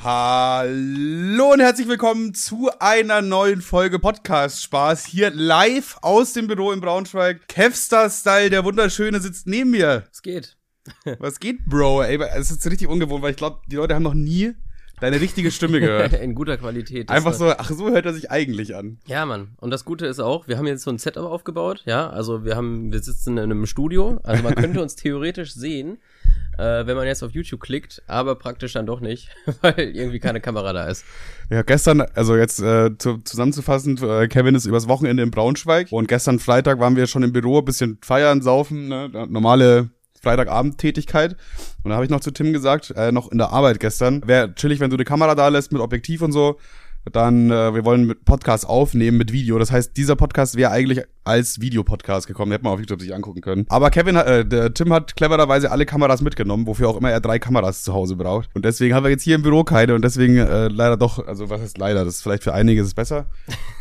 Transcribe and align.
Hallo 0.00 1.52
und 1.52 1.58
herzlich 1.58 1.88
willkommen 1.88 2.32
zu 2.32 2.70
einer 2.78 3.20
neuen 3.20 3.60
Folge 3.60 3.98
Podcast 3.98 4.62
Spaß 4.62 5.04
hier 5.04 5.30
live 5.30 5.96
aus 6.02 6.34
dem 6.34 6.46
Büro 6.46 6.70
in 6.70 6.80
Braunschweig. 6.80 7.48
Kevstar 7.48 8.08
Style, 8.08 8.48
der 8.48 8.64
wunderschöne 8.64 9.18
sitzt 9.18 9.48
neben 9.48 9.70
mir. 9.70 10.04
Es 10.12 10.22
geht. 10.22 10.56
Was 11.18 11.40
geht, 11.40 11.66
Bro? 11.66 12.02
Ey, 12.02 12.16
es 12.36 12.52
ist 12.52 12.64
richtig 12.66 12.86
ungewohnt, 12.86 13.22
weil 13.22 13.32
ich 13.32 13.36
glaube, 13.36 13.60
die 13.66 13.74
Leute 13.74 13.96
haben 13.96 14.04
noch 14.04 14.14
nie 14.14 14.54
deine 15.00 15.20
richtige 15.20 15.50
Stimme 15.50 15.80
gehört. 15.80 16.12
In 16.20 16.34
guter 16.34 16.56
Qualität. 16.56 17.08
Einfach 17.08 17.34
so, 17.34 17.50
ach 17.50 17.70
so 17.70 17.90
hört 17.90 18.06
er 18.06 18.14
sich 18.14 18.30
eigentlich 18.30 18.74
an. 18.74 18.98
Ja, 19.06 19.26
Mann. 19.26 19.48
Und 19.58 19.70
das 19.70 19.84
Gute 19.84 20.06
ist 20.06 20.20
auch, 20.20 20.48
wir 20.48 20.58
haben 20.58 20.66
jetzt 20.66 20.82
so 20.82 20.90
ein 20.90 20.98
Setup 20.98 21.24
aufgebaut, 21.24 21.82
ja. 21.86 22.08
Also 22.10 22.44
wir 22.44 22.56
haben, 22.56 22.92
wir 22.92 23.00
sitzen 23.00 23.38
in 23.38 23.44
einem 23.44 23.66
Studio. 23.66 24.18
Also 24.22 24.42
man 24.42 24.54
könnte 24.54 24.80
uns 24.82 24.96
theoretisch 24.96 25.52
sehen, 25.54 25.98
äh, 26.58 26.86
wenn 26.86 26.96
man 26.96 27.06
jetzt 27.06 27.22
auf 27.22 27.32
YouTube 27.32 27.60
klickt, 27.60 28.02
aber 28.06 28.34
praktisch 28.34 28.72
dann 28.72 28.86
doch 28.86 29.00
nicht, 29.00 29.30
weil 29.62 29.78
irgendwie 29.78 30.18
keine 30.18 30.40
Kamera 30.40 30.72
da 30.72 30.86
ist. 30.88 31.04
Ja, 31.50 31.62
gestern, 31.62 32.00
also 32.00 32.36
jetzt 32.36 32.60
äh, 32.60 32.96
zu, 32.98 33.18
zusammenzufassen, 33.18 33.98
äh, 34.02 34.28
Kevin 34.28 34.54
ist 34.54 34.66
übers 34.66 34.88
Wochenende 34.88 35.22
in 35.22 35.30
Braunschweig 35.30 35.88
und 35.90 36.08
gestern 36.08 36.38
Freitag 36.38 36.80
waren 36.80 36.96
wir 36.96 37.06
schon 37.06 37.22
im 37.22 37.32
Büro, 37.32 37.62
bisschen 37.62 37.98
feiern, 38.02 38.42
saufen, 38.42 38.88
ne, 38.88 39.08
normale 39.28 39.90
Freitagabend-Tätigkeit. 40.22 41.36
Und 41.82 41.90
da 41.90 41.96
habe 41.96 42.04
ich 42.04 42.10
noch 42.10 42.20
zu 42.20 42.30
Tim 42.30 42.52
gesagt, 42.52 42.92
äh, 42.96 43.12
noch 43.12 43.30
in 43.30 43.38
der 43.38 43.50
Arbeit 43.50 43.80
gestern, 43.80 44.22
wäre 44.26 44.54
chillig, 44.54 44.80
wenn 44.80 44.90
du 44.90 44.96
eine 44.96 45.04
Kamera 45.04 45.34
da 45.34 45.48
lässt 45.48 45.72
mit 45.72 45.80
Objektiv 45.80 46.22
und 46.22 46.32
so. 46.32 46.58
Dann, 47.12 47.50
äh, 47.50 47.74
wir 47.74 47.84
wollen 47.84 48.06
mit 48.06 48.24
Podcast 48.24 48.68
aufnehmen 48.68 49.16
mit 49.16 49.32
Video. 49.32 49.58
Das 49.58 49.72
heißt, 49.72 49.96
dieser 49.96 50.16
Podcast 50.16 50.56
wäre 50.56 50.70
eigentlich 50.70 51.04
als 51.24 51.60
Videopodcast 51.60 52.26
gekommen. 52.26 52.50
Den 52.50 52.54
hätte 52.54 52.64
man 52.64 52.74
auf 52.74 52.80
YouTube 52.80 53.00
sich 53.00 53.14
angucken 53.14 53.40
können. 53.40 53.66
Aber 53.68 53.90
Kevin, 53.90 54.16
äh, 54.16 54.44
der 54.44 54.74
Tim 54.74 54.92
hat 54.92 55.16
clevererweise 55.16 55.70
alle 55.70 55.86
Kameras 55.86 56.20
mitgenommen, 56.20 56.66
wofür 56.66 56.88
auch 56.88 56.96
immer 56.96 57.10
er 57.10 57.20
drei 57.20 57.38
Kameras 57.38 57.82
zu 57.82 57.94
Hause 57.94 58.16
braucht. 58.16 58.50
Und 58.54 58.64
deswegen 58.64 58.94
haben 58.94 59.04
wir 59.04 59.10
jetzt 59.10 59.22
hier 59.22 59.36
im 59.36 59.42
Büro 59.42 59.64
keine 59.64 59.94
und 59.94 60.02
deswegen 60.02 60.36
äh, 60.36 60.68
leider 60.68 60.96
doch, 60.96 61.26
also 61.26 61.48
was 61.50 61.60
heißt 61.60 61.78
leider? 61.78 62.04
Das 62.04 62.16
ist 62.16 62.22
vielleicht 62.22 62.44
für 62.44 62.52
einige 62.52 62.80
ist 62.80 62.88
es 62.88 62.94
besser. 62.94 63.26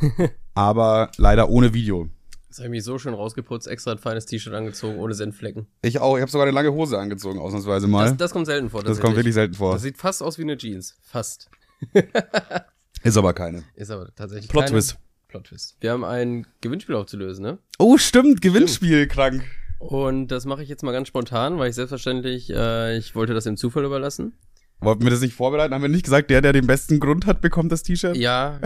aber 0.53 1.12
leider 1.17 1.50
ohne 1.50 1.73
Video. 1.73 2.09
Das 2.58 2.63
habe 2.63 2.73
ich 2.73 2.80
mich 2.80 2.86
so 2.86 2.97
schön 2.97 3.13
rausgeputzt, 3.13 3.67
extra 3.67 3.91
ein 3.91 4.00
feines 4.00 4.25
T-Shirt 4.25 4.52
angezogen, 4.55 4.97
ohne 4.97 5.13
Senflecken. 5.13 5.67
Ich 5.83 6.00
auch, 6.00 6.16
ich 6.17 6.22
habe 6.22 6.31
sogar 6.31 6.47
eine 6.47 6.55
lange 6.55 6.73
Hose 6.73 6.97
angezogen, 6.97 7.38
ausnahmsweise 7.38 7.86
mal. 7.88 8.05
Das, 8.09 8.17
das 8.17 8.31
kommt 8.31 8.47
selten 8.47 8.72
vor. 8.72 8.81
Das 8.81 9.00
kommt 9.00 9.16
wirklich 9.16 9.36
selten 9.36 9.53
vor. 9.53 9.73
Das 9.73 9.83
sieht 9.83 9.95
fast 10.00 10.23
aus 10.23 10.39
wie 10.39 10.41
eine 10.41 10.58
Jeans. 10.58 10.97
Fast. 11.03 11.52
Ist 13.03 13.16
aber 13.16 13.33
keine. 13.33 13.63
Ist 13.75 13.91
aber 13.91 14.09
tatsächlich 14.16 14.50
Plot 14.50 14.63
keine- 14.63 14.72
Twist. 14.73 14.97
Plot 15.28 15.44
Twist. 15.44 15.78
Wir 15.81 15.91
haben 15.91 16.03
ein 16.03 16.47
Gewinnspiel 16.61 16.95
aufzulösen, 16.95 17.44
ne? 17.44 17.59
Oh, 17.78 18.00
stimmt, 18.00 18.41
Gewinnspiel, 18.41 19.08
krank. 19.08 19.44
Und 19.78 20.30
das 20.30 20.45
mache 20.45 20.63
ich 20.63 20.69
jetzt 20.69 20.81
mal 20.81 20.94
ganz 20.94 21.08
spontan, 21.09 21.59
weil 21.59 21.69
ich 21.69 21.75
selbstverständlich, 21.75 22.50
äh, 22.50 22.97
ich 22.97 23.13
wollte 23.13 23.35
das 23.35 23.44
dem 23.44 23.55
Zufall 23.58 23.85
überlassen. 23.85 24.33
Wollten 24.80 25.03
wir 25.03 25.09
das 25.09 25.22
nicht 25.22 25.33
vorbereiten? 25.33 25.73
Haben 25.73 25.81
wir 25.81 25.89
nicht 25.89 26.03
gesagt, 26.03 26.30
der, 26.30 26.42
der 26.42 26.53
den 26.53 26.67
besten 26.67 27.00
Grund 27.00 27.25
hat, 27.25 27.42
bekommt 27.42 27.72
das 27.72 27.81
T-Shirt? 27.81 28.16
Ja, 28.16 28.59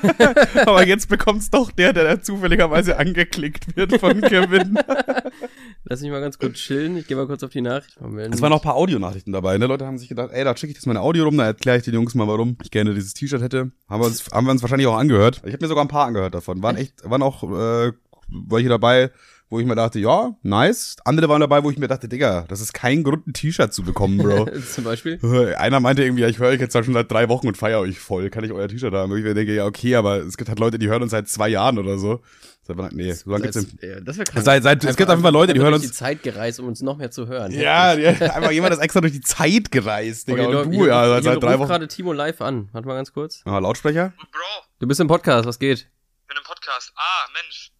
Aber 0.66 0.86
jetzt 0.86 1.08
bekommt's 1.08 1.50
doch 1.50 1.70
der, 1.70 1.92
der 1.94 2.04
da 2.04 2.22
zufälligerweise 2.22 2.98
angeklickt 2.98 3.74
wird 3.74 3.98
von 3.98 4.20
Kevin. 4.20 4.78
lass 5.84 6.00
mich 6.00 6.10
mal 6.10 6.20
ganz 6.20 6.38
kurz 6.38 6.58
chillen. 6.58 6.96
Ich 6.96 7.06
gehe 7.06 7.16
mal 7.16 7.26
kurz 7.26 7.42
auf 7.42 7.50
die 7.50 7.60
Nachricht. 7.60 8.00
Moment. 8.00 8.34
Es 8.34 8.42
waren 8.42 8.50
noch 8.50 8.60
ein 8.60 8.64
paar 8.64 8.76
Audionachrichten 8.76 9.32
dabei, 9.32 9.56
ne? 9.58 9.66
Leute 9.66 9.86
haben 9.86 9.98
sich 9.98 10.08
gedacht, 10.08 10.30
ey, 10.32 10.44
da 10.44 10.56
schicke 10.56 10.72
ich 10.72 10.76
das 10.76 10.86
mal 10.86 10.92
ein 10.92 11.02
Audio 11.02 11.24
rum, 11.24 11.36
da 11.36 11.46
erkläre 11.46 11.78
ich 11.78 11.84
den 11.84 11.94
Jungs 11.94 12.14
mal, 12.14 12.28
warum 12.28 12.56
ich 12.62 12.70
gerne 12.70 12.94
dieses 12.94 13.14
T-Shirt 13.14 13.42
hätte. 13.42 13.72
Haben 13.88 14.02
wir 14.02 14.06
uns, 14.06 14.26
haben 14.32 14.46
wir 14.46 14.50
uns 14.50 14.62
wahrscheinlich 14.62 14.86
auch 14.86 14.96
angehört. 14.96 15.42
Ich 15.44 15.52
habe 15.52 15.64
mir 15.64 15.68
sogar 15.68 15.84
ein 15.84 15.88
paar 15.88 16.06
angehört 16.06 16.34
davon. 16.34 16.62
Waren 16.62 16.76
echt, 16.76 17.08
waren 17.08 17.22
auch 17.22 17.42
äh, 17.42 17.92
welche 18.28 18.68
dabei, 18.68 19.10
wo 19.54 19.60
ich 19.60 19.66
mir 19.66 19.74
dachte, 19.76 19.98
ja, 20.00 20.34
nice. 20.42 20.96
Andere 21.04 21.28
waren 21.28 21.40
dabei, 21.40 21.62
wo 21.62 21.70
ich 21.70 21.78
mir 21.78 21.86
dachte, 21.88 22.08
Digga, 22.08 22.44
das 22.48 22.60
ist 22.60 22.74
kein 22.74 23.02
Grund, 23.04 23.26
ein 23.26 23.32
T-Shirt 23.32 23.72
zu 23.72 23.82
bekommen, 23.84 24.18
Bro. 24.18 24.46
Zum 24.74 24.82
Beispiel. 24.84 25.18
Einer 25.58 25.78
meinte 25.80 26.02
irgendwie, 26.02 26.22
ja, 26.22 26.28
ich 26.28 26.38
höre 26.38 26.48
euch 26.48 26.60
jetzt 26.60 26.72
schon 26.74 26.92
seit 26.92 27.10
drei 27.10 27.28
Wochen 27.28 27.46
und 27.48 27.56
feiere 27.56 27.78
euch 27.80 27.98
voll. 27.98 28.28
Kann 28.30 28.44
ich 28.44 28.52
euer 28.52 28.68
T-Shirt 28.68 28.92
haben? 28.92 29.12
Und 29.12 29.18
ich 29.18 29.24
mir 29.24 29.34
denke, 29.34 29.54
ja, 29.54 29.64
okay, 29.64 29.94
aber 29.94 30.16
es 30.18 30.36
gibt 30.36 30.48
halt 30.48 30.58
Leute, 30.58 30.78
die 30.78 30.88
hören 30.88 31.02
uns 31.02 31.12
seit 31.12 31.28
zwei 31.28 31.48
Jahren 31.48 31.78
oder 31.78 31.96
so. 31.98 32.20
Seit 32.66 32.78
wann- 32.78 32.94
Nee, 32.94 33.12
so 33.12 33.30
lange 33.30 33.42
gibt's 33.42 33.60
Seit- 33.60 33.82
den. 33.82 33.90
ja, 33.90 34.00
das 34.00 34.16
wäre 34.16 34.24
krass. 34.24 34.44
Seit, 34.44 34.62
seit, 34.62 34.82
es 34.84 34.96
gibt 34.96 35.08
auf 35.10 35.14
jeden 35.16 35.22
Fall 35.22 35.32
Leute, 35.32 35.52
die 35.54 35.60
hören 35.60 35.72
durch 35.72 35.82
uns. 35.82 35.92
die 35.92 35.96
Zeit 35.96 36.22
gereist, 36.22 36.58
um 36.60 36.66
uns 36.66 36.80
noch 36.80 36.96
mehr 36.96 37.10
zu 37.10 37.26
hören. 37.28 37.52
Ja, 37.52 37.92
ja, 37.98 38.10
einfach 38.10 38.50
jemand 38.50 38.72
ist 38.74 38.80
extra 38.80 39.00
durch 39.02 39.12
die 39.12 39.20
Zeit 39.20 39.70
gereist, 39.70 40.26
Digga. 40.28 40.46
Okay, 40.46 40.56
und 40.56 40.70
hier- 40.72 40.80
du, 40.80 40.86
ja, 40.88 41.02
hier 41.04 41.08
seit, 41.14 41.24
seit 41.24 41.42
drei 41.42 41.58
Wochen. 41.58 41.68
gerade 41.68 41.88
Timo 41.88 42.12
live 42.12 42.40
an. 42.40 42.70
Warte 42.72 42.88
mal 42.88 42.94
ganz 42.94 43.12
kurz. 43.12 43.42
Ah, 43.44 43.58
Lautsprecher? 43.58 44.12
Bro, 44.16 44.64
Du 44.80 44.86
bist 44.88 44.98
im 45.00 45.08
Podcast, 45.08 45.46
was 45.46 45.58
geht? 45.58 45.78
ich 45.80 46.26
bin 46.26 46.36
im 46.38 46.44
Podcast. 46.44 46.92
Ah, 46.96 47.28
Mensch. 47.34 47.70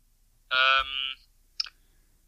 Ähm. 0.53 1.14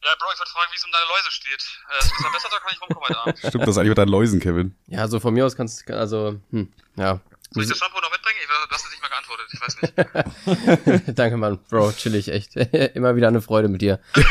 Ja, 0.06 0.12
Bro, 0.20 0.26
ich 0.32 0.38
wollte 0.38 0.52
fragen, 0.52 0.70
wie 0.72 0.76
es 0.76 0.84
um 0.84 0.92
deine 0.92 1.06
Läuse 1.06 1.30
steht. 1.32 1.62
Äh, 1.90 1.98
ist 1.98 2.12
das 2.22 2.32
besser 2.32 2.48
oder 2.48 2.60
kann 2.60 2.70
ich 2.72 2.80
rumkommen 2.80 3.08
heute 3.08 3.18
Abend? 3.18 3.38
Stimmt 3.48 3.66
das 3.66 3.76
eigentlich 3.76 3.88
mit 3.88 3.98
deinen 3.98 4.08
Läusen, 4.08 4.38
Kevin? 4.40 4.76
Ja, 4.86 5.08
so 5.08 5.18
von 5.18 5.34
mir 5.34 5.44
aus 5.44 5.56
kannst 5.56 5.88
du, 5.88 5.96
also, 5.98 6.38
hm, 6.52 6.72
ja. 6.94 7.18
Soll 7.50 7.62
ich 7.64 7.68
das 7.68 7.78
Shampoo 7.78 8.00
noch 8.00 8.10
mitbringen? 8.12 8.38
Ich, 8.40 8.46
du 8.46 8.52
hast 8.70 8.84
jetzt 8.84 8.92
nicht 8.92 9.02
mal 9.02 9.08
geantwortet. 9.08 9.46
Ich 9.52 9.60
weiß 9.60 11.06
nicht. 11.06 11.08
Danke, 11.18 11.36
Mann. 11.36 11.58
Bro, 11.70 11.92
chillig, 11.92 12.28
echt. 12.28 12.54
Immer 12.94 13.16
wieder 13.16 13.28
eine 13.28 13.40
Freude 13.40 13.68
mit 13.68 13.82
dir. 13.82 13.98
Nee, 14.14 14.22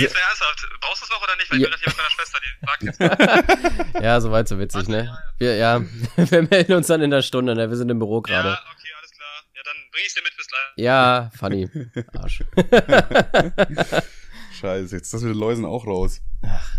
jetzt 0.00 0.14
mal 0.14 0.20
ernsthaft. 0.20 0.66
Brauchst 0.80 1.02
du 1.02 1.04
es 1.04 1.10
noch 1.10 1.22
oder 1.22 1.36
nicht? 1.36 1.50
Weil 1.50 1.58
ich 1.60 1.64
Ja. 1.64 1.70
bin 1.70 1.78
gerade 1.78 1.82
hier 1.82 1.88
mit 1.88 1.96
meiner 1.96 2.10
Schwester, 2.10 2.38
die 2.40 2.66
fragt 2.66 2.82
jetzt. 3.92 4.02
Ja, 4.02 4.20
soweit 4.20 4.48
so 4.48 4.58
witzig, 4.58 4.88
ne? 4.88 5.16
Wir, 5.38 5.56
ja, 5.56 5.80
wir 6.16 6.42
melden 6.42 6.72
uns 6.74 6.86
dann 6.86 7.02
in 7.02 7.10
der 7.10 7.22
Stunde, 7.22 7.54
ne? 7.54 7.68
Wir 7.70 7.76
sind 7.76 7.90
im 7.90 7.98
Büro 7.98 8.20
gerade. 8.22 8.48
Ja, 8.50 8.54
okay. 8.54 8.83
Ja, 8.83 8.83
dann 9.64 9.76
bring 9.90 10.02
ich 10.06 10.14
dir 10.14 10.22
mit 10.22 10.36
bis 10.36 10.46
gleich. 10.46 10.72
Ja, 10.76 11.30
funny. 11.34 11.68
Arsch. 12.18 12.44
Scheiße, 14.60 14.96
jetzt 14.96 15.06
ist 15.06 15.14
das 15.14 15.22
mit 15.22 15.34
den 15.34 15.38
Läusen 15.38 15.64
auch 15.64 15.86
raus. 15.86 16.20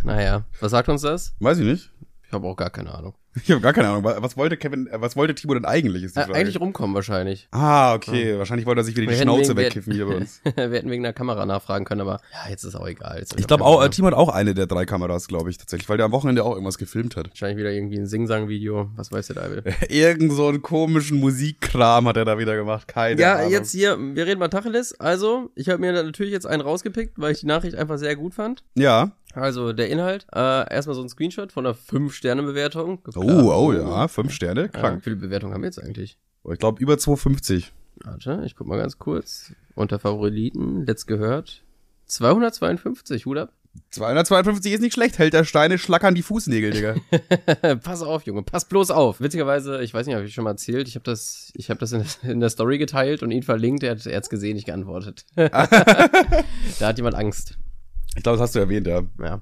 Naja, 0.04 0.46
was 0.60 0.72
sagt 0.72 0.88
uns 0.90 1.02
das? 1.02 1.36
Weiß 1.40 1.58
ich 1.58 1.66
nicht. 1.66 1.92
Ich 2.24 2.32
habe 2.32 2.48
auch 2.48 2.56
gar 2.56 2.70
keine 2.70 2.94
Ahnung. 2.94 3.16
Ich 3.44 3.52
habe 3.52 3.60
gar 3.62 3.74
keine 3.74 3.90
Ahnung. 3.90 4.04
Was 4.06 4.38
wollte 4.38 4.56
Kevin, 4.56 4.88
äh, 4.88 5.02
was 5.02 5.16
wollte 5.18 5.36
Timo 5.36 5.54
denn 5.56 5.66
eigentlich, 5.66 6.04
ist 6.04 6.16
die 6.16 6.22
Frage. 6.22 6.36
eigentlich 6.36 6.60
rumkommen 6.60 6.96
wahrscheinlich. 6.96 7.48
ah, 7.52 7.94
okay. 7.94 8.38
Wahrscheinlich 8.38 8.66
wollte 8.66 8.82
er 8.82 8.84
sich 8.86 8.96
wieder 8.96 9.08
die 9.08 9.10
Wir 9.12 9.18
hätten 9.18 9.30
Schnauze 9.30 9.50
wegen- 9.50 9.58
wir- 9.58 9.66
wegkiffen 9.66 9.94
hier 9.94 10.06
bei 10.06 10.16
uns. 10.16 10.42
wir 10.56 10.70
hätten 10.70 10.90
wegen 10.90 11.04
der 11.04 11.14
Kamera 11.14 11.46
nachfragen 11.46 11.84
können, 11.86 12.02
aber 12.02 12.22
ja, 12.32 12.50
jetzt 12.50 12.64
ist 12.64 12.76
auch 12.76 12.88
egal. 12.88 13.20
Jetzt 13.20 13.38
Ich 13.40 13.46
glaube 13.48 13.66
auch, 13.66 13.84
äh. 13.84 13.90
Timo 13.90 14.08
hat 14.08 14.14
auch 14.14 14.30
eine 14.30 14.54
der 14.54 14.68
drei 14.68 14.86
Kameras, 14.86 15.28
glaube 15.28 15.50
ich, 15.50 15.58
tatsächlich, 15.58 15.90
weil 15.90 15.98
der 15.98 16.06
am 16.06 16.12
Wochenende 16.14 16.44
auch 16.46 16.52
irgendwas 16.54 16.78
gefilmt 16.78 17.16
hat. 17.18 17.30
Wahrscheinlich 17.30 17.58
wieder 17.58 17.72
irgendwie 17.72 17.98
ein 17.98 18.08
Sing-Sang-Video. 18.08 18.90
Was 18.96 19.12
weiß 19.12 19.28
der 19.28 19.36
Teufel. 19.36 19.64
Irgend 19.90 20.32
so 20.32 20.48
einen 20.48 20.62
komischen 20.62 21.20
Musikkram 21.20 22.08
hat 22.08 22.18
er 22.18 22.26
da 22.26 22.38
wieder 22.38 22.56
gemacht. 22.56 22.88
Keine 22.88 23.20
Ja, 23.20 23.36
Ahnung. 23.36 23.52
jetzt 23.52 23.72
hier, 23.72 23.98
wir 24.00 24.26
reden 24.26 24.40
mal 24.40 24.48
Tacheles. 24.48 24.98
Also, 25.00 25.52
ich 25.56 25.70
habe 25.70 25.80
mir 25.80 25.92
natürlich 25.92 26.32
jetzt 26.32 26.48
einen 26.48 26.62
rausgepickt, 26.62 27.14
weil 27.18 27.34
ich 27.34 27.42
die 27.42 27.48
Nachricht 27.48 27.76
einfach 27.76 27.98
sehr 27.98 28.16
gut 28.16 28.34
fand. 28.34 28.64
Ja. 28.76 29.12
Also, 29.36 29.74
der 29.74 29.90
Inhalt, 29.90 30.26
äh, 30.34 30.74
erstmal 30.74 30.96
so 30.96 31.02
ein 31.02 31.10
Screenshot 31.10 31.52
von 31.52 31.66
einer 31.66 31.76
5-Sterne-Bewertung. 31.76 33.00
Oh, 33.16 33.22
oh, 33.22 33.74
ja. 33.74 34.08
Fünf 34.08 34.32
Sterne. 34.34 34.62
Ja, 34.62 34.68
Krank. 34.68 35.00
wie 35.00 35.04
viele 35.04 35.16
Bewertungen 35.18 35.54
haben 35.54 35.62
wir 35.62 35.68
jetzt 35.68 35.82
eigentlich? 35.82 36.18
Oh, 36.44 36.52
Ich 36.52 36.60
glaube 36.60 36.82
über 36.82 36.94
2,50. 36.96 37.72
Warte, 38.04 38.44
ich 38.46 38.56
guck 38.56 38.68
mal 38.68 38.78
ganz 38.78 38.98
kurz. 38.98 39.54
Unter 39.76 40.00
Favoriten, 40.00 40.86
let's 40.86 41.06
gehört. 41.06 41.64
252, 42.08 43.26
Hut 43.26 43.38
ab. 43.38 43.54
252 43.90 44.74
ist 44.74 44.82
nicht 44.82 44.94
schlecht. 44.94 45.18
Hält 45.20 45.34
der 45.34 45.44
Steine, 45.44 45.78
schlackern 45.78 46.16
die 46.16 46.22
Fußnägel, 46.22 46.72
Digga. 46.72 46.96
pass 47.84 48.02
auf, 48.02 48.24
Junge, 48.24 48.44
pass 48.44 48.66
bloß 48.66 48.92
auf. 48.92 49.20
Witzigerweise, 49.20 49.82
ich 49.82 49.94
weiß 49.94 50.06
nicht, 50.06 50.16
habe 50.16 50.26
ich 50.26 50.34
schon 50.34 50.44
mal 50.44 50.52
erzählt, 50.52 50.88
ich 50.88 50.96
habe 50.96 51.04
das, 51.04 51.52
ich 51.56 51.70
habe 51.70 51.80
das 51.80 51.92
in, 51.92 52.06
in 52.30 52.40
der 52.40 52.50
Story 52.50 52.78
geteilt 52.78 53.24
und 53.24 53.32
ihn 53.32 53.44
verlinkt, 53.44 53.84
er 53.84 53.92
hat 53.92 54.06
es 54.06 54.30
gesehen, 54.30 54.56
nicht 54.56 54.66
geantwortet. 54.66 55.26
da 55.36 55.50
hat 56.82 56.98
jemand 56.98 57.16
Angst. 57.16 57.58
Ich 58.16 58.24
glaube, 58.24 58.38
das 58.38 58.42
hast 58.48 58.56
du 58.56 58.60
erwähnt, 58.60 58.88
ja. 58.88 59.04
Ja. 59.22 59.42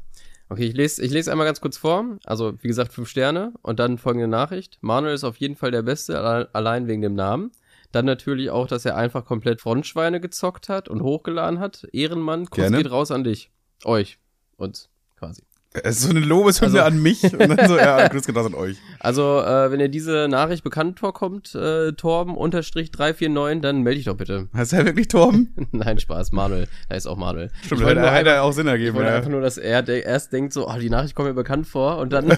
Okay, 0.50 0.66
ich 0.66 0.74
lese, 0.76 1.04
ich 1.04 1.12
lese 1.12 1.32
einmal 1.32 1.48
ganz 1.48 1.62
kurz 1.62 1.78
vor. 1.78 2.18
Also, 2.26 2.54
wie 2.62 2.68
gesagt, 2.68 2.94
fünf 2.94 3.10
Sterne 3.10 3.54
und 3.62 3.80
dann 3.80 3.98
folgende 3.98 4.28
Nachricht. 4.28 4.78
Manuel 4.82 5.16
ist 5.16 5.24
auf 5.24 5.38
jeden 5.38 5.56
Fall 5.56 5.72
der 5.72 5.82
Beste, 5.84 6.20
alle- 6.20 6.50
allein 6.54 6.88
wegen 6.88 7.02
dem 7.02 7.16
Namen. 7.16 7.52
Dann 7.92 8.06
natürlich 8.06 8.50
auch, 8.50 8.68
dass 8.68 8.86
er 8.86 8.96
einfach 8.98 9.26
komplett 9.26 9.62
Frontschweine 9.62 10.20
gezockt 10.20 10.68
hat 10.70 10.90
und 10.90 11.02
hochgeladen 11.02 11.60
hat. 11.60 11.88
Ehrenmann, 11.92 12.46
Kuss 12.48 12.58
Gerne. 12.58 12.78
geht 12.78 12.92
raus 12.92 13.12
an 13.12 13.24
dich. 13.24 13.52
Euch. 13.86 14.18
Uns. 14.58 14.90
Quasi. 15.18 15.44
Es 15.82 15.98
ist 15.98 16.04
so 16.04 16.10
eine 16.12 16.20
Lobeshymne 16.20 16.84
Also- 16.84 16.96
an 16.96 17.02
mich 17.02 17.24
und 17.24 17.40
dann 17.40 17.68
so, 17.68 17.78
ja, 17.78 18.08
Grüß 18.10 18.24
raus 18.36 18.46
an 18.46 18.54
euch. 18.54 18.78
Also, 19.00 19.40
äh, 19.42 19.72
wenn 19.72 19.80
dir 19.80 19.90
diese 19.90 20.28
Nachricht 20.30 20.64
bekannt 20.64 21.00
vorkommt, 21.00 21.56
äh, 21.56 21.94
Torben 21.94 22.38
unterstrich 22.38 22.92
349, 22.92 23.62
dann 23.62 23.82
melde 23.82 23.98
dich 23.98 24.06
doch 24.06 24.16
bitte. 24.16 24.50
Heißt 24.56 24.74
er 24.74 24.86
wirklich 24.86 25.08
Torben? 25.08 25.54
Nein, 25.72 25.98
Spaß, 25.98 26.32
Manuel. 26.32 26.68
Da 26.90 26.96
ist 26.96 27.08
auch 27.08 27.18
Manuel. 27.18 27.50
Stimmt, 27.66 27.82
ich 27.82 27.88
hätte, 27.88 28.02
nur 28.02 28.12
hätte 28.12 28.42
auch 28.42 28.52
Sinn 28.52 28.68
ich 28.68 28.72
ergeben. 28.74 28.96
wollte 28.98 29.10
Ja. 29.10 29.16
einfach 29.16 29.30
nur, 29.32 29.42
dass 29.42 29.58
er 29.58 29.82
de 29.82 30.02
erst 30.04 30.32
denkt 30.32 30.54
so, 30.54 30.68
oh, 30.70 30.78
die 30.80 30.90
Nachricht 30.92 31.16
kommt 31.16 31.28
mir 31.30 31.34
bekannt 31.34 31.66
vor 31.66 31.98
und 31.98 32.14
dann 32.14 32.38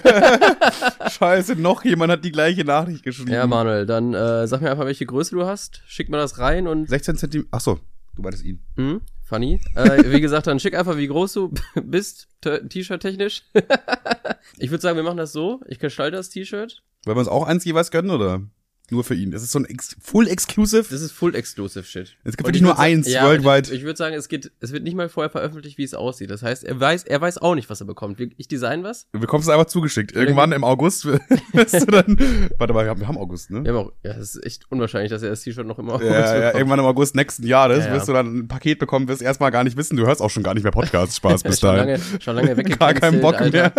Scheiße, 1.10 1.56
noch 1.56 1.84
jemand 1.84 2.12
hat 2.12 2.24
die 2.24 2.32
gleiche 2.32 2.64
Nachricht 2.64 3.02
geschrieben. 3.02 3.32
Ja, 3.32 3.46
Manuel, 3.46 3.86
dann 3.86 4.14
äh, 4.14 4.46
sag 4.46 4.60
mir 4.62 4.70
einfach, 4.70 4.86
welche 4.86 5.06
Größe 5.06 5.34
du 5.34 5.44
hast. 5.44 5.82
Schick 5.86 6.08
mir 6.08 6.16
das 6.16 6.38
rein 6.38 6.66
und. 6.66 6.88
16 6.88 7.16
Zentimeter. 7.16 7.48
Ach 7.52 7.60
so, 7.60 7.78
du 8.14 8.22
meintest 8.22 8.44
ihn. 8.44 8.60
Hm, 8.76 9.00
funny. 9.26 9.60
Äh, 9.74 10.10
wie 10.10 10.20
gesagt, 10.20 10.46
dann 10.46 10.60
schick 10.60 10.74
einfach, 10.74 10.96
wie 10.96 11.08
groß 11.08 11.32
du 11.34 11.52
bist, 11.82 12.28
T-Shirt 12.40 13.02
technisch. 13.02 13.42
ich 14.58 14.70
würde 14.70 14.82
sagen, 14.82 14.96
wir 14.96 15.02
machen 15.02 15.18
das 15.18 15.32
so. 15.32 15.60
Ich 15.66 15.78
gestalte 15.78 16.16
das 16.16 16.30
T-Shirt. 16.30 16.82
Wollen 17.04 17.16
wir 17.16 17.20
uns 17.20 17.28
auch 17.28 17.46
eins 17.46 17.64
jeweils 17.64 17.90
gönnen, 17.90 18.10
oder? 18.10 18.42
Nur 18.90 19.02
für 19.02 19.14
ihn. 19.14 19.32
Das 19.32 19.42
ist 19.42 19.50
so 19.50 19.58
ein 19.58 19.64
ex 19.64 19.96
full 20.00 20.28
exclusive. 20.28 20.86
Das 20.88 21.00
ist 21.00 21.10
full 21.10 21.34
exclusive 21.34 21.84
Shit. 21.84 22.16
Es 22.22 22.36
gibt 22.36 22.46
wirklich 22.46 22.56
ich 22.56 22.62
nur 22.62 22.78
eins 22.78 23.08
ja, 23.08 23.24
worldwide. 23.24 23.68
Ich, 23.68 23.78
ich 23.80 23.82
würde 23.84 23.96
sagen, 23.96 24.14
es 24.14 24.28
geht, 24.28 24.52
es 24.60 24.70
wird 24.72 24.84
nicht 24.84 24.94
mal 24.94 25.08
vorher 25.08 25.28
veröffentlicht, 25.30 25.76
wie 25.76 25.82
es 25.82 25.92
aussieht. 25.94 26.30
Das 26.30 26.42
heißt, 26.42 26.62
er 26.62 26.78
weiß, 26.78 27.02
er 27.02 27.20
weiß 27.20 27.38
auch 27.38 27.56
nicht, 27.56 27.68
was 27.68 27.80
er 27.80 27.86
bekommt. 27.86 28.20
Ich 28.36 28.46
design 28.46 28.84
was. 28.84 29.08
Du 29.12 29.18
bekommst 29.18 29.48
es 29.48 29.52
einfach 29.52 29.66
zugeschickt. 29.66 30.12
Irgendwann 30.12 30.52
im 30.52 30.62
August 30.62 31.04
wirst 31.52 31.80
du 31.82 31.86
dann. 31.86 32.16
Warte 32.58 32.72
mal, 32.72 32.84
wir 32.84 32.90
haben, 32.90 33.00
wir 33.00 33.08
haben 33.08 33.18
August, 33.18 33.50
ne? 33.50 33.64
Wir 33.64 33.72
haben 33.72 33.88
auch, 33.88 33.92
ja, 34.04 34.12
es 34.12 34.36
ist 34.36 34.46
echt 34.46 34.70
unwahrscheinlich, 34.70 35.10
dass 35.10 35.22
er 35.22 35.30
das 35.30 35.42
T-Shirt 35.42 35.66
noch 35.66 35.80
immer 35.80 36.00
Ja, 36.02 36.36
ja, 36.38 36.54
irgendwann 36.54 36.78
im 36.78 36.84
August 36.84 37.16
nächsten 37.16 37.44
Jahres 37.44 37.80
Ja, 37.80 37.86
ja. 37.86 37.94
wirst 37.94 38.06
du 38.06 38.12
dann 38.12 38.38
ein 38.38 38.48
Paket 38.48 38.78
bekommen, 38.78 39.08
wirst 39.08 39.20
erstmal 39.20 39.50
gar 39.50 39.64
nicht 39.64 39.76
wissen, 39.76 39.96
du 39.96 40.06
hörst 40.06 40.22
auch 40.22 40.30
schon 40.30 40.44
gar 40.44 40.54
nicht 40.54 40.62
mehr 40.62 40.72
Podcast 40.72 41.16
Spaß 41.16 41.42
bis 41.44 41.58
schon 41.58 41.74
dahin. 41.74 41.88
lange, 41.88 42.00
schon 42.20 42.36
lange 42.36 42.56
weg. 42.56 42.78
Gar 42.78 42.94
keinen 42.94 43.20
Bock 43.20 43.40
mehr. 43.52 43.72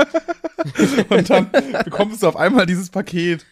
Und 1.10 1.30
dann 1.30 1.50
bekommst 1.86 2.24
du 2.24 2.28
auf 2.28 2.36
einmal 2.36 2.66
dieses 2.66 2.90
Paket. 2.90 3.46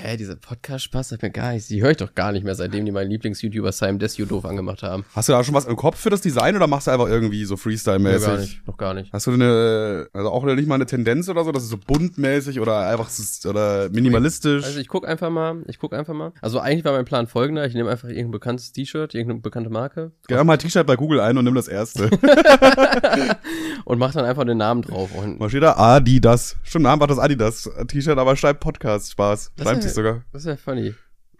Hä, 0.00 0.16
dieser 0.16 0.36
Podcast-Spaß 0.36 1.01
sagt 1.08 1.22
mir 1.22 1.30
gar 1.30 1.52
nichts. 1.52 1.68
Die 1.68 1.82
höre 1.82 1.90
ich 1.92 1.96
doch 1.96 2.14
gar 2.14 2.32
nicht 2.32 2.44
mehr, 2.44 2.54
seitdem 2.54 2.84
die 2.84 2.92
meinen 2.92 3.10
Lieblings-YouTuber 3.10 3.72
Simon 3.72 3.98
Desue 3.98 4.26
doof 4.26 4.44
angemacht 4.44 4.82
haben. 4.82 5.04
Hast 5.14 5.28
du 5.28 5.32
da 5.32 5.42
schon 5.44 5.54
was 5.54 5.64
im 5.66 5.76
Kopf 5.76 5.98
für 5.98 6.10
das 6.10 6.20
Design 6.20 6.56
oder 6.56 6.66
machst 6.66 6.86
du 6.86 6.90
einfach 6.90 7.08
irgendwie 7.08 7.44
so 7.44 7.54
Ja, 7.54 7.60
Freestyle-mäßig? 7.60 8.26
gar 8.26 8.36
nicht, 8.38 8.66
noch 8.66 8.76
gar 8.76 8.94
nicht. 8.94 9.12
Hast 9.12 9.26
du 9.26 9.32
eine, 9.32 10.08
also 10.12 10.30
auch 10.30 10.44
nicht 10.44 10.68
mal 10.68 10.76
eine 10.76 10.86
Tendenz 10.86 11.28
oder 11.28 11.44
so, 11.44 11.52
dass 11.52 11.62
es 11.62 11.68
so 11.68 11.76
buntmäßig 11.78 12.60
oder 12.60 12.88
einfach 12.88 13.10
oder 13.46 13.88
minimalistisch? 13.90 14.64
Also 14.64 14.78
ich 14.78 14.88
guck 14.88 15.06
einfach 15.06 15.30
mal, 15.30 15.62
ich 15.66 15.78
guck 15.78 15.92
einfach 15.94 16.14
mal. 16.14 16.32
Also 16.40 16.58
eigentlich 16.60 16.84
war 16.84 16.92
mein 16.92 17.04
Plan 17.04 17.26
folgender, 17.26 17.66
ich 17.66 17.74
nehme 17.74 17.90
einfach 17.90 18.08
irgendein 18.08 18.30
bekanntes 18.32 18.72
T-Shirt, 18.72 19.14
irgendeine 19.14 19.40
bekannte 19.40 19.70
Marke 19.70 20.12
Geh 20.28 20.42
mal 20.44 20.56
T-Shirt 20.56 20.86
bei 20.86 20.96
Google 20.96 21.20
ein 21.20 21.36
und 21.38 21.44
nimm 21.44 21.54
das 21.54 21.68
erste. 21.68 22.10
und 23.84 23.98
mach 23.98 24.12
dann 24.12 24.24
einfach 24.24 24.44
den 24.44 24.58
Namen 24.58 24.82
drauf. 24.82 25.10
Und 25.14 25.38
Was 25.40 25.50
steht 25.50 25.62
da? 25.62 25.76
Adidas. 25.76 26.56
Stimmt, 26.62 26.86
einfach 26.86 27.06
das 27.06 27.18
Adidas 27.18 27.68
T-Shirt, 27.88 28.18
aber 28.18 28.36
schreibt 28.36 28.60
Podcast 28.60 29.12
Spaß. 29.12 29.52
Das 29.56 29.66
ist 29.72 29.82
sich 29.82 29.90
ja- 29.90 29.94
sogar. 29.94 30.22
das 30.32 30.44
wäre 30.44 30.56
funny. 30.56 30.91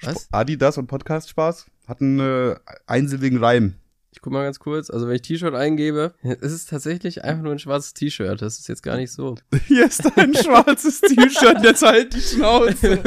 Was? 0.02 0.28
Adidas 0.32 0.78
und 0.78 0.88
Podcast 0.88 1.28
Spaß 1.28 1.66
hatten 1.86 2.18
äh, 2.18 2.56
einsilbigen 2.86 3.38
Reim. 3.38 3.74
Ich 4.10 4.20
guck 4.20 4.32
mal 4.32 4.42
ganz 4.42 4.58
kurz. 4.58 4.90
Also 4.90 5.06
wenn 5.06 5.14
ich 5.14 5.22
T-Shirt 5.22 5.54
eingebe, 5.54 6.14
es 6.22 6.52
ist 6.52 6.68
tatsächlich 6.68 7.24
einfach 7.24 7.42
nur 7.42 7.52
ein 7.52 7.58
schwarzes 7.58 7.94
T-Shirt. 7.94 8.42
Das 8.42 8.58
ist 8.58 8.68
jetzt 8.68 8.82
gar 8.82 8.96
nicht 8.96 9.12
so. 9.12 9.36
Hier 9.68 9.86
ist 9.86 10.04
ein 10.18 10.34
schwarzes 10.42 11.00
T-Shirt, 11.00 11.62
jetzt 11.62 11.82
halt 11.82 12.14
die 12.14 12.20
Schnauze. 12.20 13.02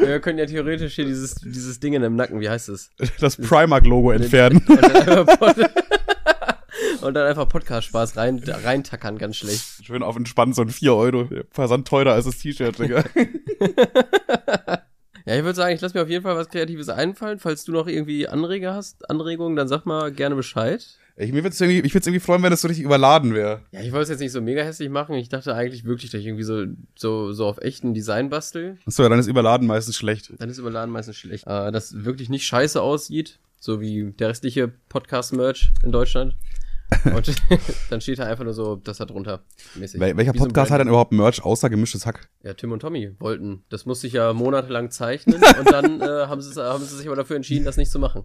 Wir 0.00 0.20
können 0.20 0.38
ja 0.38 0.46
theoretisch 0.46 0.94
hier 0.94 1.04
dieses, 1.04 1.34
dieses 1.34 1.80
Ding 1.80 1.92
in 1.92 2.02
dem 2.02 2.16
Nacken, 2.16 2.40
wie 2.40 2.48
heißt 2.48 2.70
es? 2.70 2.90
Das 3.20 3.36
Primark-Logo 3.36 4.10
entfernen. 4.12 4.62
Und 4.66 4.82
dann 4.82 4.96
einfach, 4.96 5.38
Pod 5.38 5.56
und 7.02 7.14
dann 7.14 7.28
einfach 7.28 7.48
Podcast-Spaß 7.48 8.16
rein, 8.16 8.42
reintackern, 8.44 9.18
ganz 9.18 9.36
schlecht. 9.36 9.84
Schön 9.84 10.02
auf 10.02 10.16
entspannt, 10.16 10.54
so 10.54 10.62
ein 10.62 10.70
4 10.70 10.94
Euro. 10.94 11.28
Versand 11.50 11.86
teurer 11.86 12.12
als 12.12 12.24
das 12.24 12.38
T-Shirt, 12.38 12.78
Digga. 12.78 13.04
Ja, 15.24 15.36
ich 15.36 15.44
würde 15.44 15.54
sagen, 15.54 15.74
ich 15.74 15.80
lasse 15.80 15.96
mir 15.96 16.02
auf 16.02 16.08
jeden 16.08 16.22
Fall 16.22 16.36
was 16.36 16.48
Kreatives 16.48 16.88
einfallen. 16.88 17.38
Falls 17.38 17.64
du 17.64 17.72
noch 17.72 17.86
irgendwie 17.86 18.28
Anreger 18.28 18.74
hast, 18.74 19.08
Anregungen, 19.08 19.56
dann 19.56 19.68
sag 19.68 19.86
mal 19.86 20.10
gerne 20.12 20.34
Bescheid. 20.34 20.84
Ich, 21.16 21.32
mir 21.32 21.44
würd's 21.44 21.60
irgendwie, 21.60 21.80
ich 21.80 21.94
würde 21.94 22.08
irgendwie 22.08 22.24
freuen, 22.24 22.42
wenn 22.42 22.50
das 22.50 22.62
so 22.62 22.68
richtig 22.68 22.84
überladen 22.84 23.34
wäre. 23.34 23.60
Ja, 23.70 23.80
ich 23.80 23.92
wollte 23.92 24.04
es 24.04 24.08
jetzt 24.08 24.20
nicht 24.20 24.32
so 24.32 24.40
mega 24.40 24.62
hässlich 24.62 24.88
machen. 24.88 25.14
Ich 25.14 25.28
dachte 25.28 25.54
eigentlich 25.54 25.84
wirklich, 25.84 26.10
dass 26.10 26.20
ich 26.20 26.26
irgendwie 26.26 26.44
so, 26.44 26.64
so, 26.94 27.32
so 27.32 27.46
auf 27.46 27.58
echten 27.58 27.92
Design 27.92 28.30
bastel. 28.30 28.78
Achso, 28.86 29.02
ja, 29.02 29.08
dann 29.08 29.18
ist 29.18 29.26
überladen 29.26 29.66
meistens 29.66 29.96
schlecht. 29.96 30.32
Dann 30.38 30.48
ist 30.48 30.58
Überladen 30.58 30.90
meistens 30.90 31.16
schlecht. 31.16 31.46
Äh, 31.46 31.70
das 31.70 32.04
wirklich 32.04 32.30
nicht 32.30 32.46
scheiße 32.46 32.80
aussieht, 32.80 33.38
so 33.60 33.80
wie 33.80 34.12
der 34.18 34.30
restliche 34.30 34.72
Podcast-Merch 34.88 35.70
in 35.84 35.92
Deutschland. 35.92 36.34
Und 37.14 37.32
dann 37.90 38.00
steht 38.00 38.18
da 38.18 38.24
einfach 38.24 38.44
nur 38.44 38.54
so, 38.54 38.76
das 38.76 38.98
da 38.98 39.04
drunter. 39.04 39.44
Mäßig. 39.74 40.00
Wel 40.00 40.16
welcher 40.16 40.34
Wie 40.34 40.38
so 40.38 40.44
Podcast 40.44 40.70
hat 40.70 40.78
Brand. 40.78 40.80
denn 40.86 40.88
überhaupt 40.88 41.12
Merch 41.12 41.42
außer 41.42 41.70
gemischtes 41.70 42.06
Hack? 42.06 42.28
Ja, 42.42 42.54
Tim 42.54 42.72
und 42.72 42.80
Tommy 42.80 43.12
wollten. 43.18 43.64
Das 43.68 43.86
musste 43.86 44.06
ich 44.06 44.14
ja 44.14 44.32
monatelang 44.32 44.90
zeichnen 44.90 45.40
und 45.58 45.70
dann 45.70 46.00
äh, 46.00 46.26
haben, 46.26 46.40
sie, 46.40 46.62
haben 46.62 46.84
sie 46.84 46.96
sich 46.96 47.06
aber 47.06 47.16
dafür 47.16 47.36
entschieden, 47.36 47.64
das 47.64 47.76
nicht 47.76 47.90
zu 47.90 47.98
machen. 47.98 48.24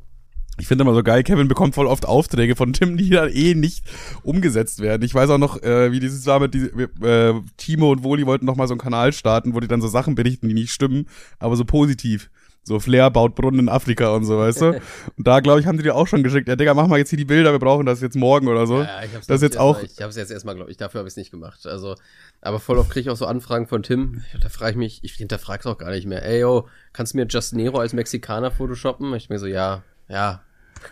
Ich 0.60 0.68
finde 0.68 0.82
immer 0.84 0.96
so 0.96 1.04
geil, 1.04 1.22
Kevin 1.22 1.48
bekommt 1.48 1.76
voll 1.76 1.86
oft 1.86 2.08
Aufträge 2.08 2.56
von 2.56 2.74
Tim, 2.74 2.98
die 2.98 3.12
dann 3.12 3.30
eh 3.30 3.54
nicht 3.54 3.86
umgesetzt 4.24 4.80
werden. 4.80 5.04
Ich 5.04 5.14
weiß 5.14 5.30
auch 5.30 5.38
noch, 5.38 5.62
äh, 5.62 5.92
wie 5.92 6.00
dieses 6.00 6.26
war 6.26 6.40
mit 6.40 6.56
die, 6.56 6.66
äh, 7.06 7.34
Timo 7.58 7.92
und 7.92 8.04
Woli 8.04 8.26
wollten 8.26 8.46
noch 8.46 8.56
mal 8.56 8.68
so 8.68 8.74
einen 8.74 8.82
Kanal 8.82 9.14
starten, 9.14 9.54
wo 9.54 9.60
die 9.60 9.68
dann 9.68 9.82
so 9.82 9.88
Sachen 9.88 10.16
berichten, 10.16 10.48
die 10.48 10.56
nicht 10.56 10.72
stimmen, 10.72 11.06
aber 11.38 11.56
so 11.56 11.64
positiv. 11.64 12.32
So 12.68 12.82
Flair 12.82 13.10
baut 13.10 13.34
Brunnen 13.34 13.62
in 13.62 13.70
Afrika 13.70 14.10
und 14.10 14.26
so, 14.26 14.38
weißt 14.38 14.62
du? 14.62 14.82
Und 15.18 15.26
da, 15.26 15.40
glaube 15.40 15.62
ich, 15.62 15.66
haben 15.66 15.78
die 15.78 15.84
dir 15.84 15.96
auch 15.96 16.06
schon 16.06 16.22
geschickt. 16.22 16.50
Ja, 16.50 16.58
Digga, 16.58 16.74
mach 16.74 16.88
mal 16.88 17.00
jetzt 17.00 17.10
hier 17.10 17.18
die 17.18 17.24
Bilder, 17.24 17.54
wir 17.54 17.60
brauchen 17.60 17.86
das 17.86 18.02
jetzt 18.02 18.18
morgen 18.18 18.50
oder 18.50 18.68
so. 18.68 18.82
Ja, 18.82 19.04
ich 19.04 19.16
hab's 19.16 19.26
das 19.26 19.42
jetzt 19.42 19.58
auch, 19.58 19.78
Mal, 19.78 19.86
ich 19.86 20.02
habe 20.02 20.10
es 20.10 20.18
jetzt 20.18 20.32
erstmal, 20.32 20.56
glaube 20.56 20.70
ich, 20.70 20.76
dafür 20.76 21.00
habe 21.00 21.08
ich 21.08 21.14
es 21.14 21.18
nicht 21.18 21.32
gemacht. 21.32 21.66
Also, 21.66 21.96
aber 22.42 22.60
voll 22.60 22.78
oft 22.78 22.90
kriege 22.90 23.02
ich 23.02 23.10
auch 23.10 23.16
so 23.16 23.26
Anfragen 23.26 23.68
von 23.68 23.84
Tim. 23.84 24.22
Da 24.42 24.50
frage 24.50 24.72
ich 24.72 24.78
mich, 24.78 25.04
ich 25.04 25.14
hinterfrage 25.14 25.62
es 25.62 25.66
auch 25.66 25.78
gar 25.78 25.92
nicht 25.92 26.06
mehr. 26.06 26.26
Ey, 26.26 26.42
yo, 26.42 26.68
kannst 26.92 27.14
du 27.14 27.18
mir 27.18 27.26
Just 27.26 27.56
Nero 27.56 27.80
als 27.80 27.94
Mexikaner 27.94 28.52
photoshoppen? 28.52 29.14
Ich 29.14 29.30
mir 29.30 29.40
so, 29.40 29.48
ja, 29.48 29.84
ja, 30.10 30.42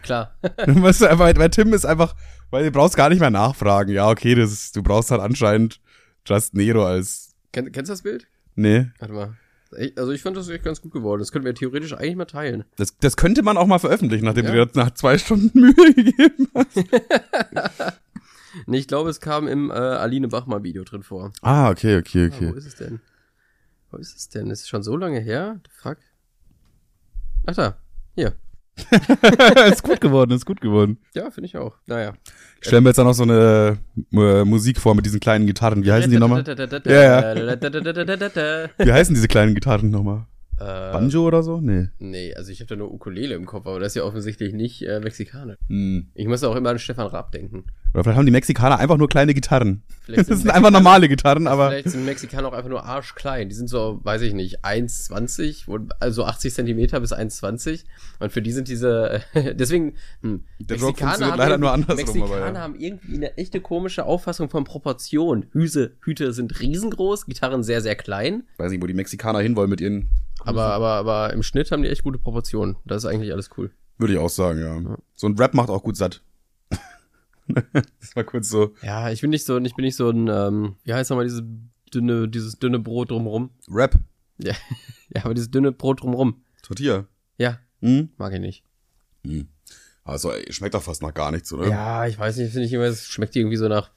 klar. 0.01 0.33
weißt 0.66 1.01
du, 1.01 1.10
einfach, 1.10 1.36
weil 1.36 1.50
Tim 1.50 1.74
ist 1.74 1.86
einfach, 1.86 2.16
weil 2.51 2.63
du 2.63 2.72
brauchst 2.72 2.95
gar 2.95 3.10
nicht 3.10 3.19
mehr 3.19 3.31
nachfragen. 3.31 3.92
Ja, 3.92 4.10
okay, 4.10 4.33
das 4.33 4.54
ist, 4.54 4.77
du 4.77 4.81
brauchst 4.81 5.12
halt 5.12 5.19
anscheinend 5.19 5.81
Just 6.25 6.54
Nero 6.54 6.86
als, 6.86 7.36
Kenn, 7.51 7.72
kennst 7.74 7.89
du 7.89 7.94
das 7.94 8.01
Bild? 8.01 8.27
nee. 8.56 8.88
Warte 9.00 9.13
mal. 9.13 9.38
Also 9.97 10.12
ich 10.12 10.21
fand 10.21 10.38
das 10.38 10.47
echt 10.50 10.63
ganz 10.63 10.81
gut 10.81 10.91
geworden. 10.94 11.19
Das 11.19 11.31
könnten 11.31 11.45
wir 11.45 11.53
theoretisch 11.56 11.94
eigentlich 11.94 12.15
mal 12.15 12.25
teilen. 12.25 12.63
Das, 12.77 12.97
das 12.97 13.17
könnte 13.17 13.44
man 13.44 13.57
auch 13.57 13.67
mal 13.67 13.79
veröffentlichen, 13.79 14.25
nachdem 14.25 14.45
Ja. 14.45 14.51
du 14.51 14.57
dir 14.57 14.63
jetzt 14.63 14.75
nach 14.75 14.91
zwei 14.91 15.17
Stunden 15.17 15.59
Mühe 15.59 15.94
gegeben 15.94 16.47
hast. 16.53 16.77
Nee, 18.67 18.77
ich 18.77 18.88
glaube, 18.88 19.09
es 19.09 19.19
kam 19.19 19.50
im 19.50 19.69
äh, 19.69 19.73
Aline 19.73 20.29
Bachmann 20.29 20.63
Video 20.63 20.85
drin 20.85 21.03
vor. 21.03 21.33
Ah, 21.41 21.69
okay, 21.69 21.97
okay, 21.97 22.31
Ah, 22.33 22.39
wo 22.51 22.53
ist 22.53 22.65
es 22.65 22.75
denn? 22.75 23.01
Wo 23.91 23.97
ist 23.97 24.15
es 24.15 24.29
denn? 24.29 24.50
Ist 24.50 24.62
es 24.62 24.69
schon 24.69 24.81
so 24.81 24.95
lange 24.95 25.19
her? 25.19 25.59
The 25.65 25.71
fuck? 25.73 25.97
Ach 27.47 27.53
da. 27.53 27.77
Hier. 28.15 28.33
ist 29.72 29.83
gut 29.83 30.01
geworden, 30.01 30.31
ist 30.31 30.45
gut 30.45 30.62
geworden. 30.62 30.98
Ja, 31.13 31.31
finde 31.31 31.48
ich 31.48 31.57
auch. 31.57 31.75
Naja. 31.86 32.13
Stellen 32.62 32.83
wir 32.83 32.89
jetzt 32.89 32.98
da 32.98 33.04
noch 33.04 33.13
so 33.13 33.24
eine 33.24 33.77
äh, 34.13 34.44
Musik 34.44 34.80
vor 34.80 34.95
mit 34.95 35.06
diesen 35.06 35.19
kleinen 35.19 35.48
Gitarren. 35.48 35.83
Wie 35.83 35.92
heißen 35.92 36.12
die 36.12 36.18
nochmal? 36.18 36.44
Ja, 36.86 37.33
ja. 37.33 38.69
Wie 38.77 38.92
heißen 38.92 39.16
diese 39.16 39.27
kleinen 39.27 39.56
Gitarren 39.56 39.89
nochmal? 39.92 40.25
Äh, 40.57 40.63
Banjo 40.63 41.25
oder 41.27 41.43
so? 41.43 41.59
Nee. 41.59 41.87
nee, 41.99 42.33
also 42.33 42.51
ich 42.51 42.59
habe 42.61 42.67
da 42.69 42.75
nur 42.75 42.93
Ukulele 42.93 43.35
im 43.35 43.45
Kopf, 43.45 43.67
aber 43.67 43.79
das 43.79 43.89
ist 43.91 43.95
ja 43.95 44.03
offensichtlich 44.03 44.53
nicht 44.53 44.81
äh, 44.87 44.99
mexikanisch. 45.01 45.57
Hm. 45.67 46.07
Ich 46.13 46.27
muss 46.27 46.43
auch 46.43 46.55
immer 46.55 46.69
an 46.69 46.79
Stefan 46.79 47.07
Raab 47.07 47.31
denken. 47.33 47.65
Oder 47.93 48.03
vielleicht 48.03 48.17
haben 48.17 48.25
die 48.25 48.31
Mexikaner 48.31 48.77
einfach 48.79 48.97
nur 48.97 49.07
kleine 49.09 49.33
Gitarren. 49.33 49.83
Vielleicht 50.03 50.19
Das 50.29 50.39
sind 50.39 50.47
Mexikaner- 50.47 50.53
einfach 50.55 50.71
normale 50.71 51.07
Gitarren, 51.09 51.47
aber 51.47 51.69
Vielleicht 51.69 51.89
sind 51.89 52.05
Mexikaner 52.05 52.47
auch 52.47 52.53
einfach 52.53 52.69
nur 52.69 52.83
arschklein. 52.85 53.49
Die 53.49 53.55
sind 53.55 53.67
so, 53.69 53.99
weiß 54.03 54.21
ich 54.21 54.33
nicht, 54.33 54.63
1,20, 54.65 55.67
wo- 55.67 55.79
also 55.99 56.25
80 56.25 56.53
Zentimeter 56.53 56.99
bis 56.99 57.11
1,20. 57.13 57.83
Und 58.19 58.31
für 58.31 58.41
die 58.41 58.51
sind 58.51 58.67
diese, 58.67 59.21
deswegen, 59.35 59.95
hm, 60.21 60.43
Der 60.59 60.77
Joke 60.77 60.97
funktioniert 60.99 61.37
leider 61.37 61.57
nur 61.57 61.71
andersrum, 61.71 61.97
Mexikaner 61.97 62.45
aber 62.45 62.53
ja. 62.55 62.59
haben 62.61 62.75
irgendwie 62.79 63.15
eine 63.15 63.37
echte 63.37 63.61
komische 63.61 64.05
Auffassung 64.05 64.49
von 64.49 64.63
Proportion. 64.63 65.47
Hüse, 65.51 65.95
Hüte 66.03 66.33
sind 66.33 66.59
riesengroß, 66.59 67.25
Gitarren 67.25 67.63
sehr, 67.63 67.81
sehr 67.81 67.95
klein. 67.95 68.43
weiß 68.57 68.71
nicht, 68.71 68.81
wo 68.81 68.87
die 68.87 68.93
Mexikaner 68.93 69.39
hinwollen 69.39 69.69
mit 69.69 69.81
ihren. 69.81 70.09
Aber, 70.43 70.65
aber, 70.65 70.89
aber 70.93 71.33
im 71.33 71.43
Schnitt 71.43 71.71
haben 71.71 71.81
die 71.83 71.89
echt 71.89 72.03
gute 72.03 72.19
Proportionen. 72.19 72.75
Das 72.86 73.03
ist 73.03 73.10
eigentlich 73.10 73.31
alles 73.31 73.50
cool. 73.57 73.71
Würde 73.98 74.13
ich 74.13 74.19
auch 74.19 74.29
sagen, 74.29 74.60
ja. 74.60 74.98
So 75.15 75.27
ein 75.27 75.38
Rap 75.38 75.53
macht 75.53 75.69
auch 75.69 75.83
gut 75.83 75.95
satt. 75.98 76.21
das 77.48 78.15
war 78.15 78.24
kurz 78.24 78.50
so. 78.50 78.74
Ja, 78.81 79.10
ich 79.12 79.21
bin 79.21 79.29
nicht 79.29 79.45
so, 79.45 79.57
ich 79.57 79.75
bin 79.75 79.86
nicht 79.86 79.95
so 79.95 80.10
ein, 80.10 80.27
ähm, 80.27 80.75
wie 80.83 80.93
heißt 80.93 81.10
nochmal 81.10 81.25
dieses 81.25 81.43
dünne, 81.93 82.27
dieses 82.27 82.60
dünne 82.60 82.79
Brot 82.79 83.12
drumrum. 83.12 83.51
Rap. 83.69 83.95
Ja, 84.38 84.53
ja, 85.15 85.24
aber 85.24 85.33
dieses 85.33 85.51
dünne 85.51 85.71
Brot 85.71 86.01
drumrum. 86.01 86.41
Tortilla. 86.62 87.05
Ja, 87.38 87.60
Hm? 87.81 88.10
mag 88.17 88.33
ich 88.33 88.39
nicht. 88.39 88.63
Hm. 89.25 89.48
Also, 90.03 90.31
ey, 90.31 90.51
schmeckt 90.51 90.75
doch 90.75 90.83
fast 90.83 91.01
nach 91.01 91.13
gar 91.13 91.31
nichts, 91.31 91.51
oder? 91.53 91.67
Ja, 91.67 92.05
ich 92.07 92.17
weiß 92.17 92.38
nicht, 92.38 92.51
finde 92.51 92.65
ich 92.67 92.74
immer, 92.74 92.83
es 92.86 93.05
schmeckt 93.07 93.36
irgendwie 93.36 93.57
so 93.57 93.67
nach 93.67 93.89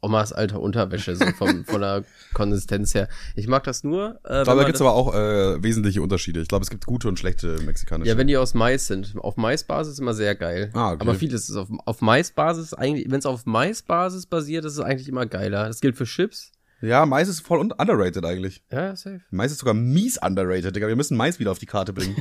Omas 0.00 0.32
alter 0.32 0.60
Unterwäsche, 0.60 1.16
so 1.16 1.24
vom, 1.36 1.64
von 1.66 1.80
der 1.80 2.04
Konsistenz 2.34 2.94
her. 2.94 3.08
Ich 3.36 3.48
mag 3.48 3.64
das 3.64 3.84
nur. 3.84 4.20
Äh, 4.24 4.44
glaube, 4.44 4.60
da 4.60 4.64
gibt's 4.64 4.80
aber 4.80 4.94
auch 4.94 5.14
äh, 5.14 5.62
wesentliche 5.62 6.02
Unterschiede. 6.02 6.40
Ich 6.40 6.48
glaube, 6.48 6.62
es 6.62 6.70
gibt 6.70 6.86
gute 6.86 7.08
und 7.08 7.18
schlechte 7.18 7.58
mexikanische. 7.62 8.10
ja, 8.10 8.16
wenn 8.16 8.26
die 8.26 8.36
aus 8.36 8.54
Mais 8.54 8.86
sind. 8.86 9.14
Auf 9.18 9.36
Maisbasis 9.36 9.94
ist 9.94 9.98
immer 10.00 10.14
sehr 10.14 10.34
geil. 10.34 10.70
Ah, 10.74 10.92
okay. 10.92 11.00
Aber 11.00 11.14
vieles 11.14 11.48
ist 11.48 11.56
auf, 11.56 11.68
auf 11.84 12.00
Maisbasis 12.00 12.74
eigentlich, 12.74 13.10
wenn 13.10 13.18
es 13.18 13.26
auf 13.26 13.46
Maisbasis 13.46 14.26
basiert, 14.26 14.64
ist 14.64 14.74
es 14.74 14.80
eigentlich 14.80 15.08
immer 15.08 15.26
geiler. 15.26 15.66
Das 15.66 15.80
gilt 15.80 15.96
für 15.96 16.04
Chips. 16.04 16.52
ja, 16.80 17.04
Mais 17.06 17.28
ist 17.28 17.40
voll 17.40 17.58
un 17.58 17.72
underrated 17.72 18.24
eigentlich. 18.24 18.62
Ja, 18.70 18.94
safe. 18.94 19.20
Mais 19.30 19.50
ist 19.50 19.58
sogar 19.58 19.74
mies 19.74 20.18
underrated, 20.18 20.76
Digga. 20.76 20.86
Wir 20.86 20.96
müssen 20.96 21.16
Mais 21.16 21.38
wieder 21.40 21.50
auf 21.50 21.58
die 21.58 21.66
Karte 21.66 21.92
bringen. 21.92 22.16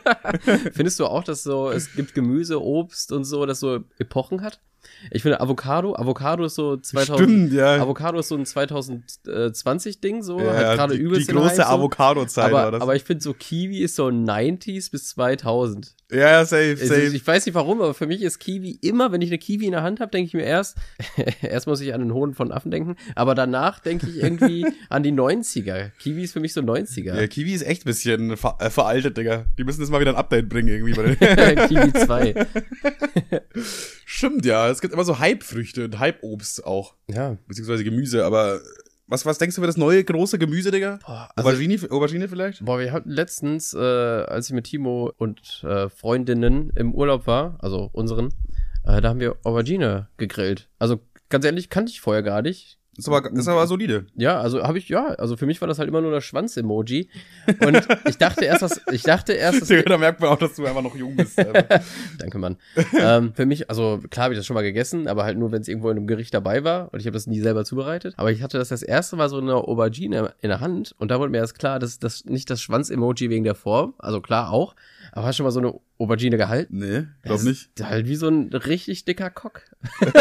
Findest 0.72 0.98
du 0.98 1.06
auch, 1.06 1.22
dass 1.22 1.42
so, 1.42 1.70
es 1.70 1.92
gibt 1.94 2.14
Gemüse, 2.14 2.60
Obst 2.60 3.12
und 3.12 3.24
so, 3.24 3.46
das 3.46 3.60
so 3.60 3.84
Epochen 3.98 4.42
hat? 4.42 4.60
Ich 5.10 5.22
finde 5.22 5.40
Avocado, 5.40 5.94
Avocado 5.96 6.44
ist 6.44 6.54
so 6.54 6.76
2000, 6.76 7.18
Stimmt, 7.28 7.52
ja. 7.52 7.76
Avocado 7.82 8.18
ist 8.18 8.28
so 8.28 8.36
ein 8.36 8.46
2020 8.46 10.00
Ding, 10.00 10.22
so, 10.22 10.38
ja, 10.40 10.54
hat 10.54 10.76
gerade 10.76 10.96
die, 10.96 11.02
übelst 11.02 11.28
die 11.28 11.32
große 11.34 11.56
so. 11.56 11.62
Avocado-Zeit 11.62 12.52
war 12.52 12.62
Aber, 12.62 12.70
das. 12.72 12.82
aber 12.82 12.96
ich 12.96 13.04
finde 13.04 13.22
so 13.22 13.34
Kiwi 13.34 13.78
ist 13.78 13.96
so 13.96 14.06
90s 14.06 14.90
bis 14.90 15.08
2000. 15.10 15.94
ja, 16.10 16.18
ja, 16.18 16.44
safe, 16.44 16.76
safe. 16.76 17.02
ich 17.14 17.26
weiß 17.26 17.46
nicht 17.46 17.54
warum, 17.54 17.80
aber 17.80 17.94
für 17.94 18.06
mich 18.06 18.22
ist 18.22 18.38
Kiwi 18.38 18.78
immer, 18.82 19.12
wenn 19.12 19.20
ich 19.22 19.30
eine 19.30 19.38
Kiwi 19.38 19.66
in 19.66 19.72
der 19.72 19.82
Hand 19.82 20.00
habe, 20.00 20.10
denke 20.10 20.28
ich 20.28 20.34
mir 20.34 20.44
erst, 20.44 20.76
erst 21.42 21.66
muss 21.66 21.80
ich 21.80 21.92
an 21.94 22.00
den 22.00 22.12
Hohn 22.14 22.34
von 22.34 22.52
Affen 22.52 22.70
denken, 22.70 22.96
aber 23.14 23.34
danach 23.34 23.80
denke 23.80 24.06
ich 24.08 24.22
irgendwie 24.22 24.66
an 24.88 25.02
die 25.02 25.12
90er. 25.12 25.90
Kiwi 25.98 26.22
ist 26.24 26.32
für 26.32 26.40
mich 26.40 26.52
so 26.52 26.60
90er. 26.60 27.20
ja, 27.20 27.26
Kiwi 27.26 27.52
ist 27.52 27.62
echt 27.62 27.82
ein 27.82 27.86
bisschen 27.86 28.36
ver 28.36 28.56
äh, 28.60 28.70
veraltet, 28.70 29.16
Digga. 29.16 29.44
Die 29.58 29.64
müssen 29.64 29.80
jetzt 29.80 29.90
mal 29.90 30.00
wieder 30.00 30.12
ein 30.12 30.16
Update 30.16 30.48
bringen 30.48 30.68
irgendwie. 30.68 30.94
Bei 30.94 31.54
den 31.54 31.68
Kiwi 31.68 31.92
2. 31.92 32.46
Stimmt, 34.06 34.44
ja. 34.46 34.68
Es 34.70 34.80
gibt 34.80 34.93
immer 34.94 35.04
so 35.04 35.18
Hype-Früchte 35.18 35.84
und 35.84 35.98
Hype-Obst 35.98 36.64
auch. 36.64 36.94
Ja. 37.08 37.36
Beziehungsweise 37.46 37.84
Gemüse, 37.84 38.24
aber 38.24 38.60
was, 39.06 39.26
was 39.26 39.38
denkst 39.38 39.56
du 39.56 39.60
für 39.60 39.66
das 39.66 39.76
neue 39.76 40.02
große 40.02 40.38
Gemüse, 40.38 40.70
Digga? 40.70 40.98
Boah, 41.04 41.28
also, 41.36 41.50
Aubergine, 41.50 41.78
Aubergine 41.90 42.28
vielleicht? 42.28 42.64
boah, 42.64 42.78
wir 42.78 42.92
hatten 42.92 43.10
letztens, 43.10 43.74
äh, 43.74 43.78
als 43.78 44.48
ich 44.48 44.54
mit 44.54 44.64
Timo 44.64 45.12
und 45.18 45.62
äh, 45.64 45.90
Freundinnen 45.90 46.70
im 46.74 46.94
Urlaub 46.94 47.26
war, 47.26 47.58
also 47.60 47.90
unseren, 47.92 48.32
äh, 48.84 49.00
da 49.00 49.10
haben 49.10 49.20
wir 49.20 49.36
Aubergine 49.44 50.08
gegrillt. 50.16 50.68
Also 50.78 51.00
ganz 51.28 51.44
ehrlich, 51.44 51.68
kannte 51.68 51.92
ich 51.92 52.00
vorher 52.00 52.22
gar 52.22 52.40
nicht. 52.40 52.78
Ist 52.96 53.08
aber, 53.08 53.30
ist 53.32 53.48
aber 53.48 53.66
solide. 53.66 54.06
Ja, 54.14 54.38
also 54.40 54.62
habe 54.62 54.78
ich, 54.78 54.88
ja, 54.88 55.06
also 55.06 55.36
für 55.36 55.46
mich 55.46 55.60
war 55.60 55.68
das 55.68 55.78
halt 55.78 55.88
immer 55.88 56.00
nur 56.00 56.12
das 56.12 56.24
Schwanz-Emoji. 56.24 57.08
Und 57.60 57.86
ich 58.08 58.18
dachte 58.18 58.44
erst, 58.44 58.62
was, 58.62 58.80
ich 58.92 59.02
dachte 59.02 59.32
erst, 59.32 59.62
das 59.62 59.68
Digga, 59.68 59.82
da 59.86 59.98
merkt 59.98 60.20
man 60.20 60.30
auch, 60.30 60.38
dass 60.38 60.54
du 60.54 60.64
einfach 60.64 60.82
noch 60.82 60.94
jung 60.94 61.16
bist. 61.16 61.38
Danke, 62.18 62.38
Mann. 62.38 62.56
ähm, 62.98 63.32
für 63.34 63.46
mich, 63.46 63.68
also 63.68 64.00
klar 64.10 64.24
habe 64.24 64.34
ich 64.34 64.38
das 64.38 64.46
schon 64.46 64.54
mal 64.54 64.62
gegessen, 64.62 65.08
aber 65.08 65.24
halt 65.24 65.38
nur, 65.38 65.50
wenn 65.52 65.60
es 65.62 65.68
irgendwo 65.68 65.90
in 65.90 65.96
einem 65.96 66.06
Gericht 66.06 66.32
dabei 66.34 66.62
war 66.64 66.92
und 66.92 67.00
ich 67.00 67.06
habe 67.06 67.14
das 67.14 67.26
nie 67.26 67.40
selber 67.40 67.64
zubereitet. 67.64 68.14
Aber 68.16 68.30
ich 68.30 68.42
hatte 68.42 68.58
das 68.58 68.68
das 68.68 68.82
erste 68.82 69.16
Mal 69.16 69.28
so 69.28 69.38
eine 69.38 69.54
Aubergine 69.54 70.32
in 70.40 70.48
der 70.48 70.60
Hand 70.60 70.94
und 70.98 71.10
da 71.10 71.18
wurde 71.18 71.30
mir 71.30 71.38
erst 71.38 71.58
klar, 71.58 71.78
dass 71.78 71.98
das 71.98 72.24
nicht 72.24 72.48
das 72.50 72.60
Schwanz-Emoji 72.62 73.30
wegen 73.30 73.44
der 73.44 73.54
Form, 73.54 73.94
also 73.98 74.20
klar 74.20 74.50
auch, 74.50 74.74
aber 75.12 75.26
hast 75.26 75.34
du 75.34 75.36
schon 75.38 75.44
mal 75.44 75.50
so 75.50 75.60
eine 75.60 75.74
Aubergine 75.98 76.36
gehalten? 76.36 76.78
Nee, 76.78 77.06
glaub 77.22 77.36
Das 77.36 77.44
nicht. 77.44 77.70
ist 77.78 77.86
Halt 77.88 78.08
wie 78.08 78.16
so 78.16 78.28
ein 78.28 78.48
richtig 78.52 79.04
dicker 79.04 79.30
Cock. 79.30 79.62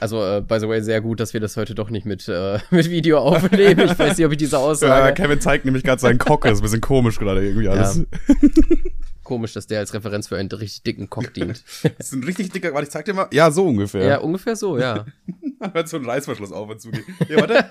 also, 0.00 0.24
äh, 0.24 0.40
by 0.40 0.60
the 0.60 0.68
way, 0.68 0.82
sehr 0.82 1.00
gut, 1.00 1.20
dass 1.20 1.32
wir 1.32 1.40
das 1.40 1.56
heute 1.56 1.74
doch 1.74 1.90
nicht 1.90 2.06
mit, 2.06 2.28
äh, 2.28 2.58
mit 2.70 2.90
Video 2.90 3.18
aufnehmen. 3.18 3.80
Ich 3.80 3.98
weiß 3.98 4.16
nicht, 4.18 4.26
ob 4.26 4.32
ich 4.32 4.38
diese 4.38 4.56
Ja, 4.56 4.62
Aussage. 4.62 5.14
Kevin 5.14 5.40
zeigt 5.40 5.64
nämlich 5.64 5.84
gerade 5.84 6.00
seinen 6.00 6.18
Cock. 6.18 6.42
Das 6.42 6.54
ist 6.54 6.58
ein 6.60 6.62
bisschen 6.62 6.80
komisch 6.80 7.18
gerade 7.18 7.44
irgendwie 7.46 7.68
alles. 7.68 8.02
Komisch, 9.24 9.52
dass 9.52 9.66
der 9.66 9.80
als 9.80 9.92
Referenz 9.92 10.26
für 10.28 10.38
einen 10.38 10.48
richtig 10.50 10.84
dicken 10.84 11.10
Cock 11.10 11.34
dient. 11.34 11.62
Das 11.98 12.06
ist 12.06 12.12
ein 12.14 12.24
richtig 12.24 12.50
dicker, 12.50 12.72
warte, 12.72 12.84
ich 12.84 12.90
zeig 12.90 13.04
dir 13.04 13.12
mal. 13.12 13.28
Ja, 13.30 13.50
so 13.50 13.66
ungefähr. 13.66 14.02
ja, 14.06 14.18
ungefähr 14.20 14.56
so, 14.56 14.78
ja. 14.78 15.04
Hört 15.72 15.88
so 15.88 15.98
ein 15.98 16.06
Reißverschluss 16.06 16.50
auf 16.50 16.70
und 16.70 16.80
zugeht. 16.80 17.04
Ja, 17.28 17.36
warte. 17.40 17.66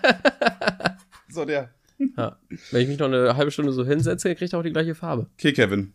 so, 1.29 1.45
der. 1.45 1.71
Ja. 2.15 2.37
Wenn 2.69 2.81
ich 2.83 2.87
mich 2.87 2.99
noch 2.99 3.07
eine 3.07 3.35
halbe 3.35 3.49
Stunde 3.49 3.71
so 3.71 3.83
hinsetze, 3.83 4.35
kriegt 4.35 4.53
er 4.53 4.59
auch 4.59 4.63
die 4.63 4.71
gleiche 4.71 4.93
Farbe. 4.93 5.25
Okay, 5.33 5.51
Kevin. 5.51 5.93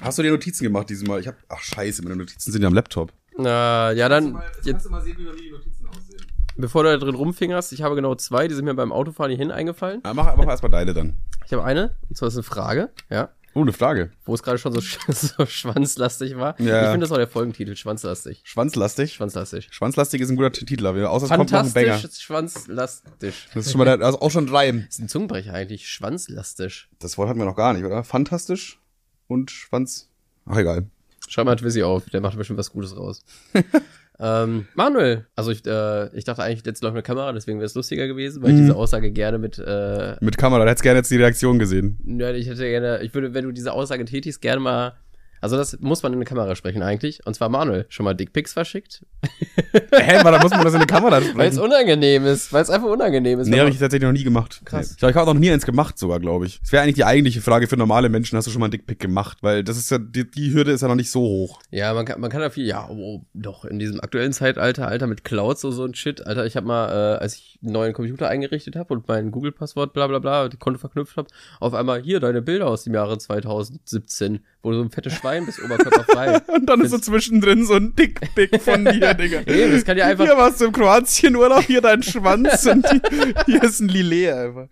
Hast 0.00 0.16
du 0.18 0.22
dir 0.22 0.30
Notizen 0.30 0.64
gemacht 0.64 0.88
diesmal? 0.88 1.20
Ich 1.20 1.26
hab, 1.26 1.36
ach 1.48 1.60
scheiße, 1.60 2.02
meine 2.02 2.16
Notizen 2.16 2.50
sind 2.52 2.62
ja 2.62 2.68
am 2.68 2.74
Laptop. 2.74 3.12
Na, 3.38 3.92
ja, 3.92 4.08
dann, 4.08 4.40
jetzt, 4.64 4.84
du 4.84 4.90
mal 4.90 5.00
sehen, 5.02 5.16
wie 5.18 5.24
bei 5.24 5.32
mir 5.32 5.40
die 5.40 5.50
Notizen 5.50 5.86
aussehen. 5.86 6.20
bevor 6.56 6.82
du 6.82 6.90
da 6.90 6.96
drin 6.98 7.14
rumfingerst, 7.14 7.72
ich 7.72 7.82
habe 7.82 7.94
genau 7.94 8.14
zwei, 8.16 8.48
die 8.48 8.54
sind 8.54 8.64
mir 8.64 8.74
beim 8.74 8.92
Autofahren 8.92 9.30
hierhin 9.30 9.50
eingefallen. 9.50 10.00
Ah, 10.02 10.12
mach, 10.14 10.36
mach 10.36 10.46
erstmal 10.46 10.70
deine 10.70 10.92
dann. 10.94 11.16
Ich 11.46 11.52
habe 11.52 11.64
eine, 11.64 11.96
und 12.08 12.16
zwar 12.16 12.28
ist 12.28 12.34
eine 12.34 12.42
Frage, 12.42 12.90
ja, 13.10 13.30
Oh, 13.54 13.62
eine 13.62 13.72
Frage. 13.72 14.10
wo 14.24 14.34
es 14.34 14.42
gerade 14.42 14.58
schon 14.58 14.72
so, 14.72 14.78
sch- 14.80 15.10
so 15.36 15.46
schwanzlastig 15.46 16.36
war. 16.36 16.60
Ja. 16.60 16.82
Ich 16.82 16.90
finde 16.90 17.04
das 17.06 17.12
auch 17.12 17.16
der 17.16 17.26
Folgentitel, 17.26 17.74
schwanzlastig. 17.76 18.42
Schwanzlastig. 18.44 19.14
Schwanzlastig. 19.14 19.68
Schwanzlastig 19.70 20.20
ist 20.20 20.28
ein 20.30 20.36
guter 20.36 20.52
Titel, 20.52 20.86
aber 20.86 21.10
außer 21.10 21.24
es 21.24 21.30
kommt 21.32 21.50
noch 21.50 21.60
ein 21.64 21.72
Banger. 21.72 21.94
Fantastisch, 21.94 22.24
schwanzlastisch. 22.24 23.48
Das 23.54 23.66
ist 23.66 23.72
schon 23.72 23.78
mal 23.78 23.84
der, 23.86 24.04
also 24.04 24.20
auch 24.20 24.30
schon 24.30 24.44
ein 24.46 24.54
Reim. 24.54 24.84
Das 24.86 24.96
ist 24.96 25.00
ein 25.00 25.08
Zungenbrecher 25.08 25.54
eigentlich, 25.54 25.88
schwanzlastisch. 25.88 26.88
Das 26.98 27.16
Wort 27.18 27.28
hatten 27.30 27.38
wir 27.38 27.46
noch 27.46 27.56
gar 27.56 27.72
nicht, 27.72 27.84
oder? 27.84 28.04
Fantastisch 28.04 28.80
und 29.28 29.50
Schwanz. 29.50 30.08
Ach, 30.46 30.58
egal. 30.58 30.86
Schreib 31.28 31.44
mal 31.46 31.56
Twissi 31.56 31.82
auf, 31.82 32.06
der 32.10 32.20
macht 32.20 32.36
bestimmt 32.36 32.58
was 32.58 32.72
Gutes 32.72 32.96
raus. 32.96 33.22
ähm, 34.20 34.66
Manuel, 34.74 35.26
also 35.36 35.50
ich, 35.50 35.64
äh, 35.66 36.08
ich 36.16 36.24
dachte 36.24 36.42
eigentlich, 36.42 36.64
jetzt 36.66 36.82
läuft 36.82 36.94
eine 36.94 37.02
Kamera, 37.02 37.32
deswegen 37.32 37.58
wäre 37.58 37.66
es 37.66 37.74
lustiger 37.74 38.06
gewesen, 38.08 38.42
weil 38.42 38.50
ich 38.50 38.56
Mhm. 38.56 38.60
diese 38.62 38.76
Aussage 38.76 39.10
gerne 39.12 39.38
mit, 39.38 39.58
äh, 39.58 40.16
Mit 40.20 40.36
Kamera, 40.38 40.64
da 40.64 40.70
hättest 40.70 40.82
gerne 40.82 40.98
jetzt 40.98 41.10
die 41.10 41.16
Reaktion 41.16 41.58
gesehen. 41.58 41.98
ja, 42.18 42.30
ich 42.32 42.48
hätte 42.48 42.68
gerne, 42.68 43.00
ich 43.02 43.14
würde, 43.14 43.32
wenn 43.34 43.44
du 43.44 43.52
diese 43.52 43.72
Aussage 43.72 44.04
tätigst, 44.04 44.40
gerne 44.40 44.60
mal, 44.60 44.92
also 45.40 45.56
das 45.56 45.78
muss 45.80 46.02
man 46.02 46.12
in 46.12 46.18
eine 46.18 46.24
Kamera 46.24 46.54
sprechen 46.56 46.82
eigentlich, 46.82 47.24
und 47.26 47.34
zwar 47.34 47.48
Manuel, 47.48 47.86
schon 47.88 48.04
mal 48.04 48.14
Dickpics 48.14 48.52
verschickt, 48.52 49.02
Hä, 49.92 50.16
aber 50.18 50.30
da 50.30 50.40
muss 50.40 50.50
man 50.50 50.64
das 50.64 50.74
in 50.74 50.80
die 50.80 50.86
Kamera 50.86 51.16
weil 51.16 51.22
es 51.22 51.28
sprechen. 51.30 51.58
unangenehm 51.60 52.24
ist, 52.26 52.52
weil 52.52 52.62
es 52.62 52.70
einfach 52.70 52.88
unangenehm 52.88 53.40
ist. 53.40 53.48
Nee, 53.48 53.58
habe 53.58 53.70
ich 53.70 53.78
tatsächlich 53.78 54.06
noch 54.06 54.12
nie 54.12 54.22
gemacht. 54.22 54.60
Krass. 54.64 54.88
Nee. 54.88 54.92
Ich 54.92 54.98
glaube, 54.98 55.10
ich 55.10 55.16
habe 55.16 55.30
auch 55.30 55.34
noch 55.34 55.40
nie 55.40 55.50
eins 55.50 55.66
gemacht 55.66 55.98
sogar, 55.98 56.20
glaube 56.20 56.46
ich. 56.46 56.60
Das 56.60 56.72
wäre 56.72 56.82
eigentlich 56.82 56.94
die 56.94 57.04
eigentliche 57.04 57.40
Frage 57.40 57.66
für 57.66 57.76
normale 57.76 58.08
Menschen. 58.08 58.36
Hast 58.36 58.46
du 58.46 58.50
schon 58.50 58.60
mal 58.60 58.66
einen 58.66 58.72
Dickpick 58.72 59.00
gemacht? 59.00 59.38
Weil 59.40 59.64
das 59.64 59.76
ist 59.76 59.90
ja, 59.90 59.98
die, 59.98 60.30
die 60.30 60.52
Hürde 60.52 60.70
ist 60.72 60.82
ja 60.82 60.88
noch 60.88 60.94
nicht 60.94 61.10
so 61.10 61.20
hoch. 61.20 61.60
Ja, 61.70 61.92
man 61.94 62.04
kann, 62.04 62.20
man 62.20 62.30
kann 62.30 62.40
da 62.40 62.50
viel, 62.50 62.66
ja, 62.66 62.88
oh, 62.88 63.24
doch, 63.34 63.64
in 63.64 63.78
diesem 63.78 64.00
aktuellen 64.00 64.32
Zeitalter, 64.32 64.86
Alter, 64.86 65.06
mit 65.08 65.24
Clouds 65.24 65.62
so, 65.62 65.70
so 65.72 65.84
ein 65.84 65.94
Shit, 65.94 66.24
Alter, 66.26 66.46
ich 66.46 66.56
habe 66.56 66.66
mal, 66.66 66.88
äh, 66.88 67.18
als 67.18 67.34
ich 67.34 67.58
einen 67.62 67.72
neuen 67.72 67.92
Computer 67.92 68.28
eingerichtet 68.28 68.76
habe 68.76 68.94
und 68.94 69.08
mein 69.08 69.30
Google-Passwort, 69.32 69.92
bla 69.92 70.06
bla 70.06 70.20
bla, 70.20 70.48
die 70.48 70.56
Konto 70.58 70.78
verknüpft 70.78 71.16
habe, 71.16 71.28
auf 71.58 71.74
einmal 71.74 72.02
hier 72.02 72.20
deine 72.20 72.40
Bilder 72.40 72.68
aus 72.68 72.84
dem 72.84 72.94
Jahre 72.94 73.18
2017, 73.18 74.44
wo 74.62 74.70
du 74.70 74.78
so 74.78 74.82
ein 74.82 74.90
fettes 74.90 75.14
Schwein 75.14 75.46
bist, 75.46 75.62
oberkörperfrei. 75.62 76.38
Und 76.54 76.66
dann 76.68 76.80
ist 76.80 76.90
so 76.90 76.98
zwischendrin 76.98 77.64
so 77.64 77.74
ein 77.74 77.94
Dickpick 77.94 78.60
von 78.60 78.84
dir, 78.84 79.14
Digga. 79.14 79.40
Nee, 79.46 79.70
das 79.70 79.84
kann 79.84 79.96
ja 79.96 80.06
einfach- 80.06 80.24
Hier 80.24 80.36
warst 80.36 80.60
du 80.60 80.66
im 80.66 80.72
Kroatien-Urlaub, 80.72 81.62
hier 81.62 81.80
dein 81.80 82.02
Schwanz 82.02 82.66
und 82.66 82.84
die, 82.92 83.34
hier 83.46 83.62
ist 83.62 83.80
ein 83.80 83.88
Lillet 83.88 84.32
einfach. 84.32 84.66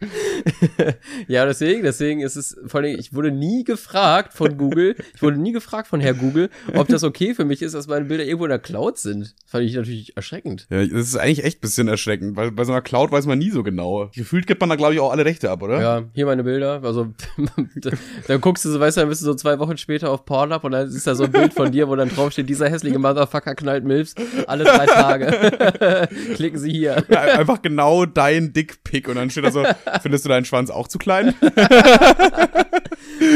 ja, 1.29 1.45
deswegen, 1.47 1.83
deswegen 1.83 2.21
ist 2.21 2.37
es, 2.37 2.57
vor 2.67 2.81
allem, 2.81 2.99
ich 2.99 3.15
wurde 3.15 3.31
nie 3.31 3.65
gefragt 3.65 4.33
von 4.33 4.57
Google, 4.57 4.97
ich 5.15 5.23
wurde 5.23 5.37
nie 5.39 5.53
gefragt 5.53 5.89
von 5.89 6.01
Herr 6.01 6.15
Google, 6.15 6.51
ob 6.75 6.89
das 6.89 7.05
okay 7.05 7.35
für 7.35 7.45
mich 7.45 7.63
ist, 7.63 7.75
dass 7.75 7.87
meine 7.87 8.05
Bilder 8.07 8.25
irgendwo 8.25 8.45
in 8.45 8.51
der 8.51 8.59
Cloud 8.59 8.99
sind. 8.99 9.35
Das 9.43 9.51
fand 9.51 9.65
ich 9.65 9.75
natürlich 9.75 10.17
erschreckend. 10.17 10.67
Ja, 10.71 10.85
das 10.85 11.07
ist 11.09 11.17
eigentlich 11.17 11.45
echt 11.45 11.59
ein 11.59 11.61
bisschen 11.61 11.89
erschreckend, 11.89 12.37
weil 12.37 12.51
bei 12.51 12.65
so 12.65 12.73
einer 12.73 12.83
Cloud 12.83 13.13
weiß 13.13 13.27
man 13.27 13.39
nie 13.39 13.51
so 13.51 13.63
genau. 13.63 14.11
Gefühlt 14.15 14.47
gibt 14.47 14.61
man 14.61 14.69
da, 14.71 14.77
glaube 14.77 14.95
ich, 14.95 15.01
auch 15.01 15.11
alle 15.13 15.25
Rechte 15.25 15.51
ab, 15.51 15.63
oder? 15.63 15.81
Ja, 15.81 16.05
hier 16.13 16.27
meine 16.27 16.43
Bilder. 16.45 16.81
Also, 16.83 17.15
dann 18.27 18.41
guckst 18.41 18.65
du 18.65 18.71
so, 18.71 18.81
weißt 18.81 18.97
du, 18.97 19.01
dann 19.03 19.09
bist 19.09 19.23
du 19.23 19.27
so 19.27 19.35
zwei 19.35 19.59
Wochen 19.59 19.76
später 19.79 20.11
auf 20.11 20.25
Pornhub 20.25 20.65
und 20.65 20.73
dann 20.73 20.89
ist 20.89 21.07
da 21.07 21.15
so 21.15 21.25
ein 21.25 21.33
Bild 21.33 21.55
von 21.55 21.73
dir, 21.73 21.89
wo 21.89 21.97
dann 21.97 22.09
draufsteht, 22.09 22.49
dieser 22.49 22.69
hässliche 22.69 22.99
Motherfucker 22.99 23.55
knallt 23.55 23.85
Milfs 23.85 24.15
alle 24.47 24.65
drei 24.65 24.87
Tage. 24.87 26.09
Klicken 26.35 26.59
Sie 26.59 26.71
hier. 26.71 27.05
Ja, 27.09 27.21
einfach 27.21 27.63
genau 27.63 28.07
dein 28.07 28.53
Dickpick 28.53 29.09
und 29.09 29.17
dann 29.17 29.31
steht 29.31 29.45
da 29.45 29.51
so, 29.51 29.65
findest 30.03 30.25
du 30.25 30.29
deinen 30.29 30.45
Schwanz 30.45 30.71
auch 30.71 30.89
zu 30.89 30.99
klein? 30.99 31.35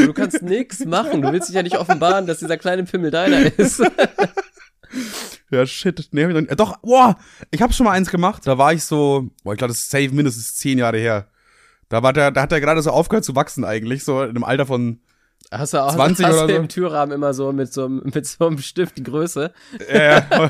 Du 0.06 0.12
kannst 0.12 0.42
nix 0.42 0.84
machen. 0.84 1.22
Du 1.22 1.32
willst 1.32 1.48
dich 1.48 1.56
ja 1.56 1.62
nicht 1.62 1.78
offenbaren, 1.78 2.26
dass 2.26 2.38
dieser 2.38 2.56
kleine 2.56 2.84
Pimmel 2.84 3.10
deiner 3.10 3.58
ist. 3.58 3.82
Ja, 5.52 5.66
shit. 5.66 6.08
Nee, 6.12 6.22
hab 6.22 6.30
ich 6.30 6.34
noch 6.34 6.42
nicht. 6.42 6.60
Doch, 6.60 6.78
boah, 6.78 7.16
ich 7.50 7.60
hab 7.60 7.74
schon 7.74 7.84
mal 7.84 7.92
eins 7.92 8.08
gemacht. 8.08 8.46
Da 8.46 8.56
war 8.56 8.72
ich 8.72 8.84
so, 8.84 9.30
boah, 9.42 9.52
ich 9.52 9.58
glaube, 9.58 9.72
das 9.72 9.78
ist 9.78 9.90
safe 9.90 10.10
mindestens 10.10 10.54
zehn 10.54 10.78
Jahre 10.78 10.98
her. 10.98 11.26
Da 11.88 12.04
war 12.04 12.12
der, 12.12 12.30
da 12.30 12.42
hat 12.42 12.52
er 12.52 12.60
gerade 12.60 12.80
so 12.82 12.90
aufgehört 12.90 13.24
zu 13.24 13.34
wachsen 13.34 13.64
eigentlich, 13.64 14.04
so 14.04 14.22
in 14.22 14.30
einem 14.30 14.44
Alter 14.44 14.66
von, 14.66 15.00
Hast 15.52 15.74
du 15.74 15.78
auch 15.82 15.94
20 15.94 16.26
hast 16.26 16.34
oder 16.34 16.46
du 16.46 16.54
so? 16.54 16.60
im 16.60 16.68
Türrahmen 16.68 17.14
immer 17.14 17.34
so 17.34 17.52
mit 17.52 17.72
so, 17.72 17.86
einem- 17.86 18.02
mit 18.14 18.26
so 18.26 18.46
einem 18.46 18.58
Stift 18.58 18.98
die 18.98 19.02
Größe. 19.02 19.52
äh, 19.88 20.22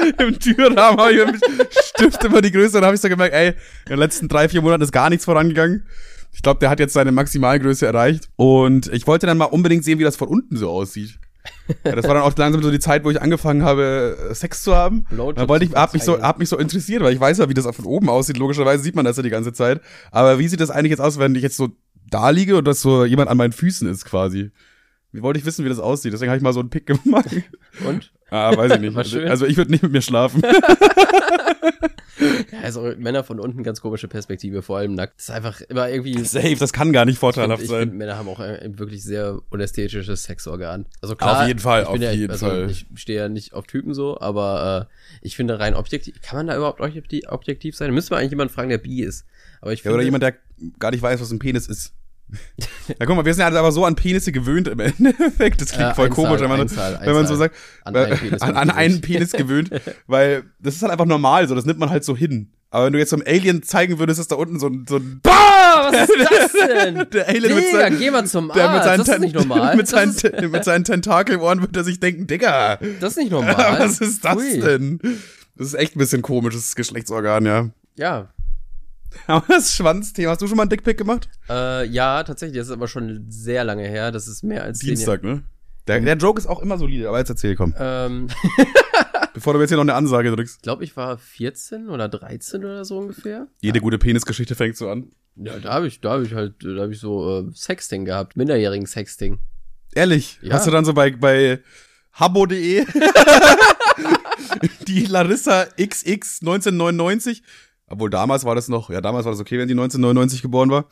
im 0.18 0.38
Türrahmen 0.38 1.00
habe 1.00 1.12
ich 1.12 1.26
mit 1.26 1.74
Stift 1.74 2.24
immer 2.24 2.40
die 2.40 2.50
Größe 2.50 2.78
und 2.78 2.84
habe 2.84 2.94
ich 2.94 3.00
so 3.00 3.08
gemerkt, 3.08 3.34
ey, 3.34 3.48
in 3.50 3.54
den 3.90 3.98
letzten 3.98 4.28
drei, 4.28 4.48
vier 4.48 4.62
Monaten 4.62 4.82
ist 4.82 4.92
gar 4.92 5.10
nichts 5.10 5.24
vorangegangen. 5.24 5.86
Ich 6.32 6.42
glaube, 6.42 6.60
der 6.60 6.70
hat 6.70 6.80
jetzt 6.80 6.92
seine 6.92 7.12
Maximalgröße 7.12 7.86
erreicht. 7.86 8.28
Und 8.36 8.86
ich 8.92 9.06
wollte 9.06 9.26
dann 9.26 9.38
mal 9.38 9.46
unbedingt 9.46 9.84
sehen, 9.84 9.98
wie 9.98 10.04
das 10.04 10.16
von 10.16 10.28
unten 10.28 10.56
so 10.56 10.70
aussieht. 10.70 11.18
Ja, 11.84 11.96
das 11.96 12.06
war 12.06 12.14
dann 12.14 12.22
auch 12.22 12.36
langsam 12.36 12.62
so 12.62 12.70
die 12.70 12.78
Zeit, 12.78 13.02
wo 13.04 13.10
ich 13.10 13.20
angefangen 13.20 13.64
habe, 13.64 14.16
äh, 14.30 14.34
Sex 14.34 14.62
zu 14.62 14.76
haben. 14.76 15.06
Da 15.10 15.48
wollte 15.48 15.64
ich, 15.64 15.72
hab 15.74 15.92
mich 15.94 16.04
so, 16.04 16.20
hab 16.20 16.38
mich 16.38 16.48
so 16.48 16.58
interessiert, 16.58 17.02
weil 17.02 17.14
ich 17.14 17.20
weiß 17.20 17.38
ja, 17.38 17.48
wie 17.48 17.54
das 17.54 17.66
von 17.74 17.84
oben 17.84 18.08
aussieht. 18.08 18.36
Logischerweise 18.36 18.82
sieht 18.82 18.94
man 18.94 19.04
das 19.04 19.16
ja 19.16 19.22
die 19.22 19.30
ganze 19.30 19.52
Zeit. 19.52 19.80
Aber 20.12 20.38
wie 20.38 20.48
sieht 20.48 20.60
das 20.60 20.70
eigentlich 20.70 20.90
jetzt 20.90 21.00
aus, 21.00 21.18
wenn 21.18 21.34
ich 21.34 21.42
jetzt 21.42 21.56
so 21.56 21.70
da 22.10 22.30
liege 22.30 22.56
und 22.56 22.64
das 22.66 22.82
so 22.82 23.04
jemand 23.04 23.30
an 23.30 23.36
meinen 23.36 23.52
Füßen 23.52 23.88
ist 23.88 24.04
quasi? 24.04 24.50
Wie 25.12 25.22
wollte 25.22 25.40
ich 25.40 25.46
wissen, 25.46 25.64
wie 25.64 25.68
das 25.68 25.80
aussieht? 25.80 26.12
Deswegen 26.12 26.30
habe 26.30 26.36
ich 26.36 26.42
mal 26.42 26.52
so 26.52 26.60
einen 26.60 26.70
Pick 26.70 26.86
gemacht. 26.86 27.26
Und? 27.84 28.12
Ah, 28.30 28.56
weiß 28.56 28.72
ich 28.74 28.80
nicht. 28.80 28.96
Also 29.28 29.46
ich 29.46 29.56
würde 29.56 29.72
nicht 29.72 29.82
mit 29.82 29.92
mir 29.92 30.02
schlafen. 30.02 30.42
Ja, 32.52 32.60
also 32.60 32.92
Männer 32.98 33.24
von 33.24 33.40
unten 33.40 33.62
ganz 33.62 33.80
komische 33.80 34.08
Perspektive, 34.08 34.62
vor 34.62 34.78
allem 34.78 34.94
nackt. 34.94 35.14
Das 35.18 35.28
ist 35.28 35.34
einfach 35.34 35.60
immer 35.62 35.88
irgendwie. 35.88 36.18
Safe, 36.24 36.56
das 36.56 36.72
kann 36.72 36.92
gar 36.92 37.04
nicht 37.04 37.18
vorteilhaft 37.18 37.62
ich 37.62 37.68
finde, 37.70 37.86
sein. 37.86 37.96
Männer 37.96 38.16
haben 38.16 38.28
auch 38.28 38.40
ein 38.40 38.78
wirklich 38.78 39.02
sehr 39.02 39.40
unästhetisches 39.50 40.24
Sexorgan. 40.24 40.86
Also 41.00 41.16
klar, 41.16 41.42
Auf 41.42 41.48
jeden 41.48 41.60
Fall, 41.60 41.82
ich 41.82 41.88
auf 41.88 41.98
ja, 41.98 42.12
jeden 42.12 42.30
also 42.30 42.46
Fall. 42.46 42.70
Ich 42.70 42.86
stehe 42.94 43.20
ja 43.20 43.28
nicht 43.28 43.54
auf 43.54 43.66
Typen 43.66 43.94
so, 43.94 44.20
aber 44.20 44.88
äh, 44.90 44.94
ich 45.26 45.36
finde 45.36 45.58
rein 45.58 45.74
objektiv, 45.74 46.20
kann 46.22 46.36
man 46.38 46.46
da 46.48 46.56
überhaupt 46.56 46.80
objektiv, 46.80 47.76
sein? 47.76 47.94
Müsste 47.94 48.12
man 48.12 48.20
eigentlich 48.20 48.30
jemanden 48.30 48.52
fragen, 48.52 48.68
der 48.68 48.78
bi 48.78 49.02
ist. 49.02 49.26
Aber 49.60 49.72
ich 49.72 49.80
Ja, 49.80 49.84
finde, 49.84 49.94
oder 49.96 50.04
jemand, 50.04 50.22
der 50.22 50.34
gar 50.78 50.90
nicht 50.90 51.02
weiß, 51.02 51.20
was 51.20 51.30
ein 51.30 51.38
Penis 51.38 51.66
ist. 51.68 51.94
Ja, 52.98 53.06
guck 53.06 53.14
mal, 53.16 53.24
wir 53.24 53.32
sind 53.34 53.44
halt 53.44 53.54
aber 53.54 53.70
so 53.72 53.84
an 53.84 53.94
Penisse 53.94 54.32
gewöhnt 54.32 54.66
im 54.68 54.80
Endeffekt. 54.80 55.60
Das 55.60 55.70
klingt 55.70 55.90
Äh, 55.90 55.94
voll 55.94 56.06
Einzahl, 56.06 56.24
komisch, 56.24 56.40
wenn 56.40 56.48
man, 56.48 56.60
Einzahl, 56.62 56.98
wenn 57.04 57.14
man 57.14 57.26
so 57.26 57.36
sagt, 57.36 57.54
An 57.84 57.94
weil- 57.94 58.06
einen 58.06 58.18
Penis 58.18 58.42
an, 58.42 58.48
an 58.56 58.68
gewöhnt. 58.68 58.76
einen 58.78 59.00
Penis 59.00 59.32
gewöhnt, 59.32 59.70
weil 60.06 60.42
das 60.58 60.74
ist 60.74 60.82
halt 60.82 60.90
einfach 60.92 61.06
normal, 61.06 61.46
so 61.46 61.54
das 61.54 61.64
nimmt 61.66 61.78
man 61.78 61.90
halt 61.90 62.04
so 62.04 62.16
hin. 62.16 62.50
Aber 62.72 62.86
wenn 62.86 62.92
du 62.92 62.98
jetzt 63.00 63.10
so 63.10 63.16
einem 63.16 63.26
Alien 63.26 63.62
zeigen 63.64 63.98
würdest, 63.98 64.20
ist 64.20 64.30
da 64.30 64.36
unten 64.36 64.58
so 64.60 64.68
ein, 64.68 64.86
so 64.88 64.96
ein 64.96 65.20
Boah, 65.22 65.90
was 65.92 66.08
ist 66.08 66.30
das 66.30 66.52
denn? 66.68 67.06
der 67.12 67.28
Alien 67.28 67.54
mit 67.54 67.64
Digga, 67.64 67.78
seinen, 67.80 67.98
geh 67.98 68.10
mal 68.10 68.26
zum 68.26 68.48
der 68.54 68.54
mit 68.70 68.80
Arzt. 68.80 68.84
seinen, 68.84 68.98
Das 68.98 69.08
ist 69.08 69.20
nicht 69.20 69.34
normal. 69.34 69.76
mit 69.76 69.88
seinen, 69.88 70.10
ist, 70.10 70.24
mit 70.50 70.64
seinen 70.64 70.84
Tentakelohren 70.84 71.62
wird 71.62 71.76
er 71.76 71.82
sich 71.84 71.98
denken, 72.00 72.26
Digga, 72.28 72.78
das 73.00 73.12
ist 73.12 73.18
nicht 73.18 73.30
normal. 73.32 73.76
was 73.80 74.00
ist 74.00 74.24
das 74.24 74.36
Ui. 74.36 74.60
denn? 74.60 75.00
Das 75.56 75.66
ist 75.68 75.74
echt 75.74 75.96
ein 75.96 75.98
bisschen 75.98 76.22
komisch, 76.22 76.54
das 76.54 76.74
Geschlechtsorgan, 76.76 77.44
ja. 77.44 77.70
Ja. 77.96 78.28
Aber 79.26 79.44
das 79.48 79.74
Schwanzthema, 79.74 80.30
hast 80.30 80.42
du 80.42 80.46
schon 80.46 80.56
mal 80.56 80.64
ein 80.64 80.68
Dickpick 80.68 80.98
gemacht? 80.98 81.28
Äh, 81.48 81.86
ja, 81.86 82.22
tatsächlich, 82.22 82.58
das 82.58 82.68
ist 82.68 82.72
aber 82.72 82.88
schon 82.88 83.26
sehr 83.28 83.64
lange 83.64 83.86
her. 83.86 84.12
Das 84.12 84.28
ist 84.28 84.42
mehr 84.42 84.62
als 84.64 84.78
Dienstag, 84.78 85.22
ne? 85.22 85.42
Der, 85.86 86.00
der 86.00 86.16
Joke 86.16 86.38
ist 86.38 86.46
auch 86.46 86.62
immer 86.62 86.78
solide, 86.78 87.08
aber 87.08 87.18
jetzt 87.18 87.30
erzähl, 87.30 87.56
komm. 87.56 87.74
Ähm, 87.78 88.28
Bevor 89.34 89.52
du 89.52 89.58
mir 89.58 89.64
jetzt 89.64 89.70
hier 89.70 89.76
noch 89.76 89.84
eine 89.84 89.94
Ansage 89.94 90.30
drückst. 90.30 90.56
ich 90.56 90.62
glaube, 90.62 90.84
ich 90.84 90.96
war 90.96 91.18
14 91.18 91.88
oder 91.88 92.08
13 92.08 92.64
oder 92.64 92.84
so 92.84 92.98
ungefähr. 92.98 93.46
Jede 93.60 93.80
gute 93.80 93.98
Penisgeschichte 93.98 94.54
fängt 94.54 94.76
so 94.76 94.88
an. 94.88 95.12
Ja, 95.36 95.58
da 95.58 95.72
habe 95.72 95.86
ich, 95.86 96.00
da 96.00 96.10
habe 96.10 96.24
ich 96.24 96.34
halt, 96.34 96.54
da 96.62 96.82
habe 96.82 96.92
ich 96.92 97.00
so 97.00 97.40
äh, 97.40 97.50
Sexting 97.54 98.04
gehabt, 98.04 98.36
minderjährigen 98.36 98.86
Sexting. 98.86 99.38
Ehrlich? 99.94 100.38
Ja. 100.42 100.54
Hast 100.54 100.66
du 100.66 100.70
dann 100.70 100.84
so 100.84 100.92
bei, 100.92 101.10
bei 101.12 101.60
habbo.de 102.12 102.84
die 104.86 105.06
Larissa 105.06 105.64
XX 105.64 106.40
1999? 106.42 107.42
Obwohl 107.90 108.08
damals 108.08 108.44
war 108.44 108.54
das 108.54 108.68
noch, 108.68 108.88
ja, 108.88 109.00
damals 109.00 109.24
war 109.26 109.32
das 109.32 109.40
okay, 109.40 109.58
wenn 109.58 109.68
die 109.68 109.74
1999 109.74 110.42
geboren 110.42 110.70
war. 110.70 110.86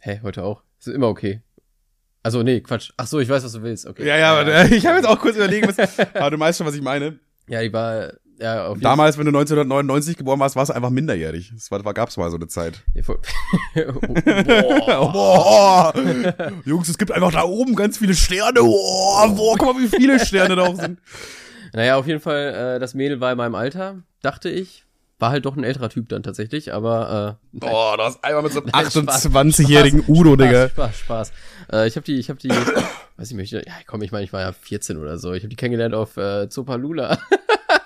Hä, 0.00 0.20
heute 0.22 0.44
auch? 0.44 0.62
Ist 0.78 0.88
immer 0.88 1.08
okay. 1.08 1.42
Also, 2.22 2.42
nee, 2.42 2.60
Quatsch. 2.60 2.92
Ach 2.96 3.06
so, 3.06 3.18
ich 3.18 3.28
weiß, 3.28 3.44
was 3.44 3.52
du 3.52 3.62
willst. 3.62 3.86
Okay. 3.86 4.06
Ja, 4.06 4.16
ja, 4.16 4.32
aber 4.32 4.46
äh, 4.54 4.68
ich 4.74 4.86
habe 4.86 4.96
jetzt 4.96 5.06
auch 5.06 5.18
kurz 5.18 5.36
überlegen 5.36 5.66
müssen. 5.66 5.84
Aber 6.14 6.30
du 6.30 6.38
weißt 6.38 6.58
schon, 6.58 6.66
was 6.66 6.74
ich 6.74 6.82
meine. 6.82 7.18
Ja, 7.48 7.60
die 7.62 7.72
war, 7.72 8.12
ja, 8.38 8.66
auf 8.68 8.74
jeden 8.76 8.82
Damals, 8.82 9.18
wenn 9.18 9.24
du 9.24 9.30
1999 9.30 10.16
geboren 10.16 10.38
warst, 10.38 10.54
warst 10.54 10.70
du 10.70 10.74
einfach 10.74 10.90
minderjährig. 10.90 11.50
Das 11.54 11.70
war, 11.70 11.84
war, 11.84 11.94
gab's 11.94 12.16
mal 12.16 12.30
so 12.30 12.36
eine 12.36 12.46
Zeit. 12.46 12.82
Ja, 12.94 13.02
voll- 13.02 13.20
Boah. 13.74 14.32
Boah. 15.12 15.92
Jungs, 16.64 16.88
es 16.88 16.98
gibt 16.98 17.12
einfach 17.12 17.32
da 17.32 17.42
oben 17.42 17.74
ganz 17.74 17.98
viele 17.98 18.14
Sterne. 18.14 18.60
Boah, 18.60 19.28
boah, 19.34 19.56
guck 19.58 19.74
mal, 19.74 19.82
wie 19.82 19.88
viele 19.88 20.24
Sterne 20.24 20.56
da 20.56 20.62
auch 20.66 20.76
sind. 20.76 20.98
Naja, 21.72 21.96
auf 21.96 22.06
jeden 22.06 22.20
Fall, 22.20 22.76
äh, 22.76 22.78
das 22.78 22.94
Mädel 22.94 23.20
war 23.20 23.32
in 23.32 23.38
meinem 23.38 23.54
Alter, 23.54 24.02
dachte 24.22 24.50
ich. 24.50 24.84
War 25.20 25.30
halt 25.30 25.44
doch 25.44 25.56
ein 25.56 25.64
älterer 25.64 25.90
Typ 25.90 26.08
dann 26.08 26.22
tatsächlich, 26.22 26.72
aber 26.72 27.38
äh, 27.52 27.58
Boah, 27.58 27.96
du 27.96 28.02
hast 28.02 28.24
einmal 28.24 28.42
mit 28.42 28.52
so 28.52 28.60
einem 28.60 28.70
Nein, 28.72 28.90
Spaß, 28.90 29.26
28-jährigen 29.26 30.04
Udo, 30.08 30.34
Digga. 30.34 30.68
Spaß, 30.70 30.98
Spaß, 30.98 31.28
Spaß. 31.28 31.32
Äh, 31.72 31.88
ich 31.88 31.96
habe 31.96 32.04
die, 32.04 32.18
ich 32.18 32.30
habe 32.30 32.40
die, 32.40 32.48
weiß 33.16 33.30
ich 33.30 33.36
nicht, 33.36 33.52
ja, 33.52 33.62
komm, 33.86 34.02
ich 34.02 34.12
meine, 34.12 34.24
ich 34.24 34.32
war 34.32 34.40
ja 34.40 34.52
14 34.52 34.96
oder 34.96 35.18
so. 35.18 35.32
Ich 35.34 35.42
habe 35.42 35.50
die 35.50 35.56
kennengelernt 35.56 35.94
auf 35.94 36.16
äh, 36.16 36.48
Zopalula. 36.48 37.18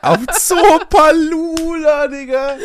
Auf 0.00 0.26
Zopalula, 0.26 2.09
Digga. 2.09 2.57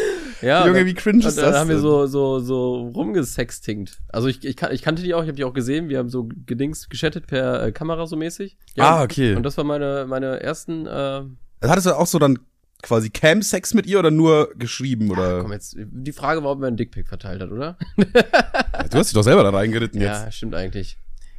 ja, 0.41 0.65
Junge, 0.65 0.85
wie 0.85 0.93
cringe 0.93 1.25
ist 1.25 1.38
dann 1.38 1.45
das 1.45 1.55
haben 1.55 1.69
wir 1.69 1.79
so 1.79 2.05
so 2.05 2.39
so 2.39 2.91
rumgesextingt. 2.95 3.99
Also 4.09 4.27
ich, 4.27 4.43
ich, 4.43 4.61
ich 4.61 4.81
kannte 4.81 5.03
die 5.03 5.13
auch, 5.13 5.21
ich 5.21 5.27
habe 5.27 5.38
die 5.38 5.45
auch 5.45 5.53
gesehen. 5.53 5.88
Wir 5.89 5.99
haben 5.99 6.09
so 6.09 6.27
gedings 6.45 6.89
geschattet 6.89 7.27
per 7.27 7.63
äh, 7.63 7.71
Kamera 7.71 8.07
so 8.07 8.17
mäßig. 8.17 8.57
Ah, 8.77 9.03
okay. 9.03 9.35
Und 9.35 9.43
das 9.43 9.57
war 9.57 9.63
meine 9.63 10.05
meine 10.07 10.41
ersten. 10.41 10.85
Äh, 10.85 11.21
Hattest 11.61 11.88
du 11.88 11.97
auch 11.97 12.07
so 12.07 12.19
dann 12.19 12.39
quasi 12.81 13.09
Cam-Sex 13.09 13.74
mit 13.74 13.86
ihr 13.86 14.00
oder 14.00 14.12
nur 14.12 14.53
geschrieben? 14.55 15.12
Oder? 15.12 15.41
komm 15.41 15.51
jetzt, 15.51 15.75
die 15.77 16.12
Frage 16.12 16.43
war, 16.43 16.51
ob 16.51 16.59
man 16.59 16.69
einen 16.69 16.77
Dickpick 16.77 17.07
verteilt 17.07 17.41
hat, 17.41 17.51
oder? 17.51 17.77
du 17.98 18.98
hast 18.98 19.07
dich 19.07 19.13
doch 19.13 19.24
selber 19.24 19.43
da 19.43 19.50
reingeritten 19.50 20.00
jetzt. 20.00 20.24
Ja, 20.24 20.31
stimmt 20.31 20.55
eigentlich. 20.55 20.98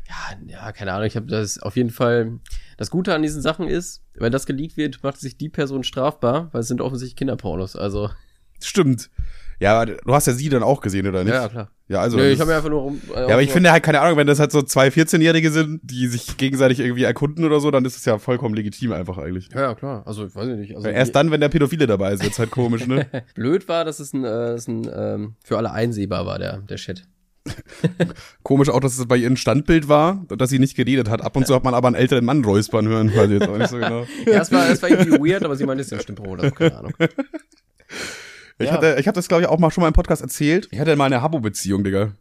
Ja, 0.08 0.36
ja, 0.46 0.72
keine 0.72 0.92
Ahnung. 0.92 1.06
Ich 1.06 1.16
habe 1.16 1.26
das 1.26 1.58
auf 1.60 1.76
jeden 1.76 1.90
Fall. 1.90 2.40
Das 2.76 2.90
Gute 2.90 3.14
an 3.14 3.22
diesen 3.22 3.42
Sachen 3.42 3.68
ist, 3.68 4.02
wenn 4.14 4.32
das 4.32 4.44
geleakt 4.44 4.76
wird, 4.76 5.02
macht 5.02 5.18
sich 5.18 5.36
die 5.36 5.48
Person 5.48 5.84
strafbar, 5.84 6.48
weil 6.52 6.62
es 6.62 6.68
sind 6.68 6.80
offensichtlich 6.80 7.16
Kinderpornos. 7.16 7.76
Also 7.76 8.10
Stimmt. 8.62 9.10
Ja, 9.60 9.80
aber 9.80 9.92
du 9.94 10.12
hast 10.14 10.26
ja 10.26 10.32
sie 10.32 10.48
dann 10.48 10.62
auch 10.62 10.80
gesehen, 10.80 11.06
oder 11.06 11.22
nicht? 11.22 11.32
ja, 11.34 11.48
klar. 11.48 11.70
Ja, 11.88 12.00
also. 12.00 12.16
Das- 12.16 12.26
ich 12.28 12.40
habe 12.40 12.50
mir 12.50 12.56
einfach 12.56 12.70
nur 12.70 12.80
rum. 12.80 13.00
äh, 13.14 13.20
ja, 13.20 13.26
aber 13.28 13.42
ich 13.42 13.50
finde 13.52 13.70
halt, 13.72 13.82
keine 13.82 14.00
Ahnung, 14.00 14.16
wenn 14.16 14.26
das 14.26 14.40
halt 14.40 14.52
so 14.52 14.62
zwei 14.62 14.88
14-Jährige 14.88 15.50
sind, 15.50 15.80
die 15.82 16.06
sich 16.06 16.36
gegenseitig 16.38 16.80
irgendwie 16.80 17.02
erkunden 17.04 17.44
oder 17.44 17.60
so, 17.60 17.70
dann 17.70 17.84
ist 17.84 17.96
es 17.96 18.04
ja 18.04 18.18
vollkommen 18.18 18.54
legitim 18.54 18.92
einfach 18.92 19.18
eigentlich. 19.18 19.48
Ja, 19.54 19.60
ja, 19.62 19.74
klar. 19.74 20.02
Also 20.06 20.24
ich 20.26 20.34
weiß 20.34 20.46
nicht. 20.46 20.74
Also 20.74 20.86
Weil 20.88 20.94
erst 20.94 21.14
dann, 21.14 21.30
wenn 21.30 21.40
der 21.40 21.48
Pädophile 21.50 21.86
dabei 21.86 22.12
ist, 22.12 22.22
wird's 22.22 22.38
halt 22.38 22.50
komisch, 22.50 22.86
ne? 22.86 23.06
blöd 23.34 23.68
war, 23.68 23.84
dass 23.84 24.00
es 24.00 24.12
ein, 24.14 24.24
äh, 24.24 24.28
dass 24.28 24.66
ein 24.66 24.88
ähm, 24.94 25.34
für 25.44 25.58
alle 25.58 25.72
einsehbar 25.72 26.24
war 26.26 26.38
der 26.38 26.58
der 26.58 26.76
Chat. 26.76 27.02
Komisch 28.42 28.68
auch, 28.68 28.80
dass 28.80 28.98
es 28.98 29.06
bei 29.06 29.16
ihr 29.16 29.28
ein 29.28 29.36
Standbild 29.36 29.88
war 29.88 30.24
und 30.28 30.40
dass 30.40 30.50
sie 30.50 30.58
nicht 30.58 30.76
geredet 30.76 31.08
hat. 31.08 31.22
Ab 31.22 31.36
und 31.36 31.46
zu 31.46 31.54
hat 31.54 31.64
man 31.64 31.74
aber 31.74 31.88
einen 31.88 31.96
älteren 31.96 32.24
Mann 32.24 32.44
räuspern 32.44 32.86
hören, 32.86 33.08
ich 33.08 33.14
jetzt 33.14 33.48
auch 33.48 33.56
nicht 33.56 33.70
so 33.70 33.76
genau. 33.78 34.06
Ja, 34.26 34.42
es 34.42 34.52
war, 34.52 34.68
es 34.68 34.82
war 34.82 34.90
irgendwie 34.90 35.12
weird, 35.32 35.44
aber 35.44 35.56
sie 35.56 35.64
meinte, 35.64 35.80
es 35.82 35.86
ist 35.88 35.92
ja 35.92 36.00
Stimmprobe 36.00 36.30
oder 36.30 36.48
so, 36.48 36.54
keine 36.54 36.76
Ahnung. 36.76 36.92
Ich 38.60 38.66
Ja. 38.66 38.72
hatte, 38.74 38.96
ich 39.00 39.06
habe 39.08 39.14
das 39.16 39.26
glaube 39.28 39.42
ich 39.42 39.48
auch 39.48 39.58
mal 39.58 39.70
schon 39.70 39.82
mal 39.82 39.88
im 39.88 39.94
Podcast 39.94 40.22
erzählt. 40.22 40.68
Ich 40.70 40.78
hatte 40.78 40.94
mal 40.96 41.06
eine 41.06 41.22
Habo-Beziehung, 41.22 41.82
Digga. 41.82 42.12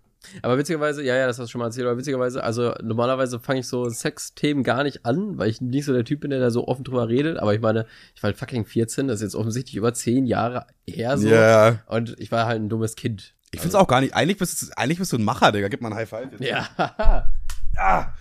Aber 0.42 0.58
witzigerweise, 0.58 1.02
ja, 1.04 1.16
ja, 1.16 1.28
das 1.28 1.40
hast 1.40 1.48
du 1.48 1.52
schon 1.52 1.60
mal 1.60 1.66
erzählt, 1.68 1.88
aber 1.88 1.98
witzigerweise, 1.98 2.44
also 2.44 2.74
normalerweise 2.84 3.40
fange 3.40 3.62
ich 3.62 3.68
so 3.68 3.88
Sexthemen 3.90 4.64
gar 4.64 4.84
nicht 4.84 5.06
an, 5.06 5.38
weil 5.38 5.50
ich 5.50 5.62
nicht 5.62 5.86
so 5.86 5.94
der 5.94 6.04
Typ 6.04 6.20
bin, 6.20 6.30
der 6.30 6.40
da 6.42 6.52
so 6.52 6.68
offen 6.68 6.84
drüber 6.84 7.08
redet. 7.08 7.38
Aber 7.40 7.54
ich 7.54 7.62
meine, 7.62 7.86
ich 8.16 8.22
war 8.22 8.30
halt 8.30 8.38
fucking 8.38 8.66
14, 8.66 9.08
das 9.08 9.18
ist 9.18 9.22
jetzt 9.24 9.36
offensichtlich 9.36 9.76
über 9.78 9.94
10 9.94 10.26
Jahre 10.26 10.66
her 10.88 11.18
so. 11.18 11.28
Ja. 11.30 11.80
Und 11.88 12.16
ich 12.20 12.32
war 12.32 12.46
halt 12.48 12.62
ein 12.62 12.70
dummes 12.70 12.96
Kind. 12.96 13.34
Ich 13.52 13.62
find's 13.62 13.76
auch 13.76 13.88
gar 13.88 14.02
nicht. 14.02 14.14
Eigentlich 14.14 14.38
bist, 14.38 14.62
du- 14.62 14.68
eigentlich 14.78 15.00
bist 15.00 15.12
du 15.14 15.18
ein 15.18 15.24
Macher, 15.24 15.52
Digga. 15.52 15.70
Gib 15.70 15.82
mal 15.82 15.90
ein 15.90 15.96
High 15.96 16.10
Five. 16.10 16.32
jetzt. 16.34 16.44
Ja. 16.44 16.68
Ja. 17.80 18.14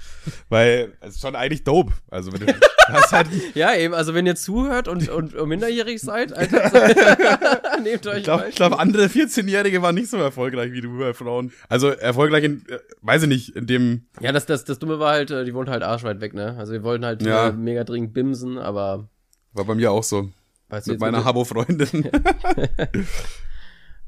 Weil 0.50 0.92
es 1.00 1.14
ist 1.16 1.20
schon 1.22 1.34
eigentlich 1.34 1.64
dope. 1.64 1.92
Also 2.10 2.32
wenn 2.32 2.46
du 2.46 2.54
hast 2.88 3.12
halt, 3.12 3.28
ja, 3.54 3.74
eben, 3.74 3.94
also 3.94 4.14
wenn 4.14 4.26
ihr 4.26 4.36
zuhört 4.36 4.86
und, 4.86 5.08
und, 5.08 5.34
und 5.34 5.48
minderjährig 5.48 6.00
seid, 6.00 6.32
Alter, 6.32 6.70
nehmt 7.82 8.06
euch 8.06 8.18
ich 8.18 8.24
glaube, 8.24 8.50
glaub, 8.54 8.78
andere 8.78 9.06
14-Jährige 9.06 9.82
waren 9.82 9.94
nicht 9.94 10.10
so 10.10 10.18
erfolgreich 10.18 10.72
wie 10.72 10.80
du 10.82 10.98
bei 10.98 11.12
Frauen. 11.14 11.52
Also 11.68 11.88
erfolgreich 11.88 12.44
in, 12.44 12.64
äh, 12.68 12.78
weiß 13.02 13.22
ich 13.22 13.28
nicht, 13.28 13.56
in 13.56 13.66
dem. 13.66 14.06
Ja, 14.20 14.32
das, 14.32 14.46
das, 14.46 14.64
das 14.64 14.78
Dumme 14.78 14.98
war 15.00 15.12
halt, 15.12 15.30
äh, 15.30 15.44
die 15.44 15.54
wohnten 15.54 15.70
halt 15.72 15.82
arschweit 15.82 16.20
weg, 16.20 16.34
ne? 16.34 16.54
Also 16.58 16.72
wir 16.72 16.82
wollten 16.82 17.04
halt 17.04 17.22
Ja. 17.22 17.48
äh, 17.48 17.52
mega 17.52 17.84
dringend 17.84 18.12
bimsen, 18.14 18.58
aber 18.58 19.08
War 19.54 19.64
bei 19.64 19.74
mir 19.74 19.90
auch 19.92 20.04
so. 20.04 20.28
weißt 20.68 20.88
Mit 20.88 21.00
meiner 21.00 21.24
Habo-Freundin. 21.24 22.10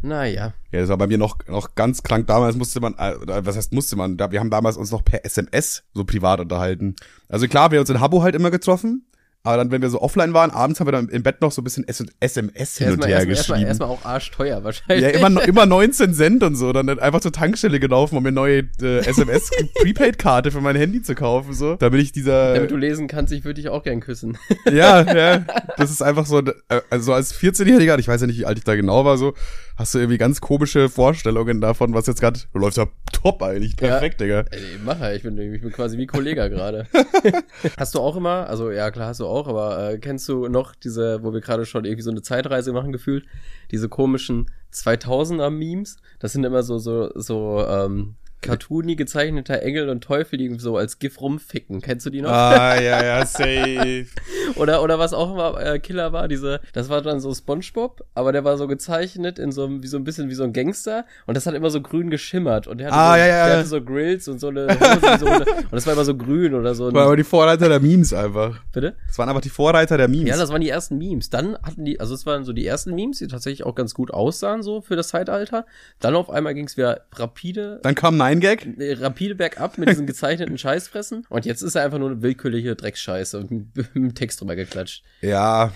Naja. 0.02 0.52
Ja, 0.72 0.80
das 0.80 0.88
war 0.88 0.98
bei 0.98 1.06
mir 1.06 1.18
noch, 1.18 1.38
noch 1.46 1.74
ganz 1.74 2.02
krank. 2.02 2.26
Damals 2.26 2.56
musste 2.56 2.80
man, 2.80 2.94
äh, 2.94 3.14
was 3.26 3.56
heißt 3.56 3.72
musste 3.72 3.96
man? 3.96 4.16
Da, 4.16 4.30
wir 4.30 4.40
haben 4.40 4.50
damals 4.50 4.76
uns 4.76 4.90
noch 4.90 5.04
per 5.04 5.24
SMS 5.24 5.82
so 5.94 6.04
privat 6.04 6.40
unterhalten. 6.40 6.96
Also 7.28 7.46
klar, 7.48 7.70
wir 7.70 7.78
haben 7.78 7.82
uns 7.82 7.90
in 7.90 8.00
Habo 8.00 8.22
halt 8.22 8.34
immer 8.34 8.50
getroffen. 8.50 9.04
Aber 9.42 9.56
dann, 9.56 9.70
wenn 9.70 9.80
wir 9.80 9.88
so 9.88 10.02
offline 10.02 10.34
waren, 10.34 10.50
abends 10.50 10.80
haben 10.80 10.86
wir 10.86 10.92
dann 10.92 11.08
im 11.08 11.22
Bett 11.22 11.40
noch 11.40 11.50
so 11.50 11.62
ein 11.62 11.64
bisschen 11.64 11.88
SMS 11.88 12.12
hin 12.28 12.44
und 12.44 12.54
Erstmal, 12.54 12.76
her 12.76 12.90
erstmal, 12.90 13.08
erstmal, 13.08 13.26
geschrieben. 13.26 13.66
erstmal 13.68 13.88
auch 13.88 14.04
arschteuer 14.04 14.64
wahrscheinlich. 14.64 15.14
Ja, 15.14 15.26
immer, 15.26 15.42
immer 15.48 15.64
19 15.64 16.12
Cent 16.12 16.42
und 16.42 16.56
so. 16.56 16.74
Dann 16.74 16.90
einfach 16.98 17.20
zur 17.20 17.32
Tankstelle 17.32 17.80
gelaufen, 17.80 18.18
um 18.18 18.22
mir 18.22 18.32
neue 18.32 18.68
äh, 18.82 18.98
SMS-Prepaid-Karte 18.98 20.50
für 20.50 20.60
mein 20.60 20.76
Handy 20.76 21.00
zu 21.00 21.14
kaufen, 21.14 21.54
so. 21.54 21.76
Damit 21.76 22.02
ich 22.02 22.12
dieser. 22.12 22.52
Damit 22.52 22.70
du 22.70 22.76
lesen 22.76 23.08
kannst, 23.08 23.32
ich 23.32 23.44
würde 23.44 23.62
dich 23.62 23.70
auch 23.70 23.82
gern 23.82 24.00
küssen. 24.00 24.36
ja, 24.70 25.00
ja. 25.02 25.46
Das 25.78 25.90
ist 25.90 26.02
einfach 26.02 26.26
so, 26.26 26.40
äh, 26.40 26.52
also 26.90 27.14
als 27.14 27.34
14-Jähriger, 27.34 27.98
ich 27.98 28.08
weiß 28.08 28.20
ja 28.20 28.26
nicht, 28.26 28.38
wie 28.38 28.44
alt 28.44 28.58
ich 28.58 28.64
da 28.64 28.76
genau 28.76 29.06
war, 29.06 29.16
so, 29.16 29.32
hast 29.80 29.94
du 29.94 29.98
irgendwie 29.98 30.18
ganz 30.18 30.42
komische 30.42 30.90
Vorstellungen 30.90 31.62
davon, 31.62 31.94
was 31.94 32.06
jetzt 32.06 32.20
gerade, 32.20 32.38
du 32.52 32.58
läufst 32.58 32.76
ja 32.76 32.86
top 33.12 33.42
eigentlich, 33.42 33.76
perfekt, 33.78 34.20
Digga. 34.20 34.44
Ey, 34.50 34.78
mach 34.84 35.00
ja, 35.00 35.12
ich 35.12 35.22
bin, 35.22 35.38
ich 35.38 35.62
bin 35.62 35.72
quasi 35.72 35.96
wie 35.96 36.06
Kollege 36.06 36.50
gerade. 36.50 36.86
hast 37.78 37.94
du 37.94 38.00
auch 38.00 38.14
immer, 38.14 38.46
also 38.46 38.70
ja 38.70 38.90
klar 38.90 39.08
hast 39.08 39.20
du 39.20 39.26
auch, 39.26 39.48
aber 39.48 39.92
äh, 39.92 39.98
kennst 39.98 40.28
du 40.28 40.48
noch 40.48 40.74
diese, 40.74 41.22
wo 41.22 41.32
wir 41.32 41.40
gerade 41.40 41.64
schon 41.64 41.86
irgendwie 41.86 42.02
so 42.02 42.10
eine 42.10 42.20
Zeitreise 42.20 42.74
machen 42.74 42.92
gefühlt, 42.92 43.24
diese 43.70 43.88
komischen 43.88 44.50
2000er 44.70 45.48
Memes? 45.48 45.96
Das 46.18 46.34
sind 46.34 46.44
immer 46.44 46.62
so 46.62 46.78
so 46.78 47.10
so 47.14 47.64
ähm, 47.66 48.16
cartoony 48.42 48.96
gezeichneter 48.96 49.62
Engel 49.62 49.88
und 49.88 50.02
Teufel, 50.02 50.38
die 50.38 50.54
so 50.58 50.76
als 50.76 50.98
GIF 50.98 51.20
rumficken. 51.20 51.80
Kennst 51.80 52.06
du 52.06 52.10
die 52.10 52.22
noch? 52.22 52.30
Ah, 52.30 52.80
ja, 52.80 53.02
ja, 53.04 53.26
safe. 53.26 54.06
Oder, 54.56 54.82
oder 54.82 54.98
was 54.98 55.12
auch 55.12 55.32
immer 55.32 55.60
äh, 55.60 55.78
Killer 55.78 56.12
war, 56.12 56.26
diese, 56.26 56.60
das 56.72 56.88
war 56.88 57.02
dann 57.02 57.20
so 57.20 57.32
Spongebob, 57.32 58.04
aber 58.14 58.32
der 58.32 58.42
war 58.44 58.56
so 58.58 58.66
gezeichnet 58.66 59.38
in 59.38 59.52
so 59.52 59.64
einem, 59.64 59.82
wie 59.82 59.86
so 59.86 59.96
ein 59.96 60.02
bisschen 60.04 60.28
wie 60.28 60.34
so 60.34 60.42
ein 60.42 60.52
Gangster 60.52 61.04
und 61.26 61.36
das 61.36 61.46
hat 61.46 61.54
immer 61.54 61.70
so 61.70 61.80
grün 61.80 62.10
geschimmert 62.10 62.66
und 62.66 62.78
der 62.78 62.88
hatte, 62.88 62.96
Ah, 62.96 63.12
so, 63.14 63.18
ja, 63.20 63.26
ja, 63.26 63.46
der 63.46 63.56
hatte 63.58 63.68
so 63.68 63.80
Grills 63.80 64.26
und 64.26 64.40
so 64.40 64.48
eine 64.48 64.66
Hose, 64.68 65.18
so 65.20 65.26
eine, 65.26 65.44
und 65.46 65.72
das 65.72 65.86
war 65.86 65.92
immer 65.92 66.04
so 66.04 66.16
grün 66.16 66.54
oder 66.54 66.74
so. 66.74 66.92
War 66.92 67.04
aber 67.06 67.16
die 67.16 67.22
Vorreiter 67.24 67.68
der 67.68 67.78
Memes 67.80 68.12
einfach. 68.12 68.58
bitte? 68.72 68.96
Das 69.06 69.18
waren 69.18 69.28
einfach 69.28 69.40
die 69.40 69.50
Vorreiter 69.50 69.96
der 69.96 70.08
Memes. 70.08 70.28
Ja, 70.28 70.36
das 70.36 70.50
waren 70.50 70.60
die 70.60 70.68
ersten 70.68 70.98
Memes. 70.98 71.30
Dann 71.30 71.56
hatten 71.62 71.84
die, 71.84 72.00
also 72.00 72.14
es 72.14 72.26
waren 72.26 72.44
so 72.44 72.52
die 72.52 72.66
ersten 72.66 72.94
Memes, 72.94 73.18
die 73.18 73.28
tatsächlich 73.28 73.64
auch 73.64 73.76
ganz 73.76 73.94
gut 73.94 74.12
aussahen, 74.12 74.62
so 74.62 74.80
für 74.80 74.96
das 74.96 75.08
Zeitalter. 75.08 75.64
Dann 76.00 76.16
auf 76.16 76.28
einmal 76.28 76.54
ging 76.54 76.66
es 76.66 76.76
wieder 76.76 77.02
rapide, 77.14 77.78
Dann 77.84 77.94
kam 77.94 78.16
Nine 78.30 78.40
Gag. 78.40 78.68
rapide 79.00 79.34
bergab 79.34 79.78
mit 79.78 79.88
diesen 79.88 80.06
gezeichneten 80.06 80.56
Scheißfressen. 80.56 81.26
Und 81.28 81.46
jetzt 81.46 81.62
ist 81.62 81.74
er 81.74 81.84
einfach 81.84 81.98
nur 81.98 82.10
eine 82.10 82.22
willkürliche 82.22 82.76
Drecksscheiße 82.76 83.38
und 83.38 83.50
mit, 83.94 84.14
Text 84.14 84.40
drüber 84.40 84.56
geklatscht. 84.56 85.02
Ja. 85.20 85.72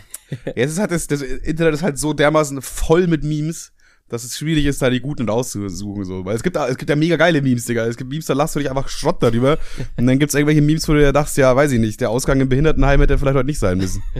Jetzt 0.54 0.72
ist 0.72 0.78
halt 0.78 0.90
das, 0.90 1.06
das 1.06 1.22
Internet 1.22 1.74
ist 1.74 1.82
halt 1.82 1.98
so 1.98 2.12
dermaßen 2.12 2.62
voll 2.62 3.06
mit 3.06 3.24
Memes, 3.24 3.72
dass 4.08 4.24
es 4.24 4.36
schwierig 4.36 4.66
ist, 4.66 4.82
da 4.82 4.90
die 4.90 5.00
guten 5.00 5.28
rauszusuchen, 5.28 6.04
so. 6.04 6.24
Weil 6.24 6.36
es 6.36 6.42
gibt, 6.42 6.56
es 6.56 6.76
gibt 6.76 6.90
ja 6.90 6.96
mega 6.96 7.16
geile 7.16 7.40
Memes, 7.40 7.64
Digga. 7.64 7.86
Es 7.86 7.96
gibt 7.96 8.10
Memes, 8.10 8.26
da 8.26 8.34
lachst 8.34 8.54
du 8.54 8.60
dich 8.60 8.68
einfach 8.68 8.88
Schrott 8.88 9.22
darüber. 9.22 9.58
Und 9.96 10.06
dann 10.06 10.18
gibt's 10.18 10.34
irgendwelche 10.34 10.62
Memes, 10.62 10.88
wo 10.88 10.92
du 10.92 11.00
dir 11.00 11.12
dachtest, 11.12 11.38
ja, 11.38 11.54
weiß 11.54 11.72
ich 11.72 11.80
nicht, 11.80 12.00
der 12.00 12.10
Ausgang 12.10 12.40
im 12.40 12.48
Behindertenheim 12.48 13.00
hätte 13.00 13.18
vielleicht 13.18 13.36
heute 13.36 13.46
nicht 13.46 13.58
sein 13.58 13.78
müssen. 13.78 14.02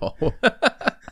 Wow. 0.00 0.32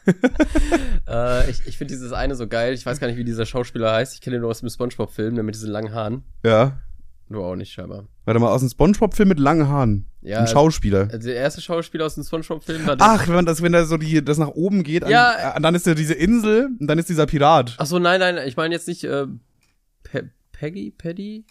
äh, 1.09 1.51
ich 1.51 1.67
ich 1.67 1.79
finde 1.79 1.93
dieses 1.95 2.13
eine 2.13 2.35
so 2.35 2.47
geil. 2.49 2.75
Ich 2.75 2.85
weiß 2.87 3.01
gar 3.01 3.07
nicht, 3.07 3.17
wie 3.17 3.25
dieser 3.25 3.47
Schauspieler 3.47 3.93
heißt. 3.93 4.15
Ich 4.15 4.21
kenne 4.21 4.37
ihn 4.37 4.43
nur 4.43 4.51
aus 4.51 4.61
dem 4.61 4.69
Spongebob-Film, 4.71 5.35
der 5.35 5.45
mit 5.45 5.55
diesen 5.55 5.71
langen 5.71 5.93
Haaren. 5.93 6.23
Ja. 6.45 6.81
Du 7.29 7.45
auch 7.45 7.55
nicht, 7.55 7.73
scheinbar. 7.73 8.07
Warte 8.25 8.41
mal, 8.41 8.49
aus 8.51 8.61
dem 8.61 8.71
Spongebob-Film 8.71 9.29
mit 9.29 9.39
langen 9.39 9.69
Haaren. 9.69 10.07
Ja, 10.21 10.41
Ein 10.41 10.49
Schauspieler. 10.49 11.09
Also 11.13 11.29
der 11.29 11.37
erste 11.37 11.61
Schauspieler 11.61 12.07
aus 12.07 12.17
dem 12.17 12.25
Spongebob-Film 12.25 12.87
war 12.87 12.97
der. 12.97 13.07
Ach, 13.07 13.29
wenn 13.29 13.47
das, 13.47 13.63
wenn 13.63 13.73
da 13.73 13.85
so 13.85 13.97
die, 13.97 14.25
das 14.25 14.39
nach 14.39 14.49
oben 14.49 14.83
geht, 14.83 15.05
an, 15.05 15.11
Ja. 15.11 15.55
äh, 15.57 15.61
dann 15.61 15.75
ist 15.77 15.87
ja 15.87 15.95
diese 15.95 16.15
Insel 16.15 16.71
und 16.79 16.87
dann 16.89 16.99
ist 16.99 17.09
dieser 17.09 17.27
Pirat. 17.27 17.77
Ach 17.79 17.87
so, 17.87 17.99
nein, 18.01 18.19
nein, 18.21 18.39
ich 18.49 18.57
meine 18.57 18.75
jetzt 18.75 18.89
nicht 18.89 19.05
äh, 19.05 19.27
Pe 20.03 20.31
Peggy, 20.53 20.91
Paddy? 20.97 21.45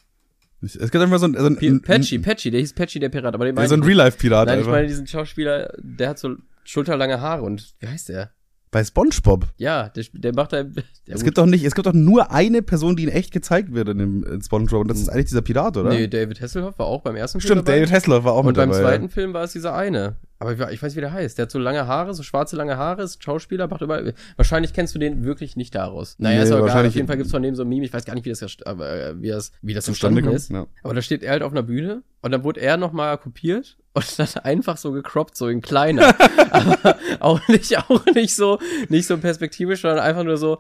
Es 0.62 0.74
gibt 0.74 0.96
einfach 0.96 1.20
so 1.20 1.26
ein, 1.28 1.36
so 1.36 1.46
ein, 1.46 1.56
P 1.56 1.68
ein, 1.70 1.82
Patchy, 1.82 2.20
Patchy, 2.20 2.52
der 2.52 2.60
hieß 2.60 2.74
Patchy, 2.74 3.00
der 3.00 3.08
Pirat. 3.10 3.34
Aber 3.34 3.46
den 3.46 3.56
ja, 3.56 3.60
meine 3.62 3.70
so 3.70 3.76
ein 3.76 3.82
ich- 3.82 3.88
Real-Life-Pirat 3.88 4.48
Nein, 4.48 4.56
ich 4.56 4.60
einfach. 4.60 4.72
meine 4.74 4.88
diesen 4.88 5.08
Schauspieler, 5.08 5.74
der 5.80 6.10
hat 6.10 6.20
so 6.20 6.36
schulterlange 6.66 7.22
Haare 7.22 7.42
und 7.44 7.74
wie 7.80 7.88
heißt 7.88 8.10
der? 8.10 8.32
Bei 8.72 8.84
Spongebob. 8.84 9.48
Ja, 9.58 9.90
der, 9.90 10.06
der 10.14 10.34
macht 10.36 10.54
da. 10.54 10.64
Es 11.08 11.24
gibt 11.24 11.38
doch 11.38 11.46
nicht, 11.48 11.64
es 11.64 11.74
gibt 11.74 11.88
doch 11.88 11.94
nur 11.94 12.32
eine 12.32 12.62
Person, 12.62 12.96
die 12.96 13.04
in 13.04 13.10
echt 13.10 13.32
gezeigt 13.32 13.74
wird 13.74 13.90
in 13.90 13.98
dem 13.98 14.24
in 14.24 14.42
Spongebob 14.42 14.82
und 14.82 14.88
das 14.90 15.00
ist 15.00 15.10
eigentlich 15.10 15.26
dieser 15.26 15.42
Pirat, 15.42 15.76
oder? 15.78 15.90
Nee, 15.90 16.08
David 16.08 16.40
Hasselhoff 16.40 16.78
war 16.78 16.86
auch 16.86 17.02
beim 17.02 17.16
ersten 17.16 17.42
Film. 17.42 17.54
Stimmt. 17.54 17.68
David 17.68 17.92
Hasselhoff 17.92 18.24
war 18.24 18.34
auch 18.34 18.40
Und 18.42 18.48
mit 18.48 18.56
beim 18.58 18.70
dabei. 18.70 18.82
zweiten 18.84 19.10
Film 19.10 19.34
war 19.34 19.44
es 19.44 19.54
dieser 19.54 19.74
eine. 19.76 20.18
Aber 20.42 20.72
ich, 20.72 20.82
weiß, 20.82 20.96
wie 20.96 21.02
der 21.02 21.12
heißt. 21.12 21.38
Der 21.38 21.44
hat 21.44 21.52
so 21.52 21.60
lange 21.60 21.86
Haare, 21.86 22.14
so 22.14 22.24
schwarze 22.24 22.56
lange 22.56 22.78
Haare, 22.78 23.04
ist 23.04 23.22
Schauspieler, 23.22 23.68
macht 23.68 23.82
überall. 23.82 24.14
Wahrscheinlich 24.38 24.72
kennst 24.72 24.96
du 24.96 25.00
den 25.00 25.26
wirklich 25.26 25.58
nicht 25.58 25.76
daraus. 25.76 26.16
Naja, 26.18 26.38
Nee, 26.38 26.44
ist 26.46 26.52
aber 26.52 26.66
egal. 26.66 26.88
Auf 26.88 26.96
jeden 26.96 27.08
Fall 27.08 27.18
gibt's 27.18 27.32
von 27.32 27.44
dem 27.44 27.56
so 27.56 27.64
ein 27.64 27.68
Meme. 27.70 27.86
Ich 27.86 27.92
weiß 27.92 28.06
gar 28.06 28.16
nicht, 28.16 28.24
wie 28.24 28.30
das, 28.30 28.42
äh, 28.42 29.22
wie 29.22 29.28
das, 29.28 29.52
wie 29.62 29.74
das 29.74 29.84
Zustande 29.84 30.20
entstanden 30.20 30.24
kommt, 30.24 30.36
ist. 30.36 30.50
ja. 30.50 30.66
Aber 30.82 30.94
da 30.94 31.02
steht 31.02 31.24
er 31.24 31.32
halt 31.32 31.44
auf 31.44 31.52
einer 31.52 31.64
Bühne 31.64 32.04
und 32.22 32.32
dann 32.32 32.46
wurde 32.46 32.62
er 32.62 32.78
nochmal 32.78 33.18
kopiert 33.18 33.78
und 33.92 34.18
dann 34.20 34.44
einfach 34.44 34.78
so 34.78 34.94
gecroppt, 34.94 35.36
so 35.36 35.50
in 35.50 35.60
kleiner. 35.60 36.16
aber 36.52 36.96
auch 37.20 37.46
nicht, 37.50 37.78
auch 37.78 38.06
nicht 38.06 38.34
so, 38.34 38.60
nicht 38.88 39.08
so 39.08 39.18
perspektivisch, 39.18 39.82
sondern 39.82 40.00
einfach 40.00 40.24
nur 40.24 40.38
so, 40.38 40.60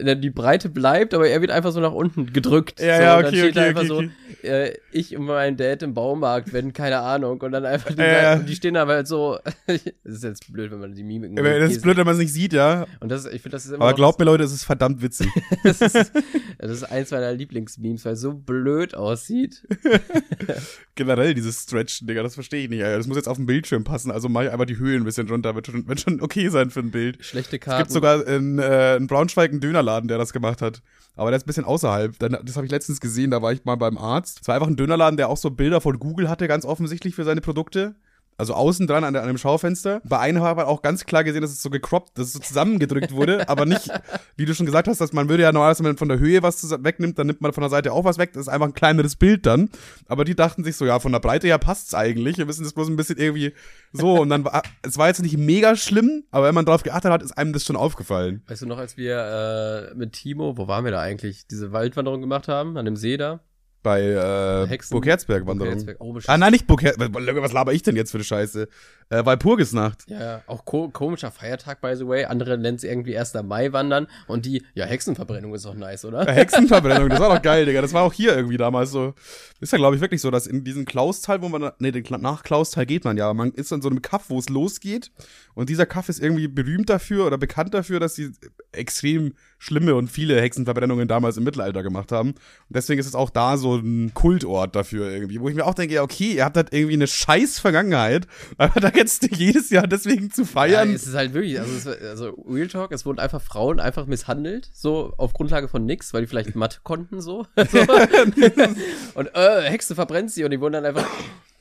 die 0.00 0.30
Breite 0.30 0.68
bleibt, 0.68 1.14
aber 1.14 1.28
er 1.28 1.40
wird 1.40 1.50
einfach 1.50 1.72
so 1.72 1.80
nach 1.80 1.92
unten 1.92 2.32
gedrückt. 2.32 2.80
Ja, 2.80 2.96
so, 2.96 3.02
ja, 3.02 3.16
und 3.16 3.22
dann 3.24 3.34
okay, 3.34 3.38
steht 3.40 3.56
da 3.56 3.60
okay, 3.60 3.68
einfach 3.68 3.82
okay, 3.82 4.10
so, 4.42 4.46
äh, 4.48 4.72
ich 4.90 5.16
und 5.16 5.24
mein 5.26 5.56
Dad 5.56 5.82
im 5.82 5.94
Baumarkt, 5.94 6.52
wenn, 6.52 6.72
keine 6.72 6.98
Ahnung, 7.00 7.40
und 7.40 7.52
dann 7.52 7.64
einfach, 7.64 7.92
die, 7.92 8.00
Ja, 8.00 8.36
die 8.36 8.54
stehen 8.54 8.74
da 8.74 8.86
halt 8.86 9.06
so, 9.06 9.38
das 9.66 9.82
ist 10.04 10.24
jetzt 10.24 10.52
blöd, 10.52 10.70
wenn 10.70 10.80
man 10.80 10.94
die 10.94 11.02
Mimiken. 11.02 11.38
Aber 11.38 11.58
Das 11.58 11.72
ist 11.72 11.82
blöd, 11.82 11.96
wenn 11.96 12.06
man 12.06 12.14
es 12.14 12.20
nicht 12.20 12.32
sieht, 12.32 12.52
ja. 12.52 12.86
Und 13.00 13.10
das, 13.10 13.26
ich 13.26 13.42
finde, 13.42 13.50
das 13.50 13.66
ist 13.66 13.72
immer 13.72 13.84
Aber 13.84 13.94
glaubt 13.94 14.18
mir, 14.18 14.24
Leute, 14.24 14.44
es 14.44 14.52
ist 14.52 14.64
verdammt 14.64 15.02
witzig. 15.02 15.28
das 15.64 15.80
ist, 15.80 16.12
das 16.58 16.70
ist 16.70 16.84
eins 16.84 17.10
meiner 17.10 17.32
Lieblingsmemes, 17.32 18.04
weil 18.04 18.14
es 18.14 18.20
so 18.20 18.32
blöd 18.34 18.94
aussieht. 18.94 19.66
Generell 20.94 21.34
dieses 21.34 21.62
Stretchen, 21.62 22.06
Digga, 22.06 22.22
das 22.22 22.34
verstehe 22.34 22.64
ich 22.64 22.70
nicht. 22.70 22.82
Alter. 22.82 22.98
Das 22.98 23.06
muss 23.06 23.16
jetzt 23.16 23.28
auf 23.28 23.36
dem 23.36 23.46
Bildschirm 23.46 23.84
passen, 23.84 24.10
also 24.10 24.28
mach 24.28 24.42
ich 24.42 24.50
einfach 24.50 24.66
die 24.66 24.78
Höhe 24.78 24.96
ein 24.96 25.04
bisschen 25.04 25.28
runter, 25.28 25.54
wird 25.54 25.66
schon, 25.66 25.86
wird 25.88 26.00
schon 26.00 26.20
okay 26.20 26.48
sein 26.48 26.70
für 26.70 26.80
ein 26.80 26.90
Bild. 26.90 27.24
Schlechte 27.24 27.56
Es 27.56 27.62
Karten. 27.62 27.82
gibt 27.82 27.92
sogar 27.92 28.26
in, 28.26 28.58
äh, 28.58 28.96
in 28.96 29.06
Braunschweig 29.06 29.50
einen 29.50 29.60
Dönerladen, 29.82 30.08
der 30.08 30.18
das 30.18 30.32
gemacht 30.32 30.62
hat. 30.62 30.82
Aber 31.16 31.30
der 31.30 31.36
ist 31.36 31.44
ein 31.44 31.46
bisschen 31.46 31.64
außerhalb. 31.64 32.18
Das 32.18 32.56
habe 32.56 32.66
ich 32.66 32.72
letztens 32.72 33.00
gesehen, 33.00 33.30
da 33.30 33.42
war 33.42 33.52
ich 33.52 33.64
mal 33.64 33.76
beim 33.76 33.98
Arzt. 33.98 34.40
Es 34.40 34.48
war 34.48 34.54
einfach 34.54 34.68
ein 34.68 34.76
Dönerladen, 34.76 35.16
der 35.16 35.28
auch 35.28 35.36
so 35.36 35.50
Bilder 35.50 35.80
von 35.80 35.98
Google 35.98 36.28
hatte, 36.28 36.48
ganz 36.48 36.64
offensichtlich 36.64 37.14
für 37.14 37.24
seine 37.24 37.40
Produkte. 37.40 37.96
Also 38.38 38.54
außen 38.54 38.86
dran 38.86 39.04
an, 39.04 39.14
dem 39.14 39.38
Schaufenster. 39.38 40.00
Bei 40.04 40.18
einem 40.18 40.42
habe 40.42 40.62
ich 40.62 40.66
auch 40.66 40.82
ganz 40.82 41.04
klar 41.04 41.22
gesehen, 41.22 41.42
dass 41.42 41.52
es 41.52 41.62
so 41.62 41.70
gecroppt, 41.70 42.18
dass 42.18 42.28
es 42.28 42.32
so 42.32 42.38
zusammengedrückt 42.40 43.12
wurde, 43.12 43.48
aber 43.48 43.66
nicht, 43.66 43.90
wie 44.36 44.46
du 44.46 44.54
schon 44.54 44.66
gesagt 44.66 44.88
hast, 44.88 45.00
dass 45.00 45.12
man 45.12 45.28
würde 45.28 45.42
ja 45.42 45.52
normalerweise, 45.52 45.84
wenn 45.84 45.90
man 45.90 45.98
von 45.98 46.08
der 46.08 46.18
Höhe 46.18 46.42
was 46.42 46.62
wegnimmt, 46.82 47.18
dann 47.18 47.26
nimmt 47.26 47.40
man 47.40 47.52
von 47.52 47.62
der 47.62 47.70
Seite 47.70 47.92
auch 47.92 48.04
was 48.04 48.18
weg. 48.18 48.32
Das 48.32 48.42
ist 48.42 48.48
einfach 48.48 48.66
ein 48.66 48.74
kleineres 48.74 49.16
Bild 49.16 49.46
dann. 49.46 49.70
Aber 50.08 50.24
die 50.24 50.34
dachten 50.34 50.64
sich 50.64 50.76
so, 50.76 50.84
ja, 50.84 50.98
von 50.98 51.12
der 51.12 51.20
Breite 51.20 51.46
her 51.46 51.58
passt's 51.58 51.94
eigentlich. 51.94 52.38
Wir 52.38 52.46
müssen 52.46 52.64
das 52.64 52.72
bloß 52.72 52.88
ein 52.88 52.96
bisschen 52.96 53.18
irgendwie 53.18 53.52
so. 53.92 54.20
Und 54.20 54.30
dann 54.30 54.44
war, 54.44 54.62
es 54.82 54.98
war 54.98 55.08
jetzt 55.08 55.22
nicht 55.22 55.36
mega 55.36 55.76
schlimm, 55.76 56.24
aber 56.30 56.46
wenn 56.46 56.54
man 56.54 56.64
drauf 56.64 56.82
geachtet 56.82 57.12
hat, 57.12 57.22
ist 57.22 57.32
einem 57.32 57.52
das 57.52 57.64
schon 57.64 57.76
aufgefallen. 57.76 58.42
Weißt 58.48 58.62
du 58.62 58.66
noch, 58.66 58.78
als 58.78 58.96
wir 58.96 59.90
äh, 59.92 59.94
mit 59.94 60.12
Timo, 60.12 60.56
wo 60.56 60.68
waren 60.68 60.84
wir 60.84 60.90
da 60.92 61.00
eigentlich, 61.00 61.46
diese 61.46 61.72
Waldwanderung 61.72 62.20
gemacht 62.20 62.48
haben, 62.48 62.76
an 62.76 62.84
dem 62.84 62.96
See 62.96 63.16
da? 63.16 63.40
Bei 63.82 64.00
äh, 64.00 64.66
Hexen- 64.68 64.92
Burg 64.92 65.06
Herzberg-Wanderung. 65.06 65.72
Herzberg. 65.72 65.96
Oh, 66.00 66.16
Ah, 66.26 66.38
nein, 66.38 66.52
nicht 66.52 66.66
Burg 66.66 66.82
Herzberg. 66.82 67.10
Was 67.14 67.52
laber 67.52 67.72
ich 67.72 67.82
denn 67.82 67.96
jetzt 67.96 68.12
für 68.12 68.18
eine 68.18 68.24
Scheiße? 68.24 68.68
Äh, 69.08 69.26
Walpurgisnacht. 69.26 70.08
Ja, 70.08 70.20
ja, 70.20 70.42
auch 70.46 70.64
ko 70.64 70.88
komischer 70.88 71.30
Feiertag, 71.30 71.80
by 71.80 71.94
the 71.96 72.06
way. 72.06 72.24
Andere 72.24 72.56
nennen 72.56 72.76
es 72.76 72.84
irgendwie 72.84 73.18
1. 73.18 73.34
Mai 73.42 73.72
wandern. 73.72 74.06
Und 74.28 74.46
die, 74.46 74.62
ja, 74.74 74.86
Hexenverbrennung 74.86 75.52
ist 75.54 75.66
auch 75.66 75.74
nice, 75.74 76.04
oder? 76.04 76.26
Äh, 76.28 76.32
Hexenverbrennung, 76.32 77.08
das 77.08 77.20
war 77.20 77.34
doch 77.34 77.42
geil, 77.42 77.64
Digga. 77.66 77.82
Das 77.82 77.92
war 77.92 78.04
auch 78.04 78.12
hier 78.12 78.34
irgendwie 78.36 78.56
damals 78.56 78.90
so. 78.92 79.14
Ist 79.60 79.72
ja, 79.72 79.78
glaube 79.78 79.96
ich, 79.96 80.00
wirklich 80.00 80.20
so, 80.20 80.30
dass 80.30 80.46
in 80.46 80.64
diesem 80.64 80.84
Klaustal, 80.84 81.42
wo 81.42 81.48
man, 81.48 81.72
nee, 81.78 81.92
nach 82.20 82.42
Klaustal 82.42 82.86
geht 82.86 83.04
man 83.04 83.16
ja, 83.16 83.34
man 83.34 83.50
ist 83.52 83.72
in 83.72 83.82
so 83.82 83.88
einem 83.88 84.00
Kaff, 84.00 84.30
wo 84.30 84.38
es 84.38 84.48
losgeht. 84.48 85.10
Und 85.54 85.68
dieser 85.68 85.86
Kaff 85.86 86.08
ist 86.08 86.20
irgendwie 86.22 86.48
berühmt 86.48 86.88
dafür 86.88 87.26
oder 87.26 87.38
bekannt 87.38 87.74
dafür, 87.74 88.00
dass 88.00 88.14
sie 88.14 88.30
extrem 88.72 89.34
schlimme 89.58 89.94
und 89.94 90.08
viele 90.10 90.40
Hexenverbrennungen 90.40 91.06
damals 91.06 91.36
im 91.36 91.44
Mittelalter 91.44 91.82
gemacht 91.82 92.10
haben. 92.10 92.30
Und 92.30 92.36
deswegen 92.70 92.98
ist 93.00 93.06
es 93.06 93.14
auch 93.14 93.30
da 93.30 93.56
so 93.56 93.76
ein 93.76 94.12
Kultort 94.14 94.74
dafür 94.74 95.10
irgendwie, 95.10 95.40
wo 95.40 95.48
ich 95.48 95.54
mir 95.54 95.64
auch 95.66 95.74
denke, 95.74 95.94
ja, 95.94 96.02
okay, 96.02 96.32
ihr 96.32 96.44
habt 96.44 96.56
halt 96.56 96.72
irgendwie 96.72 96.94
eine 96.94 97.06
scheiß 97.06 97.58
Vergangenheit, 97.58 98.26
aber 98.56 98.80
da 98.80 98.90
jetzt 98.94 99.28
jedes 99.36 99.70
Jahr 99.70 99.86
deswegen 99.86 100.30
zu 100.30 100.42
Ja, 100.42 100.46
feiern. 100.48 100.94
es 100.94 101.06
ist 101.06 101.14
halt 101.14 101.34
wirklich, 101.34 101.60
also, 101.60 101.72
es, 101.74 101.86
also 101.86 102.30
Real 102.48 102.68
Talk, 102.68 102.92
es 102.92 103.04
wurden 103.06 103.18
einfach 103.18 103.42
Frauen 103.42 103.78
einfach 103.78 104.06
misshandelt, 104.06 104.70
so 104.72 105.12
auf 105.18 105.32
Grundlage 105.32 105.68
von 105.68 105.84
nix, 105.84 106.12
weil 106.14 106.22
die 106.22 106.26
vielleicht 106.26 106.56
Mathe 106.56 106.78
konnten, 106.82 107.20
so. 107.20 107.46
so. 107.56 107.78
und 109.14 109.30
äh, 109.34 109.62
Hexe 109.62 109.94
verbrennt 109.94 110.30
sie 110.30 110.44
und 110.44 110.50
die 110.50 110.60
wurden 110.60 110.74
dann 110.74 110.86
einfach, 110.86 111.06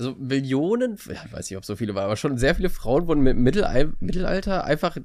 so 0.01 0.15
Millionen, 0.15 0.95
ich 0.95 1.33
weiß 1.33 1.49
nicht, 1.49 1.57
ob 1.57 1.65
so 1.65 1.75
viele 1.75 1.95
waren, 1.95 2.05
aber 2.05 2.17
schon 2.17 2.37
sehr 2.37 2.55
viele 2.55 2.69
Frauen 2.69 3.07
wurden 3.07 3.25
im 3.25 3.43
Mittelal 3.43 3.93
Mittelalter 3.99 4.65
einfach 4.65 4.97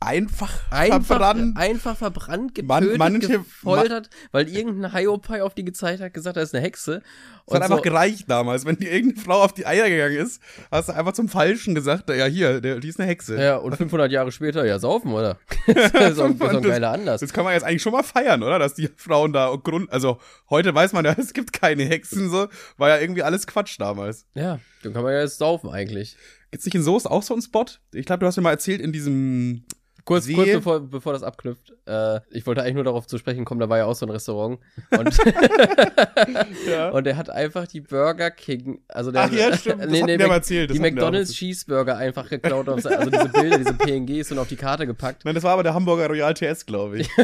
einfach, 0.00 0.70
einfach 0.70 1.04
verbrannt. 1.06 1.56
einfach 1.56 1.96
verbrannt, 1.96 2.62
Man- 2.64 2.80
getötet, 2.82 2.98
manche- 2.98 3.28
gefoltert, 3.28 4.10
weil 4.32 4.48
irgendein 4.48 4.92
Hiopai 4.92 5.42
auf 5.42 5.54
die 5.54 5.64
gezeigt 5.64 6.00
hat, 6.02 6.12
gesagt, 6.12 6.36
da 6.36 6.42
ist 6.42 6.54
eine 6.54 6.62
Hexe. 6.64 7.02
Es 7.48 7.54
hat 7.54 7.58
Und 7.58 7.62
einfach 7.62 7.76
so, 7.76 7.82
gereicht 7.82 8.24
damals. 8.28 8.64
Wenn 8.66 8.76
dir 8.76 8.90
irgendeine 8.90 9.22
Frau 9.24 9.42
auf 9.42 9.52
die 9.54 9.66
Eier 9.66 9.88
gegangen 9.88 10.16
ist, 10.16 10.40
hast 10.70 10.88
du 10.88 10.94
einfach 10.94 11.12
zum 11.12 11.28
Falschen 11.28 11.74
gesagt, 11.74 12.10
ja 12.10 12.26
hier, 12.26 12.60
der, 12.60 12.80
die 12.80 12.88
ist 12.88 12.98
eine 13.00 13.08
Hexe. 13.08 13.40
ja, 13.40 13.56
und 13.56 13.74
500 13.76 14.10
Jahre 14.12 14.32
später, 14.32 14.64
ja, 14.66 14.78
saufen, 14.78 15.12
oder? 15.12 15.38
das 15.66 16.10
ist 16.10 16.16
so 16.16 16.24
ein, 16.24 16.36
so 16.38 16.44
ein 16.46 16.54
Das- 16.54 16.62
geiler 16.62 16.90
Anlass. 16.92 17.20
Das 17.20 17.32
kann 17.32 17.44
man 17.44 17.54
jetzt 17.54 17.62
eigentlich 17.64 17.82
schon 17.82 17.92
mal 17.92 18.02
feiern, 18.02 18.42
oder? 18.42 18.58
Dass 18.58 18.74
die 18.74 18.88
Frauen 18.96 19.32
da 19.32 19.54
Grund, 19.56 19.90
also 19.92 20.18
heute 20.50 20.74
weiß 20.74 20.92
man 20.92 21.04
ja, 21.04 21.14
es 21.18 21.32
gibt 21.32 21.52
keine 21.52 21.84
Hexen 21.84 22.28
so, 22.30 22.48
war 22.76 22.88
ja 22.90 22.98
irgendwie 22.98 23.22
alles 23.22 23.46
Quatsch 23.46 23.78
damals. 23.80 24.26
Ja, 24.34 24.58
dann 24.82 24.92
kann 24.92 25.02
man 25.04 25.12
ja 25.12 25.20
jetzt 25.20 25.38
saufen 25.38 25.70
eigentlich. 25.70 26.16
Gibt's 26.50 26.64
nicht 26.66 26.74
in 26.74 26.82
Soest 26.82 27.10
auch 27.10 27.22
so 27.22 27.34
einen 27.34 27.42
Spot? 27.42 27.64
Ich 27.92 28.06
glaube, 28.06 28.20
du 28.20 28.26
hast 28.26 28.36
mir 28.36 28.42
mal 28.42 28.50
erzählt 28.52 28.80
in 28.80 28.92
diesem 28.92 29.64
Kurz, 30.06 30.24
See. 30.24 30.34
kurz 30.34 30.48
bevor, 30.52 30.80
bevor 30.80 31.12
das 31.12 31.22
abknüpft, 31.24 31.74
äh, 31.86 32.20
ich 32.30 32.46
wollte 32.46 32.62
eigentlich 32.62 32.76
nur 32.76 32.84
darauf 32.84 33.06
zu 33.08 33.18
sprechen 33.18 33.44
kommen, 33.44 33.60
da 33.60 33.68
war 33.68 33.76
ja 33.78 33.84
auch 33.86 33.94
so 33.96 34.06
ein 34.06 34.10
Restaurant. 34.10 34.58
Und, 34.96 35.16
Ja. 36.68 36.90
und 36.90 37.06
er 37.06 37.16
hat 37.16 37.28
einfach 37.28 37.66
die 37.66 37.80
Burger 37.80 38.30
King, 38.30 38.80
also 38.88 39.10
der 39.10 39.22
Ach 39.24 39.32
ja, 39.32 39.56
stimmt, 39.56 39.82
das 39.82 39.90
nee, 39.90 40.02
nee, 40.04 40.16
Mac- 40.18 40.30
erzählt, 40.30 40.70
das 40.70 40.76
die 40.76 40.80
McDonalds. 40.80 41.32
Cheeseburger 41.32 41.96
einfach 41.96 42.28
geklaut, 42.28 42.68
auf, 42.68 42.86
also 42.86 43.10
diese 43.10 43.28
Bilder, 43.28 43.58
diese 43.58 43.74
PNGs 43.74 44.30
und 44.32 44.38
auf 44.38 44.48
die 44.48 44.56
Karte 44.56 44.86
gepackt. 44.86 45.24
Nein, 45.24 45.34
das 45.34 45.42
war 45.44 45.52
aber 45.54 45.62
der 45.64 45.74
Hamburger 45.74 46.06
Royal 46.08 46.32
TS, 46.34 46.64
glaube 46.66 47.00
ich. 47.00 47.08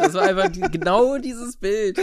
Das 0.00 0.14
war 0.14 0.22
einfach 0.22 0.48
die, 0.48 0.60
genau 0.62 1.18
dieses 1.18 1.56
Bild. 1.56 1.98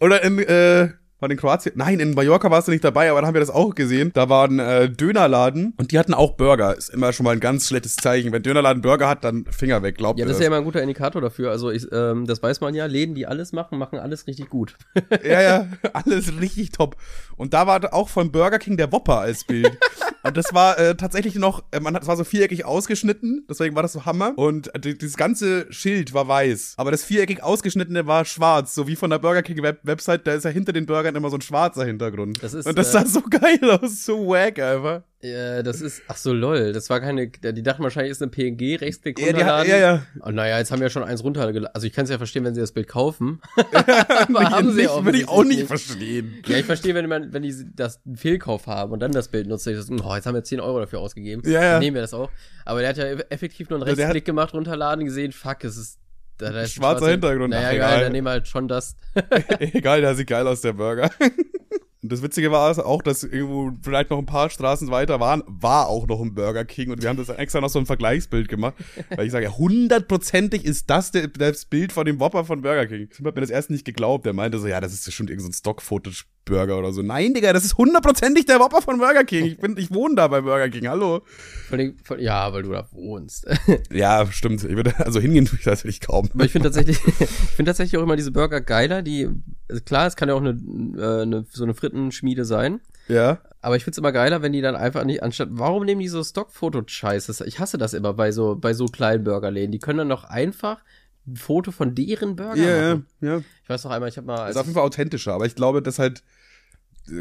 Oder 0.00 0.22
in, 0.22 0.38
äh, 0.38 0.90
war 1.20 1.30
in 1.30 1.36
Kroatien? 1.36 1.74
Nein, 1.76 2.00
in 2.00 2.14
Mallorca 2.14 2.50
warst 2.50 2.68
du 2.68 2.72
nicht 2.72 2.84
dabei, 2.84 3.10
aber 3.10 3.20
da 3.20 3.26
haben 3.26 3.34
wir 3.34 3.40
das 3.40 3.50
auch 3.50 3.74
gesehen. 3.74 4.10
Da 4.14 4.28
war 4.28 4.46
ein 4.48 4.58
äh, 4.58 4.88
Dönerladen 4.90 5.74
und 5.76 5.92
die 5.92 5.98
hatten 5.98 6.14
auch 6.14 6.32
Burger. 6.32 6.76
Ist 6.76 6.90
immer 6.90 7.12
schon 7.12 7.24
mal 7.24 7.32
ein 7.32 7.40
ganz 7.40 7.68
schlechtes 7.68 7.96
Zeichen. 7.96 8.32
Wenn 8.32 8.42
Dönerladen 8.42 8.82
Burger 8.82 9.08
hat, 9.08 9.24
dann 9.24 9.44
Finger 9.50 9.82
weg, 9.82 9.96
glaubt 9.96 10.18
Ja, 10.18 10.26
das 10.26 10.36
ist 10.36 10.40
ja 10.40 10.46
immer 10.48 10.56
ein 10.58 10.64
guter 10.64 10.82
Indikator 10.82 11.20
dafür. 11.20 11.50
Also 11.50 11.70
ich, 11.70 11.86
ähm, 11.92 12.26
das 12.26 12.42
weiß 12.42 12.60
man 12.60 12.74
ja, 12.74 12.86
Läden, 12.86 13.14
die 13.14 13.26
alles 13.26 13.52
machen, 13.52 13.78
machen 13.78 13.98
alles 13.98 14.26
richtig 14.26 14.48
gut. 14.48 14.76
Ja, 15.24 15.42
ja, 15.42 15.66
alles 15.92 16.40
richtig 16.40 16.72
top. 16.72 16.96
Und 17.36 17.54
da 17.54 17.66
war 17.66 17.92
auch 17.94 18.08
von 18.08 18.30
Burger 18.32 18.58
King 18.58 18.76
der 18.76 18.92
Whopper 18.92 19.18
als 19.20 19.44
Bild. 19.44 19.78
Und 20.24 20.36
das 20.36 20.52
war 20.52 20.78
äh, 20.78 20.94
tatsächlich 20.96 21.36
noch, 21.36 21.62
äh, 21.70 21.80
man 21.80 21.94
hat, 21.94 22.02
es 22.02 22.08
war 22.08 22.16
so 22.16 22.24
viereckig 22.24 22.64
ausgeschnitten, 22.64 23.44
deswegen 23.48 23.74
war 23.76 23.82
das 23.82 23.92
so 23.92 24.04
Hammer. 24.04 24.32
Und 24.36 24.74
äh, 24.74 24.80
die- 24.80 24.98
dieses 24.98 25.16
ganze 25.16 25.72
Schild 25.72 26.12
war 26.12 26.26
weiß, 26.26 26.74
aber 26.76 26.90
das 26.90 27.04
viereckig 27.04 27.42
ausgeschnittene 27.42 28.06
war 28.06 28.24
schwarz, 28.24 28.74
so 28.74 28.88
wie 28.88 28.96
von 28.96 29.10
der 29.10 29.18
Burger 29.20 29.42
King 29.42 29.62
Web 29.62 29.78
Website, 29.84 30.26
da 30.26 30.34
ist 30.34 30.44
ja 30.44 30.50
hinter 30.50 30.72
den 30.72 30.86
Burgern 31.08 31.16
immer 31.16 31.30
so 31.30 31.36
ein 31.36 31.40
schwarzer 31.40 31.84
Hintergrund. 31.84 32.42
Das 32.42 32.54
ist, 32.54 32.66
Und 32.66 32.78
das 32.78 32.88
äh, 32.88 32.92
sah 32.92 33.06
so 33.06 33.22
geil 33.22 33.58
aus, 33.70 34.04
so 34.04 34.28
wack 34.28 34.58
einfach. 34.58 35.02
Äh, 35.20 35.62
das 35.62 35.80
ist, 35.80 36.02
ach 36.06 36.16
so, 36.16 36.32
lol. 36.32 36.72
Das 36.72 36.88
war 36.90 37.00
keine, 37.00 37.28
die 37.28 37.62
dachten 37.62 37.82
wahrscheinlich, 37.82 38.12
ist 38.12 38.22
eine 38.22 38.30
PNG, 38.30 38.76
Rechtsklick 38.80 39.18
Ja, 39.18 39.26
runterladen. 39.26 39.70
ja, 39.70 39.76
ja. 39.78 40.02
Oh, 40.24 40.30
naja, 40.30 40.58
jetzt 40.58 40.70
haben 40.70 40.78
wir 40.80 40.86
ja 40.86 40.90
schon 40.90 41.02
eins 41.02 41.24
runtergeladen. 41.24 41.74
Also 41.74 41.86
ich 41.86 41.92
kann 41.92 42.04
es 42.04 42.10
ja 42.10 42.18
verstehen, 42.18 42.44
wenn 42.44 42.54
sie 42.54 42.60
das 42.60 42.72
Bild 42.72 42.88
kaufen. 42.88 43.40
Aber 43.56 44.50
haben 44.50 44.70
sie 44.72 44.82
nicht, 44.82 45.04
würde 45.04 45.18
ich 45.18 45.28
auch 45.28 45.44
nicht 45.44 45.66
verstehen. 45.66 46.42
Ja, 46.46 46.58
ich 46.58 46.66
verstehe, 46.66 46.94
wenn 46.94 47.08
man, 47.08 47.32
wenn 47.32 47.42
die 47.42 47.54
das 47.74 48.00
einen 48.06 48.16
Fehlkauf 48.16 48.66
haben 48.66 48.92
und 48.92 49.00
dann 49.00 49.12
das 49.12 49.28
Bild 49.28 49.48
nutzen, 49.48 49.72
ich 49.74 49.80
so, 49.80 49.92
oh, 49.92 50.14
jetzt 50.14 50.26
haben 50.26 50.34
wir 50.34 50.44
10 50.44 50.60
Euro 50.60 50.78
dafür 50.80 51.00
ausgegeben. 51.00 51.42
Ja, 51.44 51.62
ja. 51.62 51.72
Dann 51.72 51.80
nehmen 51.80 51.94
wir 51.96 52.02
das 52.02 52.14
auch. 52.14 52.30
Aber 52.64 52.80
der 52.80 52.90
hat 52.90 52.96
ja 52.98 53.04
effektiv 53.30 53.70
nur 53.70 53.78
einen 53.78 53.88
Also 53.88 54.00
Rechtsklick 54.00 54.24
gemacht, 54.24 54.54
runterladen, 54.54 55.04
gesehen, 55.04 55.32
fuck, 55.32 55.64
es 55.64 55.76
ist 55.76 55.98
Da, 56.38 56.50
da 56.52 56.60
ist 56.62 56.70
ein 56.70 56.80
Schwarzer 56.82 57.10
Hintergrund, 57.10 57.50
Naja, 57.50 57.68
ach, 57.68 57.72
egal, 57.72 57.90
egal. 57.90 58.04
dann 58.04 58.12
nehmen 58.12 58.26
wir 58.26 58.30
halt 58.30 58.48
schon 58.48 58.68
das. 58.68 58.94
Egal, 59.58 60.00
der 60.00 60.14
sieht 60.14 60.28
geil 60.28 60.46
aus, 60.46 60.60
der 60.60 60.72
Burger. 60.72 61.10
Und 62.02 62.12
das 62.12 62.22
Witzige 62.22 62.52
war 62.52 62.70
es 62.70 62.78
auch, 62.78 63.02
dass 63.02 63.24
irgendwo 63.24 63.72
vielleicht 63.82 64.10
noch 64.10 64.18
ein 64.18 64.26
paar 64.26 64.50
Straßen 64.50 64.88
weiter 64.90 65.18
waren, 65.18 65.42
war 65.46 65.88
auch 65.88 66.06
noch 66.06 66.20
ein 66.20 66.32
Burger 66.34 66.64
King 66.64 66.90
und 66.92 67.02
wir 67.02 67.08
haben 67.08 67.16
das 67.16 67.28
extra 67.28 67.60
noch 67.60 67.70
so 67.70 67.78
ein 67.80 67.86
Vergleichsbild 67.86 68.48
gemacht, 68.48 68.74
weil 69.16 69.26
ich 69.26 69.32
sage, 69.32 69.46
ja, 69.46 69.50
hundertprozentig 69.58 70.64
ist 70.64 70.88
das 70.90 71.10
der, 71.10 71.26
das 71.28 71.64
Bild 71.64 71.92
von 71.92 72.04
dem 72.06 72.20
Whopper 72.20 72.44
von 72.44 72.62
Burger 72.62 72.86
King. 72.86 73.08
Tim 73.10 73.26
hat 73.26 73.34
mir 73.34 73.40
das 73.40 73.50
erst 73.50 73.70
nicht 73.70 73.84
geglaubt, 73.84 74.26
der 74.26 74.32
meinte 74.32 74.58
so, 74.58 74.68
ja, 74.68 74.80
das 74.80 74.92
ist 74.92 75.12
schon 75.12 75.26
irgendein 75.28 75.52
so 75.52 75.58
Stock-Footage-Burger 75.58 76.78
oder 76.78 76.92
so. 76.92 77.02
Nein, 77.02 77.34
Digga, 77.34 77.52
das 77.52 77.64
ist 77.64 77.76
hundertprozentig 77.76 78.46
der 78.46 78.60
Whopper 78.60 78.80
von 78.80 78.98
Burger 78.98 79.24
King. 79.24 79.46
Ich 79.46 79.58
bin, 79.58 79.76
ich 79.76 79.90
wohne 79.92 80.14
da 80.14 80.28
bei 80.28 80.40
Burger 80.40 80.68
King, 80.68 80.88
hallo. 80.88 81.22
Allem- 81.70 81.96
vor- 82.04 82.18
ja, 82.20 82.52
weil 82.52 82.62
du 82.62 82.70
da 82.72 82.86
wohnst. 82.92 83.46
Ja, 83.92 84.26
stimmt. 84.30 84.62
Ich 84.64 84.76
würde, 84.76 84.94
also 85.04 85.18
hingehen 85.20 85.46
tue 85.46 85.58
ich 85.58 85.66
natürlich 85.66 86.00
kaum. 86.00 86.28
Aber 86.32 86.44
ich 86.44 86.52
finde 86.52 86.68
tatsächlich, 86.70 86.98
ich 87.20 87.28
finde 87.28 87.70
tatsächlich 87.70 87.98
auch 87.98 88.02
immer 88.04 88.16
diese 88.16 88.30
Burger 88.32 88.60
geiler, 88.60 89.02
die, 89.02 89.28
also 89.68 89.82
klar, 89.82 90.06
es 90.06 90.14
kann 90.16 90.28
ja 90.28 90.34
auch 90.34 90.40
eine, 90.40 90.50
äh, 90.96 91.22
eine 91.22 91.46
so 91.50 91.64
eine 91.64 91.74
Frittenschmiede 91.88 92.44
sein. 92.44 92.80
Ja. 93.08 93.38
Aber 93.60 93.76
ich 93.76 93.84
find's 93.84 93.98
immer 93.98 94.12
geiler, 94.12 94.42
wenn 94.42 94.52
die 94.52 94.60
dann 94.60 94.76
einfach 94.76 95.04
nicht, 95.04 95.22
anstatt, 95.22 95.48
warum 95.52 95.84
nehmen 95.84 96.00
die 96.00 96.08
so 96.08 96.22
Stockfoto-Scheiße? 96.22 97.44
Ich 97.46 97.58
hasse 97.58 97.78
das 97.78 97.94
immer 97.94 98.12
bei 98.12 98.30
so, 98.32 98.56
bei 98.56 98.74
so 98.74 98.86
kleinen 98.86 99.24
Burgerläden. 99.24 99.72
Die 99.72 99.78
können 99.78 99.98
dann 99.98 100.08
doch 100.10 100.24
einfach 100.24 100.82
ein 101.26 101.36
Foto 101.36 101.72
von 101.72 101.94
deren 101.94 102.36
Burger 102.36 102.56
Ja, 102.56 102.76
ja, 102.76 102.94
machen. 102.94 103.06
ja. 103.20 103.38
Ich 103.62 103.68
weiß 103.68 103.84
noch 103.84 103.90
einmal, 103.90 104.08
ich 104.08 104.16
habe 104.16 104.26
mal, 104.26 104.36
Das 104.36 104.42
als 104.46 104.56
ist 104.56 104.60
auf 104.60 104.66
jeden 104.66 104.74
Fall 104.74 104.84
authentischer, 104.84 105.32
aber 105.34 105.46
ich 105.46 105.54
glaube, 105.54 105.82
dass 105.82 105.98
halt, 105.98 106.22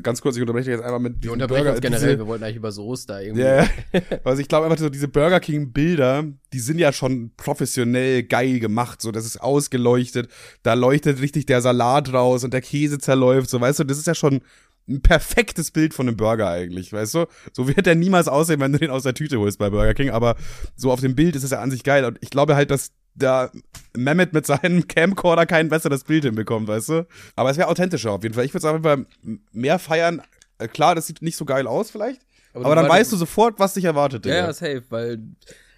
ganz 0.04 0.22
kurz, 0.22 0.36
ich 0.36 0.42
unterbreche 0.42 0.72
jetzt 0.72 0.84
einmal 0.84 1.00
mit 1.00 1.24
wir 1.24 1.32
unterbrechen 1.32 1.64
Burger- 1.64 1.72
uns 1.76 1.82
generell, 1.82 2.08
diese- 2.10 2.18
wir 2.20 2.28
wollten 2.28 2.44
eigentlich 2.44 2.58
über 2.58 2.72
Soße 2.72 3.08
da 3.08 3.20
irgendwie. 3.20 3.42
Ja, 3.44 3.64
ja. 3.64 3.68
also 4.24 4.42
ich 4.42 4.48
glaube 4.48 4.66
einfach 4.66 4.80
so 4.80 4.90
diese 4.90 5.08
Burger 5.08 5.40
King 5.40 5.72
Bilder, 5.72 6.24
die 6.54 6.60
sind 6.60 6.80
ja 6.80 6.92
schon 6.94 7.32
professionell 7.38 8.24
geil 8.24 8.60
gemacht, 8.60 9.02
so 9.02 9.12
das 9.12 9.26
ist 9.26 9.42
ausgeleuchtet, 9.42 10.30
da 10.64 10.74
leuchtet 10.74 11.22
richtig 11.22 11.46
der 11.46 11.62
Salat 11.62 12.14
raus 12.14 12.44
und 12.44 12.54
der 12.54 12.62
Käse 12.62 13.00
zerläuft, 13.00 13.50
so 13.50 13.60
weißt 13.62 13.80
du, 13.80 13.84
das 13.84 13.98
ist 13.98 14.08
ja 14.08 14.16
schon 14.16 14.42
ein 14.90 15.02
perfektes 15.02 15.72
Bild 15.72 15.94
von 15.94 16.08
einem 16.08 16.16
Burger 16.16 16.48
eigentlich, 16.50 16.94
weißt 16.94 17.14
du? 17.16 17.26
So 17.52 17.68
wird 17.68 17.86
der 17.86 17.96
niemals 17.96 18.30
aussehen, 18.30 18.62
wenn 18.62 18.72
du 18.72 18.80
den 18.80 18.90
aus 18.90 19.04
der 19.04 19.14
Tüte 19.14 19.38
holst 19.38 19.60
bei 19.60 19.70
Burger 19.70 19.94
King, 19.94 20.12
aber 20.12 20.36
so 20.78 20.92
auf 20.92 21.02
dem 21.02 21.14
Bild 21.14 21.36
ist 21.36 21.44
es 21.44 21.52
ja 21.52 21.60
an 21.60 21.72
sich 21.72 21.84
geil 21.84 22.06
und 22.06 22.18
ich 22.22 22.30
glaube 22.30 22.56
halt, 22.56 22.72
dass 22.72 22.92
da 23.18 23.52
Mehmet 23.96 24.34
mit 24.34 24.46
seinem 24.46 24.88
Camcorder 24.88 25.46
kein 25.46 25.70
besseres 25.70 26.04
Bild 26.04 26.24
hinbekommt, 26.24 26.68
weißt 26.68 26.90
du? 26.90 27.08
Aber 27.36 27.50
es 27.50 27.58
wäre 27.58 27.68
authentischer 27.68 28.12
auf 28.12 28.24
jeden 28.24 28.36
Fall. 28.36 28.46
Ich 28.46 28.54
würde 28.54 28.68
jeden 28.70 28.84
Fall 28.84 29.06
mehr 29.52 29.80
feiern. 29.80 30.22
Äh, 30.60 30.68
Klar, 30.68 30.96
das 30.96 31.08
sieht 31.08 31.22
nicht 31.22 31.38
so 31.38 31.46
geil 31.46 31.68
aus 31.68 31.92
vielleicht, 31.92 32.22
aber, 32.54 32.64
du 32.70 32.76
dann 32.76 32.86
weißt- 32.92 33.12
du 33.12 33.18
sofort, 33.18 33.60
was 33.60 33.74
dich 33.76 33.86
erwartet, 33.86 34.26
Ja, 34.26 34.32
Digga. 34.34 34.46
ja, 34.48 34.54
safe, 34.54 34.84
weil 34.90 35.20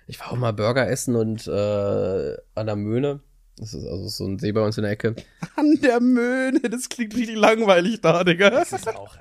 ich 0.08 0.20
war 0.20 0.32
auch 0.32 0.38
mal 0.38 0.54
Burger 0.54 0.88
essen 0.90 1.16
und 1.16 1.48
äh, 1.48 2.38
an 2.56 2.66
der 2.66 2.76
Möhne. 2.76 3.20
Das 3.58 3.74
ist 3.74 3.86
also 3.86 4.08
so 4.08 4.26
ein 4.26 4.40
See 4.40 4.54
bei 4.54 4.62
uns 4.62 4.78
in 4.78 4.84
der 4.84 4.92
Ecke. 4.94 5.16
An 5.58 5.78
der 5.84 6.00
Möhne, 6.00 6.62
das 6.62 6.88
klingt 6.88 7.14
richtig 7.14 7.36
langweilig 7.36 8.00
da, 8.00 8.24
Digga. 8.24 8.50
Das 8.50 8.72
ist 8.72 8.88
auch, 8.88 9.18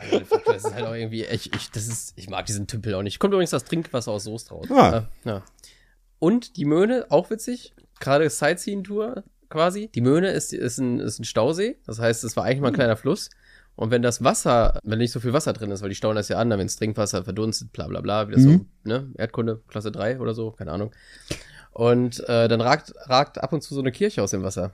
das 0.47 0.65
ist 0.65 0.73
halt 0.75 0.87
auch 0.87 0.95
irgendwie, 0.95 1.25
ich, 1.25 1.53
ich, 1.53 1.73
das 1.73 1.89
ist, 1.89 2.13
ich 2.15 2.31
mag 2.31 2.47
diesen 2.47 2.69
Tümpel 2.69 2.95
auch 2.95 3.03
nicht. 3.03 3.19
Kommt 3.19 3.33
übrigens 3.35 3.51
das 3.51 3.65
Trinkwasser 3.65 4.13
aus 4.13 4.23
Soest 4.23 4.53
raus. 4.53 4.69
Ah. 4.71 5.09
Ja, 5.25 5.33
ja. 5.33 5.43
Und 6.21 6.57
die 6.57 6.67
Möhne, 6.67 7.07
auch 7.09 7.31
witzig, 7.31 7.75
gerade 8.01 8.29
Sightseeing-Tour 8.31 9.25
quasi. 9.49 9.89
Die 9.95 10.01
Möhne 10.01 10.31
ist, 10.31 10.53
ist, 10.53 10.79
ein, 10.79 11.01
ist 11.01 11.19
ein 11.19 11.25
Stausee, 11.25 11.79
das 11.87 11.99
heißt, 11.99 12.25
es 12.25 12.37
war 12.37 12.45
eigentlich 12.45 12.61
mal 12.61 12.69
ein 12.69 12.75
kleiner 12.75 12.97
Fluss. 12.97 13.31
Und 13.77 13.93
wenn 13.93 14.03
das 14.03 14.25
Wasser, 14.25 14.81
wenn 14.83 14.99
nicht 14.99 15.13
so 15.13 15.21
viel 15.21 15.33
Wasser 15.33 15.53
drin 15.53 15.71
ist, 15.71 15.83
weil 15.83 15.89
die 15.89 15.95
stauen 15.95 16.17
das 16.17 16.29
ja 16.29 16.37
an, 16.39 16.51
dann 16.51 16.59
wenn 16.59 16.67
das 16.67 16.75
Trinkwasser 16.77 17.23
verdunstet, 17.23 17.71
bla 17.73 17.87
bla 17.87 18.01
bla, 18.01 18.29
wie 18.29 18.33
das 18.33 18.43
Mhm. 18.43 18.67
so, 18.85 18.89
ne, 18.89 19.11
Erdkunde, 19.17 19.63
Klasse 19.69 19.93
3 19.93 20.19
oder 20.19 20.35
so, 20.35 20.51
keine 20.51 20.73
Ahnung. 20.73 20.93
Und 21.71 22.19
äh, 22.29 22.49
dann 22.49 22.61
ragt, 22.61 22.93
ragt 23.07 23.39
ab 23.41 23.53
und 23.53 23.63
zu 23.63 23.75
so 23.75 23.81
eine 23.81 23.93
Kirche 23.93 24.21
aus 24.23 24.33
dem 24.33 24.43
Wasser. 24.43 24.73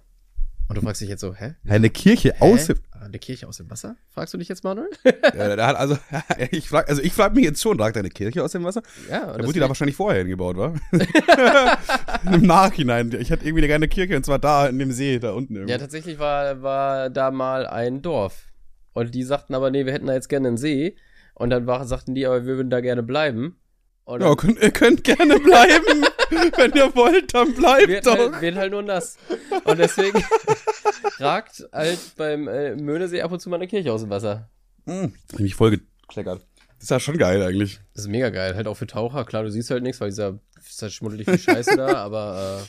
Und 0.69 0.77
du 0.77 0.81
fragst 0.81 1.01
dich 1.03 1.09
jetzt 1.11 1.21
so, 1.21 1.35
hä? 1.35 1.55
Eine 1.69 1.91
Kirche 1.91 2.35
Hä? 2.39 2.53
aus. 2.55 2.69
Eine 2.99 3.19
Kirche 3.19 3.47
aus 3.47 3.59
dem 3.59 3.71
Wasser? 3.71 3.97
Fragst 4.09 4.33
du 4.33 4.39
dich 4.39 4.49
jetzt, 4.49 4.65
Manuel? 4.65 4.89
Ja, 5.37 5.67
hat 5.67 5.77
also, 5.77 5.99
ich 6.51 6.69
frag, 6.71 6.89
also 6.89 7.03
ich 7.03 7.13
frage 7.13 7.35
mich 7.35 7.45
jetzt 7.45 7.61
schon, 7.61 7.79
ragt 7.79 7.97
eine 7.99 8.09
Kirche 8.09 8.43
aus 8.43 8.53
dem 8.53 8.65
Wasser? 8.65 8.83
Ja, 9.11 9.27
Da 9.27 9.39
wurde 9.45 9.53
die 9.53 9.61
da 9.61 9.69
wahrscheinlich 9.69 9.95
vorher 9.97 10.21
hingebaut, 10.23 10.57
wa? 10.57 10.75
Im 12.33 12.43
Nachhinein. 12.47 13.13
Ich 13.21 13.31
hatte 13.31 13.45
irgendwie 13.45 13.61
eine 13.61 13.69
kleine 13.69 13.89
Kirche 13.89 14.17
und 14.17 14.25
zwar 14.25 14.39
da 14.39 14.67
in 14.67 14.79
dem 14.79 14.91
See, 14.91 15.19
da 15.19 15.33
unten 15.33 15.55
irgendwie. 15.55 15.73
Ja, 15.73 15.79
tatsächlich 15.79 16.19
war, 16.19 16.63
war 16.63 17.11
da 17.11 17.31
mal 17.31 17.67
ein 17.67 18.01
Dorf. 18.01 18.47
Und 18.95 19.15
die 19.15 19.25
sagten 19.25 19.55
aber, 19.55 19.71
nee, 19.71 19.85
wir 19.85 19.93
hätten 19.93 20.07
da 20.07 20.15
jetzt 20.15 20.29
gerne 20.29 20.49
einen 20.49 20.57
See. 20.57 20.97
Und 21.35 21.51
dann 21.51 21.67
war, 21.67 21.85
sagten 21.85 22.15
die, 22.15 22.25
aber 22.27 22.47
wir 22.47 22.57
würden 22.57 22.71
da 22.71 22.81
gerne 22.81 23.03
bleiben. 23.03 23.59
Und 24.05 24.23
Ja, 24.23 24.35
könnt, 24.35 24.63
ihr 24.63 24.71
könnt 24.71 25.05
gerne 25.05 25.39
bleiben. 25.41 26.05
Wenn 26.57 26.73
ihr 26.73 26.95
wollt, 26.95 27.35
dann 27.35 27.55
bleibt 27.55 27.89
wird, 27.89 28.07
doch. 28.07 28.19
halt, 28.19 28.41
wird 28.41 28.57
halt 28.57 28.73
nur 28.73 28.83
nass. 28.83 29.17
Und 29.65 29.79
deswegen 29.79 30.23
ragt 31.19 31.67
halt 31.73 31.99
beim 32.17 32.49
äh, 32.49 32.75
Möhnesee 32.77 33.23
ab 33.23 33.33
und 33.33 33.41
zu 33.41 33.49
mal 33.49 33.57
eine 33.57 33.67
Kirche 33.67 33.93
aus 33.93 34.03
dem 34.03 34.11
Wasser. 34.11 34.49
Hm, 34.87 35.15
hab 35.33 35.35
ich 35.35 35.41
mich 35.41 35.55
voll 35.55 35.71
gekleckert. 35.71 36.47
Das 36.75 36.85
ist 36.85 36.91
ja 36.91 37.01
schon 37.01 37.19
geil 37.19 37.43
eigentlich. 37.43 37.81
Das 37.95 38.05
ist 38.05 38.11
mega 38.11 38.31
geil. 38.31 38.55
Halt 38.57 38.67
auch 38.67 38.77
für 38.77 38.87
Taucher. 38.87 39.25
Klar, 39.25 39.45
du 39.45 39.51
siehst 39.51 39.71
halt 39.71 39.83
nichts, 39.83 40.01
weil 40.01 40.11
dieser 40.11 40.39
ist 40.69 40.83
halt 40.83 40.93
schmuddelig 40.93 41.27
wie 41.27 41.39
Scheiße 41.39 41.77
da, 41.77 41.95
aber 41.95 42.61
äh, 42.63 42.67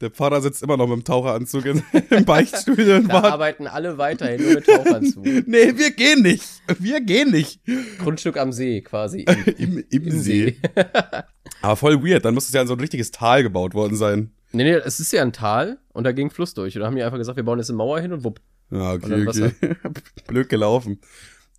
Der 0.00 0.10
Pfarrer 0.10 0.40
sitzt 0.40 0.62
immer 0.62 0.76
noch 0.78 0.86
mit 0.86 0.96
dem 0.96 1.04
Taucheranzug 1.04 1.66
in, 1.66 1.82
im 2.10 2.24
Beichtstuhl 2.24 2.90
und 2.90 3.08
da 3.08 3.20
arbeiten 3.22 3.66
alle 3.66 3.98
weiterhin 3.98 4.42
nur 4.42 4.54
mit 4.54 4.66
Taucheranzug. 4.66 5.24
Nee, 5.24 5.76
wir 5.76 5.90
gehen 5.90 6.22
nicht. 6.22 6.44
Wir 6.78 7.00
gehen 7.02 7.30
nicht. 7.30 7.60
Grundstück 7.98 8.38
am 8.38 8.52
See 8.52 8.80
quasi. 8.80 9.26
Im, 9.58 9.84
im, 9.90 10.10
See. 10.10 10.56
Aber 11.62 11.76
voll 11.76 12.02
weird. 12.02 12.24
Dann 12.24 12.34
muss 12.34 12.46
es 12.46 12.52
ja 12.52 12.62
in 12.62 12.68
so 12.68 12.74
ein 12.74 12.80
richtiges 12.80 13.10
Tal 13.10 13.42
gebaut 13.42 13.74
worden 13.74 13.96
sein. 13.96 14.32
Nee, 14.52 14.64
nee, 14.64 14.72
es 14.72 14.98
ist 14.98 15.12
ja 15.12 15.22
ein 15.22 15.32
Tal 15.32 15.78
und 15.92 16.04
da 16.04 16.12
ging 16.12 16.30
Fluss 16.30 16.54
durch. 16.54 16.74
Und 16.74 16.80
da 16.80 16.86
haben 16.86 16.96
die 16.96 17.02
einfach 17.02 17.18
gesagt, 17.18 17.36
wir 17.36 17.44
bauen 17.44 17.58
jetzt 17.58 17.70
eine 17.70 17.76
Mauer 17.76 18.00
hin 18.00 18.12
und 18.12 18.24
wupp. 18.24 18.40
Ja, 18.70 18.92
okay, 18.92 19.26
okay. 19.26 19.52
Blöd 20.26 20.48
gelaufen. 20.48 21.00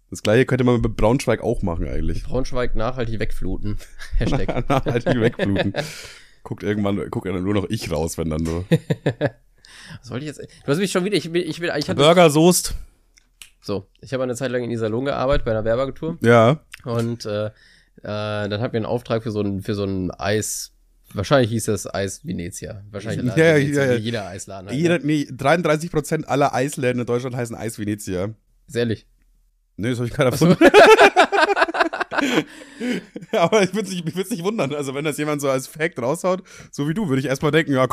Das 0.10 0.24
gleiche 0.24 0.46
könnte 0.46 0.66
man 0.66 0.82
mit 0.82 0.98
Braunschweig 0.98 1.42
auch 1.42 1.62
machen 1.62 1.88
eigentlich. 1.88 2.24
Braunschweig 2.24 2.76
nachhaltig 2.76 3.20
wegfluten. 3.20 3.78
Hashtag. 4.18 4.68
halt 4.68 5.08
die 5.08 5.22
wegbluten. 5.22 5.74
Guckt 6.44 6.64
irgendwann, 6.64 7.10
guckt 7.10 7.28
dann 7.28 7.44
nur 7.44 7.54
noch 7.54 7.70
ich 7.70 7.90
raus, 7.92 8.18
wenn 8.18 8.30
dann 8.30 8.46
so. 8.46 8.66
Was 10.02 10.10
wollte 10.10 10.26
ich 10.26 10.36
jetzt? 10.36 10.42
Du 10.42 10.68
hast 10.68 10.80
mich 10.80 10.92
schon 10.92 11.06
wieder, 11.06 11.16
ich 11.16 11.32
will, 11.32 11.42
ich 11.42 11.62
will, 11.62 11.72
ich 11.78 11.90
hatte, 11.90 11.96
Burger, 11.96 12.30
Soest. 12.30 12.76
so, 13.62 13.88
ich 14.02 14.14
habe 14.14 14.24
eine 14.24 14.36
Zeit 14.36 14.52
lang 14.52 14.64
in 14.64 14.72
Iserlohn 14.72 15.06
gearbeitet, 15.06 15.46
bei 15.46 15.52
einer 15.52 15.64
Werbeagentur. 15.64 16.18
Ja. 16.22 16.60
Und, 16.84 17.26
äh, 17.26 17.52
äh, 17.98 18.04
dann 18.04 18.62
hatten 18.62 18.74
wir 18.74 18.78
einen 18.78 18.86
Auftrag 18.86 19.24
für 19.24 19.32
so 19.32 19.42
ein, 19.42 19.62
für 19.62 19.76
so 19.76 19.84
ein 19.84 20.12
Eis, 20.12 20.74
wahrscheinlich 21.14 21.52
hieß 21.52 21.66
das 21.66 21.92
Eis 21.94 22.26
Venezia. 22.26 22.84
Wahrscheinlich 22.92 23.36
Ja, 23.36 23.56
Venezia, 23.56 23.86
ja, 23.86 23.92
ja. 23.92 23.98
jeder 23.98 24.28
Eisladen 24.28 24.70
halt. 24.70 24.78
Jeder, 24.78 25.00
ne? 25.00 25.06
nee, 25.06 25.28
33% 25.30 26.26
aller 26.26 26.54
Eisläden 26.54 27.02
in 27.02 27.06
Deutschland 27.06 27.36
heißen 27.36 27.56
Eis 27.56 27.80
Venezia. 27.80 28.34
Ist 28.68 28.76
ehrlich. 28.76 29.06
Nee, 29.82 29.90
das 29.90 29.98
habe 29.98 30.08
ich 30.08 30.14
gerade 30.14 30.30
erfunden. 30.30 30.58
Aber 33.32 33.64
ich 33.64 33.74
würde 33.74 33.90
es 33.90 33.96
nicht, 33.96 34.30
nicht 34.32 34.44
wundern. 34.44 34.76
Also, 34.76 34.94
wenn 34.94 35.06
das 35.06 35.18
jemand 35.18 35.42
so 35.42 35.50
als 35.50 35.66
Fact 35.66 36.00
raushaut, 36.00 36.44
so 36.70 36.88
wie 36.88 36.94
du, 36.94 37.10
würde 37.10 37.20
ich 37.20 37.26
erstmal 37.26 37.52
denken, 37.52 37.74
ja, 37.74 37.88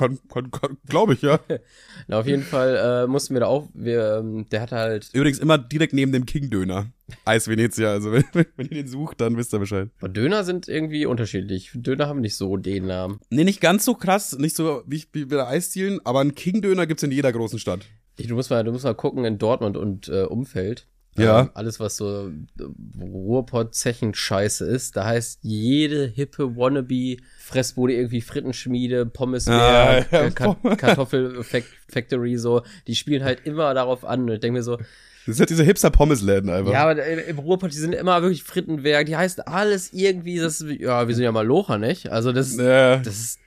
glaube 0.86 1.14
ich, 1.14 1.22
ja. 1.22 1.40
Na, 2.08 2.20
auf 2.20 2.26
jeden 2.26 2.42
Fall 2.42 3.04
äh, 3.04 3.06
mussten 3.06 3.32
wir 3.34 3.40
da 3.40 3.46
auch, 3.46 3.68
wir, 3.72 4.18
ähm, 4.18 4.46
der 4.50 4.60
hat 4.60 4.72
halt, 4.72 5.08
Übrigens 5.14 5.38
immer 5.38 5.56
direkt 5.56 5.94
neben 5.94 6.12
dem 6.12 6.26
King-Döner. 6.26 6.90
Eis 7.24 7.48
Venezia. 7.48 7.90
Also, 7.90 8.12
wenn, 8.12 8.24
wenn 8.34 8.66
ihr 8.66 8.82
den 8.82 8.88
sucht, 8.88 9.22
dann 9.22 9.38
wisst 9.38 9.54
ihr 9.54 9.58
Bescheid. 9.60 9.88
aber 10.00 10.10
Döner 10.10 10.44
sind 10.44 10.68
irgendwie 10.68 11.06
unterschiedlich. 11.06 11.70
Döner 11.74 12.06
haben 12.06 12.20
nicht 12.20 12.36
so 12.36 12.58
den 12.58 12.86
Namen. 12.86 13.20
Nee, 13.30 13.44
nicht 13.44 13.62
ganz 13.62 13.86
so 13.86 13.94
krass, 13.94 14.36
nicht 14.36 14.56
so 14.56 14.82
wie, 14.86 15.04
wie 15.12 15.24
bei 15.24 15.46
Eisdielen, 15.46 16.00
aber 16.04 16.20
einen 16.20 16.34
King-Döner 16.34 16.86
gibt's 16.86 17.02
in 17.02 17.12
jeder 17.12 17.32
großen 17.32 17.58
Stadt. 17.58 17.86
Ich, 18.18 18.26
du 18.26 18.34
musst 18.34 18.50
mal, 18.50 18.62
du 18.64 18.72
musst 18.72 18.84
mal 18.84 18.94
gucken 18.94 19.24
in 19.24 19.38
Dortmund 19.38 19.76
und 19.76 20.08
äh, 20.08 20.24
Umfeld. 20.24 20.86
Ja. 21.18 21.40
Ähm, 21.42 21.50
alles, 21.54 21.80
was 21.80 21.96
so 21.96 22.28
äh, 22.28 22.62
Ruhrpott-Zechen-Scheiße 23.00 24.64
ist, 24.66 24.96
da 24.96 25.04
heißt 25.06 25.40
jede 25.42 26.06
hippe 26.06 26.56
Wannabe-Fressbude 26.56 27.92
irgendwie 27.94 28.20
Frittenschmiede, 28.20 29.06
Pommes 29.06 29.48
Ah, 29.48 29.98
ja, 30.10 30.20
äh, 30.26 30.30
Ka 30.30 30.56
Kartoffel-Factory, 30.76 32.36
so, 32.36 32.62
die 32.86 32.94
spielen 32.94 33.24
halt 33.24 33.40
immer 33.44 33.74
darauf 33.74 34.04
an. 34.04 34.22
Und 34.22 34.32
ich 34.32 34.40
denke 34.40 34.58
mir 34.58 34.62
so, 34.62 34.78
Das 35.26 35.36
sind 35.36 35.50
diese 35.50 35.64
Hipster-Pommes-Läden 35.64 36.50
einfach. 36.50 36.72
ja, 36.72 36.82
aber 36.88 37.04
im 37.04 37.18
im 37.18 37.38
Ruhrpott, 37.38 37.72
die 37.72 37.76
sind 37.78 37.94
immer 37.94 38.20
wirklich 38.22 38.42
Frittenwerk, 38.42 39.06
die 39.06 39.16
heißt 39.16 39.46
alles 39.48 39.92
irgendwie, 39.92 40.38
das, 40.38 40.64
ja, 40.78 41.06
wir 41.08 41.14
sind 41.14 41.24
ja 41.24 41.32
mal 41.32 41.46
Locher, 41.46 41.78
nicht? 41.78 42.10
Also 42.10 42.32
das, 42.32 42.56
Äh, 42.58 43.00
das 43.02 43.18
ist, 43.18 43.38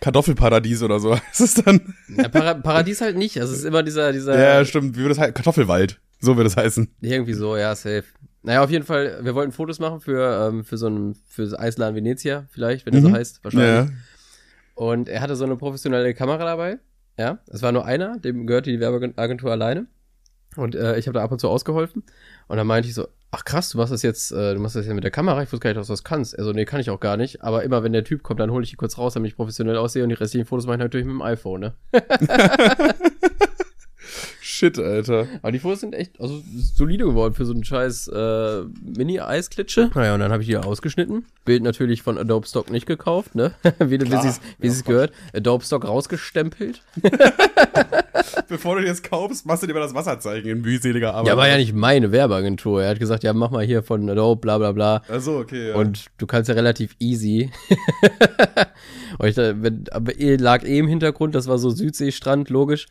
Kartoffelparadies 0.00 0.82
oder 0.82 1.00
so. 1.00 1.16
Das 1.30 1.40
ist 1.40 1.66
dann. 1.66 1.94
ja, 2.16 2.28
Para 2.28 2.54
Paradies 2.54 3.00
halt 3.00 3.16
nicht, 3.16 3.40
also 3.40 3.52
es 3.52 3.60
ist 3.60 3.64
immer 3.64 3.82
dieser, 3.82 4.12
dieser, 4.12 4.38
Ja, 4.38 4.64
stimmt. 4.64 4.94
Wie 4.94 5.00
würde 5.00 5.10
das 5.10 5.18
heißen? 5.18 5.34
Kartoffelwald. 5.34 5.98
So 6.26 6.36
würde 6.36 6.48
es 6.48 6.56
heißen. 6.56 6.88
Irgendwie 7.00 7.32
so, 7.34 7.56
ja, 7.56 7.74
safe. 7.74 8.04
Naja, 8.42 8.62
auf 8.62 8.70
jeden 8.70 8.84
Fall, 8.84 9.20
wir 9.22 9.34
wollten 9.34 9.52
Fotos 9.52 9.78
machen 9.78 10.00
für, 10.00 10.48
ähm, 10.48 10.64
für 10.64 10.76
so 10.76 10.86
einen, 10.86 11.14
für 11.28 11.58
Eisladen 11.58 11.94
Venezia, 11.96 12.46
vielleicht, 12.50 12.84
wenn 12.86 12.92
der 12.92 13.02
so 13.02 13.08
Mhm. 13.08 13.14
heißt, 13.14 13.42
wahrscheinlich. 13.44 13.90
Ja. 13.90 13.96
Und 14.74 15.08
er 15.08 15.20
hatte 15.20 15.36
so 15.36 15.44
eine 15.44 15.56
professionelle 15.56 16.12
Kamera 16.14 16.44
dabei. 16.44 16.78
Ja, 17.18 17.38
es 17.48 17.62
war 17.62 17.72
nur 17.72 17.84
einer, 17.86 18.18
dem 18.18 18.46
gehörte 18.46 18.70
die 18.70 18.78
Werbeagentur 18.78 19.50
alleine. 19.50 19.86
Und 20.56 20.74
äh, 20.74 20.98
ich 20.98 21.06
habe 21.06 21.14
da 21.18 21.22
ab 21.24 21.32
und 21.32 21.40
zu 21.40 21.48
ausgeholfen. 21.48 22.02
Und 22.48 22.56
dann 22.56 22.66
meinte 22.66 22.88
ich 22.88 22.94
so, 22.94 23.08
ach 23.30 23.44
krass, 23.44 23.70
du 23.70 23.78
machst 23.78 23.92
das 23.92 24.02
jetzt, 24.02 24.32
äh, 24.32 24.54
du 24.54 24.60
machst 24.60 24.76
das 24.76 24.86
ja 24.86 24.94
mit 24.94 25.04
der 25.04 25.10
Kamera, 25.10 25.42
ich 25.42 25.50
wusste 25.52 25.60
gar 25.64 25.70
nicht, 25.70 25.78
dass 25.78 25.86
du 25.88 25.92
das 25.92 26.04
kannst. 26.04 26.38
Also, 26.38 26.52
nee, 26.52 26.64
kann 26.64 26.80
ich 26.80 26.90
auch 26.90 27.00
gar 27.00 27.16
nicht. 27.16 27.42
Aber 27.42 27.62
immer 27.64 27.82
wenn 27.82 27.92
der 27.92 28.04
Typ 28.04 28.22
kommt, 28.22 28.40
dann 28.40 28.50
hole 28.50 28.64
ich 28.64 28.70
die 28.70 28.76
kurz 28.76 28.96
raus, 28.98 29.14
damit 29.14 29.30
ich 29.30 29.36
professionell 29.36 29.76
aussehe 29.76 30.02
und 30.02 30.08
die 30.10 30.14
restlichen 30.14 30.46
Fotos 30.46 30.66
mache 30.66 30.76
ich 30.76 30.80
natürlich 30.82 31.06
mit 31.06 31.14
dem 31.14 31.22
iPhone, 31.22 31.60
ne? 31.60 31.74
Shit, 34.48 34.78
Alter. 34.78 35.26
Aber 35.42 35.50
die 35.50 35.58
Fotos 35.58 35.80
sind 35.80 35.92
echt 35.92 36.20
also, 36.20 36.40
solide 36.54 37.04
geworden 37.04 37.34
für 37.34 37.44
so 37.44 37.52
einen 37.52 37.64
scheiß 37.64 38.06
äh, 38.06 38.62
Mini-Eisklitsche. 38.96 39.90
Naja, 39.92 40.14
und 40.14 40.20
dann 40.20 40.30
habe 40.30 40.44
ich 40.44 40.48
die 40.48 40.56
ausgeschnitten. 40.56 41.24
Bild 41.44 41.64
natürlich 41.64 42.02
von 42.02 42.16
Adobe 42.16 42.46
Stock 42.46 42.70
nicht 42.70 42.86
gekauft, 42.86 43.34
ne? 43.34 43.54
wie 43.80 44.00
wie 44.00 44.06
sie 44.06 44.40
wie 44.60 44.68
es 44.68 44.84
gehört. 44.84 45.12
Adobe 45.34 45.64
Stock 45.64 45.84
rausgestempelt. 45.84 46.80
Bevor 48.48 48.76
du 48.76 48.82
dir 48.82 48.88
das 48.88 49.02
kaufst, 49.02 49.46
machst 49.46 49.64
du 49.64 49.66
dir 49.66 49.74
mal 49.74 49.80
das 49.80 49.94
Wasserzeichen 49.94 50.48
in 50.48 50.60
mühseliger 50.60 51.12
Arbeit. 51.12 51.26
Ja, 51.26 51.36
war 51.36 51.48
ja 51.48 51.56
nicht 51.56 51.74
meine 51.74 52.12
Werbeagentur. 52.12 52.84
Er 52.84 52.90
hat 52.90 53.00
gesagt, 53.00 53.24
ja, 53.24 53.32
mach 53.32 53.50
mal 53.50 53.66
hier 53.66 53.82
von 53.82 54.08
Adobe, 54.08 54.40
bla 54.40 54.58
bla 54.58 54.70
bla. 54.70 55.02
Achso, 55.08 55.40
okay, 55.40 55.70
ja. 55.70 55.74
Und 55.74 56.06
du 56.18 56.26
kannst 56.28 56.48
ja 56.48 56.54
relativ 56.54 56.94
easy. 57.00 57.50
und 59.18 59.26
ich, 59.26 59.34
da- 59.34 59.60
wenn, 59.60 59.86
aber 59.90 60.16
eh, 60.20 60.36
lag 60.36 60.62
eh 60.62 60.78
im 60.78 60.86
Hintergrund, 60.86 61.34
das 61.34 61.48
war 61.48 61.58
so 61.58 61.70
Südseestrand, 61.70 62.48
logisch. 62.48 62.86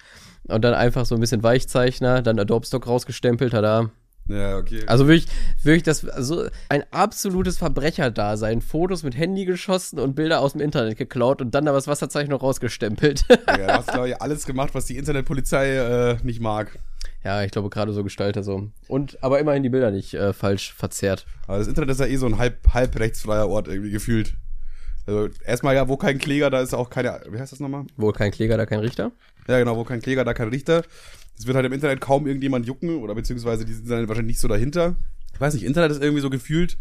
Und 0.48 0.64
dann 0.64 0.74
einfach 0.74 1.06
so 1.06 1.16
ein 1.16 1.22
bisschen 1.22 1.44
Weichzeichner, 1.44 2.22
dann 2.22 2.40
Adobe 2.40 2.66
Stock 2.66 2.88
rausgestempelt, 2.88 3.52
tada. 3.54 3.90
ja, 4.28 4.58
okay. 4.58 4.84
Also 4.88 5.08
wirklich, 5.08 5.28
wirklich 5.64 5.84
das, 5.84 6.08
also 6.08 6.48
ein 6.70 6.84
absolutes 6.92 7.58
Verbrecherdasein. 7.58 8.62
Fotos 8.62 9.04
mit 9.04 9.18
Handy 9.18 9.46
geschossen 9.46 10.00
und 10.00 10.16
Bilder 10.16 10.42
aus 10.42 10.54
dem 10.54 10.62
Internet 10.62 10.98
geklaut 10.98 11.42
und 11.42 11.56
dann 11.56 11.66
da 11.66 11.72
das 11.72 11.88
Wasserzeichen 11.88 12.30
noch 12.30 12.44
rausgestempelt. 12.44 13.26
ja, 13.30 13.58
du 13.58 13.74
hast, 13.74 13.88
glaube 13.92 14.10
ich, 14.10 14.22
alles 14.22 14.46
gemacht, 14.46 14.76
was 14.76 14.86
die 14.86 14.98
Internetpolizei 14.98 15.76
äh, 15.76 16.18
nicht 16.24 16.42
mag. 16.42 16.78
ja, 17.24 17.44
ich 17.44 17.52
glaube 17.52 17.70
gerade 17.70 17.92
so 17.92 18.04
Gestalter 18.04 18.44
so. 18.44 18.70
Und 18.88 19.18
aber 19.24 19.40
immerhin 19.40 19.64
die 19.64 19.70
Bilder 19.70 19.90
nicht 19.90 20.14
äh, 20.14 20.32
falsch 20.34 20.74
verzerrt. 20.74 21.26
Aber 21.48 21.58
das 21.58 21.68
Internet 21.68 21.90
ist 21.90 22.00
ja 22.00 22.06
eh 22.06 22.18
so 22.18 22.28
ein 22.28 22.38
halb, 22.38 22.74
halb 22.74 23.00
rechtsfreier 23.00 23.50
Ort 23.50 23.68
irgendwie 23.68 23.92
gefühlt. 23.92 24.36
Also 25.06 25.30
erstmal 25.46 25.76
ja, 25.76 25.88
wo 25.88 25.98
kein 25.98 26.18
Kläger, 26.18 26.50
da 26.50 26.62
ist 26.62 26.74
auch 26.74 26.90
keine, 26.90 27.22
wie 27.30 27.40
heißt 27.40 27.52
das 27.52 27.60
nochmal? 27.60 27.86
Wohl 27.96 28.14
kein 28.14 28.32
Kläger, 28.32 28.58
da 28.58 28.66
kein 28.66 28.80
Richter. 28.80 29.12
Ja, 29.48 29.60
genau, 29.60 29.78
wo 29.78 29.84
kein 29.84 30.02
Kläger, 30.02 30.24
da 30.24 30.34
kein 30.34 30.50
Richter. 30.50 30.84
Es 31.38 31.46
wird 31.46 31.56
halt 31.56 31.66
im 31.66 31.74
Internet 31.74 32.02
kaum 32.02 32.26
irgendjemand 32.26 32.66
jucken 32.66 32.98
oder 32.98 33.14
beziehungsweise 33.14 33.66
die 33.66 33.74
sind 33.74 33.90
dann 33.90 34.08
wahrscheinlich 34.08 34.36
nicht 34.36 34.40
so 34.40 34.48
dahinter. 34.48 34.96
Ich 35.34 35.42
weiß 35.42 35.54
nicht, 35.54 35.64
Internet 35.64 35.92
ist 35.92 36.02
irgendwie 36.02 36.22
so 36.22 36.30
gefühlt, 36.30 36.78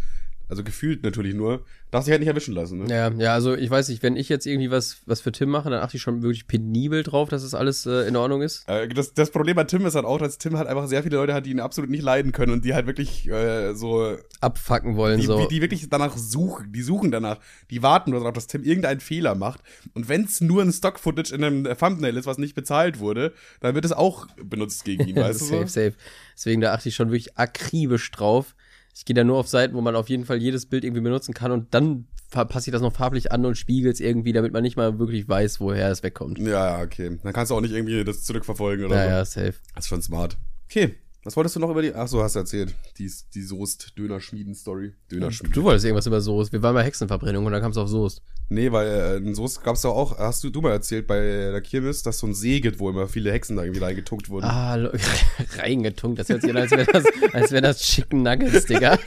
also 0.48 0.62
gefühlt 0.62 1.02
natürlich 1.02 1.34
nur, 1.34 1.64
darf 1.90 2.04
sich 2.04 2.12
halt 2.12 2.20
nicht 2.20 2.28
erwischen 2.28 2.54
lassen, 2.54 2.84
ne? 2.84 2.94
Ja, 2.94 3.10
ja, 3.10 3.32
also 3.32 3.54
ich 3.54 3.70
weiß 3.70 3.88
nicht, 3.88 4.02
wenn 4.02 4.16
ich 4.16 4.28
jetzt 4.28 4.46
irgendwie 4.46 4.70
was, 4.70 4.98
was 5.06 5.20
für 5.20 5.32
Tim 5.32 5.48
mache, 5.48 5.70
dann 5.70 5.80
achte 5.82 5.96
ich 5.96 6.02
schon 6.02 6.22
wirklich 6.22 6.46
penibel 6.46 7.02
drauf, 7.02 7.28
dass 7.28 7.42
das 7.42 7.54
alles 7.54 7.86
äh, 7.86 8.06
in 8.08 8.16
Ordnung 8.16 8.42
ist. 8.42 8.68
Äh, 8.68 8.88
Das, 8.88 9.14
das 9.14 9.30
Problem 9.30 9.56
bei 9.56 9.64
Tim 9.64 9.86
ist 9.86 9.94
halt 9.94 10.04
auch, 10.04 10.18
dass 10.18 10.38
Tim 10.38 10.56
halt 10.56 10.68
einfach 10.68 10.86
sehr 10.86 11.02
viele 11.02 11.16
Leute 11.16 11.34
hat, 11.34 11.46
die 11.46 11.50
ihn 11.50 11.60
absolut 11.60 11.90
nicht 11.90 12.02
leiden 12.02 12.32
können 12.32 12.52
und 12.52 12.64
die 12.64 12.74
halt 12.74 12.86
wirklich 12.86 13.28
äh, 13.28 13.74
so, 13.74 14.16
Abfacken 14.40 14.96
wollen, 14.96 15.20
die, 15.20 15.26
so. 15.26 15.38
die, 15.40 15.48
die 15.48 15.60
wirklich 15.60 15.88
danach 15.88 16.16
suchen, 16.16 16.72
die 16.72 16.82
suchen 16.82 17.10
danach, 17.10 17.38
die 17.70 17.82
warten 17.82 18.10
nur 18.10 18.20
darauf, 18.20 18.34
dass 18.34 18.46
Tim 18.46 18.64
irgendeinen 18.64 19.00
Fehler 19.00 19.34
macht 19.34 19.60
und 19.94 20.08
wenn 20.08 20.24
es 20.24 20.40
nur 20.40 20.62
ein 20.62 20.72
Stock-Footage 20.72 21.34
in 21.34 21.44
einem 21.44 21.78
Thumbnail 21.78 22.16
ist, 22.16 22.26
was 22.26 22.38
nicht 22.38 22.54
bezahlt 22.54 22.98
wurde, 22.98 23.32
dann 23.60 23.74
wird 23.74 23.84
es 23.84 23.92
auch 23.92 24.26
benutzt 24.36 24.84
gegen 24.84 25.06
ihn, 25.06 25.16
weißt 25.16 25.40
du 25.40 25.44
safe, 25.44 25.62
so? 25.62 25.66
safe. 25.66 25.94
Deswegen, 26.36 26.60
da 26.60 26.72
achte 26.72 26.88
ich 26.88 26.94
schon 26.94 27.08
wirklich 27.08 27.38
akribisch 27.38 28.10
drauf. 28.10 28.54
Ich 28.94 29.04
gehe 29.04 29.14
da 29.14 29.24
nur 29.24 29.36
auf 29.38 29.48
Seiten, 29.48 29.74
wo 29.74 29.80
man 29.80 29.96
auf 29.96 30.08
jeden 30.08 30.24
Fall 30.24 30.36
jedes 30.40 30.66
Bild 30.66 30.84
irgendwie 30.84 31.02
benutzen 31.02 31.34
kann 31.34 31.50
und 31.52 31.74
dann 31.74 32.06
passe 32.30 32.70
ich 32.70 32.72
das 32.72 32.82
noch 32.82 32.92
farblich 32.92 33.30
an 33.32 33.44
und 33.44 33.56
spiegelt 33.56 33.94
es 33.94 34.00
irgendwie, 34.00 34.32
damit 34.32 34.52
man 34.52 34.62
nicht 34.62 34.76
mal 34.76 34.98
wirklich 34.98 35.28
weiß, 35.28 35.60
woher 35.60 35.90
es 35.90 36.02
wegkommt. 36.02 36.38
Ja, 36.38 36.78
ja, 36.78 36.82
okay. 36.82 37.18
Dann 37.22 37.32
kannst 37.32 37.50
du 37.50 37.54
auch 37.56 37.60
nicht 37.60 37.72
irgendwie 37.74 38.02
das 38.04 38.24
zurückverfolgen 38.24 38.86
oder 38.86 38.96
Ja, 38.96 39.24
so. 39.24 39.40
ja, 39.40 39.46
safe. 39.46 39.58
Das 39.74 39.84
ist 39.84 39.88
schon 39.88 40.02
smart. 40.02 40.36
Okay. 40.68 40.94
Was 41.24 41.36
wolltest 41.36 41.56
du 41.56 41.60
noch 41.60 41.70
über 41.70 41.80
die. 41.80 41.94
Ach 41.94 42.06
so, 42.06 42.22
hast 42.22 42.34
du 42.34 42.40
erzählt. 42.40 42.74
Die, 42.98 43.10
die 43.34 43.42
Soest-Döner-Schmieden-Story. 43.42 44.92
Döner-Schmieden. 45.10 45.54
Du 45.54 45.62
wolltest 45.62 45.86
irgendwas 45.86 46.06
über 46.06 46.20
Soest. 46.20 46.52
Wir 46.52 46.62
waren 46.62 46.74
bei 46.74 46.84
Hexenverbrennung 46.84 47.46
und 47.46 47.52
dann 47.52 47.62
kam 47.62 47.70
es 47.70 47.78
auf 47.78 47.88
Soest. 47.88 48.20
Nee, 48.50 48.70
weil 48.72 48.86
äh, 48.86 49.16
in 49.16 49.34
Soest 49.34 49.64
gab's 49.64 49.80
doch 49.80 49.94
auch, 49.94 50.18
hast 50.18 50.44
du, 50.44 50.50
du 50.50 50.60
mal 50.60 50.72
erzählt 50.72 51.06
bei 51.06 51.18
der 51.20 51.62
Kirmes, 51.62 52.02
dass 52.02 52.18
so 52.18 52.26
ein 52.26 52.34
See 52.34 52.60
gibt, 52.60 52.78
wo 52.78 52.90
immer 52.90 53.08
viele 53.08 53.32
Hexen 53.32 53.56
da 53.56 53.62
irgendwie 53.62 53.80
reingetunkt 53.82 54.28
wurden. 54.28 54.44
Ah, 54.44 54.74
reingetunkt. 55.56 56.18
Das 56.18 56.28
hört 56.28 56.42
sich 56.42 56.50
an, 56.50 56.58
als 56.58 56.70
wäre 56.72 56.92
das, 56.92 57.04
als 57.32 57.52
wär 57.52 57.62
das 57.62 57.80
Chicken 57.80 58.22
Nuggets, 58.22 58.66
Digga. 58.66 58.98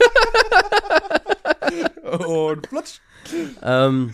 Und 2.26 2.68
platsch. 2.68 3.00
ähm, 3.62 4.12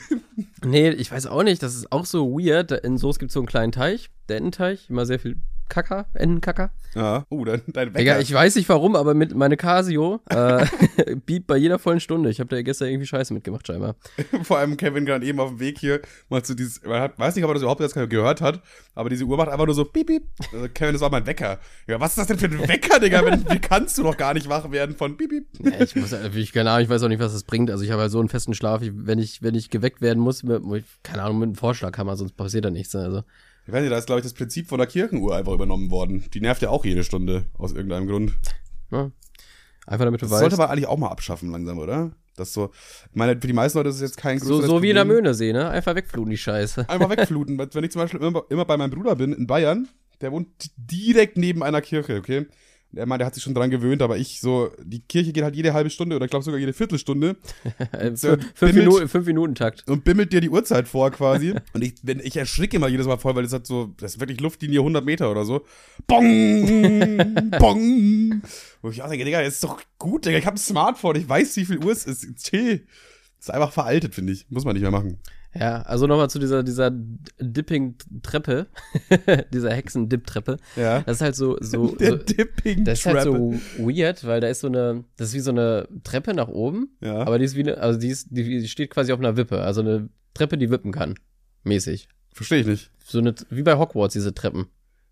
nee, 0.63 0.91
ich 0.91 1.11
weiß 1.11 1.27
auch 1.27 1.43
nicht. 1.43 1.63
Das 1.63 1.75
ist 1.75 1.91
auch 1.91 2.05
so 2.05 2.33
weird. 2.39 2.71
In 2.71 2.99
Soest 2.99 3.19
gibt 3.19 3.31
es 3.31 3.35
so 3.35 3.41
einen 3.41 3.47
kleinen 3.47 3.73
Teich, 3.73 4.11
der 4.29 4.37
Ententeich. 4.37 4.91
Immer 4.91 5.07
sehr 5.07 5.19
viel 5.19 5.39
Kacker, 5.69 6.07
Entenkacker. 6.15 6.71
Ja. 6.95 7.25
Oh, 7.31 7.45
dein, 7.45 7.63
dein 7.67 7.89
Wecker. 7.89 7.99
Digga, 7.99 8.19
ich 8.21 8.33
weiß 8.33 8.55
nicht 8.55 8.69
warum, 8.69 8.95
aber 8.95 9.15
mit 9.15 9.35
meine 9.35 9.57
Casio 9.57 10.21
äh, 10.31 10.65
biebt 11.27 11.47
bei 11.47 11.57
jeder 11.57 11.79
vollen 11.79 11.99
Stunde. 12.01 12.31
Ich 12.31 12.39
habe 12.39 12.55
da 12.55 12.63
gestern 12.63 12.89
irgendwie 12.89 13.07
Scheiße 13.07 13.35
mitgemacht, 13.35 13.67
scheinbar. 13.67 13.97
Vor 14.43 14.59
allem 14.59 14.77
Kevin 14.77 15.05
gerade 15.05 15.27
eben 15.27 15.41
auf 15.41 15.49
dem 15.51 15.61
Weg 15.61 15.79
hier 15.79 16.01
mal 16.29 16.43
zu 16.45 16.55
dieses, 16.55 16.83
man 16.85 17.01
hat, 17.01 17.19
weiß 17.19 17.35
nicht, 17.35 17.45
ob 17.45 17.51
er 17.51 17.55
das 17.55 17.63
überhaupt 17.63 17.81
jetzt 17.81 17.95
gehört 17.95 18.41
hat, 18.41 18.63
aber 18.95 19.09
diese 19.09 19.25
Uhr 19.25 19.37
macht 19.37 19.49
einfach 19.49 19.67
nur 19.67 19.75
so 19.75 19.85
piep, 19.85 20.07
piep. 20.07 20.23
Also 20.53 20.69
Kevin, 20.73 20.93
das 20.93 21.01
war 21.01 21.11
mein 21.11 21.27
Wecker. 21.27 21.59
Ja, 21.89 21.99
was 21.99 22.11
ist 22.11 22.19
das 22.19 22.27
denn 22.29 22.39
für 22.39 22.47
ein 22.47 22.69
Wecker, 22.69 23.01
Digga? 23.01 23.25
Wenn, 23.25 23.45
wie 23.51 23.59
kannst 23.59 23.99
du 23.99 24.03
doch 24.05 24.17
gar 24.17 24.35
nicht 24.35 24.49
wach 24.49 24.71
werden 24.71 24.95
von 24.95 25.17
piep, 25.17 25.31
piep? 25.31 25.47
Ja, 25.61 25.81
ich 25.81 25.97
muss 25.97 26.13
natürlich, 26.13 26.53
keine 26.53 26.71
Ahnung, 26.71 26.85
ich 26.85 26.89
weiß 26.91 27.03
auch 27.03 27.09
nicht, 27.09 27.21
was 27.21 27.33
das 27.33 27.43
bringt. 27.45 27.71
Also 27.71 27.83
ich 27.85 27.91
habe 27.91 28.03
halt 28.03 28.13
so 28.13 28.21
einen 28.21 28.29
festen 28.29 28.55
Schlaf, 28.55 28.83
ich, 28.83 28.93
wenn 28.95 29.19
ich, 29.19 29.43
wenn 29.43 29.55
ich 29.57 29.71
geweckt 29.71 30.01
werden 30.01 30.21
muss, 30.23 30.43
mit, 30.45 30.65
mit- 30.65 30.85
keine 31.03 31.23
Ahnung, 31.23 31.39
mit 31.41 31.47
einem 31.49 31.55
Vorschlaghammer, 31.57 32.17
sonst 32.17 32.37
passiert 32.37 32.65
da 32.67 32.71
nichts. 32.71 32.95
Also. 32.95 33.23
Ich 33.67 33.73
weiß 33.73 33.81
nicht, 33.81 33.93
da 33.93 33.99
ist, 33.99 34.07
glaube 34.07 34.21
ich, 34.21 34.25
das 34.25 34.35
Prinzip 34.35 34.69
von 34.69 34.79
der 34.79 34.87
Kirchenuhr 34.87 35.35
einfach 35.37 35.53
übernommen 35.53 35.91
worden. 35.91 36.25
Die 36.35 36.41
nervt 36.41 36.61
ja 36.63 36.69
auch 36.71 36.85
jede 36.85 37.03
Stunde, 37.03 37.47
aus 37.57 37.73
irgendeinem 37.73 38.07
Grund. 38.07 38.35
Ja. 38.91 39.11
Einfach 39.87 40.05
damit 40.05 40.21
du 40.21 40.27
Das 40.27 40.33
weißt. 40.33 40.41
sollte 40.41 40.57
man 40.57 40.69
eigentlich 40.71 40.87
auch 40.87 40.99
mal 40.99 41.09
abschaffen 41.09 41.51
langsam, 41.51 41.79
oder? 41.79 42.13
Das 42.37 42.53
so, 42.53 42.71
ich 43.11 43.17
meine, 43.17 43.41
für 43.41 43.47
die 43.47 43.53
meisten 43.53 43.79
Leute 43.79 43.91
ist 43.91 43.97
es 43.97 44.01
jetzt 44.01 44.17
kein 44.17 44.39
so, 44.39 44.47
größeres 44.47 44.67
so 44.67 44.83
wie 44.83 44.91
in 44.91 44.97
der. 44.97 45.05
Möhnesee, 45.05 45.53
ne? 45.53 45.69
Einfach 45.71 45.95
wegfluten, 45.95 46.31
die 46.31 46.37
Scheiße. 46.37 46.89
Einfach 46.89 47.09
wegfluten. 47.17 47.59
Wenn 47.59 47.85
ich 47.85 47.91
zum 47.93 48.03
Beispiel 48.03 48.21
immer, 48.21 48.45
immer 48.51 48.65
bei 48.65 48.77
meinem 48.77 48.91
Bruder 48.91 49.15
bin 49.17 49.33
in 49.33 49.47
Bayern, 49.47 49.89
der 50.21 50.33
wohnt 50.33 50.49
direkt 50.77 51.37
neben 51.39 51.63
einer 51.63 51.81
Kirche, 51.81 52.17
okay? 52.17 52.47
Und 52.95 52.99
Er 53.01 53.07
meint, 53.07 53.21
der 53.21 53.27
hat 53.27 53.35
sich 53.35 53.43
schon 53.43 53.55
dran 53.55 53.71
gewöhnt, 53.71 54.03
aber 54.03 54.17
ich 54.17 54.41
so, 54.41 54.71
die 54.83 55.01
Kirche 55.01 55.33
geht 55.33 55.43
halt 55.43 55.57
jede 55.57 55.73
halbe 55.75 55.91
Stunde 55.91 56.15
oder 56.17 56.25
ich 56.27 56.31
glaube 56.31 56.45
sogar 56.45 56.61
jede 56.61 56.73
Viertelstunde 56.73 57.37
Äh, 57.93 58.15
So, 58.15 58.29
fün- 58.29 58.45
fünf, 58.55 58.75
Minuten, 58.75 59.09
fünf 59.09 59.27
Minuten 59.27 59.55
Takt. 59.57 59.89
und 59.89 60.05
bimmelt 60.05 60.33
dir 60.33 60.41
die 60.41 60.49
Uhrzeit 60.51 60.87
vor 60.87 61.11
quasi. 61.11 61.55
und 61.73 61.83
ich, 61.85 61.95
wenn, 62.03 62.21
ich 62.21 62.37
erschricke 62.37 62.77
immer 62.77 62.89
jedes 62.89 63.07
Mal 63.07 63.17
voll, 63.19 63.35
weil 63.35 63.43
das 63.43 63.53
hat 63.53 63.67
so, 63.67 63.93
das 63.99 64.15
ist 64.15 64.21
wirklich 64.21 64.41
Luftlinie 64.41 64.79
100 64.81 65.05
Meter 65.05 65.31
oder 65.31 65.45
so. 65.45 65.65
Bong! 66.07 67.51
Bong! 67.59 68.43
Wo 68.83 68.91
ich 68.91 69.03
auch 69.03 69.09
denke, 69.09 69.25
Digga, 69.25 69.43
das 69.43 69.55
ist 69.55 69.65
doch 69.65 69.81
gut, 69.99 70.25
Digga, 70.27 70.39
ich 70.39 70.47
habe 70.47 70.55
ein 70.57 70.59
Smartphone, 70.59 71.17
ich 71.17 71.29
weiß, 71.29 71.57
wie 71.57 71.65
viel 71.65 71.79
Uhr 71.85 71.93
es 71.93 72.05
ist. 72.05 72.27
Chill. 72.45 72.87
Ist 73.41 73.51
einfach 73.51 73.73
veraltet, 73.73 74.15
finde 74.15 74.33
ich. 74.33 74.47
Muss 74.51 74.65
man 74.65 74.75
nicht 74.75 74.83
mehr 74.83 74.91
machen. 74.91 75.19
Ja, 75.55 75.83
also 75.83 76.07
nochmal 76.07 76.29
zu 76.31 76.39
dieser, 76.39 76.63
dieser 76.63 76.91
Dipping-Treppe, 77.41 78.67
dieser 79.53 79.73
Hexen-Dip-Treppe. 79.73 80.57
Ja. 80.77 81.01
Das 81.03 81.17
ist 81.17 81.21
halt 81.23 81.37
so, 81.37 81.57
so, 81.61 81.89
Der 81.97 82.11
so 82.13 82.17
Dipping 82.17 82.85
das 82.85 83.01
ist 83.01 83.07
halt 83.07 83.23
so 83.23 83.55
weird, 83.79 84.25
weil 84.27 84.41
da 84.41 84.49
ist 84.49 84.61
so 84.61 84.67
eine, 84.69 85.05
das 85.17 85.29
ist 85.29 85.35
wie 85.35 85.41
so 85.41 85.51
eine 85.51 85.89
Treppe 86.03 86.35
nach 86.35 86.49
oben, 86.49 86.89
Ja. 87.01 87.19
aber 87.21 87.39
die 87.39 87.45
ist 87.45 87.57
wie 87.57 87.61
eine, 87.61 87.79
also 87.79 87.99
die 87.99 88.09
ist, 88.09 88.29
die, 88.31 88.43
die 88.61 88.69
steht 88.69 88.91
quasi 88.91 89.13
auf 89.13 89.19
einer 89.19 89.37
Wippe, 89.37 89.61
also 89.61 89.81
eine 89.81 90.09
Treppe, 90.35 90.59
die 90.59 90.71
wippen 90.71 90.93
kann. 90.93 91.15
Mäßig. 91.63 92.09
Verstehe 92.33 92.61
ich 92.61 92.67
nicht. 92.67 92.91
So 93.05 93.19
eine, 93.19 93.35
wie 93.51 93.63
bei 93.63 93.79
Hogwarts, 93.79 94.13
diese 94.15 94.35
Treppen. 94.35 94.67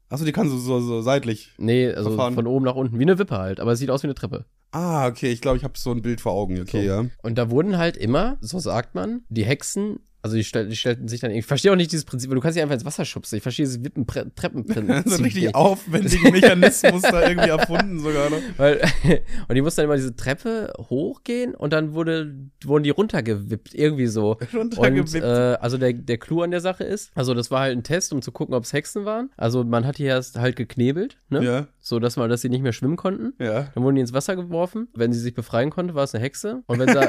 Achso, 0.08 0.24
die 0.24 0.32
kann 0.32 0.48
so, 0.50 0.58
so, 0.58 0.80
so 0.80 1.00
seitlich. 1.00 1.52
Nee, 1.56 1.88
also 1.90 2.10
Verfahren. 2.10 2.34
von 2.34 2.46
oben 2.46 2.64
nach 2.64 2.74
unten, 2.74 2.98
wie 2.98 3.02
eine 3.04 3.18
Wippe 3.18 3.38
halt, 3.38 3.60
aber 3.60 3.72
es 3.72 3.78
sieht 3.78 3.90
aus 3.90 4.02
wie 4.02 4.08
eine 4.08 4.14
Treppe. 4.14 4.44
Ah, 4.72 5.06
okay, 5.06 5.30
ich 5.30 5.40
glaube, 5.40 5.56
ich 5.58 5.64
habe 5.64 5.74
so 5.78 5.90
ein 5.92 6.02
Bild 6.02 6.20
vor 6.20 6.32
Augen. 6.32 6.60
Okay, 6.60 6.80
So. 6.82 6.86
ja. 6.86 7.04
Und 7.22 7.38
da 7.38 7.50
wurden 7.50 7.78
halt 7.78 7.96
immer, 7.96 8.36
so 8.40 8.58
sagt 8.58 8.94
man, 8.94 9.22
die 9.28 9.44
Hexen, 9.44 10.00
also 10.22 10.36
die, 10.36 10.44
stell, 10.44 10.68
die 10.68 10.76
stellten 10.76 11.08
sich 11.08 11.20
dann, 11.20 11.32
ich 11.32 11.44
verstehe 11.44 11.72
auch 11.72 11.76
nicht 11.76 11.90
dieses 11.92 12.04
Prinzip, 12.04 12.30
weil 12.30 12.36
du 12.36 12.40
kannst 12.40 12.54
sie 12.54 12.62
einfach 12.62 12.74
ins 12.74 12.84
Wasser 12.84 13.04
schubsen. 13.04 13.36
Ich 13.36 13.42
verstehe 13.42 13.66
dieses 13.66 13.82
Wippen-Treppenprinzip. 13.82 15.02
so 15.08 15.14
einen 15.16 15.24
richtig 15.24 15.54
aufwendigen 15.54 16.30
Mechanismus 16.32 17.02
da 17.02 17.28
irgendwie 17.28 17.48
erfunden 17.48 17.98
sogar 18.00 18.30
noch. 18.30 18.38
Weil, 18.56 18.80
und 19.48 19.54
die 19.54 19.62
mussten 19.62 19.80
dann 19.80 19.86
immer 19.86 19.96
diese 19.96 20.14
Treppe 20.14 20.72
hochgehen 20.78 21.54
und 21.54 21.72
dann 21.72 21.94
wurde, 21.94 22.34
wurden 22.64 22.84
die 22.84 22.90
runtergewippt, 22.90 23.74
irgendwie 23.74 24.06
so. 24.06 24.38
Und 24.52 24.78
Runtergewippt. 24.78 25.24
äh, 25.24 25.56
also 25.60 25.76
der, 25.76 25.92
der 25.92 26.18
Clou 26.18 26.42
an 26.42 26.50
der 26.52 26.60
Sache 26.60 26.84
ist, 26.84 27.10
also 27.14 27.34
das 27.34 27.50
war 27.50 27.60
halt 27.60 27.76
ein 27.76 27.82
Test, 27.82 28.12
um 28.12 28.22
zu 28.22 28.30
gucken, 28.32 28.54
ob 28.54 28.62
es 28.64 28.72
Hexen 28.72 29.04
waren. 29.04 29.30
Also 29.36 29.64
man 29.64 29.86
hat 29.86 29.98
die 29.98 30.04
erst 30.04 30.38
halt 30.38 30.54
geknebelt, 30.56 31.18
ne? 31.30 31.42
Ja, 31.44 31.66
So 31.80 31.98
dass 31.98 32.16
man, 32.16 32.30
dass 32.30 32.42
sie 32.42 32.48
nicht 32.48 32.62
mehr 32.62 32.72
schwimmen 32.72 32.96
konnten. 32.96 33.32
ja. 33.38 33.68
Dann 33.74 33.82
wurden 33.82 33.96
die 33.96 34.00
ins 34.02 34.12
Wasser 34.12 34.36
geworfen. 34.36 34.88
Wenn 34.94 35.12
sie 35.12 35.18
sich 35.20 35.34
befreien 35.34 35.70
konnte, 35.70 35.94
war 35.94 36.04
es 36.04 36.14
eine 36.14 36.22
Hexe. 36.22 36.62
Und 36.66 36.78
wenn 36.78 36.88
sie. 36.88 37.08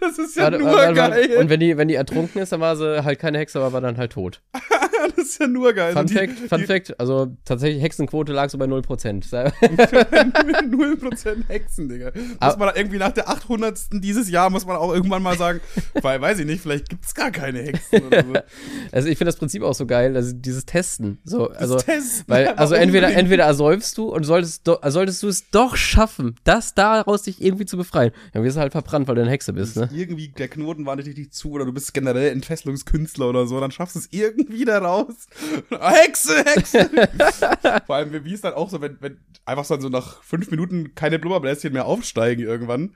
Das 0.00 0.18
ist 0.18 0.36
ja 0.36 0.44
warte, 0.44 0.58
nur 0.58 0.72
warte, 0.72 0.96
warte, 0.96 1.28
geil. 1.28 1.38
und 1.38 1.48
wenn 1.48 1.60
die, 1.60 1.76
wenn 1.76 1.88
die 1.88 1.94
ertrunken 1.94 2.40
ist, 2.40 2.52
dann 2.52 2.60
war 2.60 2.76
sie 2.76 3.04
halt 3.04 3.18
keine 3.18 3.38
Hexe, 3.38 3.58
aber 3.58 3.72
war 3.72 3.80
dann 3.80 3.96
halt 3.96 4.12
tot. 4.12 4.40
Ja, 5.04 5.08
das 5.16 5.24
ist 5.26 5.40
ja 5.40 5.46
nur 5.46 5.72
geil. 5.72 5.92
Fun 5.92 6.02
Also 6.02 6.14
die- 6.14 6.18
Fact, 6.26 6.38
Fun 6.48 6.64
Fact, 6.66 7.00
also 7.00 7.36
tatsächlich 7.44 7.82
Hexenquote 7.82 8.32
lag 8.32 8.50
so 8.50 8.58
bei 8.58 8.64
0%. 8.66 9.24
Sei- 9.28 9.52
die 9.60 9.66
0% 9.66 11.48
Hexen, 11.48 11.88
Digga. 11.88 12.12
Muss 12.14 12.24
Aber- 12.40 12.66
man 12.66 12.76
irgendwie 12.76 12.98
nach 12.98 13.12
der 13.12 13.28
800. 13.28 13.88
dieses 13.92 14.30
Jahr, 14.30 14.50
muss 14.50 14.66
man 14.66 14.76
auch 14.76 14.92
irgendwann 14.92 15.22
mal 15.22 15.36
sagen, 15.36 15.60
weil, 16.02 16.20
weiß 16.20 16.38
ich 16.40 16.46
nicht, 16.46 16.60
vielleicht 16.62 16.88
gibt's 16.88 17.14
gar 17.14 17.30
keine 17.30 17.62
Hexen 17.62 18.02
oder 18.06 18.22
so. 18.24 18.32
Also 18.92 19.08
ich 19.08 19.18
finde 19.18 19.28
das 19.30 19.36
Prinzip 19.36 19.62
auch 19.62 19.74
so 19.74 19.86
geil, 19.86 20.16
also 20.16 20.32
dieses 20.34 20.64
Testen. 20.66 21.18
So, 21.24 21.50
also, 21.50 21.76
Testen, 21.76 22.24
weil, 22.28 22.48
also 22.48 22.74
entweder, 22.74 23.06
unbedingt. 23.08 23.18
entweder 23.24 23.44
ersäufst 23.44 23.98
du 23.98 24.08
und 24.08 24.24
solltest, 24.24 24.66
do, 24.66 24.78
solltest 24.86 25.22
du 25.22 25.28
es 25.28 25.50
doch 25.50 25.76
schaffen, 25.76 26.36
das 26.44 26.74
daraus 26.74 27.22
dich 27.22 27.42
irgendwie 27.42 27.66
zu 27.66 27.76
befreien. 27.76 28.12
Dann 28.32 28.42
wirst 28.44 28.56
du 28.56 28.60
halt 28.60 28.72
verbrannt, 28.72 29.08
weil 29.08 29.14
du 29.16 29.22
eine 29.22 29.30
Hexe 29.30 29.52
bist, 29.52 29.76
ne? 29.76 29.88
Irgendwie, 29.92 30.28
der 30.28 30.48
Knoten 30.48 30.86
war 30.86 30.96
nicht 30.96 31.06
richtig 31.06 31.32
zu 31.32 31.50
oder 31.52 31.64
du 31.64 31.72
bist 31.72 31.92
generell 31.94 32.30
Entfesselungskünstler 32.32 33.28
oder 33.28 33.46
so, 33.46 33.60
dann 33.60 33.70
schaffst 33.70 33.96
du 33.96 34.00
es 34.00 34.08
irgendwie 34.10 34.64
da 34.64 34.78
raus. 34.78 34.93
Hexe, 35.70 36.44
Hexe! 36.44 36.90
Vor 37.86 37.96
allem, 37.96 38.24
wie 38.24 38.34
es 38.34 38.40
dann 38.40 38.54
auch 38.54 38.70
so, 38.70 38.80
wenn, 38.80 38.96
wenn 39.00 39.18
einfach 39.44 39.64
so 39.64 39.76
nach 39.76 40.22
fünf 40.22 40.50
Minuten 40.50 40.94
keine 40.94 41.18
Blubberbläschen 41.18 41.72
mehr 41.72 41.86
aufsteigen 41.86 42.42
irgendwann. 42.42 42.94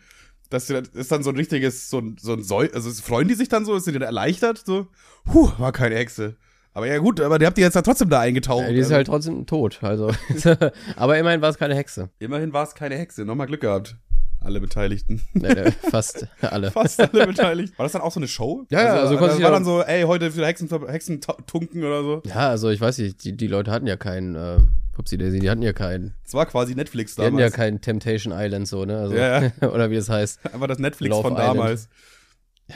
Das 0.51 0.71
ist 0.71 1.13
dann 1.13 1.23
so 1.23 1.31
ein 1.31 1.37
richtiges, 1.37 1.91
so 1.91 1.99
ein, 1.99 2.17
so 2.19 2.33
ein 2.33 2.43
Säu 2.43 2.69
also 2.73 2.91
freuen 3.03 3.29
die 3.29 3.35
sich 3.35 3.49
dann 3.51 3.67
so, 3.67 3.79
sind 3.79 3.93
die 3.93 3.99
dann 3.99 4.07
erleichtert, 4.07 4.63
so, 4.65 4.87
huh, 5.33 5.51
war 5.59 5.73
keine 5.73 5.97
Hexe. 5.97 6.37
Aber 6.73 6.87
ja 6.87 6.99
gut, 6.99 7.21
aber 7.21 7.39
die 7.39 7.47
habt 7.47 7.59
ihr 7.59 7.65
jetzt 7.65 7.75
ja 7.75 7.83
trotzdem 7.83 8.09
da 8.09 8.21
eingetaucht. 8.21 8.63
Ja, 8.63 8.71
die 8.71 8.79
ist 8.79 8.85
Also, 8.87 8.95
halt 8.95 9.07
trotzdem 9.09 9.47
tot, 9.47 9.81
also. 9.83 10.13
Aber 10.97 11.19
immerhin 11.19 11.43
war 11.43 11.51
es 11.51 11.59
keine 11.59 11.75
Hexe. 11.75 12.11
Immerhin 12.21 12.53
war 12.53 12.63
es 12.63 12.75
keine 12.75 12.95
Hexe, 12.97 13.25
nochmal 13.25 13.49
Glück 13.49 13.63
gehabt. 13.63 13.97
Alle 14.41 14.61
Beteiligten. 14.61 15.21
Nee, 15.35 15.53
nee, 15.53 15.71
fast 15.91 16.27
alle. 16.41 16.71
Fast 16.71 17.01
alle 17.01 17.27
beteiligt. 17.27 17.77
War 17.79 17.85
das 17.85 17.93
dann 17.93 18.03
auch 18.03 18.13
so 18.13 18.21
eine 18.21 18.29
Show? 18.29 18.65
Ja, 18.71 18.83
ja, 18.83 18.95
also 18.95 19.13
das 19.15 19.19
konntest 19.21 19.43
war 19.43 19.51
dann 19.51 19.65
so, 19.65 19.83
ey, 19.83 20.03
heute 20.03 20.31
für 20.31 20.47
Hexen, 20.47 20.69
Hexentunken 20.87 21.83
oder 21.85 22.03
so. 22.03 22.23
Ja, 22.25 22.49
also 22.51 22.71
ich 22.71 22.81
weiß 22.81 22.99
nicht, 22.99 23.25
die, 23.25 23.37
die 23.37 23.47
Leute 23.49 23.71
hatten 23.71 23.87
ja 23.87 23.97
keinen, 23.97 24.37
äh, 24.37 24.59
Pupsi 24.93 25.17
Daisy, 25.19 25.39
die 25.41 25.49
hatten 25.51 25.63
ja 25.63 25.73
keinen, 25.73 26.15
Das 26.25 26.35
war 26.35 26.47
quasi 26.47 26.75
Netflix 26.75 27.15
die 27.17 27.23
hatten 27.23 27.35
ja 27.35 27.47
damals. 27.47 27.55
keinen 27.55 27.81
Temptation 27.81 28.33
Island 28.37 28.67
so, 28.69 28.85
ne? 28.85 28.99
Also, 28.99 29.15
Ja, 29.17 29.51
oder 29.73 29.91
wie 29.91 29.97
das 29.97 30.09
heißt. 30.09 30.41
Einfach 30.53 30.67
das 30.67 30.79
Netflix 30.79 31.11
Love 31.11 31.23
von 31.23 31.33
Island. 31.35 31.49
damals. 31.59 31.85
Ja, 31.85 31.89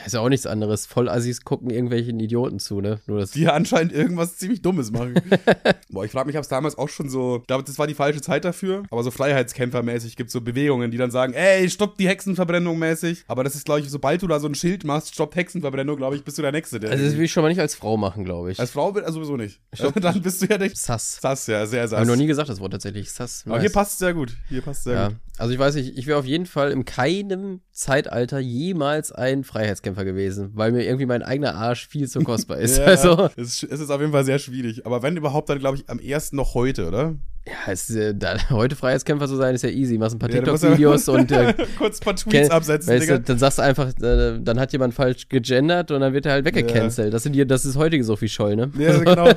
ist 0.05 0.13
ja 0.13 0.19
auch 0.21 0.29
nichts 0.29 0.45
anderes. 0.47 0.85
Vollassis 0.87 1.41
gucken 1.43 1.69
irgendwelchen 1.69 2.19
Idioten 2.19 2.59
zu, 2.59 2.81
ne? 2.81 2.99
Nur 3.05 3.19
das. 3.19 3.31
Die 3.31 3.47
anscheinend 3.47 3.93
irgendwas 3.93 4.37
ziemlich 4.37 4.61
Dummes 4.61 4.91
machen. 4.91 5.13
Boah, 5.89 6.03
ich 6.05 6.11
frage 6.11 6.27
mich, 6.27 6.35
ob 6.37 6.41
es 6.43 6.47
damals 6.49 6.77
auch 6.77 6.89
schon 6.89 7.09
so, 7.09 7.37
ich 7.41 7.47
glaube, 7.47 7.63
das 7.63 7.77
war 7.77 7.85
die 7.87 7.93
falsche 7.93 8.21
Zeit 8.21 8.43
dafür, 8.45 8.83
aber 8.89 9.03
so 9.03 9.11
Freiheitskämpfermäßig 9.11 10.15
gibt 10.15 10.27
es 10.29 10.33
so 10.33 10.41
Bewegungen, 10.41 10.89
die 10.91 10.97
dann 10.97 11.11
sagen, 11.11 11.33
ey, 11.33 11.69
stopp 11.69 11.97
die 11.97 12.07
Hexenverbrennung 12.07 12.77
mäßig. 12.79 13.23
Aber 13.27 13.43
das 13.43 13.55
ist, 13.55 13.65
glaube 13.65 13.81
ich, 13.81 13.89
sobald 13.89 14.21
du 14.21 14.27
da 14.27 14.39
so 14.39 14.47
ein 14.47 14.55
Schild 14.55 14.83
machst, 14.83 15.13
stoppt 15.13 15.35
Hexenverbrennung, 15.35 15.97
glaube 15.97 16.15
ich, 16.15 16.23
bist 16.23 16.37
du 16.37 16.41
der 16.41 16.51
Nächste. 16.51 16.79
Der 16.79 16.91
Also 16.91 17.03
das 17.05 17.15
will 17.15 17.25
ich 17.25 17.31
schon 17.31 17.43
mal 17.43 17.49
nicht 17.49 17.61
als 17.61 17.75
Frau 17.75 17.95
machen, 17.97 18.25
glaube 18.25 18.51
ich. 18.51 18.59
als 18.59 18.71
Frau 18.71 18.95
will 18.95 19.03
er 19.03 19.11
sowieso 19.11 19.37
nicht. 19.37 19.61
dann 20.01 20.21
bist 20.21 20.41
du 20.41 20.47
ja 20.47 20.57
der 20.57 20.71
Sass. 20.73 21.19
Sass, 21.21 21.47
ja, 21.47 21.65
sehr 21.65 21.87
sass. 21.87 21.99
Habe 21.99 22.09
noch 22.09 22.15
nie 22.15 22.27
gesagt, 22.27 22.49
das 22.49 22.59
Wort 22.59 22.71
tatsächlich. 22.71 23.11
Sass. 23.11 23.43
aber 23.45 23.55
nice. 23.55 23.61
hier 23.63 23.71
passt 23.71 23.93
es 23.93 23.99
sehr 23.99 24.13
gut. 24.13 24.35
Hier 24.49 24.61
passt 24.61 24.83
sehr 24.85 24.93
Ja, 24.93 25.07
gut. 25.09 25.17
also 25.37 25.53
ich 25.53 25.59
weiß 25.59 25.75
nicht, 25.75 25.97
ich 25.97 26.07
wäre 26.07 26.17
auf 26.17 26.25
jeden 26.25 26.45
Fall 26.45 26.71
in 26.71 26.85
keinem 26.85 27.61
Zeitalter 27.73 28.39
jemals 28.39 29.11
ein 29.11 29.43
Freiheitskämpfer 29.43 30.05
gewesen, 30.05 30.51
weil 30.53 30.71
mir 30.71 30.83
irgendwie 30.85 31.07
mein 31.07 31.23
eigener 31.23 31.55
Arsch 31.55 31.87
viel 31.87 32.07
zu 32.07 32.21
kostbar 32.21 32.57
ist. 32.59 32.77
Ja, 32.77 32.85
Also, 32.85 33.29
es, 33.35 33.63
ist- 33.63 33.71
es 33.71 33.79
ist 33.79 33.89
auf 33.89 33.99
jeden 33.99 34.11
Fall 34.13 34.23
sehr 34.25 34.39
schwierig. 34.39 34.85
Aber 34.85 35.01
wenn 35.01 35.17
überhaupt, 35.17 35.49
dann 35.49 35.59
glaube 35.59 35.77
ich 35.77 35.89
am 35.89 35.99
ersten 35.99 36.35
noch 36.35 36.53
heute, 36.53 36.87
oder? 36.87 37.15
Ja, 37.45 37.71
es, 37.71 37.89
äh, 37.89 38.13
da, 38.15 38.37
heute 38.51 38.75
Freiheitskämpfer 38.75 39.27
zu 39.27 39.35
sein, 39.35 39.53
ist 39.53 39.63
ja 39.63 39.69
easy. 39.69 39.97
Machst 39.97 40.15
ein 40.15 40.19
paar 40.19 40.29
Ja, 40.29 40.37
TikTok-Videos 40.41 41.07
ja- 41.07 41.13
und 41.13 41.31
äh, 41.31 41.53
kurz 41.77 41.99
ein 41.99 42.03
paar 42.05 42.15
Tweets 42.15 42.49
absetzen, 42.49 42.93
weißt 42.93 43.03
Digga. 43.03 43.17
dann 43.19 43.37
sagst 43.37 43.57
du 43.57 43.61
einfach, 43.63 43.89
äh, 44.01 44.39
dann 44.39 44.59
hat 44.59 44.71
jemand 44.71 44.93
falsch 44.93 45.27
gegendert 45.27 45.91
und 45.91 45.99
dann 45.99 46.13
wird 46.13 46.25
er 46.25 46.31
halt 46.33 46.45
weggecancelt. 46.45 47.13
Das 47.13 47.23
sind 47.23 47.33
die, 47.33 47.45
das 47.45 47.65
ist 47.65 47.75
heutige 47.75 48.03
Sophie 48.03 48.29
Scholl, 48.29 48.55
ne? 48.55 48.71
Ja, 48.77 48.97
genau. 48.99 49.29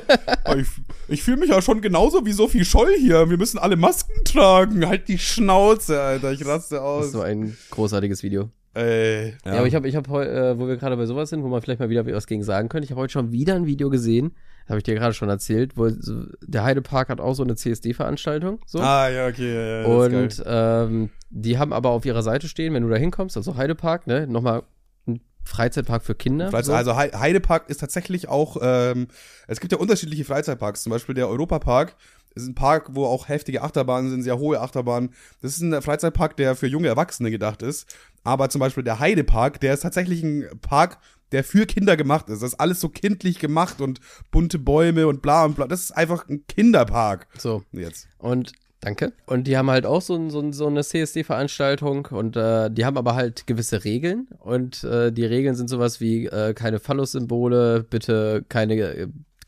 Oh, 0.45 0.55
ich 0.55 0.67
ich 1.09 1.23
fühle 1.23 1.37
mich 1.37 1.49
ja 1.49 1.61
schon 1.61 1.81
genauso 1.81 2.25
wie 2.25 2.31
Sophie 2.31 2.63
Scholl 2.65 2.93
hier. 2.99 3.29
Wir 3.29 3.37
müssen 3.37 3.57
alle 3.57 3.75
Masken 3.75 4.23
tragen. 4.25 4.87
Halt 4.87 5.07
die 5.07 5.17
Schnauze, 5.17 5.99
Alter. 5.99 6.31
Ich 6.31 6.45
raste 6.45 6.75
Das 6.75 6.83
aus. 6.83 7.05
ist 7.07 7.11
so 7.13 7.21
ein 7.21 7.57
großartiges 7.71 8.23
Video. 8.23 8.49
Ey. 8.77 9.35
Ja, 9.45 9.53
aber 9.53 9.67
ich 9.67 9.75
habe, 9.75 9.87
ich 9.87 9.95
hab 9.95 10.07
äh, 10.09 10.57
wo 10.59 10.67
wir 10.67 10.77
gerade 10.77 10.95
bei 10.97 11.05
sowas 11.05 11.29
sind, 11.29 11.43
wo 11.43 11.47
man 11.47 11.61
vielleicht 11.61 11.79
mal 11.79 11.89
wieder 11.89 12.05
was 12.05 12.27
gegen 12.27 12.43
sagen 12.43 12.69
könnte, 12.69 12.85
ich 12.85 12.91
habe 12.91 13.01
heute 13.01 13.11
schon 13.13 13.31
wieder 13.31 13.55
ein 13.55 13.65
Video 13.65 13.89
gesehen, 13.89 14.33
habe 14.67 14.77
ich 14.79 14.83
dir 14.83 14.95
gerade 14.95 15.13
schon 15.13 15.29
erzählt, 15.29 15.77
wo 15.77 15.89
so, 15.89 16.23
der 16.41 16.63
Heidepark 16.63 17.09
hat 17.09 17.19
auch 17.21 17.33
so 17.33 17.43
eine 17.43 17.55
CSD-Veranstaltung. 17.55 18.59
So. 18.65 18.79
Ah, 18.79 19.09
ja, 19.09 19.27
okay. 19.27 19.53
Ja, 19.53 19.81
ja, 19.81 19.87
Und 19.87 20.43
ähm, 20.45 21.09
die 21.29 21.57
haben 21.57 21.73
aber 21.73 21.89
auf 21.89 22.05
ihrer 22.05 22.21
Seite 22.23 22.47
stehen, 22.47 22.73
wenn 22.73 22.83
du 22.83 22.89
da 22.89 22.97
hinkommst, 22.97 23.37
also 23.37 23.55
Heidepark, 23.57 24.07
ne, 24.07 24.27
nochmal 24.27 24.63
ein 25.07 25.21
Freizeitpark 25.43 26.03
für 26.03 26.15
Kinder. 26.15 26.51
Freizeit- 26.51 26.65
so. 26.65 26.73
Also 26.73 26.95
Hei- 26.97 27.11
Heidepark 27.11 27.69
ist 27.69 27.77
tatsächlich 27.79 28.27
auch, 28.27 28.57
ähm, 28.61 29.07
es 29.47 29.59
gibt 29.61 29.71
ja 29.71 29.77
unterschiedliche 29.79 30.25
Freizeitparks. 30.25 30.83
Zum 30.83 30.91
Beispiel 30.91 31.15
der 31.15 31.29
Europapark 31.29 31.95
ist 32.41 32.47
ein 32.47 32.55
Park, 32.55 32.89
wo 32.91 33.05
auch 33.05 33.27
heftige 33.27 33.61
Achterbahnen 33.61 34.09
sind, 34.09 34.23
sehr 34.23 34.39
hohe 34.39 34.59
Achterbahnen. 34.59 35.11
Das 35.41 35.53
ist 35.53 35.61
ein 35.61 35.81
Freizeitpark, 35.81 36.37
der 36.37 36.55
für 36.55 36.67
junge 36.67 36.87
Erwachsene 36.87 37.31
gedacht 37.31 37.61
ist. 37.61 37.87
Aber 38.23 38.49
zum 38.49 38.59
Beispiel 38.59 38.83
der 38.83 38.99
Heidepark, 38.99 39.59
der 39.59 39.73
ist 39.73 39.81
tatsächlich 39.81 40.23
ein 40.23 40.45
Park, 40.61 40.97
der 41.31 41.43
für 41.43 41.65
Kinder 41.65 41.97
gemacht 41.97 42.29
ist. 42.29 42.41
Das 42.41 42.53
ist 42.53 42.59
alles 42.59 42.79
so 42.79 42.89
kindlich 42.89 43.39
gemacht 43.39 43.81
und 43.81 43.99
bunte 44.31 44.59
Bäume 44.59 45.07
und 45.07 45.21
bla 45.21 45.45
und 45.45 45.55
bla. 45.55 45.67
Das 45.67 45.81
ist 45.81 45.91
einfach 45.91 46.27
ein 46.29 46.45
Kinderpark. 46.47 47.27
so. 47.37 47.63
Jetzt. 47.71 48.07
Und 48.17 48.53
danke. 48.81 49.13
Und 49.25 49.47
die 49.47 49.57
haben 49.57 49.69
halt 49.69 49.85
auch 49.85 50.01
so, 50.01 50.29
so, 50.29 50.51
so 50.51 50.67
eine 50.67 50.83
CSD-Veranstaltung 50.83 52.07
und 52.11 52.35
äh, 52.37 52.69
die 52.71 52.85
haben 52.85 52.97
aber 52.97 53.15
halt 53.15 53.47
gewisse 53.47 53.83
Regeln. 53.83 54.27
Und 54.39 54.83
äh, 54.83 55.11
die 55.11 55.25
Regeln 55.25 55.55
sind 55.55 55.69
sowas 55.69 55.99
wie 55.99 56.27
äh, 56.27 56.53
keine 56.53 56.79
Phallus-Symbole, 56.79 57.85
bitte 57.89 58.45
keine 58.47 58.75
äh, 58.75 59.07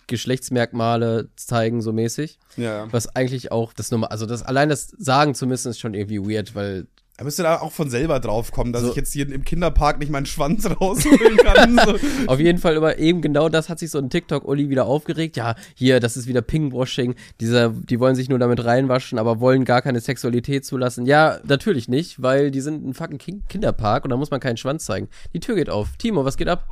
Geschlechtsmerkmale 0.09 1.29
zeigen, 1.35 1.81
so 1.81 1.93
mäßig. 1.93 2.39
Ja. 2.57 2.87
Was 2.91 3.15
eigentlich 3.15 3.51
auch 3.51 3.73
das 3.73 3.91
Nummer, 3.91 4.11
also 4.11 4.25
das 4.25 4.43
allein 4.43 4.69
das 4.69 4.87
Sagen 4.97 5.35
zu 5.35 5.47
müssen, 5.47 5.69
ist 5.69 5.79
schon 5.79 5.93
irgendwie 5.93 6.19
weird, 6.19 6.55
weil 6.55 6.87
Da 7.17 7.23
müsste 7.25 7.43
da 7.43 7.59
auch 7.59 7.71
von 7.71 7.89
selber 7.89 8.19
drauf 8.19 8.51
kommen, 8.51 8.71
dass 8.73 8.81
So. 8.83 8.89
ich 8.91 8.95
jetzt 8.95 9.11
hier 9.13 9.29
im 9.31 9.43
Kinderpark 9.43 9.99
nicht 9.99 10.09
meinen 10.11 10.25
Schwanz 10.25 10.65
rausholen 10.81 11.37
kann. 11.37 11.77
so. 11.85 11.95
Auf 12.27 12.39
jeden 12.39 12.57
Fall 12.59 12.75
immer 12.75 12.97
eben 12.97 13.21
genau 13.21 13.49
das 13.49 13.67
hat 13.69 13.77
sich 13.79 13.91
so 13.91 13.97
ein 13.97 14.09
TikTok-Uli 14.09 14.69
wieder 14.69 14.85
aufgeregt. 14.85 15.35
Ja, 15.37 15.55
hier, 15.75 15.99
das 15.99 16.15
ist 16.17 16.27
wieder 16.27 16.41
Pingwashing. 16.41 17.15
Dieser, 17.41 17.69
die 17.69 17.99
wollen 17.99 18.15
sich 18.15 18.29
nur 18.29 18.39
damit 18.39 18.63
reinwaschen, 18.63 19.19
aber 19.19 19.39
wollen 19.41 19.65
gar 19.65 19.81
keine 19.81 19.99
Sexualität 19.99 20.65
zulassen. 20.65 21.05
Ja, 21.05 21.39
natürlich 21.45 21.87
nicht, 21.89 22.21
weil 22.21 22.51
die 22.51 22.61
sind 22.61 22.85
ein 22.87 22.93
fucking 22.93 23.17
Kin- 23.19 23.41
Kinderpark 23.49 24.03
und 24.05 24.11
da 24.11 24.17
muss 24.17 24.31
man 24.31 24.39
keinen 24.39 24.57
Schwanz 24.57 24.85
zeigen. 24.85 25.09
Die 25.33 25.39
Tür 25.41 25.55
geht 25.55 25.69
auf. 25.69 25.89
Timo, 25.97 26.23
was 26.25 26.37
geht 26.37 26.47
ab? 26.47 26.65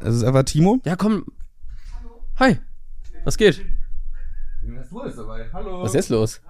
Das 0.00 0.14
ist 0.14 0.24
einfach 0.24 0.42
Timo. 0.42 0.80
Ja, 0.84 0.96
komm. 0.96 1.24
Hi. 2.40 2.58
Was 3.24 3.36
geht? 3.38 3.64
Du 4.90 5.00
alles 5.00 5.16
dabei. 5.16 5.46
Hallo. 5.52 5.82
Was 5.82 5.90
ist 5.90 5.94
jetzt 5.94 6.08
los? 6.10 6.40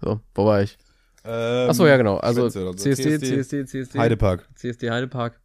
So, 0.00 0.20
wo 0.34 0.46
war 0.46 0.62
ich? 0.62 0.76
Ähm, 1.24 1.70
Achso, 1.70 1.86
ja, 1.86 1.96
genau. 1.96 2.18
Also 2.18 2.48
so. 2.48 2.72
CSD, 2.74 3.18
CSD, 3.18 3.64
CSD. 3.66 3.98
Heidepark. 3.98 4.48
CSD 4.54 4.90
Heidepark. 4.90 5.40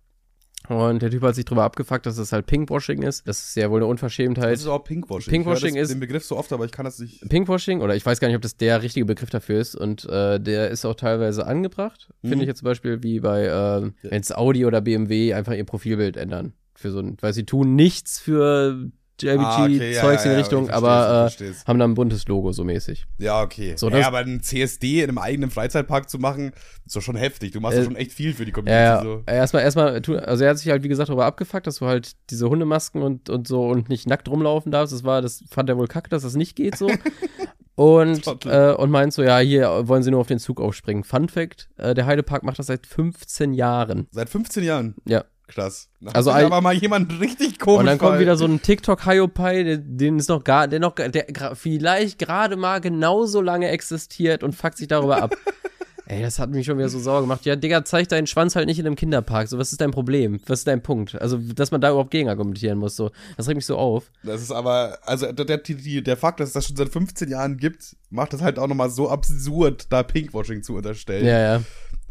Und 0.68 1.02
der 1.02 1.10
Typ 1.10 1.24
hat 1.24 1.36
sich 1.36 1.46
drüber 1.46 1.64
abgefuckt, 1.64 2.06
dass 2.06 2.18
das 2.18 2.32
halt 2.32 2.46
Pinkwashing 2.46 3.02
ist. 3.02 3.28
Das 3.28 3.40
ist 3.40 3.56
ja 3.56 3.72
wohl 3.72 3.80
eine 3.80 3.88
Unverschämtheit. 3.88 4.52
Das 4.54 4.60
ist 4.62 4.68
auch 4.68 4.84
Pinkwashing. 4.84 5.32
Pinkwashing 5.32 5.70
ich 5.70 5.76
höre 5.76 5.84
ist- 5.84 5.90
den 5.92 6.00
Begriff 6.02 6.26
so 6.26 6.38
oft, 6.38 6.52
aber 6.52 6.66
ich 6.66 6.72
kann 6.72 6.84
das 6.86 7.00
nicht. 7.00 7.28
Pinkwashing, 7.28 7.82
oder 7.82 7.96
ich 7.96 8.06
weiß 8.06 8.20
gar 8.20 8.28
nicht, 8.28 8.36
ob 8.36 8.42
das 8.42 8.58
der 8.58 8.82
richtige 8.84 9.06
Begriff 9.06 9.30
dafür 9.30 9.60
ist. 9.60 9.76
Und 9.76 10.06
äh, 10.06 10.40
der 10.40 10.70
ist 10.70 10.86
auch 10.86 10.96
teilweise 10.96 11.48
angebracht. 11.48 12.10
Mhm. 12.22 12.30
Finde 12.30 12.44
ich 12.44 12.48
jetzt 12.50 12.60
zum 12.60 12.66
Beispiel 12.66 13.02
wie 13.04 13.22
bei, 13.22 13.48
ähm, 13.48 13.94
wenn 14.04 14.12
jetzt 14.14 14.36
Audi 14.38 14.66
oder 14.66 14.82
BMW 14.82 15.34
einfach 15.34 15.54
ihr 15.54 15.66
Profilbild 15.66 16.18
ändern. 16.18 16.54
Für 16.76 16.92
so 16.92 17.00
ein, 17.00 17.18
weil 17.22 17.34
sie 17.34 17.46
tun 17.46 17.76
nichts 17.76 18.20
für 18.20 18.90
Ah, 19.24 19.64
okay, 19.64 19.72
ja, 19.94 20.02
JBG-Zeugs 20.02 20.24
ja, 20.24 20.32
in 20.32 20.32
ja, 20.32 20.38
Richtung, 20.44 20.64
ich 20.66 20.70
versteh's, 20.70 20.84
aber 20.84 21.32
äh, 21.46 21.54
haben 21.68 21.80
dann 21.80 21.92
ein 21.92 21.96
buntes 21.96 22.28
Logo 22.28 22.52
so 22.52 22.64
mäßig. 22.64 23.06
Ja, 23.18 23.42
okay. 23.42 23.74
So, 23.76 23.90
ja, 23.90 24.08
aber 24.08 24.20
ein 24.20 24.42
CSD 24.42 25.02
in 25.04 25.10
einem 25.10 25.18
eigenen 25.18 25.52
Freizeitpark 25.52 26.10
zu 26.10 26.18
machen, 26.20 26.52
ist 26.86 26.96
doch 26.96 27.02
schon 27.02 27.16
heftig. 27.16 27.52
Du 27.52 27.60
machst 27.60 27.78
Äh, 27.78 27.82
doch 27.82 27.86
schon 27.88 27.96
echt 27.96 28.12
viel 28.14 28.34
für 28.34 28.46
die 28.46 28.52
Community. 28.52 28.82
Ja, 28.82 28.96
ja. 28.98 29.04
So. 29.04 29.24
Erstmal, 29.26 29.64
erstmal, 29.64 30.02
tu- 30.02 30.16
also 30.18 30.44
er 30.44 30.52
hat 30.52 30.58
sich 30.58 30.70
halt, 30.70 30.84
wie 30.84 30.88
gesagt, 30.90 31.10
darüber 31.10 31.26
abgefuckt, 31.26 31.68
dass 31.68 31.78
du 31.78 31.86
halt 31.86 32.12
diese 32.30 32.50
Hundemasken 32.50 33.02
und, 33.02 33.30
und 33.30 33.48
so 33.48 33.68
und 33.68 33.90
nicht 33.90 34.08
nackt 34.08 34.28
rumlaufen 34.30 34.72
darfst. 34.72 34.94
Das 34.94 35.04
war, 35.04 35.22
das 35.22 35.44
fand 35.50 35.70
er 35.70 35.78
wohl 35.78 35.88
kacke, 35.88 36.10
dass 36.10 36.24
das 36.24 36.36
nicht 36.36 36.56
geht 36.56 36.78
so. 36.78 36.90
Und, 37.76 38.46
äh, 38.46 38.74
und 38.78 38.92
meint 38.92 39.14
so, 39.14 39.24
ja, 39.24 39.40
hier 39.40 39.88
wollen 39.88 40.04
sie 40.04 40.12
nur 40.12 40.20
auf 40.20 40.28
den 40.28 40.38
Zug 40.40 40.60
aufspringen. 40.60 41.06
Fun 41.06 41.30
Fact, 41.30 41.70
äh, 41.78 41.94
der 41.94 42.06
Heidepark 42.08 42.44
macht 42.44 42.60
das 42.60 42.68
seit 42.68 42.86
15 42.86 43.54
Jahren. 43.54 44.08
Seit 44.12 44.28
15 44.28 44.66
Jahren. 44.66 44.96
Ja. 45.06 45.24
Krass. 45.50 45.89
Da 46.00 46.12
Also 46.12 46.34
hat 46.34 46.43
aber 46.45 46.62
mal 46.62 46.74
jemand 46.76 47.20
richtig 47.20 47.60
komisch 47.60 47.80
und 47.80 47.86
dann 47.88 47.97
kommt 47.97 48.20
wieder 48.20 48.38
so 48.38 48.45
ein 48.45 48.62
TikTok-Hiopai, 48.62 49.64
der- 49.64 49.78
den 49.78 50.20
ist 50.20 50.30
noch 50.30 50.43
gar, 50.43 50.68
der 50.68 50.80
noch, 50.80 50.93
der 50.95 51.26
vielleicht 51.56 52.20
gerade 52.20 52.56
mal 52.56 52.80
genauso 52.82 53.41
lange 53.41 53.68
existiert 53.70 54.43
und 54.43 54.54
fuckt 54.54 54.78
sich 54.78 54.88
darüber 54.88 55.22
ab. 55.22 55.36
Ey, 56.12 56.24
das 56.24 56.39
hat 56.39 56.50
mich 56.50 56.66
schon 56.66 56.76
wieder 56.80 56.89
so 56.89 56.97
sauer 56.97 57.22
gemacht. 57.22 57.45
Ja, 57.45 57.56
Digga, 57.56 57.86
zeig 57.86 58.08
deinen 58.10 58.26
Schwanz 58.26 58.56
halt 58.56 58.66
nicht 58.66 58.80
in 58.80 58.88
einem 58.88 58.95
Kinderpark. 58.95 59.47
So, 59.47 59.60
was 59.60 59.72
ist 59.72 59.80
dein 59.80 59.91
Problem? 59.91 60.39
Was 60.47 60.60
ist 60.62 60.68
dein 60.68 60.82
Punkt? 60.82 61.14
Also, 61.22 61.38
dass 61.38 61.70
man 61.70 61.82
da 61.82 61.89
überhaupt 61.91 62.10
gegen 62.10 62.30
argumentieren 62.30 62.80
muss, 62.80 62.95
so. 62.95 63.12
Das 63.38 63.47
regt 63.47 63.58
mich 63.58 63.68
so 63.68 63.78
auf. 63.78 64.10
Das 64.24 64.41
ist 64.41 64.50
aber, 64.52 64.97
also 65.04 65.32
der, 65.32 65.45
der, 65.45 66.02
der 66.02 66.18
Fakt, 66.18 66.39
dass 66.39 66.47
es 66.50 66.54
das 66.54 66.66
schon 66.66 66.76
seit 66.78 66.89
15 66.89 67.30
Jahren 67.30 67.58
gibt, 67.58 67.95
macht 68.10 68.34
das 68.34 68.41
halt 68.41 68.58
auch 68.58 68.66
nochmal 68.66 68.89
so 68.89 69.08
absurd, 69.08 69.86
da 69.91 70.02
Pinkwashing 70.02 70.64
zu 70.64 70.78
unterstellen. 70.78 71.28
Ja, 71.28 71.39
ja. 71.39 71.62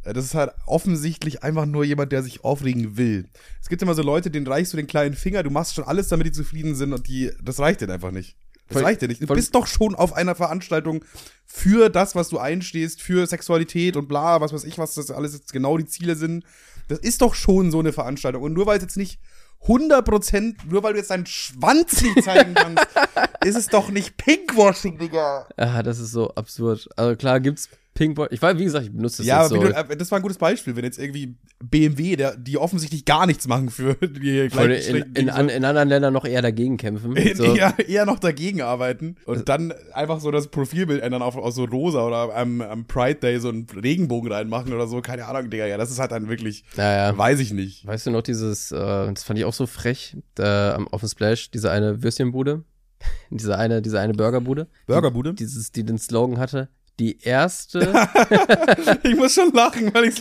Äh, 0.04 0.12
Das 0.12 0.24
ist 0.24 0.34
halt 0.34 0.52
offensichtlich 0.66 1.42
einfach 1.42 1.66
nur 1.66 1.84
jemand, 1.84 2.12
der 2.12 2.22
sich 2.22 2.44
aufregen 2.44 2.96
will. 2.96 3.28
Es 3.60 3.68
gibt 3.68 3.82
immer 3.82 3.94
so 3.94 4.02
Leute, 4.02 4.30
denen 4.30 4.46
reichst 4.46 4.72
du 4.72 4.76
den 4.76 4.86
kleinen 4.86 5.14
Finger, 5.14 5.42
du 5.42 5.50
machst 5.50 5.74
schon 5.74 5.84
alles, 5.84 6.08
damit 6.08 6.26
die 6.26 6.32
zufrieden 6.32 6.74
sind 6.74 6.92
und 6.92 7.08
die, 7.08 7.30
das 7.42 7.58
reicht 7.60 7.80
dir 7.80 7.90
einfach 7.90 8.10
nicht. 8.10 8.36
Das 8.70 8.82
reicht 8.82 9.00
dir 9.00 9.08
nicht. 9.08 9.22
Du 9.22 9.26
bist 9.26 9.54
doch 9.54 9.66
schon 9.66 9.94
auf 9.94 10.12
einer 10.12 10.34
Veranstaltung 10.34 11.02
für 11.46 11.88
das, 11.88 12.14
was 12.14 12.28
du 12.28 12.38
einstehst, 12.38 13.00
für 13.00 13.26
Sexualität 13.26 13.96
und 13.96 14.08
bla, 14.08 14.42
was 14.42 14.52
weiß 14.52 14.64
ich, 14.64 14.76
was 14.76 14.94
das 14.94 15.10
alles 15.10 15.32
jetzt 15.32 15.54
genau 15.54 15.78
die 15.78 15.86
Ziele 15.86 16.16
sind. 16.16 16.44
Das 16.88 16.98
ist 16.98 17.22
doch 17.22 17.34
schon 17.34 17.70
so 17.70 17.78
eine 17.78 17.94
Veranstaltung. 17.94 18.42
Und 18.42 18.52
nur 18.52 18.66
weil 18.66 18.76
es 18.76 18.82
jetzt 18.82 18.98
nicht 18.98 19.18
100%, 19.66 20.56
nur 20.68 20.82
weil 20.82 20.92
du 20.92 20.98
jetzt 20.98 21.10
deinen 21.10 21.26
Schwanz 21.26 22.02
nicht 22.02 22.22
zeigen 22.24 22.54
kannst, 22.54 22.86
ist 23.44 23.56
es 23.56 23.66
doch 23.66 23.90
nicht 23.90 24.16
Pinkwashing, 24.16 24.98
Digga. 24.98 25.48
Ah, 25.56 25.82
das 25.82 25.98
ist 25.98 26.12
so 26.12 26.34
absurd. 26.34 26.88
Also 26.96 27.16
klar 27.16 27.40
gibt's 27.40 27.68
Pinkboy. 27.98 28.28
Ich 28.30 28.40
weiß, 28.40 28.56
wie 28.58 28.64
gesagt, 28.64 28.84
ich 28.86 28.92
benutze 28.92 29.18
das 29.18 29.26
Ja, 29.26 29.40
jetzt 29.42 29.48
so. 29.50 29.56
du, 29.60 29.66
äh, 29.74 29.96
das 29.96 30.10
war 30.12 30.20
ein 30.20 30.22
gutes 30.22 30.38
Beispiel, 30.38 30.76
wenn 30.76 30.84
jetzt 30.84 30.98
irgendwie 31.00 31.34
BMW, 31.62 32.14
der, 32.14 32.36
die 32.36 32.56
offensichtlich 32.56 33.04
gar 33.04 33.26
nichts 33.26 33.48
machen 33.48 33.70
für 33.70 33.94
die 34.00 34.48
Voll 34.50 34.70
in, 34.70 34.96
in, 35.14 35.30
an, 35.30 35.48
in 35.48 35.64
anderen 35.64 35.88
Ländern 35.88 36.12
noch 36.12 36.24
eher 36.24 36.40
dagegen 36.40 36.76
kämpfen. 36.76 37.16
in, 37.16 37.36
So. 37.36 37.42
eher, 37.56 37.74
eher 37.88 38.06
noch 38.06 38.20
dagegen 38.20 38.62
arbeiten 38.62 39.16
und 39.26 39.48
dann 39.48 39.72
einfach 39.92 40.20
so 40.20 40.30
das 40.30 40.46
Profilbild 40.46 41.02
ändern 41.02 41.22
auf, 41.22 41.36
auf 41.36 41.52
so 41.52 41.64
rosa 41.64 42.06
oder 42.06 42.34
am, 42.36 42.60
am 42.60 42.86
Pride 42.86 43.16
Day 43.18 43.40
so 43.40 43.48
einen 43.48 43.66
Regenbogen 43.74 44.30
reinmachen 44.30 44.72
oder 44.72 44.86
so, 44.86 45.00
keine 45.00 45.26
Ahnung, 45.26 45.50
Digga, 45.50 45.66
ja, 45.66 45.76
das 45.76 45.90
ist 45.90 45.98
halt 45.98 46.12
dann 46.12 46.28
wirklich, 46.28 46.62
Naja. 46.76 47.18
weiß 47.18 47.40
ich 47.40 47.52
nicht. 47.52 47.84
Weißt 47.84 48.06
du 48.06 48.12
noch 48.12 48.22
dieses, 48.22 48.70
äh, 48.70 48.76
das 48.78 49.24
fand 49.24 49.38
ich 49.40 49.44
auch 49.44 49.52
so 49.54 49.66
frech, 49.66 50.16
am 50.38 50.86
auf 50.88 51.00
dem 51.00 51.08
Splash, 51.08 51.50
diese 51.50 51.70
eine 51.72 52.02
Würstchenbude, 52.04 52.62
diese 53.30 53.58
eine, 53.58 53.82
diese 53.82 53.98
eine 53.98 54.12
Burgerbude, 54.14 54.68
Burgerbude? 54.86 55.30
die, 55.34 55.44
dieses, 55.44 55.72
die 55.72 55.82
den 55.84 55.98
Slogan 55.98 56.38
hatte, 56.38 56.68
die 56.98 57.18
erste, 57.20 57.80
ich 59.04 59.16
muss 59.16 59.34
schon 59.34 59.52
lachen, 59.52 59.94
weil 59.94 60.06
ich 60.06 60.16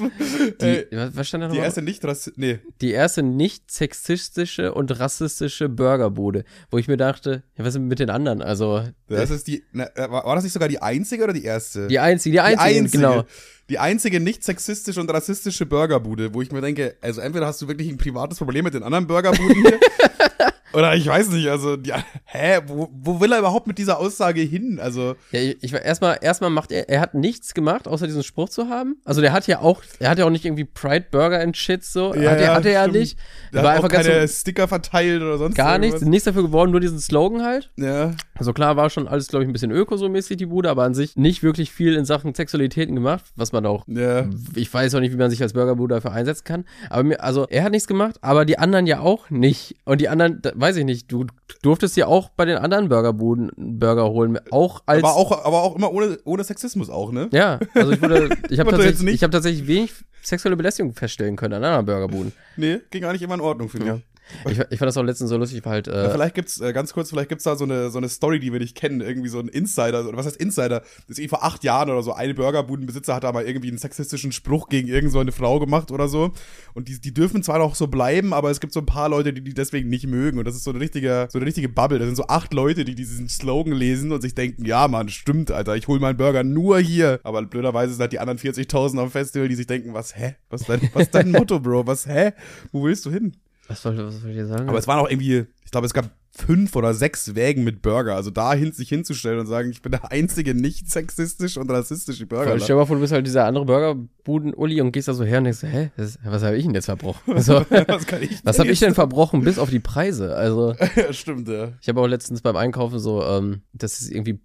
die, 0.61 0.65
äh, 0.65 1.09
was, 1.13 1.28
stand 1.28 1.43
da 1.43 1.47
die 1.47 1.57
erste 1.57 1.82
nicht, 1.82 2.03
nee, 2.36 2.59
Die 2.82 2.91
erste 2.91 3.23
nicht 3.23 3.71
sexistische 3.71 4.73
und 4.73 4.99
rassistische 4.99 5.69
Burgerbude, 5.69 6.43
wo 6.69 6.78
ich 6.78 6.88
mir 6.88 6.97
dachte, 6.97 7.43
ja, 7.57 7.65
was 7.65 7.75
ist 7.75 7.82
mit 7.82 7.99
den 7.99 8.11
anderen? 8.11 8.41
Also, 8.41 8.84
das 9.07 9.32
ist 9.32 9.47
die, 9.47 9.63
na, 9.71 9.86
äh, 9.95 10.09
war 10.09 10.25
war 10.25 10.36
das 10.36 10.43
nicht 10.43 10.53
sogar 10.53 10.69
die 10.69 10.82
einzige 10.82 11.23
oder 11.23 11.34
die 11.34 11.43
erste? 11.43 11.88
die 11.88 11.99
einzige, 11.99 12.34
die 12.34 12.39
einzige, 12.41 12.89
genau. 12.89 13.23
Die 13.69 13.80
einzige 13.80 14.19
nicht 14.19 14.43
sexistische 14.43 15.01
und 15.01 15.11
rassistische 15.11 15.65
Burgerbude, 15.65 16.34
wo 16.34 16.41
ich 16.41 16.51
mir 16.51 16.61
denke, 16.61 16.95
also 17.01 17.19
entweder 17.19 17.47
hast 17.47 17.61
du 17.61 17.67
wirklich 17.67 17.89
ein 17.89 17.97
privates 17.97 18.38
Problem 18.38 18.63
mit 18.63 18.73
den 18.73 18.84
anderen 18.84 19.07
Burgerbuden 19.07 19.55
hier. 19.61 19.80
oder 20.74 20.95
ich 20.95 21.07
weiß 21.07 21.30
nicht, 21.30 21.47
also, 21.49 21.78
die, 21.78 21.93
hä, 22.26 22.59
wo, 22.68 22.89
wo 22.91 23.20
will 23.20 23.32
er 23.32 23.39
überhaupt 23.39 23.68
mit 23.68 23.78
dieser 23.78 23.99
Aussage 23.99 24.41
hin? 24.41 24.80
Also, 24.82 25.15
Ja, 25.32 25.39
ich, 25.39 25.57
ich 25.61 25.74
erstmal, 25.74 26.20
erstmal 26.22 26.49
macht 26.49 26.72
er, 26.72 26.89
er 26.89 26.99
hat 26.99 27.13
nichts 27.13 27.53
gemacht, 27.53 27.88
außer 27.88 28.05
diesen 28.05 28.24
Spruch 28.24 28.49
zu 28.49 28.70
haben. 28.70 28.97
Also 29.05 29.22
der 29.22 29.32
hat 29.32 29.47
ja 29.47 29.59
auch, 29.59 29.82
er 29.99 30.09
hat 30.09 30.20
ja 30.20 30.26
auch 30.26 30.30
nicht 30.30 30.45
irgendwie 30.45 30.65
Pride 30.65 31.05
Burger 31.09 31.39
and 31.39 31.55
Shit 31.55 31.84
so. 31.84 32.13
Ja, 32.13 32.32
hat 32.32 32.39
er, 32.39 32.45
ja, 32.45 32.55
hat 32.55 32.65
er 32.65 32.72
ja 32.72 32.88
nicht. 32.88 33.18
der 33.53 33.63
war 33.63 33.72
hat 33.72 33.80
auch 33.80 33.84
einfach 33.86 34.03
keine 34.03 34.28
so, 34.28 34.39
Sticker 34.39 34.68
verteilt 34.68 35.22
oder 35.22 35.38
sonst 35.38 35.55
gar 35.55 35.78
nichts, 35.78 35.95
irgendwas. 35.95 36.09
nichts 36.09 36.26
dafür 36.26 36.43
geworden, 36.43 36.72
nur 36.72 36.80
diesen 36.80 36.99
Slogan 36.99 37.43
halt. 37.43 37.72
Ja, 37.78 38.13
Also 38.38 38.54
klar 38.54 38.76
war 38.76 38.90
schon 38.90 39.08
alles, 39.08 39.28
glaube 39.28 39.44
ich, 39.44 39.50
ein 39.50 39.54
bisschen 39.54 39.72
öko 39.72 39.98
so 39.98 40.10
mäßig 40.10 40.38
die 40.38 40.46
Bude, 40.46 40.70
aber 40.70 40.84
an 40.84 40.94
sich 40.94 41.16
nicht 41.16 41.44
wirklich 41.44 41.72
viel 41.72 41.96
in 41.96 42.06
Sachen 42.06 42.34
Sexualitäten 42.34 42.96
gemacht, 42.96 43.26
was 43.36 43.52
man 43.52 43.66
auch 43.66 43.84
ja. 43.88 44.28
ich 44.56 44.74
weiß 44.74 44.96
auch 44.96 45.00
nicht, 45.00 45.14
wie 45.14 45.18
man 45.18 45.30
sich 45.30 45.42
als 45.42 45.54
Burgerbude 45.54 45.96
dafür 45.96 46.12
einsetzen 46.12 46.44
kann. 46.44 46.66
Aber 46.90 47.04
mir, 47.04 47.24
also 47.24 47.48
er 47.50 47.64
hat 47.64 47.72
nichts 47.72 47.88
gemacht, 47.88 48.18
aber 48.22 48.46
die 48.46 48.58
anderen 48.58 48.86
ja 48.88 49.00
auch 49.00 49.30
nicht. 49.30 49.76
Und 49.86 50.02
die 50.02 50.10
anderen, 50.10 50.42
da, 50.42 50.52
weiß 50.56 50.78
ich 50.78 50.86
nicht, 50.86 51.12
du 51.12 51.26
durftest 51.62 51.98
ja 51.98 52.08
auch 52.08 52.30
bei 52.30 52.46
den 52.46 52.58
anderen 52.58 52.90
Burgerbuden 52.90 53.52
Burger 53.56 54.10
holen, 54.10 54.40
auch 54.52 54.84
als. 54.86 55.04
Aber 55.04 55.16
auch, 55.16 55.46
aber 55.46 55.64
auch 55.64 55.76
immer 55.76 55.92
ohne, 55.92 56.20
ohne 56.26 56.44
Sexismus 56.44 56.90
auch, 56.90 57.12
ne? 57.12 57.30
Ja, 57.32 57.60
also 57.74 57.92
ich 57.92 58.02
wurde, 58.02 58.30
ich 58.50 58.60
habe 58.60 58.72
tatsächlich, 58.72 59.14
ich 59.14 59.24
habe 59.24 59.32
tatsächlich 59.32 59.68
wenig 59.68 59.94
sexuelle 60.22 60.58
Belästigung 60.58 60.94
feststellen 60.94 61.36
können 61.36 61.56
an 61.56 61.64
anderen 61.64 61.86
Burgerbuden. 61.86 62.34
Nee, 62.56 62.80
ging 62.92 63.06
eigentlich 63.06 63.22
immer 63.22 63.36
in 63.36 63.42
Ordnung, 63.42 63.70
finde 63.70 63.88
Ja. 63.88 64.00
Ich. 64.49 64.59
Ich, 64.69 64.80
fand 64.80 64.88
das 64.88 64.97
auch 64.97 65.03
letztens 65.03 65.30
so 65.30 65.38
lustig, 65.38 65.63
war 65.65 65.73
halt, 65.73 65.88
Ja, 65.88 66.05
äh, 66.05 66.09
vielleicht 66.11 66.36
gibt's, 66.36 66.59
äh, 66.59 66.73
ganz 66.73 66.93
kurz, 66.93 67.09
vielleicht 67.09 67.30
gibt's 67.30 67.43
da 67.43 67.55
so 67.55 67.63
eine, 67.63 67.89
so 67.89 67.97
eine 67.97 68.09
Story, 68.09 68.39
die 68.39 68.51
wir 68.51 68.59
nicht 68.59 68.75
kennen. 68.75 69.01
Irgendwie 69.01 69.30
so 69.30 69.39
ein 69.39 69.47
Insider, 69.47 70.07
oder 70.07 70.17
was 70.17 70.25
heißt 70.25 70.38
Insider? 70.38 70.82
Das 71.07 71.17
ist 71.17 71.30
vor 71.30 71.43
acht 71.43 71.63
Jahren 71.63 71.89
oder 71.89 72.03
so. 72.03 72.13
Eine 72.13 72.34
Burgerbudenbesitzer 72.34 73.15
hat 73.15 73.23
da 73.23 73.32
mal 73.32 73.45
irgendwie 73.45 73.69
einen 73.69 73.78
sexistischen 73.78 74.32
Spruch 74.32 74.69
gegen 74.69 74.88
irgend 74.88 75.11
so 75.11 75.23
Frau 75.32 75.59
gemacht 75.59 75.91
oder 75.91 76.07
so. 76.07 76.32
Und 76.73 76.88
die, 76.88 76.99
die 76.99 77.13
dürfen 77.13 77.43
zwar 77.43 77.59
noch 77.59 77.75
so 77.75 77.88
bleiben, 77.88 78.34
aber 78.34 78.51
es 78.51 78.59
gibt 78.59 78.73
so 78.73 78.80
ein 78.80 78.86
paar 78.86 79.09
Leute, 79.09 79.34
die 79.34 79.41
die 79.41 79.53
deswegen 79.53 79.89
nicht 79.89 80.07
mögen. 80.07 80.39
Und 80.39 80.45
das 80.45 80.55
ist 80.55 80.63
so 80.63 80.71
eine 80.71 80.80
richtige, 80.80 81.28
so 81.32 81.39
eine 81.39 81.45
richtige 81.45 81.69
Bubble. 81.69 81.99
Das 81.99 82.07
sind 82.07 82.15
so 82.15 82.28
acht 82.28 82.53
Leute, 82.53 82.86
die 82.86 82.95
diesen 82.95 83.30
Slogan 83.30 83.73
lesen 83.73 84.11
und 84.11 84.21
sich 84.21 84.36
denken, 84.36 84.65
ja, 84.65 84.88
Mann, 84.88 85.09
stimmt, 85.09 85.51
Alter, 85.51 85.75
ich 85.75 85.88
hol 85.88 85.99
meinen 85.99 86.17
Burger 86.17 86.43
nur 86.43 86.80
hier. 86.80 87.19
Aber 87.23 87.41
blöderweise 87.43 87.93
sind 87.93 88.01
halt 88.01 88.13
die 88.13 88.19
anderen 88.19 88.39
40.000 88.39 88.99
am 88.99 89.11
Festival, 89.11 89.47
die 89.47 89.55
sich 89.55 89.67
denken, 89.67 89.93
was, 89.93 90.15
hä? 90.15 90.36
Was 90.49 90.61
ist 90.61 90.69
dein, 90.69 90.89
was 90.93 91.09
dein 91.09 91.32
Motto, 91.32 91.59
Bro? 91.59 91.88
Was, 91.88 92.07
hä? 92.07 92.34
Wo 92.71 92.84
willst 92.84 93.05
du 93.05 93.11
hin? 93.11 93.34
Was 93.68 93.82
soll, 93.82 93.97
was 93.97 94.22
soll 94.22 94.32
ich 94.32 94.38
dir 94.38 94.47
sagen? 94.47 94.70
Aber 94.70 94.78
es 94.78 94.88
waren 94.88 94.99
auch 94.99 95.09
irgendwie, 95.09 95.45
ich 95.65 95.72
glaube, 95.72 95.86
es 95.88 95.93
gab 95.93 96.09
fünf 96.32 96.76
oder 96.76 96.93
sechs 96.93 97.34
Wägen 97.34 97.63
mit 97.63 97.82
Burger. 97.82 98.15
Also 98.15 98.30
da 98.30 98.53
hin, 98.53 98.72
sich 98.72 98.89
hinzustellen 98.89 99.39
und 99.39 99.47
sagen, 99.47 99.72
ich 99.72 99.82
bin 99.82 99.91
der 99.91 100.11
einzige 100.11 100.53
nicht 100.53 100.89
sexistisch 100.89 101.57
und 101.57 101.70
rassistische 101.72 102.28
Burger. 102.28 102.57
Stell 102.59 102.68
dir 102.68 102.76
mal 102.76 102.86
vor, 102.86 102.95
du 102.95 103.01
bist 103.01 103.11
halt 103.11 103.26
dieser 103.26 103.45
andere 103.45 103.65
Burgerbuden-Uli 103.65 104.80
und 104.82 104.91
gehst 104.91 105.07
da 105.07 105.13
so 105.13 105.24
her 105.24 105.39
und 105.39 105.45
denkst, 105.45 105.63
hä, 105.63 105.89
das, 105.97 106.20
was 106.24 106.43
habe 106.43 106.55
ich 106.57 106.65
denn 106.65 106.76
jetzt 106.76 106.86
verbrochen? 106.86 107.22
So, 107.41 107.65
was 107.88 108.05
kann 108.05 108.22
ich 108.22 108.39
was 108.45 108.59
habe 108.59 108.70
ich 108.70 108.80
denn 108.80 108.93
verbrochen, 108.93 109.41
bis 109.41 109.57
auf 109.57 109.70
die 109.72 109.80
Preise? 109.80 110.36
Also, 110.36 110.76
ja, 110.95 111.11
stimmt, 111.11 111.47
ja. 111.47 111.70
Ich 111.82 111.89
habe 111.89 112.01
auch 112.01 112.07
letztens 112.07 112.41
beim 112.41 112.55
Einkaufen 112.55 112.99
so, 112.99 113.24
ähm, 113.24 113.61
das 113.74 113.99
ist 114.01 114.11
irgendwie 114.11 114.39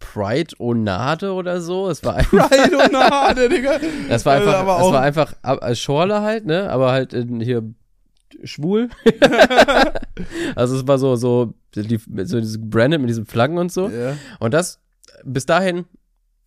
Pride 0.00 0.54
Onade 0.58 1.32
oder 1.32 1.60
so. 1.62 1.88
Es 1.88 2.02
war 2.04 2.16
einfach, 2.16 2.50
Pride 2.50 3.48
Digga. 3.48 3.78
das 4.08 4.24
war 4.26 4.34
Also 4.34 4.48
einfach, 4.50 4.66
das 4.76 4.82
auch- 4.82 4.92
war 4.92 5.02
einfach 5.02 5.34
als 5.42 5.78
Schorle 5.80 6.20
halt, 6.22 6.44
ne? 6.46 6.68
Aber 6.70 6.92
halt 6.92 7.12
in, 7.14 7.40
hier 7.40 7.62
schwul. 8.44 8.88
also 10.54 10.76
es 10.76 10.86
war 10.86 10.98
so, 10.98 11.16
so, 11.16 11.54
die, 11.74 12.00
so 12.24 12.40
Branded 12.60 13.00
mit 13.00 13.10
diesen 13.10 13.26
Flaggen 13.26 13.58
und 13.58 13.72
so. 13.72 13.88
Ja. 13.88 14.16
Und 14.38 14.54
das 14.54 14.80
bis 15.24 15.46
dahin, 15.46 15.84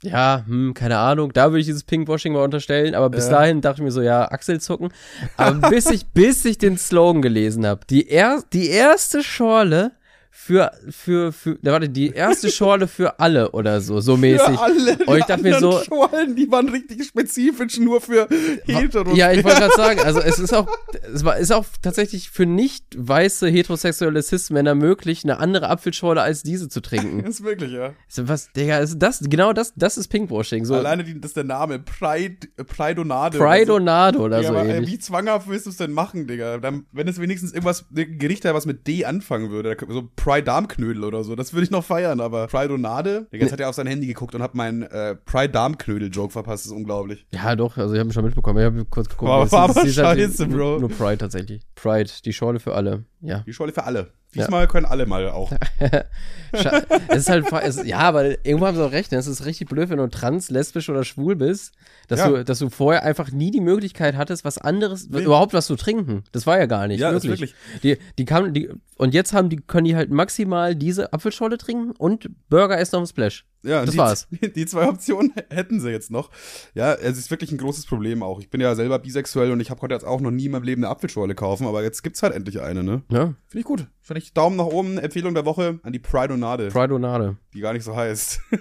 ja, 0.04 0.44
hm, 0.46 0.74
keine 0.74 0.98
Ahnung, 0.98 1.32
da 1.34 1.52
würde 1.52 1.60
ich 1.60 1.66
dieses 1.68 1.84
Pinkwashing 1.84 2.34
mal 2.34 2.44
unterstellen, 2.44 2.96
aber 2.96 3.10
bis 3.10 3.26
Ja. 3.26 3.34
dahin 3.34 3.62
dachte 3.62 3.82
ich 3.82 3.84
mir 3.84 3.92
so, 3.92 4.02
ja, 4.02 4.32
Achselzucken. 4.32 4.90
Aber 5.38 5.70
bis 5.70 5.90
ich, 5.90 6.08
bis 6.14 6.44
ich 6.46 6.58
den 6.58 6.78
Slogan 6.78 7.22
gelesen 7.22 7.66
habe, 7.66 7.82
die, 7.90 8.10
er, 8.10 8.44
die 8.52 8.70
erste 8.70 9.24
Schorle 9.24 9.92
für, 10.34 10.72
für, 10.90 11.34
für, 11.34 11.58
da 11.62 11.74
warte, 11.74 11.90
die 11.90 12.10
erste 12.10 12.50
Schorle 12.50 12.88
für 12.88 13.20
alle 13.20 13.52
oder 13.52 13.82
so, 13.82 14.00
so 14.00 14.16
mäßig. 14.18 14.48
Für 14.48 14.60
alle. 14.62 14.98
Und 15.06 15.18
ich 15.18 15.26
dachte 15.26 15.44
mir 15.44 15.60
so- 15.60 15.82
Schorlen, 15.84 16.36
die 16.36 16.50
waren 16.50 16.70
richtig 16.70 17.04
spezifisch 17.06 17.78
nur 17.78 18.00
für 18.02 18.28
Heteros. 18.66 19.16
Ja, 19.18 19.32
ich 19.34 19.44
wollte 19.44 19.60
gerade 19.60 19.76
sagen, 19.76 20.00
also 20.00 20.20
es 20.22 20.40
ist 20.40 20.54
auch, 20.54 20.68
es 21.14 21.26
war, 21.26 21.38
ist 21.38 21.52
auch 21.52 21.66
tatsächlich 21.82 22.30
für 22.32 22.46
nicht 22.46 22.86
weiße 22.98 23.50
heterosexuelle 23.50 24.22
Cis-Männer 24.24 24.74
möglich, 24.74 25.24
eine 25.26 25.38
andere 25.38 25.70
Apfelschorle 25.70 26.22
als 26.22 26.44
diese 26.44 26.70
zu 26.70 26.82
trinken. 26.82 27.20
Ist 27.26 27.44
wirklich, 27.44 27.72
ja. 27.74 27.94
So, 28.08 28.28
was, 28.28 28.52
Digga, 28.54 28.80
ist 28.80 28.98
das, 29.00 29.20
genau 29.22 29.52
das, 29.54 29.74
das 29.76 29.98
ist 29.98 30.08
Pinkwashing. 30.08 30.66
So 30.66 30.76
Alleine 30.76 31.04
die, 31.04 31.20
das 31.20 31.32
ist 31.32 31.38
der 31.38 31.44
Name. 31.44 31.80
Pride, 31.80 32.48
Pridonade. 32.68 33.38
oder 33.38 34.14
so. 34.18 34.24
Oder 34.24 34.42
Ja, 34.42 34.48
so 34.50 34.56
aber, 34.58 34.70
äh, 34.70 34.88
wie 34.88 34.98
zwanghaft 35.00 35.48
willst 35.50 35.66
du 35.66 35.70
es 35.72 35.78
denn 35.78 35.92
machen, 35.92 36.28
Digga? 36.28 36.58
Dann, 36.58 36.86
wenn 36.92 37.08
es 37.08 37.20
wenigstens 37.20 37.52
irgendwas, 37.52 37.86
ein 37.96 38.18
Gericht 38.18 38.46
hat, 38.46 38.54
was 38.54 38.66
mit 38.66 38.88
D 38.88 39.06
anfangen 39.06 39.50
würde, 39.52 39.76
da- 39.76 39.94
so 39.94 40.10
Pride 40.24 40.44
Darmknödel 40.44 41.04
oder 41.04 41.24
so, 41.24 41.36
das 41.36 41.54
würde 41.54 41.64
ich 41.64 41.72
noch 41.72 41.84
feiern, 41.84 42.20
aber 42.22 42.48
Pridonade? 42.48 43.28
Digga, 43.34 43.44
jetzt 43.46 43.52
hat 43.54 43.60
er 43.60 43.70
auf 43.70 43.76
sein 43.76 43.88
Handy 43.88 44.06
geguckt 44.08 44.36
und 44.36 44.42
hat 44.44 44.54
meinen 44.56 44.84
äh, 44.84 45.16
Pride 45.16 45.50
Darmknödel-Joke 45.50 46.32
verpasst, 46.32 46.66
das 46.66 46.72
ist 46.72 46.78
unglaublich. 46.78 47.26
Ja, 47.34 47.56
doch, 47.56 47.78
also 47.78 47.94
ich 47.94 48.00
habe 48.00 48.10
ihn 48.10 48.14
schon 48.14 48.26
mitbekommen. 48.26 48.60
Ich 48.60 48.66
habe 48.66 48.86
kurz 48.86 49.10
geguckt. 49.10 49.46
Ist- 49.46 49.54
aber 49.54 49.76
es 49.82 49.84
ist 49.90 49.98
halt 49.98 50.20
scheiße, 50.20 50.48
nur- 50.48 50.58
Bro. 50.58 50.80
Nur 50.82 50.90
Pride 50.90 51.18
tatsächlich. 51.18 51.64
Pride, 51.76 52.10
die 52.24 52.34
Schorle 52.34 52.60
für 52.60 52.76
alle. 52.76 53.06
Ja. 53.22 53.40
Die 53.40 53.54
Schorle 53.54 53.74
für 53.74 53.84
alle. 53.84 54.12
Diesmal 54.34 54.68
können 54.68 54.86
alle 54.86 55.06
mal 55.06 55.30
auch. 55.30 55.52
Es 57.08 57.18
ist 57.18 57.30
halt, 57.30 57.46
es, 57.64 57.86
ja, 57.86 58.00
aber 58.00 58.46
irgendwo 58.46 58.68
haben 58.68 58.76
sie 58.76 58.84
auch 58.86 58.92
recht. 58.92 59.12
ne? 59.14 59.18
Es 59.18 59.28
ist 59.28 59.46
richtig 59.46 59.70
blöd, 59.70 59.90
wenn 59.90 59.98
du 59.98 60.08
trans, 60.10 60.50
lesbisch 60.50 60.90
oder 60.90 61.04
schwul 61.06 61.36
bist, 61.38 61.74
dass, 62.10 62.20
Ja. 62.20 62.28
du, 62.30 62.44
dass 62.44 62.60
du 62.60 62.70
vorher 62.70 63.04
einfach 63.04 63.32
nie 63.32 63.52
die 63.52 63.62
Möglichkeit 63.62 64.18
hattest, 64.18 64.44
was 64.44 64.58
anderes, 64.58 65.08
Nee. 65.10 65.22
überhaupt 65.24 65.54
was 65.54 65.68
zu 65.68 65.76
trinken. 65.78 66.24
Das 66.34 66.46
war 66.48 66.60
ja 66.60 66.66
gar 66.66 66.88
nicht. 66.88 67.00
Ja, 67.00 67.12
ist 67.12 67.26
wirklich. 67.26 67.56
Die, 67.84 67.98
die 68.18 68.26
kamen, 68.26 68.54
die, 68.54 68.70
und 68.98 69.14
jetzt 69.14 69.32
haben 69.34 69.50
die, 69.50 69.58
können 69.58 69.86
die 69.86 69.96
halt 69.96 70.12
maximal 70.12 70.76
diese 70.76 71.14
Apfelschorle 71.14 71.58
trinken 71.58 71.92
und 71.92 72.30
Burger 72.50 72.78
essen 72.78 72.98
auf 72.98 73.04
dem 73.04 73.08
Splash. 73.08 73.46
Ja, 73.64 73.82
Das 73.82 73.92
die, 73.92 73.98
war's. 73.98 74.28
Die 74.56 74.66
zwei 74.66 74.88
Optionen 74.88 75.34
hätten 75.50 75.80
sie 75.80 75.90
jetzt 75.90 76.12
noch. 76.12 76.32
Ja, 76.74 76.94
es 76.94 77.18
ist 77.18 77.30
wirklich 77.30 77.52
ein 77.52 77.58
großes 77.58 77.86
Problem 77.86 78.24
auch. 78.24 78.40
Ich 78.40 78.50
bin 78.50 78.60
ja 78.62 78.74
selber 78.76 79.00
bisexuell 79.00 79.52
und 79.52 79.60
ich 79.60 79.70
habe 79.70 79.80
konnte 79.80 79.94
jetzt 79.96 80.06
auch 80.06 80.22
noch 80.22 80.32
nie 80.32 80.46
in 80.46 80.52
meinem 80.52 80.64
Leben 80.64 80.84
eine 80.84 80.92
Apfelschorle 80.92 81.36
kaufen, 81.36 81.68
aber 81.68 81.84
jetzt 81.84 82.02
gibt's 82.02 82.24
halt 82.24 82.34
endlich 82.34 82.60
eine, 82.62 82.84
ne? 82.84 83.04
Ja, 83.10 83.36
Finde 83.48 83.60
ich 83.60 83.66
gut. 83.66 83.88
Finde 84.02 84.22
ich 84.22 84.34
Daumen 84.34 84.56
nach 84.56 84.66
oben, 84.66 84.98
Empfehlung 84.98 85.34
der 85.36 85.46
Woche 85.46 85.80
an 85.84 85.94
die 85.94 86.00
Pridonade, 86.00 86.70
Pridonade. 86.70 87.38
die 87.54 87.60
gar 87.62 87.74
nicht 87.74 87.84
so 87.84 87.96
heißt. 87.96 88.40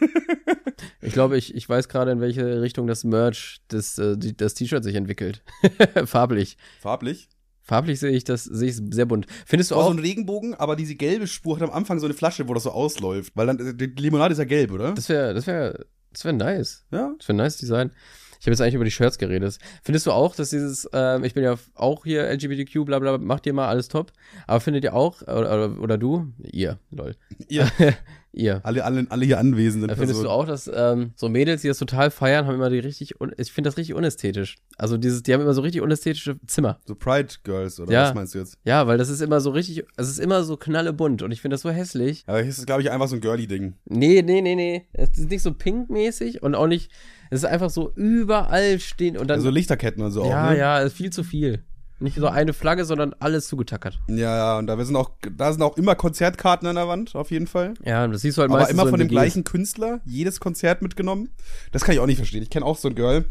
Ich 1.02 1.12
glaube, 1.12 1.36
ich, 1.36 1.54
ich 1.54 1.68
weiß 1.68 1.88
gerade, 1.88 2.10
in 2.10 2.20
welche 2.20 2.60
Richtung 2.60 2.86
das 2.86 3.04
Merch, 3.04 3.60
das, 3.68 3.98
äh, 3.98 4.16
das 4.16 4.54
T-Shirt 4.54 4.84
sich 4.84 4.94
entwickelt. 4.94 5.42
Farblich. 6.04 6.56
Farblich. 6.80 7.28
Farblich 7.70 8.00
sehe 8.00 8.10
ich 8.10 8.24
das, 8.24 8.42
sehe 8.42 8.68
ich 8.68 8.80
sehr 8.90 9.06
bunt. 9.06 9.26
Findest 9.46 9.70
du 9.70 9.76
Auch 9.76 9.82
so 9.82 9.86
auch? 9.86 9.90
ein 9.92 10.00
Regenbogen, 10.00 10.54
aber 10.56 10.74
diese 10.74 10.96
gelbe 10.96 11.28
Spur 11.28 11.54
hat 11.54 11.62
am 11.62 11.70
Anfang 11.70 12.00
so 12.00 12.06
eine 12.06 12.14
Flasche, 12.14 12.48
wo 12.48 12.52
das 12.54 12.64
so 12.64 12.72
ausläuft. 12.72 13.32
Weil 13.36 13.46
dann, 13.46 13.78
die 13.78 13.86
Limonade 13.86 14.32
ist 14.32 14.38
ja 14.38 14.44
gelb, 14.44 14.72
oder? 14.72 14.90
Das 14.92 15.08
wäre, 15.08 15.34
das 15.34 15.46
wäre, 15.46 15.86
das 16.12 16.24
wäre 16.24 16.34
nice. 16.34 16.84
ja. 16.90 17.12
Das 17.16 17.28
wäre 17.28 17.34
ein 17.34 17.44
nice 17.44 17.58
Design. 17.58 17.92
Ich 18.40 18.46
habe 18.46 18.50
jetzt 18.50 18.60
eigentlich 18.60 18.74
über 18.74 18.84
die 18.84 18.90
Shirts 18.90 19.18
geredet. 19.18 19.56
Findest 19.84 20.06
du 20.06 20.10
auch, 20.10 20.34
dass 20.34 20.50
dieses, 20.50 20.88
ähm, 20.92 21.22
ich 21.22 21.34
bin 21.34 21.44
ja 21.44 21.54
auch 21.76 22.02
hier 22.04 22.24
LGBTQ, 22.28 22.84
bla 22.86 22.98
bla, 22.98 23.18
macht 23.18 23.46
ihr 23.46 23.52
mal 23.52 23.68
alles 23.68 23.86
top. 23.86 24.10
Aber 24.48 24.58
findet 24.58 24.82
ihr 24.82 24.94
auch, 24.94 25.22
oder, 25.22 25.54
oder, 25.54 25.80
oder 25.80 25.96
du, 25.96 26.32
ihr, 26.42 26.80
lol. 26.90 27.14
Ihr, 27.48 27.70
Ihr. 28.32 28.60
alle, 28.64 28.84
alle, 28.84 29.06
alle 29.08 29.24
hier 29.24 29.38
anwesenden 29.40 29.88
Da 29.88 29.96
findest 29.96 30.22
du 30.22 30.28
auch, 30.28 30.46
dass 30.46 30.70
ähm, 30.72 31.12
so 31.16 31.28
Mädels, 31.28 31.62
die 31.62 31.68
das 31.68 31.78
total 31.78 32.10
feiern, 32.12 32.46
haben 32.46 32.54
immer 32.54 32.70
die 32.70 32.78
richtig, 32.78 33.14
ich 33.38 33.52
finde 33.52 33.68
das 33.68 33.76
richtig 33.76 33.94
unästhetisch. 33.94 34.56
Also 34.78 34.96
dieses, 34.96 35.22
die 35.24 35.34
haben 35.34 35.40
immer 35.40 35.52
so 35.54 35.62
richtig 35.62 35.82
unästhetische 35.82 36.38
Zimmer. 36.46 36.78
So 36.86 36.94
Pride 36.94 37.28
Girls, 37.42 37.80
oder 37.80 37.92
Ja. 37.92 38.02
was 38.04 38.14
meinst 38.14 38.34
du 38.34 38.38
jetzt? 38.38 38.56
Ja, 38.64 38.86
weil 38.86 38.98
das 38.98 39.08
ist 39.08 39.20
immer 39.20 39.40
so 39.40 39.50
richtig, 39.50 39.84
es 39.96 40.08
ist 40.08 40.20
immer 40.20 40.44
so 40.44 40.56
knallebunt 40.56 41.22
und 41.22 41.32
ich 41.32 41.40
finde 41.40 41.54
das 41.54 41.62
so 41.62 41.70
hässlich. 41.70 42.22
Aber 42.26 42.38
hier 42.40 42.48
ist 42.50 42.58
es, 42.58 42.66
glaube 42.66 42.82
ich, 42.82 42.90
einfach 42.90 43.08
so 43.08 43.16
ein 43.16 43.20
Girly-Ding. 43.20 43.74
Nee, 43.86 44.22
nee, 44.22 44.40
nee, 44.42 44.54
nee. 44.54 44.86
Es 44.92 45.18
ist 45.18 45.30
nicht 45.30 45.42
so 45.42 45.52
pinkmäßig 45.52 46.42
und 46.42 46.54
auch 46.54 46.66
nicht, 46.68 46.90
es 47.30 47.40
ist 47.40 47.46
einfach 47.46 47.70
so 47.70 47.92
überall 47.96 48.78
stehen 48.80 49.16
und 49.16 49.28
dann, 49.28 49.38
Also 49.38 49.50
Lichterketten 49.50 50.02
und 50.02 50.12
so 50.12 50.24
ja, 50.24 50.46
auch, 50.46 50.50
ne? 50.52 50.58
ja, 50.58 50.78
ist 50.80 50.94
viel 50.96 51.10
zu 51.10 51.24
viel. 51.24 51.64
Nicht 52.00 52.16
so 52.16 52.26
eine 52.28 52.54
Flagge, 52.54 52.86
sondern 52.86 53.14
alles 53.20 53.46
zugetackert. 53.46 53.98
Ja, 54.08 54.16
ja, 54.36 54.58
und 54.58 54.66
da 54.66 54.82
sind 54.82 54.96
auch, 54.96 55.10
da 55.36 55.52
sind 55.52 55.62
auch 55.62 55.76
immer 55.76 55.94
Konzertkarten 55.94 56.66
an 56.66 56.76
der 56.76 56.88
Wand, 56.88 57.14
auf 57.14 57.30
jeden 57.30 57.46
Fall. 57.46 57.74
Ja, 57.84 58.04
und 58.04 58.12
das 58.12 58.22
siehst 58.22 58.38
du 58.38 58.40
halt 58.40 58.50
Aber 58.50 58.60
meistens 58.60 58.74
immer 58.74 58.84
so 58.84 58.90
von 58.90 58.98
dem 58.98 59.08
gleichen 59.08 59.44
Künstler, 59.44 60.00
jedes 60.06 60.40
Konzert 60.40 60.80
mitgenommen. 60.80 61.28
Das 61.72 61.84
kann 61.84 61.94
ich 61.94 62.00
auch 62.00 62.06
nicht 62.06 62.16
verstehen. 62.16 62.42
Ich 62.42 62.48
kenne 62.50 62.64
auch 62.64 62.78
so 62.78 62.88
ein 62.88 62.94
Girl, 62.94 63.26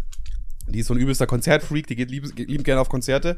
die 0.67 0.79
ist 0.79 0.87
so 0.87 0.93
ein 0.93 0.99
übelster 0.99 1.25
Konzertfreak, 1.25 1.87
die 1.87 1.95
geht 1.95 2.11
lieb, 2.11 2.25
liebend 2.37 2.63
gerne 2.63 2.79
auf 2.81 2.89
Konzerte. 2.89 3.37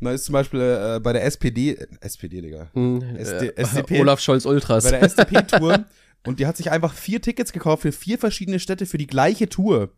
Und 0.00 0.06
da 0.06 0.12
ist 0.12 0.24
zum 0.24 0.32
Beispiel 0.32 0.60
äh, 0.60 1.00
bei 1.00 1.12
der 1.12 1.24
SPD, 1.24 1.72
äh, 1.72 1.86
SPD, 2.00 2.40
Digga, 2.40 2.68
Hm, 2.72 3.02
SD, 3.16 3.48
äh, 3.48 3.56
SDP, 3.56 4.00
Olaf 4.00 4.20
Scholz 4.20 4.46
Ultras. 4.46 4.84
bei 4.84 4.92
der 4.92 5.02
SDP-Tour 5.02 5.84
und 6.26 6.40
die 6.40 6.46
hat 6.46 6.56
sich 6.56 6.70
einfach 6.70 6.94
vier 6.94 7.20
Tickets 7.20 7.52
gekauft 7.52 7.82
für 7.82 7.92
vier 7.92 8.18
verschiedene 8.18 8.58
Städte 8.58 8.86
für 8.86 8.98
die 8.98 9.06
gleiche 9.06 9.48
Tour. 9.48 9.90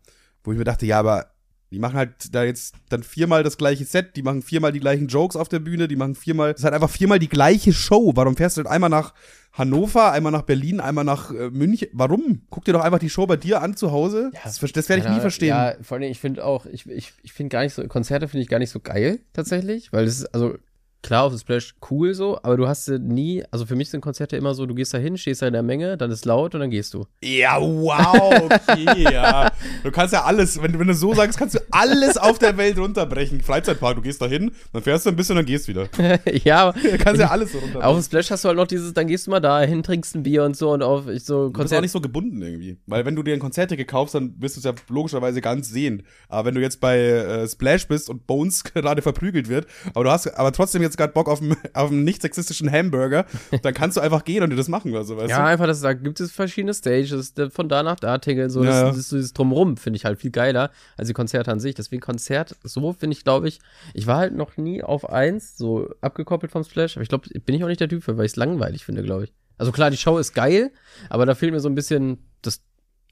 Wo 0.45 0.51
ich 0.51 0.59
mir 0.59 0.64
dachte, 0.64 0.87
ja, 0.87 0.99
aber 0.99 1.26
die 1.73 1.79
machen 1.79 1.97
halt 1.97 2.35
da 2.35 2.45
jetzt 2.45 2.75
dann 2.91 3.03
viermal 3.03 3.43
das 3.43 3.57
gleiche 3.57 3.85
Set, 3.85 4.14
die 4.16 4.23
machen 4.23 4.43
viermal 4.43 4.73
die 4.73 4.81
gleichen 4.81 5.09
Jokes 5.09 5.37
auf 5.37 5.49
der 5.49 5.59
Bühne, 5.59 5.89
die 5.89 5.97
machen 5.97 6.14
viermal, 6.14 6.53
das 6.53 6.61
ist 6.61 6.64
halt 6.64 6.75
einfach 6.75 6.91
viermal 6.91 7.18
die 7.18 7.29
gleiche 7.29 7.73
Show. 7.73 8.12
Warum 8.14 8.37
fährst 8.37 8.57
du 8.57 8.62
denn 8.62 8.70
einmal 8.70 8.91
nach 8.91 9.14
Hannover, 9.53 10.12
einmal 10.12 10.33
nach 10.33 10.43
Berlin, 10.43 10.81
einmal 10.81 11.05
nach 11.05 11.31
äh, 11.31 11.51
München? 11.51 11.89
Warum? 11.93 12.43
Guck 12.51 12.64
dir 12.66 12.73
doch 12.73 12.83
einfach 12.83 12.99
die 12.99 13.11
Show 13.11 13.27
bei 13.27 13.37
dir 13.37 13.62
an 13.62 13.77
zu 13.77 13.91
Hause. 13.91 14.31
das 14.45 14.61
das 14.61 14.89
werde 14.89 15.03
ich 15.03 15.09
nie 15.09 15.16
Ja, 15.16 15.20
verstehen. 15.20 15.49
Ja, 15.49 15.75
vor 15.83 15.97
allem, 15.97 16.11
ich 16.11 16.20
finde 16.20 16.45
auch, 16.45 16.66
ich, 16.66 16.87
ich, 16.89 17.12
ich 17.23 17.33
finde 17.33 17.49
gar 17.49 17.62
nicht 17.62 17.75
so, 17.75 17.87
Konzerte 17.89 18.29
finde 18.29 18.43
ich 18.43 18.49
gar 18.49 18.59
nicht 18.59 18.70
so 18.70 18.81
geil, 18.81 19.20
tatsächlich, 19.33 19.93
weil 19.93 20.05
es 20.05 20.20
ist, 20.20 20.35
also, 20.35 20.57
klar, 21.03 21.24
auf 21.24 21.32
dem 21.32 21.38
Splash 21.38 21.74
cool 21.90 22.14
so, 22.14 22.38
aber 22.42 22.57
du 22.57 22.68
hast 22.68 22.88
nie, 22.88 23.42
also 23.50 23.66
für 23.66 23.74
mich 23.76 23.90
sind 23.90 24.00
Konzerte 24.00 24.36
immer 24.36 24.55
so, 24.55 24.66
du 24.66 24.74
gehst 24.74 24.94
da 24.94 24.98
hin, 24.98 25.18
stehst 25.18 25.42
da 25.42 25.46
in 25.48 25.53
der 25.53 25.62
Menge, 25.62 25.96
dann 25.96 26.11
ist 26.11 26.24
laut 26.24 26.55
und 26.55 26.61
dann 26.61 26.70
gehst 26.70 26.94
du. 26.94 27.07
Ja, 27.22 27.61
wow, 27.61 28.32
okay, 28.50 29.12
ja. 29.12 29.50
Du 29.82 29.90
kannst 29.90 30.12
ja 30.14 30.22
alles, 30.24 30.62
wenn, 30.62 30.72
du- 30.72 30.78
wenn 30.78 30.86
du 30.86 30.94
so 30.94 31.14
sagst, 31.14 31.38
kannst 31.38 31.55
du 31.57 31.61
alles 31.70 32.16
auf 32.16 32.38
der 32.38 32.57
Welt 32.57 32.78
runterbrechen. 32.78 33.40
Freizeitpark, 33.40 33.96
du 33.96 34.03
gehst 34.03 34.22
da 34.22 34.26
hin, 34.26 34.53
dann 34.72 34.82
fährst 34.82 35.07
du 35.07 35.11
ein 35.11 35.16
bisschen 35.16 35.32
und 35.36 35.38
dann 35.44 35.46
gehst 35.46 35.68
wieder. 35.68 35.88
ja, 36.44 36.68
aber 36.68 36.78
Du 36.80 36.98
kannst 36.98 37.20
ja 37.20 37.28
alles 37.30 37.53
so 37.53 37.59
runterbrechen. 37.59 37.88
auf 37.88 37.96
dem 37.96 38.03
Splash 38.05 38.30
hast 38.30 38.44
du 38.44 38.48
halt 38.48 38.57
noch 38.57 38.66
dieses, 38.66 38.94
dann 38.94 39.07
gehst 39.07 39.26
du 39.26 39.30
mal 39.32 39.40
da 39.40 39.61
hin, 39.62 39.82
trinkst 39.82 40.14
ein 40.14 40.22
Bier 40.22 40.44
und 40.44 40.57
so 40.57 40.70
und 40.72 40.82
auf 40.82 41.09
ich 41.09 41.24
so 41.24 41.48
Du 41.48 41.61
bist 41.62 41.74
auch 41.74 41.80
nicht 41.80 41.90
so 41.92 42.00
gebunden 42.00 42.40
irgendwie. 42.42 42.78
Weil 42.86 43.05
wenn 43.05 43.16
du 43.16 43.22
dir 43.22 43.34
ein 43.34 43.40
Konzertticket 43.40 43.88
kaufst, 43.88 44.14
dann 44.14 44.34
wirst 44.38 44.57
du 44.57 44.61
es 44.61 44.64
ja 44.64 44.72
logischerweise 44.88 45.40
ganz 45.40 45.68
sehen. 45.68 46.05
Aber 46.28 46.46
wenn 46.46 46.55
du 46.55 46.61
jetzt 46.61 46.80
bei 46.80 46.98
äh, 46.98 47.48
Splash 47.48 47.88
bist 47.88 48.09
und 48.09 48.26
Bones 48.26 48.64
gerade 48.74 49.03
verprügelt 49.03 49.48
wird, 49.48 49.66
aber 49.94 50.05
du 50.05 50.11
hast 50.11 50.28
aber 50.38 50.53
trotzdem 50.53 50.82
jetzt 50.82 50.91
gerade 50.97 51.12
Bock 51.12 51.28
auf 51.28 51.40
einen, 51.40 51.57
auf 51.74 51.90
einen 51.90 52.05
nicht 52.05 52.22
sexistischen 52.22 52.70
Hamburger, 52.70 53.26
dann 53.62 53.74
kannst 53.74 53.97
du 53.97 54.01
einfach 54.01 54.24
gehen 54.24 54.43
und 54.43 54.51
dir 54.51 54.57
das 54.57 54.68
machen 54.68 54.90
oder 54.93 55.05
so, 55.05 55.16
weißt 55.16 55.30
Ja, 55.30 55.45
einfach, 55.47 55.66
dass 55.66 55.80
da 55.80 55.93
gibt 55.93 56.20
es 56.20 56.32
verschiedene 56.32 56.74
Stages, 56.74 57.34
von 57.51 57.68
da 57.68 57.82
nach 57.82 57.97
da 58.01 58.18
tingeln, 58.18 58.51
so, 58.51 58.62
Ja, 58.64 58.84
das, 58.84 58.90
das, 58.90 58.99
ist 58.99 59.12
dieses 59.12 59.32
Drumrum 59.32 59.76
finde 59.76 59.97
ich 59.97 60.05
halt 60.05 60.18
viel 60.20 60.30
geiler 60.30 60.70
als 60.97 61.09
die 61.09 61.14
Konzerte 61.14 61.51
an 61.51 61.61
sich. 61.61 61.74
Deswegen 61.74 62.01
Konzert, 62.01 62.57
so 62.64 62.93
finde 62.93 63.16
ich, 63.16 63.24
glaube 63.24 63.49
ich, 63.49 63.61
ich 63.95 64.07
war 64.07 64.18
halt 64.18 64.34
noch 64.34 64.57
nie 64.57 64.82
auf 64.82 65.09
eins, 65.11 65.57
so 65.57 65.88
abgekoppelt 66.01 66.53
vom 66.53 66.64
Splash, 66.64 66.97
aber 66.97 67.03
ich 67.03 67.09
glaube, 67.09 67.28
bin 67.40 67.55
ich 67.55 67.64
auch 67.64 67.68
nicht 67.68 67.80
der 67.80 67.88
Typ 67.88 68.03
für, 68.05 68.16
weil 68.18 68.26
ich 68.26 68.32
es 68.32 68.36
langweilig 68.36 68.84
finde, 68.84 69.03
glaube 69.03 69.24
ich. 69.24 69.32
Also 69.59 69.70
klar, 69.72 69.90
die 69.90 69.97
Show 69.97 70.18
ist 70.18 70.34
geil, 70.34 70.72
aber 71.09 71.26
da 71.26 71.34
fehlt 71.34 71.53
mir 71.53 71.61
so 71.61 71.68
ein 71.68 71.74
bisschen 71.74 72.18
das 72.43 72.62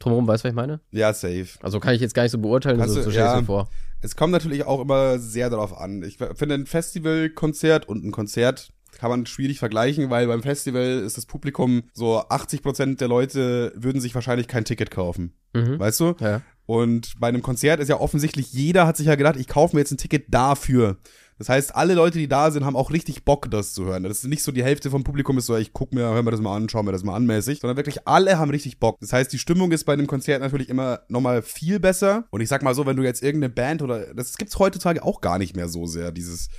Drumrum, 0.00 0.26
weißt 0.26 0.42
du, 0.44 0.48
was 0.48 0.52
ich 0.52 0.56
meine? 0.56 0.80
du? 0.90 0.98
Ja, 0.98 1.12
safe. 1.12 1.46
Also 1.62 1.78
kann 1.78 1.94
ich 1.94 2.00
jetzt 2.00 2.14
gar 2.14 2.22
nicht 2.22 2.32
so 2.32 2.38
beurteilen, 2.38 2.78
Kannst 2.78 2.94
so, 2.94 3.00
du- 3.00 3.04
so 3.04 3.10
stell 3.10 3.24
ich's 3.24 3.34
ja. 3.34 3.42
vor. 3.42 3.68
Es 4.02 4.16
kommt 4.16 4.32
natürlich 4.32 4.64
auch 4.64 4.80
immer 4.80 5.18
sehr 5.18 5.50
darauf 5.50 5.76
an. 5.76 6.02
Ich 6.02 6.18
finde, 6.18 6.54
ein 6.54 6.66
Festivalkonzert 6.66 7.88
und 7.88 8.04
ein 8.04 8.12
Konzert 8.12 8.72
kann 8.98 9.10
man 9.10 9.26
schwierig 9.26 9.58
vergleichen, 9.58 10.10
weil 10.10 10.26
beim 10.26 10.42
Festival 10.42 11.00
ist 11.00 11.16
das 11.16 11.26
Publikum 11.26 11.84
so 11.92 12.20
80% 12.20 12.96
der 12.96 13.08
Leute 13.08 13.72
würden 13.76 14.00
sich 14.00 14.14
wahrscheinlich 14.14 14.48
kein 14.48 14.64
Ticket 14.64 14.90
kaufen. 14.90 15.34
Mhm. 15.52 15.78
Weißt 15.78 16.00
du? 16.00 16.14
Ja. 16.20 16.42
Und 16.66 17.18
bei 17.18 17.28
einem 17.28 17.42
Konzert 17.42 17.80
ist 17.80 17.88
ja 17.88 17.98
offensichtlich, 17.98 18.52
jeder 18.52 18.86
hat 18.86 18.96
sich 18.96 19.06
ja 19.06 19.16
gedacht, 19.16 19.36
ich 19.36 19.48
kaufe 19.48 19.74
mir 19.74 19.80
jetzt 19.80 19.90
ein 19.90 19.98
Ticket 19.98 20.26
dafür. 20.28 20.98
Das 21.40 21.48
heißt, 21.48 21.74
alle 21.74 21.94
Leute, 21.94 22.18
die 22.18 22.28
da 22.28 22.50
sind, 22.50 22.66
haben 22.66 22.76
auch 22.76 22.90
richtig 22.90 23.24
Bock, 23.24 23.50
das 23.50 23.72
zu 23.72 23.86
hören. 23.86 24.02
Das 24.02 24.18
ist 24.18 24.26
nicht 24.26 24.42
so, 24.42 24.52
die 24.52 24.62
Hälfte 24.62 24.90
vom 24.90 25.04
Publikum 25.04 25.38
ist 25.38 25.46
so, 25.46 25.56
ich 25.56 25.72
guck 25.72 25.94
mir, 25.94 26.02
hör 26.02 26.22
mir 26.22 26.32
das 26.32 26.42
mal 26.42 26.54
an, 26.54 26.68
schau 26.68 26.82
mir 26.82 26.92
das 26.92 27.02
mal 27.02 27.16
an 27.16 27.24
mäßig, 27.24 27.60
sondern 27.60 27.78
wirklich 27.78 28.06
alle 28.06 28.38
haben 28.38 28.50
richtig 28.50 28.78
Bock. 28.78 28.98
Das 29.00 29.14
heißt, 29.14 29.32
die 29.32 29.38
Stimmung 29.38 29.72
ist 29.72 29.84
bei 29.84 29.94
einem 29.94 30.06
Konzert 30.06 30.42
natürlich 30.42 30.68
immer 30.68 31.00
nochmal 31.08 31.40
viel 31.40 31.80
besser. 31.80 32.26
Und 32.28 32.42
ich 32.42 32.50
sag 32.50 32.62
mal 32.62 32.74
so, 32.74 32.84
wenn 32.84 32.98
du 32.98 33.02
jetzt 33.04 33.22
irgendeine 33.22 33.54
Band 33.54 33.80
oder, 33.80 34.12
das 34.12 34.36
gibt's 34.36 34.58
heutzutage 34.58 35.02
auch 35.02 35.22
gar 35.22 35.38
nicht 35.38 35.56
mehr 35.56 35.70
so 35.70 35.86
sehr, 35.86 36.12
dieses, 36.12 36.50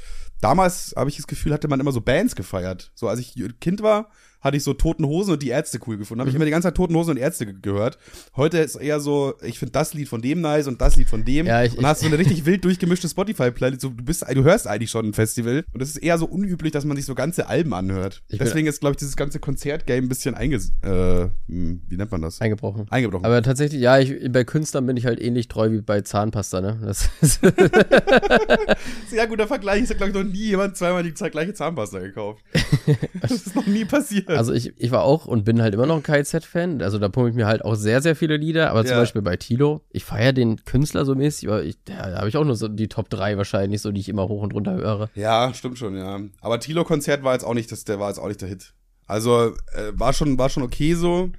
damals 0.42 0.96
habe 0.98 1.12
ich 1.12 1.18
das 1.18 1.28
Gefühl, 1.28 1.54
hatte 1.54 1.68
man 1.68 1.80
immer 1.80 1.92
so 1.92 2.02
Bands 2.02 2.36
gefeiert. 2.36 2.92
So, 2.96 3.08
als 3.08 3.20
ich 3.20 3.36
Kind 3.60 3.84
war, 3.84 4.10
hatte 4.42 4.58
ich 4.58 4.64
so 4.64 4.74
Toten 4.74 5.06
Hosen 5.06 5.34
und 5.34 5.42
die 5.44 5.50
Ärzte 5.50 5.80
cool 5.88 5.98
gefunden. 5.98 6.20
Habe 6.22 6.30
ich 6.30 6.36
immer 6.36 6.46
die 6.46 6.52
ganze 6.52 6.68
Zeit 6.68 6.76
Toten 6.76 6.96
Hosen 6.96 7.12
und 7.12 7.18
Ärzte 7.18 7.46
ge 7.46 7.56
gehört. 7.62 7.98
Heute 8.36 8.58
ist 8.58 8.76
eher 8.76 9.00
so, 9.00 9.36
ich 9.44 9.60
finde 9.60 9.74
das 9.74 9.94
Lied 9.94 10.10
von 10.10 10.22
dem 10.22 10.42
nice 10.42 10.68
und 10.68 10.82
das 10.82 10.96
Lied 10.96 11.10
von 11.10 11.24
dem. 11.24 11.46
Ja, 11.46 11.64
ich- 11.64 11.78
und 11.78 11.86
hast 11.86 12.02
so 12.02 12.08
eine 12.08 12.18
richtig 12.18 12.46
wild 12.46 12.66
durchgemischte 12.66 13.08
Spotify-Playlist. 13.08 13.82
So, 13.82 13.90
du 13.90 14.04
bist, 14.04 14.26
du 14.34 14.44
hörst 14.44 14.68
eigentlich 14.68 14.90
schon 14.90 15.06
ein 15.06 15.14
Festival. 15.14 15.64
Und 15.74 15.82
es 15.82 15.90
ist 15.90 15.98
eher 15.98 16.18
so 16.18 16.26
unüblich, 16.26 16.72
dass 16.72 16.86
man 16.86 16.98
sich 16.98 17.06
so 17.06 17.16
ganze 17.16 17.48
Alben 17.48 17.74
anhört. 17.74 18.24
Ich 18.30 18.40
Deswegen 18.40 18.68
ist, 18.68 18.80
glaube 18.80 18.94
ich, 18.94 18.98
dieses 18.98 19.16
ganze 19.16 19.40
Konzertgame 19.40 20.02
ein 20.02 20.10
bisschen 20.10 20.36
einges, 20.36 20.72
äh, 20.82 21.28
hm, 21.48 21.82
wie 21.88 21.98
nennt 21.98 22.12
man 22.12 22.22
das? 22.22 22.42
Eingebrochen. 22.42 22.88
Eingebrochen. 22.90 23.26
Aber 23.26 23.42
tatsächlich, 23.44 23.82
ja, 23.82 24.00
ich, 24.00 24.32
bei 24.32 24.44
Künstlern 24.44 24.86
bin 24.86 24.98
ich 24.98 25.06
halt 25.06 25.22
ähnlich 25.22 25.48
treu 25.48 25.72
wie 25.72 25.82
bei 25.82 26.02
Zahnpasta, 26.02 26.62
ne? 26.62 26.80
Das 26.84 27.10
ist, 27.22 27.42
Sehr 29.10 29.28
guter 29.28 29.48
Vergleich. 29.48 29.84
Es 29.84 29.90
hat, 29.90 29.98
glaube 29.98 30.12
ich, 30.12 30.16
noch 30.18 30.32
nie 30.32 30.48
jemand 30.50 30.78
zweimal 30.78 31.04
die 31.04 31.12
gleiche 31.12 31.54
Zahnpasta 31.54 32.00
gekauft. 32.00 32.44
das 33.22 33.32
ist 33.32 33.56
noch 33.56 33.68
nie 33.68 33.86
passiert. 33.86 34.31
Also 34.38 34.54
ich, 34.54 34.74
ich 34.78 34.92
war 34.92 35.04
auch 35.04 35.26
und 35.26 35.44
bin 35.44 35.62
halt 35.62 35.74
immer 35.74 35.86
noch 35.86 35.98
ein 35.98 36.04
KIZ-Fan. 36.04 36.82
Also 36.82 37.00
da 37.00 37.10
pumpe 37.10 37.30
ich 37.30 37.36
mir 37.36 37.48
halt 37.48 37.64
auch 37.64 37.76
sehr, 37.76 38.02
sehr 38.02 38.16
viele 38.16 38.38
Lieder. 38.38 38.70
Aber 38.72 38.84
zum 38.84 38.94
Ja. 38.94 39.00
Beispiel 39.00 39.22
bei 39.22 39.38
Tilo, 39.38 39.82
ich 39.90 40.04
feiere 40.06 40.34
den 40.34 40.64
Künstler 40.66 41.06
so 41.06 41.16
mäßig, 41.16 41.48
aber 41.48 41.64
ich, 41.64 41.78
da 41.86 42.18
habe 42.18 42.30
ich 42.30 42.38
auch 42.38 42.44
nur 42.46 42.56
so 42.56 42.68
die 42.68 42.88
Top 42.88 43.10
3 43.10 43.38
wahrscheinlich, 43.38 43.82
so 43.82 43.92
die 43.92 44.02
ich 44.02 44.10
immer 44.10 44.28
hoch 44.28 44.42
und 44.44 44.54
runter 44.54 44.74
höre. 44.76 45.10
Ja, 45.16 45.54
stimmt 45.54 45.78
schon, 45.78 45.96
ja. 45.98 46.20
Aber 46.42 46.60
Tilo-Konzert 46.60 47.24
war 47.24 47.34
jetzt 47.34 47.44
auch 47.44 47.54
nicht 47.54 47.72
das, 47.72 47.84
der 47.84 48.00
war 48.00 48.10
jetzt 48.10 48.20
auch 48.20 48.28
nicht 48.28 48.42
der 48.42 48.50
Hit. 48.50 48.74
Also, 49.08 49.48
äh, 49.74 49.92
war 49.94 50.14
schon, 50.14 50.38
war 50.38 50.50
schon 50.50 50.64
okay 50.64 50.94
so. 50.94 51.30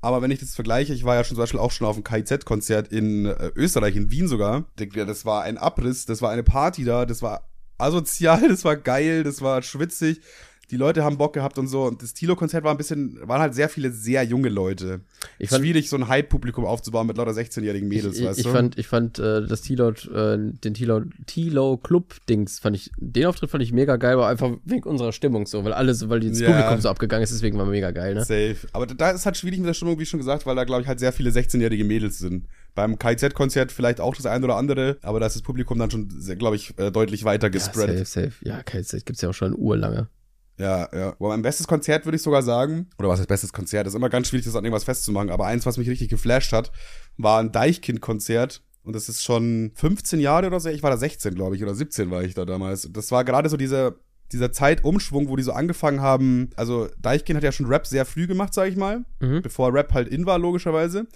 Aber 0.00 0.20
wenn 0.20 0.30
ich 0.30 0.40
das 0.40 0.54
vergleiche, 0.54 0.92
ich 0.92 1.04
war 1.04 1.14
ja 1.14 1.24
schon 1.24 1.36
zum 1.36 1.42
Beispiel 1.42 1.60
auch 1.60 1.70
schon 1.70 1.86
auf 1.86 1.96
einem 1.96 2.04
KIZ-Konzert 2.04 2.88
in 2.88 3.24
äh, 3.24 3.50
Österreich, 3.56 3.96
in 3.96 4.10
Wien 4.10 4.28
sogar. 4.28 4.66
Das 4.76 5.24
war 5.24 5.42
ein 5.44 5.56
Abriss, 5.56 6.04
das 6.04 6.20
war 6.20 6.30
eine 6.30 6.42
Party 6.42 6.84
da, 6.84 7.06
das 7.06 7.22
war 7.22 7.48
asozial, 7.78 8.48
das 8.48 8.64
war 8.64 8.76
geil, 8.76 9.22
das 9.24 9.40
war 9.40 9.62
schwitzig. 9.62 10.20
Die 10.70 10.76
Leute 10.76 11.04
haben 11.04 11.18
Bock 11.18 11.34
gehabt 11.34 11.58
und 11.58 11.66
so. 11.68 11.84
Und 11.84 12.02
das 12.02 12.14
Tilo-Konzert 12.14 12.64
war 12.64 12.70
ein 12.72 12.76
bisschen, 12.78 13.18
waren 13.28 13.40
halt 13.40 13.54
sehr 13.54 13.68
viele 13.68 13.90
sehr 13.92 14.22
junge 14.24 14.48
Leute. 14.48 15.00
Ich 15.38 15.50
fand- 15.50 15.62
Schwierig, 15.62 15.88
so 15.88 15.96
ein 15.96 16.08
Hype-Publikum 16.08 16.64
aufzubauen 16.64 17.06
mit 17.06 17.16
lauter 17.16 17.32
16-jährigen 17.32 17.88
Mädels, 17.88 18.18
ich, 18.18 18.24
weißt 18.26 18.38
ich 18.38 18.44
du? 18.46 18.52
fand, 18.52 18.78
ich 18.78 18.86
fand 18.86 19.18
äh, 19.18 19.46
das 19.46 19.60
Tilo, 19.62 19.90
äh, 19.90 20.38
den 20.38 20.74
Tilo, 20.74 21.02
Tilo 21.26 21.76
Club 21.76 22.14
Dings 22.28 22.58
fand 22.58 22.76
ich, 22.76 22.90
den 22.98 23.26
Auftritt 23.26 23.50
fand 23.50 23.62
ich 23.62 23.72
mega 23.72 23.96
geil, 23.96 24.14
aber 24.14 24.28
einfach 24.28 24.52
wegen 24.64 24.84
unserer 24.88 25.12
Stimmung 25.12 25.46
so, 25.46 25.64
weil 25.64 25.72
alles, 25.72 26.08
weil 26.08 26.20
das 26.20 26.40
Ja. 26.40 26.50
Publikum 26.50 26.80
so 26.80 26.88
abgegangen 26.88 27.24
ist, 27.24 27.32
deswegen 27.32 27.58
war 27.58 27.66
mega 27.66 27.90
geil, 27.90 28.14
ne? 28.14 28.20
Safe. 28.24 28.56
Aber 28.72 28.86
da 28.86 29.10
ist 29.10 29.26
halt 29.26 29.36
schwierig 29.36 29.58
mit 29.60 29.68
der 29.68 29.74
Stimmung, 29.74 29.98
wie 29.98 30.06
schon 30.06 30.18
gesagt, 30.20 30.46
weil 30.46 30.56
da, 30.56 30.64
glaube 30.64 30.82
ich, 30.82 30.88
halt 30.88 30.98
sehr 31.00 31.12
viele 31.12 31.30
16-jährige 31.30 31.84
Mädels 31.84 32.18
sind. 32.18 32.46
Beim 32.74 32.98
KZ-Konzert 32.98 33.70
vielleicht 33.70 34.00
auch 34.00 34.16
das 34.16 34.26
ein 34.26 34.42
oder 34.42 34.56
andere, 34.56 34.98
aber 35.02 35.20
da 35.20 35.26
ist 35.26 35.36
das 35.36 35.42
Publikum 35.42 35.78
dann 35.78 35.90
schon, 35.90 36.08
glaube 36.38 36.56
ich, 36.56 36.76
äh, 36.78 36.90
deutlich 36.90 37.24
weiter 37.24 37.46
Ja, 37.46 37.50
gespreadet. 37.50 38.06
safe, 38.06 38.30
safe. 38.30 38.44
Ja, 38.48 38.62
KZ 38.62 39.04
gibt's 39.06 39.22
ja 39.22 39.28
auch 39.30 39.34
schon 39.34 39.54
urlange. 39.54 40.08
Ja, 40.58 40.88
ja. 40.92 41.08
Aber 41.08 41.28
mein 41.28 41.42
bestes 41.42 41.66
Konzert 41.66 42.06
würde 42.06 42.16
ich 42.16 42.22
sogar 42.22 42.42
sagen, 42.42 42.88
oder 42.98 43.08
was 43.08 43.18
heißt 43.18 43.28
bestes 43.28 43.52
Konzert? 43.52 43.86
ist 43.86 43.94
immer 43.94 44.08
ganz 44.08 44.28
schwierig, 44.28 44.44
das 44.44 44.54
an 44.54 44.64
irgendwas 44.64 44.84
festzumachen, 44.84 45.30
aber 45.30 45.46
eins, 45.46 45.66
was 45.66 45.78
mich 45.78 45.88
richtig 45.88 46.08
geflasht 46.08 46.52
hat, 46.52 46.70
war 47.16 47.40
ein 47.40 47.52
Deichkind-Konzert. 47.52 48.62
Und 48.84 48.94
das 48.94 49.08
ist 49.08 49.24
schon 49.24 49.72
15 49.74 50.20
Jahre 50.20 50.46
oder 50.46 50.60
so. 50.60 50.68
Ich 50.68 50.82
war 50.82 50.90
da 50.90 50.98
16, 50.98 51.34
glaube 51.34 51.56
ich, 51.56 51.62
oder 51.62 51.74
17 51.74 52.10
war 52.10 52.22
ich 52.22 52.34
da 52.34 52.44
damals. 52.44 52.84
Und 52.84 52.96
das 52.96 53.10
war 53.10 53.24
gerade 53.24 53.48
so 53.48 53.56
dieser, 53.56 53.94
dieser 54.30 54.52
Zeitumschwung, 54.52 55.28
wo 55.28 55.36
die 55.36 55.42
so 55.42 55.52
angefangen 55.52 56.02
haben. 56.02 56.50
Also, 56.54 56.88
Deichkind 57.00 57.38
hat 57.38 57.44
ja 57.44 57.52
schon 57.52 57.66
Rap 57.66 57.86
sehr 57.86 58.04
früh 58.04 58.26
gemacht, 58.26 58.52
sag 58.52 58.68
ich 58.68 58.76
mal. 58.76 59.04
Mhm. 59.20 59.40
Bevor 59.40 59.72
Rap 59.72 59.94
halt 59.94 60.08
in 60.08 60.26
war, 60.26 60.38
logischerweise. 60.38 61.06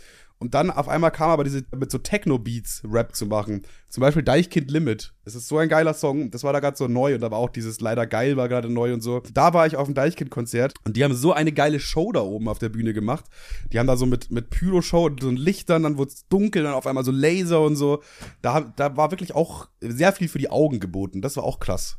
Und 0.41 0.55
dann 0.55 0.71
auf 0.71 0.89
einmal 0.89 1.11
kam 1.11 1.31
aber 1.31 1.43
diese 1.43 1.65
mit 1.77 1.91
so 1.91 1.99
Techno-Beats 1.99 2.83
Rap 2.89 3.15
zu 3.17 3.27
machen. 3.27 3.63
Zum 3.89 4.03
Beispiel 4.03 4.23
Deichkind 4.23 4.71
Limit. 4.71 5.13
Das 5.25 5.35
ist 5.35 5.49
so 5.49 5.59
ein 5.59 5.69
geiler 5.69 5.95
Song. 5.95 6.31
Das 6.31 6.45
war 6.45 6.53
da 6.53 6.61
gerade 6.61 6.77
so 6.77 6.87
neu 6.87 7.15
und 7.15 7.23
da 7.23 7.31
war 7.31 7.39
auch 7.39 7.51
dieses 7.51 7.81
Leider 7.81 8.07
geil 8.07 8.37
war 8.37 8.49
gerade 8.49 8.71
neu 8.71 8.93
und 8.93 9.01
so. 9.01 9.23
Da 9.35 9.53
war 9.53 9.67
ich 9.67 9.77
auf 9.77 9.89
dem 9.89 9.95
Deichkind-Konzert 9.95 10.75
und 10.85 10.97
die 10.97 11.03
haben 11.03 11.15
so 11.15 11.33
eine 11.33 11.53
geile 11.53 11.81
Show 11.81 12.13
da 12.13 12.21
oben 12.21 12.49
auf 12.49 12.61
der 12.61 12.69
Bühne 12.69 12.93
gemacht. 12.93 13.25
Die 13.73 13.81
haben 13.81 13.89
da 13.89 13.97
so 13.97 14.07
mit, 14.07 14.31
mit 14.31 14.51
Pyro-Show 14.51 15.07
und 15.07 15.21
so 15.21 15.31
Lichtern, 15.31 15.83
dann 15.83 15.99
wurde 15.99 16.13
es 16.13 16.29
dunkel, 16.29 16.63
dann 16.63 16.75
auf 16.75 16.87
einmal 16.87 17.05
so 17.05 17.11
Laser 17.11 17.61
und 17.63 17.75
so. 17.75 18.03
Da, 18.41 18.73
da 18.77 18.97
war 18.97 19.11
wirklich 19.11 19.35
auch 19.35 19.69
sehr 19.81 20.13
viel 20.13 20.29
für 20.29 20.39
die 20.39 20.51
Augen 20.51 20.79
geboten. 20.79 21.21
Das 21.21 21.37
war 21.37 21.45
auch 21.45 21.59
krass. 21.59 21.99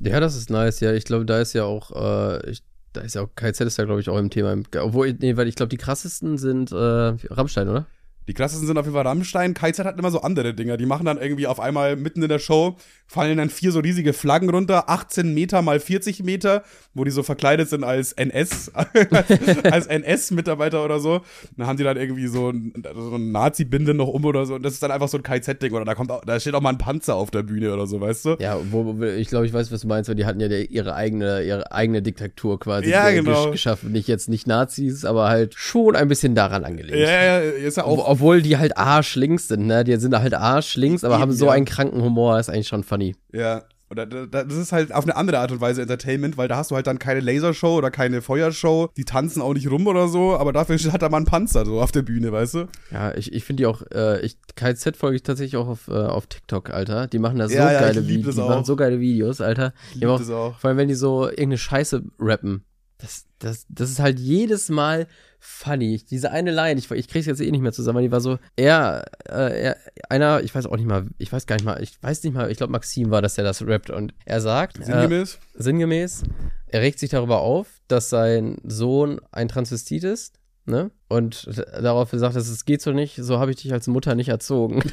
Ja, 0.00 0.20
das 0.20 0.36
ist 0.36 0.50
nice, 0.50 0.80
ja. 0.80 0.92
Ich 0.92 1.04
glaube, 1.04 1.24
da 1.24 1.40
ist 1.40 1.54
ja 1.54 1.64
auch, 1.64 1.90
äh, 1.92 2.50
ich, 2.50 2.62
da 2.92 3.00
ist 3.00 3.14
ja 3.14 3.22
auch, 3.22 3.28
KZ 3.34 3.60
ist 3.62 3.78
ja, 3.78 3.84
glaube 3.84 4.00
ich, 4.00 4.08
auch 4.08 4.18
im 4.18 4.30
Thema. 4.30 4.56
Obwohl, 4.80 5.12
nee, 5.14 5.36
weil 5.36 5.48
ich 5.48 5.56
glaube, 5.56 5.70
die 5.70 5.76
krassesten 5.76 6.38
sind 6.38 6.72
äh, 6.72 6.76
Rammstein, 6.76 7.68
oder? 7.68 7.86
Die 8.28 8.34
krassesten 8.34 8.66
sind 8.66 8.78
auf 8.78 8.86
jeden 8.86 8.94
Fall 8.94 9.06
Rammstein. 9.06 9.54
KZ 9.54 9.84
hat 9.84 9.98
immer 9.98 10.10
so 10.10 10.20
andere 10.20 10.54
Dinger. 10.54 10.76
Die 10.76 10.86
machen 10.86 11.06
dann 11.06 11.18
irgendwie 11.20 11.46
auf 11.46 11.58
einmal 11.58 11.96
mitten 11.96 12.22
in 12.22 12.28
der 12.28 12.38
Show, 12.38 12.76
fallen 13.06 13.36
dann 13.38 13.50
vier 13.50 13.72
so 13.72 13.80
riesige 13.80 14.12
Flaggen 14.12 14.48
runter, 14.48 14.88
18 14.88 15.34
Meter 15.34 15.60
mal 15.62 15.80
40 15.80 16.22
Meter, 16.22 16.62
wo 16.94 17.04
die 17.04 17.10
so 17.10 17.22
verkleidet 17.22 17.68
sind 17.68 17.82
als 17.82 18.12
NS, 18.12 18.70
als 19.64 19.86
NS-Mitarbeiter 19.86 20.84
oder 20.84 21.00
so. 21.00 21.22
Dann 21.56 21.66
haben 21.66 21.76
die 21.76 21.84
dann 21.84 21.96
irgendwie 21.96 22.28
so 22.28 22.50
ein, 22.50 22.72
so 22.94 23.16
ein 23.16 23.32
Nazi-Binde 23.32 23.92
noch 23.94 24.08
um 24.08 24.24
oder 24.24 24.46
so. 24.46 24.54
Und 24.54 24.62
das 24.62 24.74
ist 24.74 24.82
dann 24.82 24.92
einfach 24.92 25.08
so 25.08 25.18
ein 25.18 25.24
KZ-Ding. 25.24 25.72
Oder 25.72 25.84
da 25.84 25.94
kommt 25.94 26.12
auch, 26.12 26.24
da 26.24 26.38
steht 26.38 26.54
auch 26.54 26.60
mal 26.60 26.70
ein 26.70 26.78
Panzer 26.78 27.16
auf 27.16 27.32
der 27.32 27.42
Bühne 27.42 27.72
oder 27.72 27.86
so, 27.88 28.00
weißt 28.00 28.24
du? 28.24 28.36
Ja, 28.38 28.58
wo, 28.70 28.98
wo 28.98 29.02
ich 29.02 29.28
glaube, 29.28 29.46
ich 29.46 29.52
weiß, 29.52 29.72
was 29.72 29.80
du 29.80 29.88
meinst, 29.88 30.08
weil 30.08 30.14
die 30.14 30.26
hatten 30.26 30.38
ja 30.38 30.46
ihre 30.46 30.94
eigene, 30.94 31.42
ihre 31.42 31.72
eigene 31.72 32.02
Diktatur 32.02 32.60
quasi 32.60 32.88
ja, 32.88 33.10
genau. 33.10 33.50
geschaffen. 33.50 33.90
Nicht 33.90 34.06
jetzt 34.06 34.28
nicht 34.28 34.46
Nazis, 34.46 35.04
aber 35.04 35.28
halt 35.28 35.54
schon 35.54 35.96
ein 35.96 36.06
bisschen 36.06 36.36
daran 36.36 36.64
angelegt. 36.64 36.96
Ja, 36.96 37.24
ja, 37.24 37.38
ist 37.40 37.76
ja 37.78 37.84
auch 37.84 38.11
obwohl 38.12 38.42
die 38.42 38.58
halt 38.58 38.76
arschlinks 38.76 39.48
sind, 39.48 39.66
ne? 39.66 39.84
Die 39.84 39.96
sind 39.96 40.14
halt 40.14 40.34
arschlinks, 40.34 41.02
aber 41.02 41.14
Eben, 41.14 41.22
haben 41.22 41.32
so 41.32 41.46
ja. 41.46 41.52
einen 41.52 41.64
kranken 41.64 42.02
Humor, 42.02 42.38
ist 42.38 42.50
eigentlich 42.50 42.68
schon 42.68 42.84
funny. 42.84 43.16
Ja. 43.32 43.62
Oder 43.88 44.06
das 44.06 44.54
ist 44.54 44.72
halt 44.72 44.92
auf 44.92 45.04
eine 45.04 45.16
andere 45.16 45.38
Art 45.38 45.50
und 45.50 45.62
Weise 45.62 45.80
Entertainment, 45.80 46.36
weil 46.36 46.48
da 46.48 46.56
hast 46.56 46.70
du 46.70 46.74
halt 46.74 46.86
dann 46.86 46.98
keine 46.98 47.20
Lasershow 47.20 47.76
oder 47.76 47.90
keine 47.90 48.20
Feuershow. 48.20 48.90
Die 48.98 49.04
tanzen 49.04 49.40
auch 49.40 49.54
nicht 49.54 49.70
rum 49.70 49.86
oder 49.86 50.08
so, 50.08 50.36
aber 50.36 50.52
dafür 50.52 50.78
hat 50.92 51.02
da 51.02 51.08
mal 51.08 51.18
ein 51.18 51.24
Panzer 51.24 51.64
so 51.64 51.80
auf 51.80 51.92
der 51.92 52.02
Bühne, 52.02 52.32
weißt 52.32 52.54
du? 52.54 52.68
Ja, 52.90 53.14
ich, 53.14 53.32
ich 53.32 53.44
finde 53.44 53.62
die 53.62 53.66
auch, 53.66 53.82
äh, 53.94 54.20
ich, 54.20 54.36
KZ 54.56 54.96
folge 54.96 55.16
ich 55.16 55.22
tatsächlich 55.22 55.56
auch 55.56 55.68
auf, 55.68 55.88
äh, 55.88 55.92
auf 55.92 56.26
TikTok, 56.26 56.70
Alter. 56.70 57.06
Die 57.06 57.18
machen 57.18 57.38
da 57.38 57.48
so 57.48 57.54
ja, 57.54 57.70
geile 57.80 58.08
Videos. 58.08 58.34
Die 58.34 58.40
auch. 58.40 58.48
machen 58.48 58.64
so 58.64 58.76
geile 58.76 59.00
Videos, 59.00 59.40
Alter. 59.40 59.74
Die 59.94 60.06
auch, 60.06 60.20
auch. 60.30 60.58
Vor 60.58 60.68
allem, 60.68 60.78
wenn 60.78 60.88
die 60.88 60.94
so 60.94 61.24
irgendeine 61.24 61.58
Scheiße 61.58 62.02
rappen. 62.18 62.64
Das, 63.02 63.26
das, 63.40 63.66
das 63.68 63.90
ist 63.90 63.98
halt 63.98 64.20
jedes 64.20 64.68
Mal 64.68 65.08
funny. 65.40 66.00
Diese 66.08 66.30
eine 66.30 66.52
Line, 66.52 66.78
ich, 66.78 66.88
ich 66.92 67.08
krieg's 67.08 67.26
jetzt 67.26 67.40
eh 67.40 67.50
nicht 67.50 67.62
mehr 67.62 67.72
zusammen, 67.72 68.00
die 68.00 68.12
war 68.12 68.20
so, 68.20 68.38
er, 68.54 69.04
äh, 69.28 69.64
er, 69.64 69.76
einer, 70.08 70.40
ich 70.44 70.54
weiß 70.54 70.66
auch 70.66 70.76
nicht 70.76 70.86
mal, 70.86 71.08
ich 71.18 71.32
weiß 71.32 71.48
gar 71.48 71.56
nicht 71.56 71.64
mal, 71.64 71.82
ich 71.82 72.00
weiß 72.00 72.22
nicht 72.22 72.32
mal, 72.32 72.48
ich 72.48 72.58
glaube 72.58 72.70
Maxim 72.70 73.10
war, 73.10 73.20
dass 73.20 73.36
er 73.38 73.44
das 73.44 73.66
rappt 73.66 73.90
und 73.90 74.14
er 74.24 74.40
sagt. 74.40 74.84
Sinngemäß? 74.84 75.34
Äh, 75.34 75.62
sinngemäß. 75.62 76.22
Er 76.68 76.80
regt 76.80 77.00
sich 77.00 77.10
darüber 77.10 77.40
auf, 77.40 77.66
dass 77.88 78.08
sein 78.08 78.58
Sohn 78.62 79.20
ein 79.32 79.48
Transvestit 79.48 80.04
ist. 80.04 80.38
Ne? 80.64 80.92
Und 81.08 81.50
darauf 81.72 82.10
sagt, 82.12 82.36
dass 82.36 82.46
es 82.46 82.64
geht 82.64 82.80
so 82.82 82.92
nicht, 82.92 83.16
so 83.16 83.40
habe 83.40 83.50
ich 83.50 83.56
dich 83.56 83.72
als 83.72 83.88
Mutter 83.88 84.14
nicht 84.14 84.28
erzogen. 84.28 84.80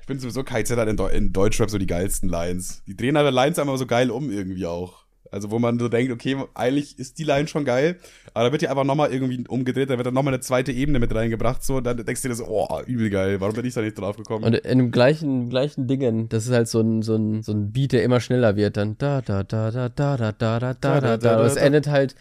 ich 0.00 0.06
bin 0.08 0.18
sowieso 0.18 0.42
KZ 0.42 0.76
hat 0.76 0.88
in, 0.88 0.98
in 0.98 1.32
Deutschrap 1.32 1.70
so 1.70 1.78
die 1.78 1.86
geilsten 1.86 2.28
Lines. 2.28 2.82
Die 2.88 2.96
drehen 2.96 3.16
alle 3.16 3.30
Lines 3.30 3.60
einmal 3.60 3.78
so 3.78 3.86
geil 3.86 4.10
um 4.10 4.32
irgendwie 4.32 4.66
auch. 4.66 5.03
Also 5.34 5.50
wo 5.50 5.58
man 5.58 5.80
so 5.80 5.88
denkt, 5.88 6.12
okay, 6.12 6.36
eigentlich 6.54 6.96
ist 6.96 7.18
die 7.18 7.24
Line 7.24 7.48
schon 7.48 7.64
geil, 7.64 7.98
aber 8.34 8.44
da 8.44 8.52
wird 8.52 8.62
ja 8.62 8.70
einfach 8.70 8.84
nochmal 8.84 9.12
irgendwie 9.12 9.44
umgedreht, 9.48 9.90
da 9.90 9.96
wird 9.96 10.06
dann 10.06 10.14
nochmal 10.14 10.32
eine 10.32 10.40
zweite 10.40 10.70
Ebene 10.70 11.00
mit 11.00 11.12
reingebracht, 11.12 11.64
so, 11.64 11.80
dann 11.80 11.96
denkst 11.96 12.22
du 12.22 12.28
dir 12.28 12.36
so, 12.36 12.46
oh, 12.46 12.80
übel 12.86 13.10
geil, 13.10 13.40
warum 13.40 13.52
bin 13.56 13.64
ich 13.64 13.74
da 13.74 13.80
nicht 13.80 13.98
drauf 13.98 14.16
gekommen? 14.16 14.44
Und 14.44 14.54
in 14.54 14.78
dem 14.78 14.92
gleichen, 14.92 15.50
gleichen 15.50 15.88
Dingen, 15.88 16.28
das 16.28 16.46
ist 16.46 16.52
halt 16.52 16.68
so 16.68 16.80
ein, 16.80 17.02
so 17.02 17.16
ein, 17.16 17.42
so 17.42 17.50
ein 17.50 17.72
Beat, 17.72 17.90
der 17.90 18.04
immer 18.04 18.20
schneller 18.20 18.54
wird, 18.54 18.76
dann 18.76 18.96
da, 18.96 19.22
da, 19.22 19.42
da, 19.42 19.72
da, 19.72 19.88
da, 19.88 20.16
da, 20.16 20.32
da, 20.32 20.60
da, 20.60 20.74
da, 20.74 21.00
da, 21.00 21.16
da, 21.16 21.42
das 21.42 21.56
endet 21.56 21.88
halt 21.88 22.14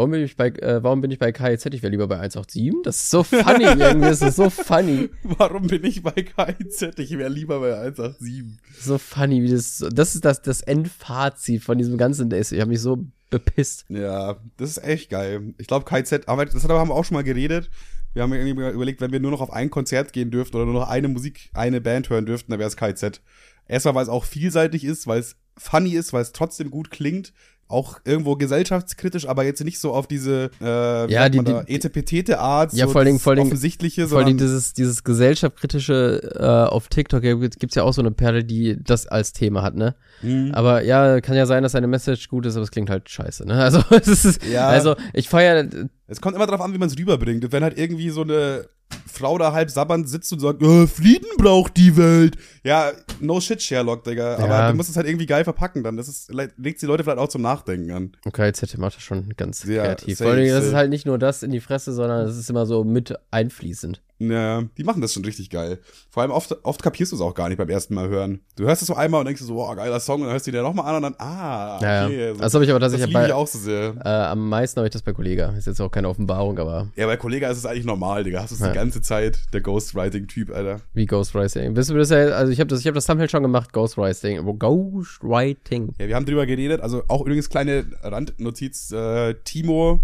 Warum 0.00 0.12
bin 0.12 0.24
ich 0.24 0.34
bei, 0.34 0.48
äh, 0.48 0.82
warum 0.82 1.02
bin 1.02 1.10
ich 1.10 1.18
bei 1.18 1.30
KIZ? 1.30 1.66
Ich 1.66 1.82
wäre 1.82 1.90
lieber 1.90 2.08
bei 2.08 2.14
187. 2.14 2.72
Das 2.84 2.96
ist 2.96 3.10
so 3.10 3.22
funny 3.22 3.64
irgendwie. 3.64 4.08
Das 4.08 4.22
ist 4.22 4.36
so 4.36 4.48
funny. 4.48 5.10
Warum 5.22 5.66
bin 5.66 5.84
ich 5.84 6.02
bei 6.02 6.12
KIZ? 6.12 6.98
Ich 6.98 7.18
wäre 7.18 7.28
lieber 7.28 7.60
bei 7.60 7.78
187. 7.78 8.58
So 8.80 8.96
funny, 8.96 9.42
wie 9.42 9.50
das. 9.50 9.84
Das 9.92 10.14
ist 10.14 10.24
das, 10.24 10.40
das 10.40 10.62
Endfazit 10.62 11.62
von 11.62 11.76
diesem 11.76 11.98
ganzen 11.98 12.30
Days. 12.30 12.50
Ich 12.50 12.60
habe 12.62 12.70
mich 12.70 12.80
so 12.80 13.04
bepisst. 13.28 13.84
Ja, 13.90 14.38
das 14.56 14.70
ist 14.70 14.84
echt 14.84 15.10
geil. 15.10 15.52
Ich 15.58 15.66
glaube, 15.66 15.84
KIZ, 15.84 16.26
aber 16.28 16.46
das 16.46 16.66
haben 16.66 16.88
wir 16.88 16.94
auch 16.94 17.04
schon 17.04 17.16
mal 17.16 17.22
geredet. 17.22 17.68
Wir 18.14 18.22
haben 18.22 18.32
irgendwie 18.32 18.70
überlegt, 18.70 19.02
wenn 19.02 19.12
wir 19.12 19.20
nur 19.20 19.32
noch 19.32 19.42
auf 19.42 19.52
ein 19.52 19.68
Konzert 19.68 20.14
gehen 20.14 20.30
dürften 20.30 20.56
oder 20.56 20.64
nur 20.64 20.80
noch 20.80 20.88
eine 20.88 21.08
Musik, 21.08 21.50
eine 21.52 21.82
Band 21.82 22.08
hören 22.08 22.24
dürften, 22.24 22.52
dann 22.52 22.58
wäre 22.58 22.68
es 22.68 22.78
KIZ. 22.78 23.20
Erstmal, 23.68 23.96
weil 23.96 24.04
es 24.04 24.08
auch 24.08 24.24
vielseitig 24.24 24.82
ist, 24.82 25.06
weil 25.06 25.20
es 25.20 25.36
funny 25.58 25.90
ist, 25.90 26.14
weil 26.14 26.22
es 26.22 26.32
trotzdem 26.32 26.70
gut 26.70 26.90
klingt, 26.90 27.34
auch 27.70 28.00
irgendwo 28.04 28.36
gesellschaftskritisch, 28.36 29.28
aber 29.28 29.44
jetzt 29.44 29.62
nicht 29.64 29.78
so 29.78 29.92
auf 29.92 30.06
diese 30.06 30.50
äh, 30.60 31.10
ja, 31.12 31.28
die, 31.28 31.42
die 31.42 31.74
etepetete 31.74 32.40
Art, 32.40 32.72
ja, 32.72 32.86
so 32.86 32.92
vor 32.92 33.02
allem, 33.02 33.18
vor 33.18 33.32
allem, 33.32 33.42
offensichtliche, 33.42 34.08
vor 34.08 34.18
allem 34.18 34.36
dieses, 34.36 34.72
dieses 34.72 35.04
gesellschaftskritische 35.04 36.36
äh, 36.38 36.70
auf 36.70 36.88
TikTok 36.88 37.22
gibt's 37.22 37.74
ja 37.76 37.84
auch 37.84 37.92
so 37.92 38.02
eine 38.02 38.10
Perle, 38.10 38.44
die 38.44 38.76
das 38.82 39.06
als 39.06 39.32
Thema 39.32 39.62
hat, 39.62 39.76
ne? 39.76 39.94
Mhm. 40.22 40.50
Aber 40.52 40.82
ja, 40.82 41.20
kann 41.20 41.36
ja 41.36 41.46
sein, 41.46 41.62
dass 41.62 41.72
seine 41.72 41.86
Message 41.86 42.28
gut 42.28 42.46
ist, 42.46 42.56
aber 42.56 42.64
es 42.64 42.70
klingt 42.70 42.90
halt 42.90 43.08
scheiße, 43.08 43.46
ne? 43.46 43.60
Also 43.70 43.84
es 43.90 44.24
ist, 44.24 44.44
ja. 44.46 44.66
also 44.66 44.96
ich 45.12 45.28
feiere. 45.28 45.68
Es 46.08 46.20
kommt 46.20 46.34
immer 46.34 46.46
darauf 46.46 46.60
an, 46.60 46.74
wie 46.74 46.78
man 46.78 46.88
es 46.88 46.98
rüberbringt. 46.98 47.52
Wenn 47.52 47.62
halt 47.62 47.78
irgendwie 47.78 48.10
so 48.10 48.22
eine 48.22 48.64
Frau 49.06 49.38
da 49.38 49.52
halb 49.52 49.70
sabbernd 49.70 50.08
sitzt 50.08 50.32
und 50.32 50.40
sagt, 50.40 50.62
äh, 50.62 50.86
Frieden 50.86 51.28
braucht 51.36 51.76
die 51.76 51.96
Welt. 51.96 52.36
Ja, 52.64 52.92
no 53.20 53.40
shit, 53.40 53.60
Sherlock, 53.62 54.04
Digga. 54.04 54.38
Ja. 54.38 54.44
Aber 54.44 54.70
du 54.70 54.76
musst 54.76 54.90
es 54.90 54.96
halt 54.96 55.06
irgendwie 55.06 55.26
geil 55.26 55.44
verpacken, 55.44 55.82
dann 55.82 55.96
das 55.96 56.08
ist, 56.08 56.32
legt 56.32 56.80
die 56.80 56.86
Leute 56.86 57.04
vielleicht 57.04 57.18
auch 57.18 57.28
zum 57.28 57.42
Nachdenken 57.42 57.90
an. 57.90 58.12
Okay, 58.24 58.46
jetzt 58.46 58.78
macht 58.78 58.96
das 58.96 59.02
schon 59.02 59.30
ganz 59.36 59.64
ja, 59.64 59.84
kreativ. 59.84 60.18
Safe, 60.18 60.30
Vor 60.30 60.38
allem, 60.38 60.48
das 60.48 60.64
ist 60.64 60.74
halt 60.74 60.90
nicht 60.90 61.06
nur 61.06 61.18
das 61.18 61.42
in 61.42 61.50
die 61.50 61.60
Fresse, 61.60 61.92
sondern 61.92 62.26
es 62.26 62.36
ist 62.36 62.48
immer 62.50 62.66
so 62.66 62.84
mit 62.84 63.14
einfließend. 63.30 64.00
Ja, 64.20 64.62
die 64.76 64.84
machen 64.84 65.00
das 65.00 65.14
schon 65.14 65.24
richtig 65.24 65.48
geil. 65.48 65.78
Vor 66.10 66.22
allem 66.22 66.30
oft, 66.30 66.54
oft 66.62 66.82
kapierst 66.82 67.10
du 67.10 67.16
es 67.16 67.22
auch 67.22 67.32
gar 67.34 67.48
nicht 67.48 67.56
beim 67.56 67.70
ersten 67.70 67.94
Mal 67.94 68.10
hören. 68.10 68.40
Du 68.54 68.64
hörst 68.64 68.82
es 68.82 68.88
so 68.88 68.94
einmal 68.94 69.20
und 69.20 69.26
denkst 69.26 69.40
so, 69.40 69.54
boah, 69.54 69.74
geiler 69.74 69.98
Song, 69.98 70.16
und 70.20 70.26
dann 70.26 70.32
hörst 70.32 70.46
du 70.46 70.50
dir 70.50 70.62
nochmal 70.62 70.86
an 70.86 70.96
und 70.96 71.02
dann, 71.02 71.14
ah, 71.18 71.76
okay. 71.76 71.86
Ja, 71.86 72.08
ja. 72.08 72.34
Das 72.34 72.52
habe 72.52 72.62
ich 72.64 72.70
aber 72.70 72.80
tatsächlich 72.80 73.10
bei, 73.14 73.26
ich 73.26 73.32
auch 73.32 73.46
so 73.46 73.58
sehr. 73.58 73.94
Äh, 74.04 74.08
am 74.08 74.50
meisten 74.50 74.76
habe 74.78 74.88
ich 74.88 74.92
das 74.92 75.00
bei 75.00 75.14
Kollega. 75.14 75.54
Ist 75.56 75.66
jetzt 75.66 75.80
auch 75.80 75.90
keine 75.90 76.10
Offenbarung, 76.10 76.58
aber. 76.58 76.88
Ja, 76.96 77.06
bei 77.06 77.16
Kollega 77.16 77.48
ist 77.48 77.56
es 77.56 77.64
eigentlich 77.64 77.86
normal, 77.86 78.24
Digga. 78.24 78.42
Hast 78.42 78.50
du 78.50 78.56
es 78.56 78.60
ja. 78.60 78.68
die 78.68 78.74
ganze 78.74 79.00
Zeit, 79.00 79.38
der 79.54 79.62
Ghostwriting-Typ, 79.62 80.50
Alter. 80.50 80.82
Wie 80.92 81.06
Ghostwriting? 81.06 81.74
Wissen 81.74 81.94
wir 81.94 82.00
das 82.00 82.10
ja, 82.10 82.18
also 82.18 82.52
ich 82.52 82.60
habe 82.60 82.68
das, 82.68 82.80
ich 82.80 82.86
hab 82.86 82.94
das 82.94 83.06
Thumbnail 83.06 83.30
schon 83.30 83.42
gemacht, 83.42 83.72
Ghostwriting. 83.72 84.44
Ghostwriting. 84.58 85.94
Ja, 85.98 86.08
wir 86.08 86.14
haben 86.14 86.26
drüber 86.26 86.44
geredet, 86.44 86.82
also 86.82 87.04
auch 87.08 87.22
übrigens 87.22 87.48
kleine 87.48 87.86
Randnotiz, 88.02 88.92
äh, 88.92 89.34
Timo 89.44 90.02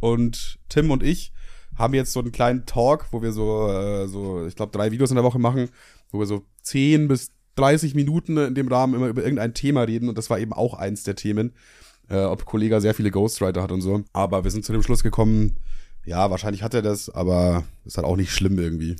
und 0.00 0.58
Tim 0.68 0.90
und 0.90 1.02
ich 1.02 1.32
haben 1.76 1.94
jetzt 1.94 2.12
so 2.12 2.20
einen 2.20 2.32
kleinen 2.32 2.66
Talk, 2.66 3.06
wo 3.10 3.22
wir 3.22 3.32
so, 3.32 3.68
äh, 3.68 4.06
so 4.06 4.46
ich 4.46 4.56
glaube, 4.56 4.72
drei 4.72 4.90
Videos 4.90 5.10
in 5.10 5.16
der 5.16 5.24
Woche 5.24 5.38
machen, 5.38 5.68
wo 6.10 6.18
wir 6.18 6.26
so 6.26 6.44
10 6.62 7.08
bis 7.08 7.32
30 7.56 7.94
Minuten 7.94 8.36
in 8.36 8.54
dem 8.54 8.68
Rahmen 8.68 8.94
immer 8.94 9.08
über 9.08 9.22
irgendein 9.22 9.54
Thema 9.54 9.82
reden 9.82 10.08
und 10.08 10.18
das 10.18 10.30
war 10.30 10.38
eben 10.38 10.52
auch 10.52 10.74
eins 10.74 11.04
der 11.04 11.14
Themen, 11.14 11.52
äh, 12.08 12.22
ob 12.24 12.44
Kollege 12.44 12.80
sehr 12.80 12.94
viele 12.94 13.10
Ghostwriter 13.10 13.62
hat 13.62 13.72
und 13.72 13.80
so. 13.80 14.02
Aber 14.12 14.44
wir 14.44 14.50
sind 14.50 14.64
zu 14.64 14.72
dem 14.72 14.82
Schluss 14.82 15.02
gekommen, 15.02 15.56
ja, 16.04 16.30
wahrscheinlich 16.30 16.62
hat 16.62 16.74
er 16.74 16.82
das, 16.82 17.08
aber 17.10 17.64
ist 17.84 17.96
halt 17.96 18.06
auch 18.06 18.16
nicht 18.16 18.32
schlimm 18.32 18.58
irgendwie. 18.58 18.96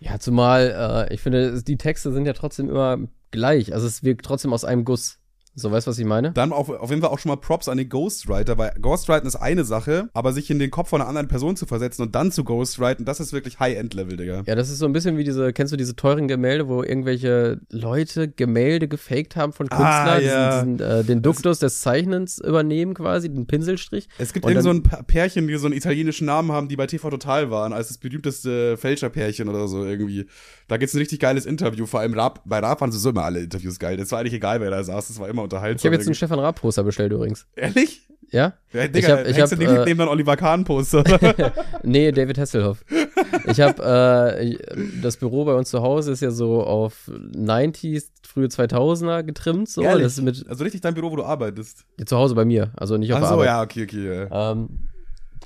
Ja, 0.00 0.18
zumal, 0.18 1.06
äh, 1.08 1.14
ich 1.14 1.20
finde, 1.20 1.62
die 1.62 1.76
Texte 1.76 2.12
sind 2.12 2.26
ja 2.26 2.32
trotzdem 2.32 2.68
immer 2.68 2.98
gleich. 3.30 3.74
Also 3.74 3.86
es 3.86 4.02
wirkt 4.02 4.24
trotzdem 4.24 4.52
aus 4.52 4.64
einem 4.64 4.84
Guss. 4.84 5.17
So, 5.58 5.72
weißt 5.72 5.86
du, 5.86 5.90
was 5.90 5.98
ich 5.98 6.04
meine? 6.04 6.32
Dann 6.32 6.52
auf, 6.52 6.70
auf 6.70 6.90
jeden 6.90 7.02
Fall 7.02 7.10
auch 7.10 7.18
schon 7.18 7.30
mal 7.30 7.36
Props 7.36 7.68
an 7.68 7.78
den 7.78 7.88
Ghostwriter, 7.88 8.56
weil 8.58 8.72
Ghostwriten 8.80 9.26
ist 9.26 9.36
eine 9.36 9.64
Sache, 9.64 10.08
aber 10.14 10.32
sich 10.32 10.50
in 10.50 10.58
den 10.58 10.70
Kopf 10.70 10.90
von 10.90 11.00
einer 11.00 11.08
anderen 11.08 11.28
Person 11.28 11.56
zu 11.56 11.66
versetzen 11.66 12.02
und 12.02 12.14
dann 12.14 12.30
zu 12.30 12.44
Ghostwriten, 12.44 13.04
das 13.04 13.18
ist 13.18 13.32
wirklich 13.32 13.58
High-End-Level, 13.58 14.16
Digga. 14.16 14.42
Ja, 14.46 14.54
das 14.54 14.70
ist 14.70 14.78
so 14.78 14.86
ein 14.86 14.92
bisschen 14.92 15.16
wie 15.16 15.24
diese, 15.24 15.52
kennst 15.52 15.72
du 15.72 15.76
diese 15.76 15.96
teuren 15.96 16.28
Gemälde, 16.28 16.68
wo 16.68 16.82
irgendwelche 16.82 17.60
Leute 17.70 18.28
Gemälde 18.28 18.86
gefaked 18.86 19.34
haben 19.34 19.52
von 19.52 19.68
Künstlern, 19.68 19.88
ah, 19.90 20.18
ja. 20.20 20.60
diesen, 20.60 20.78
diesen, 20.78 20.90
äh, 20.90 21.04
den 21.04 21.22
Duktus 21.22 21.58
des 21.58 21.80
Zeichnens 21.80 22.38
übernehmen 22.38 22.94
quasi, 22.94 23.28
den 23.28 23.46
Pinselstrich. 23.46 24.08
Es 24.18 24.32
gibt 24.32 24.46
irgend 24.46 24.62
so 24.62 24.70
ein 24.70 24.82
Pärchen, 24.82 25.48
die 25.48 25.56
so 25.56 25.66
einen 25.66 25.76
italienischen 25.76 26.26
Namen 26.26 26.52
haben, 26.52 26.68
die 26.68 26.76
bei 26.76 26.86
TV 26.86 27.10
Total 27.10 27.50
waren, 27.50 27.72
als 27.72 27.88
das 27.88 27.98
berühmteste 27.98 28.76
Fälscherpärchen 28.76 29.48
oder 29.48 29.66
so 29.66 29.84
irgendwie. 29.84 30.26
Da 30.68 30.76
gibt's 30.76 30.94
ein 30.94 30.98
richtig 30.98 31.18
geiles 31.18 31.46
Interview, 31.46 31.86
vor 31.86 32.00
allem 32.00 32.14
Raab, 32.14 32.42
bei 32.44 32.58
Raab 32.58 32.80
waren 32.80 32.92
so 32.92 33.10
immer 33.10 33.24
alle 33.24 33.40
Interviews 33.40 33.78
geil. 33.78 33.96
Das 33.96 34.12
war 34.12 34.20
eigentlich 34.20 34.34
egal, 34.34 34.60
wer 34.60 34.70
da 34.70 34.84
saß, 34.84 35.08
das 35.08 35.18
war 35.18 35.28
immer 35.28 35.47
unterhaltsam. 35.52 35.78
Ich 35.78 35.84
habe 35.86 35.96
jetzt 35.96 36.06
einen 36.06 36.14
Stefan 36.14 36.38
Raab 36.38 36.60
Poster 36.60 36.84
bestellt 36.84 37.12
übrigens. 37.12 37.46
Ehrlich? 37.56 38.08
Ja? 38.30 38.54
ja 38.72 38.88
Digga, 38.88 38.98
ich 38.98 39.08
hab, 39.08 39.26
ich 39.26 39.40
hab, 39.40 39.50
du 39.50 39.56
nicht 39.56 39.70
äh, 39.70 39.84
neben 39.84 39.98
dann 39.98 40.08
Oliver 40.08 40.36
Kahn 40.36 40.64
Poster? 40.64 41.02
nee, 41.82 42.12
David 42.12 42.38
Hasselhoff. 42.38 42.84
Ich 43.46 43.60
habe 43.60 43.82
äh, 44.36 44.56
das 45.02 45.16
Büro 45.16 45.44
bei 45.44 45.54
uns 45.54 45.70
zu 45.70 45.80
Hause 45.82 46.12
ist 46.12 46.20
ja 46.20 46.30
so 46.30 46.62
auf 46.62 47.10
90s, 47.34 48.10
frühe 48.22 48.46
2000er 48.46 49.22
getrimmt 49.22 49.68
so, 49.68 49.82
Ehrlich? 49.82 50.04
Also 50.04 50.64
richtig 50.64 50.82
dein 50.82 50.94
Büro, 50.94 51.10
wo 51.10 51.16
du 51.16 51.24
arbeitest. 51.24 51.84
Ja, 51.98 52.06
zu 52.06 52.16
Hause 52.16 52.34
bei 52.34 52.44
mir, 52.44 52.72
also 52.76 52.96
nicht 52.96 53.12
auf 53.14 53.22
Ach 53.22 53.28
so, 53.28 53.34
Arbeit. 53.34 53.46
ja, 53.46 53.62
okay, 53.62 53.84
okay. 53.84 54.28
Ja. 54.30 54.52
Ähm, 54.52 54.68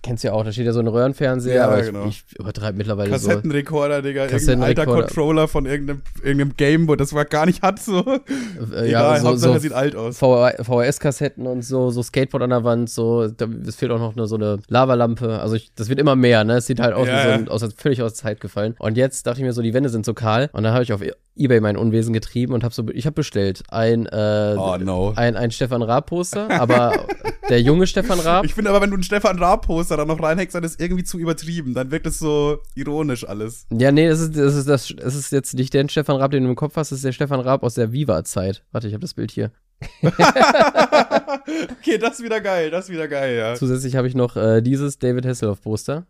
kennst 0.02 0.24
du 0.24 0.28
ja 0.28 0.34
auch, 0.34 0.44
da 0.44 0.52
steht 0.52 0.66
ja 0.66 0.72
so 0.72 0.80
ein 0.80 0.88
Röhrenfernseher, 0.88 1.54
Ja, 1.54 1.66
aber 1.66 1.80
ich, 1.80 1.86
genau. 1.86 2.06
ich 2.06 2.24
übertreibe 2.38 2.76
mittlerweile 2.76 3.16
so. 3.18 3.28
Kassettenrekorder, 3.28 4.02
Digga. 4.02 4.24
Irgendein 4.24 4.62
alter 4.62 4.84
Kassettenrekorder. 4.84 5.02
Controller 5.06 5.48
von 5.48 5.66
irgendeinem, 5.66 6.02
irgendeinem 6.22 6.56
Game, 6.56 6.88
wo 6.88 6.96
das 6.96 7.12
man 7.12 7.26
gar 7.28 7.46
nicht 7.46 7.62
hat, 7.62 7.78
so. 7.78 8.00
Äh, 8.00 8.88
Egal, 8.88 8.88
ja, 8.88 9.20
so, 9.20 9.28
Hauptsache 9.28 9.52
so 9.54 9.58
sieht 9.58 9.72
alt 9.72 9.96
aus. 9.96 10.18
VHS-Kassetten 10.18 11.46
und 11.46 11.62
so, 11.62 11.90
so 11.90 12.02
Skateboard 12.02 12.42
an 12.42 12.50
der 12.50 12.64
Wand, 12.64 12.90
so, 12.90 13.28
da, 13.28 13.46
es 13.66 13.76
fehlt 13.76 13.92
auch 13.92 13.98
noch 13.98 14.16
eine, 14.16 14.26
so 14.26 14.36
eine 14.36 14.58
Lavalampe. 14.68 15.40
Also 15.40 15.56
ich, 15.56 15.72
das 15.74 15.88
wird 15.88 15.98
immer 15.98 16.16
mehr, 16.16 16.44
ne? 16.44 16.56
Es 16.56 16.66
sieht 16.66 16.80
halt 16.80 16.94
aus 16.94 17.06
Ja, 17.06 17.18
wie 17.18 17.22
so 17.22 17.28
ein, 17.30 17.48
aus, 17.48 17.66
völlig 17.76 18.02
aus 18.02 18.14
der 18.14 18.22
Zeit 18.22 18.40
gefallen. 18.40 18.74
Und 18.78 18.96
jetzt 18.96 19.26
dachte 19.26 19.38
ich 19.40 19.44
mir 19.44 19.52
so, 19.52 19.62
die 19.62 19.74
Wände 19.74 19.88
sind 19.88 20.04
so 20.04 20.14
kahl. 20.14 20.50
Und 20.52 20.62
dann 20.64 20.72
habe 20.72 20.82
ich 20.82 20.92
auf 20.92 21.00
Ebay 21.34 21.60
mein 21.60 21.76
Unwesen 21.78 22.12
getrieben 22.12 22.52
und 22.52 22.62
habe 22.62 22.74
so, 22.74 22.84
ich 22.92 23.06
habe 23.06 23.14
bestellt 23.14 23.62
ein, 23.70 24.06
äh, 24.06 24.54
Oh 24.58 24.76
no. 24.78 25.12
ein, 25.16 25.34
ein 25.36 25.50
Stefan 25.50 25.80
Raab-Poster, 25.82 26.50
aber 26.50 27.06
der 27.48 27.60
junge 27.62 27.86
Stefan 27.86 28.20
Raab. 28.20 28.44
Ich 28.44 28.54
finde 28.54 28.68
aber, 28.70 28.82
wenn 28.82 28.90
du 28.90 28.96
einen 28.96 29.02
Stefan 29.02 29.38
Raab-Poster 29.38 29.91
da 29.96 30.04
noch 30.04 30.22
reinhängst, 30.22 30.54
dann 30.54 30.64
ist 30.64 30.80
irgendwie 30.80 31.04
zu 31.04 31.18
übertrieben. 31.18 31.74
Dann 31.74 31.90
wirkt 31.90 32.06
es 32.06 32.18
so 32.18 32.58
ironisch 32.74 33.26
alles. 33.26 33.66
Ja, 33.70 33.92
nee, 33.92 34.08
das 34.08 34.20
ist, 34.20 34.36
das 34.36 34.54
ist, 34.54 34.68
das, 34.68 34.94
das 34.96 35.14
ist 35.14 35.32
jetzt 35.32 35.54
nicht 35.54 35.74
der 35.74 35.88
Stefan 35.88 36.16
Raab, 36.16 36.30
den 36.30 36.44
du 36.44 36.50
im 36.50 36.56
Kopf 36.56 36.76
hast, 36.76 36.92
das 36.92 36.98
ist 36.98 37.04
der 37.04 37.12
Stefan 37.12 37.40
Raab 37.40 37.62
aus 37.62 37.74
der 37.74 37.92
Viva-Zeit. 37.92 38.64
Warte, 38.72 38.88
ich 38.88 38.94
habe 38.94 39.02
das 39.02 39.14
Bild 39.14 39.30
hier. 39.30 39.52
okay, 40.02 41.98
das 41.98 42.18
ist 42.18 42.24
wieder 42.24 42.40
geil, 42.40 42.70
das 42.70 42.84
ist 42.84 42.90
wieder 42.90 43.08
geil, 43.08 43.36
ja. 43.36 43.54
Zusätzlich 43.54 43.96
habe 43.96 44.06
ich 44.06 44.14
noch 44.14 44.36
äh, 44.36 44.60
dieses 44.60 44.98
David 44.98 45.26
Hasselhoff-Poster. 45.26 46.06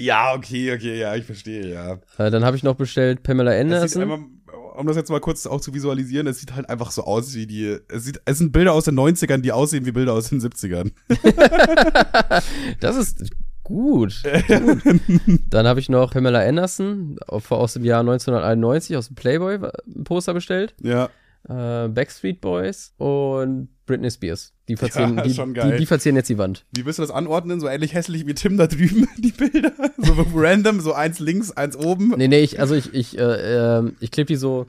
Ja, 0.00 0.34
okay, 0.34 0.74
okay, 0.74 0.98
ja, 0.98 1.14
ich 1.14 1.24
verstehe, 1.24 1.72
ja. 1.72 2.00
Äh, 2.18 2.30
dann 2.30 2.44
habe 2.44 2.56
ich 2.56 2.62
noch 2.62 2.74
bestellt 2.74 3.22
Pamela 3.22 3.54
Es 3.54 3.92
sieht 3.92 4.02
Anderson. 4.02 4.41
Um 4.76 4.86
das 4.86 4.96
jetzt 4.96 5.10
mal 5.10 5.20
kurz 5.20 5.46
auch 5.46 5.60
zu 5.60 5.74
visualisieren, 5.74 6.26
es 6.26 6.40
sieht 6.40 6.54
halt 6.54 6.68
einfach 6.68 6.90
so 6.90 7.04
aus 7.04 7.34
wie 7.34 7.46
die, 7.46 7.78
es 7.88 8.04
sieht, 8.04 8.20
es 8.24 8.38
sind 8.38 8.52
Bilder 8.52 8.72
aus 8.72 8.84
den 8.84 8.98
90ern, 8.98 9.38
die 9.38 9.52
aussehen 9.52 9.86
wie 9.86 9.92
Bilder 9.92 10.12
aus 10.14 10.28
den 10.28 10.40
70ern. 10.40 10.92
Das 12.80 12.96
ist 12.96 13.20
gut. 13.62 14.22
gut. 14.22 14.22
Dann 15.50 15.66
habe 15.66 15.80
ich 15.80 15.88
noch 15.88 16.12
Pamela 16.12 16.40
Anderson 16.40 17.16
aus 17.28 17.74
dem 17.74 17.84
Jahr 17.84 18.00
1991 18.00 18.96
aus 18.96 19.08
dem 19.08 19.16
Playboy 19.16 19.58
ein 19.86 20.04
Poster 20.04 20.34
bestellt. 20.34 20.74
Ja. 20.80 21.10
Äh, 21.48 21.88
Backstreet 21.88 22.40
Boys 22.40 22.94
und 22.98 23.68
Britney 23.86 24.10
Spears. 24.10 24.52
Die 24.68 24.76
verzieren, 24.76 25.16
Ja, 25.16 25.22
die, 25.24 25.32
die, 25.72 25.76
die 25.78 25.86
verzieren 25.86 26.14
jetzt 26.16 26.28
die 26.28 26.38
Wand. 26.38 26.64
Wie 26.74 26.84
willst 26.86 26.98
du 26.98 27.02
das 27.02 27.10
anordnen? 27.10 27.58
So 27.60 27.66
ähnlich 27.68 27.94
hässlich 27.94 28.26
wie 28.26 28.34
Tim 28.34 28.56
da 28.56 28.66
drüben, 28.68 29.08
die 29.18 29.32
Bilder. 29.32 29.72
So 29.98 30.14
random, 30.34 30.80
so 30.80 30.92
eins 30.92 31.18
links, 31.18 31.50
eins 31.50 31.76
oben. 31.76 32.14
Nee, 32.16 32.28
nee, 32.28 32.40
ich, 32.40 32.60
also 32.60 32.74
ich, 32.76 32.94
ich, 32.94 33.18
äh, 33.18 33.22
ähm, 33.78 33.96
ich 34.00 34.10
klebe 34.12 34.28
die 34.28 34.36
so, 34.36 34.66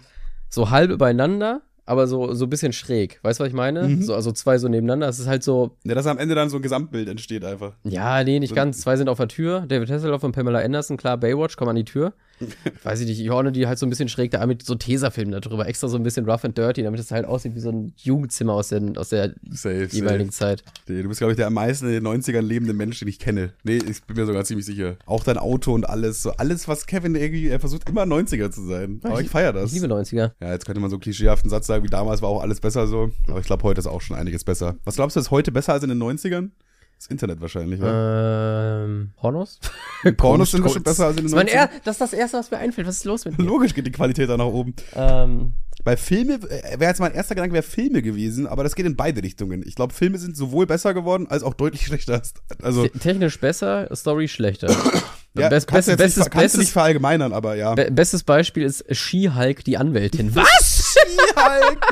so 0.50 0.72
halb 0.72 0.90
übereinander, 0.90 1.62
aber 1.86 2.08
so, 2.08 2.34
so 2.34 2.46
ein 2.46 2.50
bisschen 2.50 2.74
schräg. 2.74 3.20
Weißt 3.22 3.40
du, 3.40 3.44
was 3.44 3.50
ich 3.50 3.54
meine? 3.56 3.88
Mhm. 3.88 4.02
So, 4.02 4.16
also 4.16 4.32
zwei 4.32 4.58
so 4.58 4.68
nebeneinander. 4.68 5.08
Es 5.10 5.20
ist 5.20 5.28
halt 5.28 5.44
so, 5.44 5.78
Ja, 5.84 5.94
dass 5.94 6.08
am 6.08 6.18
Ende 6.18 6.34
dann 6.34 6.50
so 6.50 6.56
ein 6.58 6.62
Gesamtbild 6.64 7.08
entsteht 7.08 7.46
einfach. 7.46 7.74
ja, 7.84 8.24
nee, 8.24 8.40
nicht 8.40 8.50
So- 8.50 8.56
ganz. 8.56 8.80
Zwei 8.82 8.98
sind 8.98 9.10
auf 9.10 9.18
der 9.18 9.28
Tür. 9.28 9.66
David 9.68 9.92
Hasselhoff 9.92 10.24
und 10.24 10.32
Pamela 10.32 10.60
Anderson, 10.60 10.98
klar, 10.98 11.18
Baywatch, 11.18 11.56
kommen 11.56 11.70
an 11.70 11.76
die 11.76 11.86
Tür. 11.86 12.14
Weiß 12.84 13.00
ich 13.00 13.08
nicht, 13.08 13.20
ich 13.20 13.32
ordne 13.32 13.52
die 13.52 13.68
halt 13.68 13.80
so 13.80 13.86
ein 13.86 13.90
bisschen 13.90 14.10
schräg 14.10 14.32
da 14.32 14.46
mit 14.46 14.64
so 14.64 14.76
Tesafilm 14.76 15.32
da 15.32 15.40
drüber. 15.40 15.68
Extra 15.68 15.88
so 15.88 15.98
ein 15.98 16.04
bisschen 16.04 16.30
rough 16.30 16.44
and 16.44 16.58
dirty, 16.58 16.84
damit 16.84 17.00
es 17.00 17.12
halt 17.12 17.26
aussieht 17.26 17.56
wie 17.56 17.60
so 17.60 17.70
ein 17.70 17.94
Jugendzimmer 17.98 18.54
aus, 18.54 18.70
den, 18.70 18.98
aus 18.98 19.10
der 19.10 19.34
Safe, 19.52 19.88
jeweiligen 19.92 20.32
Zeit. 20.32 20.64
Du 20.88 21.08
bist, 21.08 21.20
glaube 21.20 21.34
ich, 21.34 21.38
der 21.38 21.48
am 21.48 21.54
meisten 21.54 21.88
in 21.88 21.94
den 21.94 22.08
90ern 22.08 22.42
lebende 22.42 22.74
Mensch, 22.74 23.00
den 23.00 23.08
ich 23.08 23.20
kenne. 23.20 23.54
Nee, 23.64 23.78
ich 23.78 24.04
bin 24.04 24.16
mir 24.18 24.26
sogar 24.26 24.44
ziemlich 24.46 24.66
sicher. 24.66 24.98
Auch 25.06 25.24
dein 25.24 25.38
Auto 25.38 25.74
und 25.74 25.90
alles. 25.90 26.22
So 26.22 26.32
alles, 26.32 26.68
was 26.68 26.86
Kevin 26.86 27.16
irgendwie, 27.16 27.48
er 27.48 27.60
versucht 27.60 27.90
immer 27.90 28.04
90er 28.04 28.52
zu 28.52 28.66
sein. 28.66 29.00
Aber 29.04 29.22
ich 29.22 29.30
feiere 29.30 29.54
das. 29.54 29.74
Ich 29.74 29.82
liebe 29.82 29.94
90er. 29.94 30.32
Ja, 30.40 30.52
jetzt 30.52 30.66
könnte 30.66 30.82
man 30.82 30.90
so 30.90 30.96
einen 30.96 31.02
klischeehaften 31.02 31.50
Satz 31.50 31.68
sagen, 31.68 31.84
wie 31.84 31.90
damals 31.90 32.22
war 32.22 32.30
auch 32.30 32.42
alles 32.42 32.60
besser 32.60 32.88
so. 32.88 33.12
Aber 33.28 33.40
ich 33.40 33.46
glaube, 33.46 33.64
heute 33.64 33.80
ist 33.80 33.88
auch 33.88 34.02
schon 34.02 34.18
einiges 34.18 34.44
besser. 34.44 34.76
Was 34.84 34.96
glaubst 34.96 35.16
du, 35.16 35.20
ist 35.20 35.32
heute 35.32 35.52
besser 35.52 35.74
als 35.74 35.84
in 35.84 35.90
den 35.90 36.02
90ern? 36.02 36.50
Das 36.98 37.08
Internet 37.08 37.42
wahrscheinlich, 37.42 37.82
wa? 37.82 38.84
Ähm, 38.86 39.12
Pornos? 39.18 39.60
Pornos 40.18 40.52
sind 40.52 40.64
bestimmt 40.64 40.86
besser 40.86 41.08
als 41.08 41.18
in 41.18 41.26
den 41.28 41.32
das, 41.32 41.32
ist 41.32 41.36
mein 41.36 41.48
90ern. 41.48 41.52
er 41.52 41.70
das 41.84 41.96
ist 41.96 42.02
das 42.02 42.14
Erste, 42.14 42.38
was 42.38 42.50
mir 42.52 42.58
einfällt. 42.60 42.88
Was 42.88 42.96
ist 42.98 43.04
los 43.06 43.26
mit 43.26 43.38
dir? 43.38 43.44
Logisch 43.44 43.74
geht 43.74 43.86
die 43.86 43.92
Qualität 43.92 44.30
da 44.30 44.38
nach 44.38 44.46
oben. 44.46 44.74
ähm, 44.96 45.52
Bei 45.84 45.98
Filme, 45.98 46.36
äh, 46.36 46.80
wäre 46.80 46.90
jetzt 46.92 47.00
mein 47.02 47.14
erster 47.14 47.36
Gedanke, 47.36 47.54
wäre 47.56 47.64
Filme 47.64 48.02
gewesen, 48.02 48.48
aber 48.48 48.64
das 48.64 48.76
geht 48.76 48.86
in 48.86 48.96
beide 48.96 49.22
Richtungen. 49.22 49.64
Ich 49.68 49.76
glaube, 49.76 49.94
Filme 49.94 50.18
sind 50.18 50.38
sowohl 50.38 50.66
besser 50.66 50.94
geworden, 50.94 51.28
als 51.30 51.44
auch 51.44 51.54
deutlich 51.56 51.82
schlechter. 51.88 52.22
Also, 52.62 52.88
te- 52.88 52.98
technisch 53.00 53.38
besser, 53.40 53.94
Story 53.94 54.28
schlechter. 54.30 54.74
ja, 55.36 55.50
Best- 55.50 55.68
kannst, 55.68 55.88
best- 55.88 55.98
bestes, 55.98 56.18
nicht, 56.18 56.32
kannst 56.32 56.36
du 56.36 56.40
bestes, 56.42 56.60
nicht 56.60 56.72
verallgemeinern, 56.74 57.34
aber 57.34 57.56
ja. 57.56 57.74
be 57.74 57.90
bestes 57.92 58.24
Beispiel 58.24 58.64
ist 58.64 58.86
She-Hulk, 58.96 59.64
die 59.64 59.78
Anwältin. 59.78 60.36
Was? 60.36 60.96
Hulk. 61.36 61.80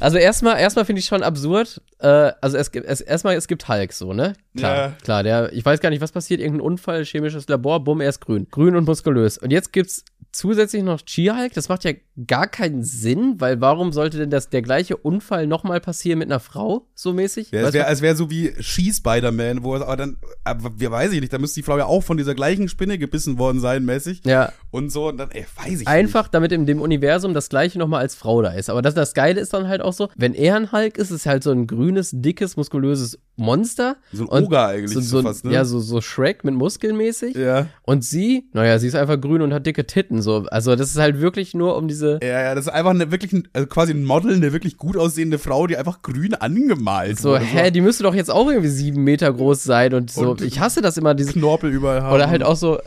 Also 0.00 0.16
erstmal, 0.16 0.58
erstmal 0.58 0.86
finde 0.86 1.00
ich 1.00 1.06
schon 1.06 1.22
absurd. 1.22 1.80
Äh, 1.98 2.32
also 2.40 2.56
es 2.56 2.70
gibt, 2.72 2.86
es, 2.86 3.02
erstmal, 3.02 3.36
es 3.36 3.46
gibt 3.46 3.68
Hulk 3.68 3.92
so, 3.92 4.14
ne? 4.14 4.32
Klar, 4.56 4.76
Ja. 4.76 4.92
klar. 5.04 5.22
Der, 5.22 5.52
ich 5.52 5.64
weiß 5.64 5.80
gar 5.80 5.90
nicht, 5.90 6.00
was 6.00 6.12
passiert. 6.12 6.40
Irgendein 6.40 6.62
Unfall, 6.62 7.04
chemisches 7.04 7.46
Labor, 7.48 7.84
bumm, 7.84 8.00
er 8.00 8.08
ist 8.08 8.20
grün. 8.20 8.46
Grün 8.50 8.74
und 8.74 8.84
muskulös. 8.86 9.36
Und 9.36 9.50
jetzt 9.50 9.70
gibt's 9.72 10.02
zusätzlich 10.32 10.82
noch 10.82 11.00
She-Hulk. 11.04 11.52
Das 11.54 11.68
macht 11.68 11.84
ja 11.84 11.92
gar 12.26 12.46
keinen 12.46 12.82
Sinn, 12.82 13.36
weil 13.38 13.60
warum 13.60 13.92
sollte 13.92 14.18
denn 14.18 14.30
das, 14.30 14.48
der 14.50 14.62
gleiche 14.62 14.96
Unfall 14.96 15.46
nochmal 15.46 15.80
passieren 15.80 16.18
mit 16.18 16.28
einer 16.28 16.40
Frau, 16.40 16.88
so 16.94 17.12
mäßig? 17.12 17.50
Ja, 17.50 17.60
es 17.68 17.74
wäre 17.74 18.00
wär 18.00 18.16
so 18.16 18.30
wie 18.30 18.52
Ski-Spider-Man, 18.60 19.62
wo 19.62 19.76
es 19.76 19.82
aber 19.82 19.96
dann, 19.96 20.16
aber 20.44 20.72
wir 20.78 20.90
weiß 20.90 21.12
ich 21.12 21.20
nicht, 21.20 21.32
da 21.32 21.38
müsste 21.38 21.60
die 21.60 21.64
Frau 21.64 21.78
ja 21.78 21.86
auch 21.86 22.02
von 22.02 22.16
dieser 22.16 22.34
gleichen 22.34 22.68
Spinne 22.68 22.98
gebissen 22.98 23.38
worden 23.38 23.60
sein, 23.60 23.84
mäßig. 23.84 24.22
ja, 24.24 24.52
Und 24.72 24.90
so, 24.90 25.08
und 25.08 25.18
dann, 25.18 25.30
ey, 25.30 25.44
weiß 25.62 25.82
ich 25.82 25.86
einfach, 25.86 26.28
damit 26.28 26.50
in 26.50 26.64
dem 26.66 26.80
Universum 26.80 27.34
das 27.34 27.48
gleiche 27.50 27.78
nochmal 27.78 28.00
als 28.00 28.14
Frau 28.14 28.40
da 28.42 28.52
ist. 28.52 28.70
Aber 28.70 28.80
das, 28.82 28.94
das 28.94 29.12
Geile 29.14 29.38
ist 29.38 29.52
dann 29.52 29.68
halt 29.68 29.82
auch 29.82 29.92
so, 29.92 30.08
wenn 30.16 30.32
er 30.34 30.56
ein 30.56 30.72
Hulk 30.72 30.96
ist, 30.98 31.10
ist 31.10 31.26
halt 31.26 31.42
so 31.44 31.50
ein 31.50 31.66
grünes, 31.66 32.10
dickes, 32.14 32.56
muskulöses 32.56 33.18
Monster. 33.36 33.96
nicht. 34.12 34.18
So 34.22 34.30
ein 34.30 34.44
Oger 34.44 34.66
eigentlich 34.68 34.92
so, 34.94 35.00
so, 35.00 35.18
so, 35.18 35.22
fast, 35.22 35.44
ne? 35.44 35.52
Ja, 35.52 35.64
so, 35.66 35.78
so 35.78 36.00
Shrek 36.00 36.42
mit 36.44 36.54
Muskeln 36.54 36.96
mäßig. 36.96 37.36
ja. 37.36 37.66
Und 37.82 38.02
sie, 38.04 38.48
naja, 38.54 38.78
sie 38.78 38.86
ist 38.86 38.94
einfach 38.94 39.20
grün 39.20 39.42
und 39.42 39.52
hat 39.52 39.66
dicke 39.66 39.86
Titten. 39.86 40.22
So. 40.22 40.46
Also 40.50 40.74
das 40.74 40.88
ist 40.90 40.98
halt 40.98 41.20
wirklich 41.20 41.52
nur 41.52 41.76
um 41.76 41.86
diese. 41.86 42.18
Ja, 42.22 42.40
ja, 42.42 42.54
das 42.54 42.66
ist 42.66 42.72
einfach 42.72 42.90
eine 42.92 43.10
wirklich, 43.12 43.32
ein- 43.34 43.48
also 43.52 43.66
quasi 43.66 43.92
ein 43.92 44.04
Model, 44.04 44.32
eine 44.34 44.54
wirklich 44.54 44.78
gut 44.78 44.96
aussehende 44.96 45.38
Frau, 45.38 45.66
die 45.66 45.76
einfach 45.76 46.00
grün 46.00 46.32
angemalt 46.34 47.18
So, 47.20 47.30
wurde. 47.32 47.44
hä, 47.44 47.70
die 47.70 47.82
müsste 47.82 48.04
doch 48.04 48.14
jetzt 48.14 48.30
auch 48.30 48.48
irgendwie 48.48 48.70
sieben 48.70 49.04
Meter 49.04 49.30
groß 49.30 49.62
sein 49.64 49.92
und 49.92 50.10
so. 50.10 50.30
Und- 50.30 50.40
ich 50.40 50.60
hasse 50.60 50.80
das 50.80 50.96
immer, 50.96 51.14
diese. 51.14 51.32
Knorpel 51.34 51.70
überall 51.70 52.00
haben. 52.02 52.14
Oder 52.14 52.28
halt 52.30 52.42
auch 52.42 52.56
so, 52.56 52.78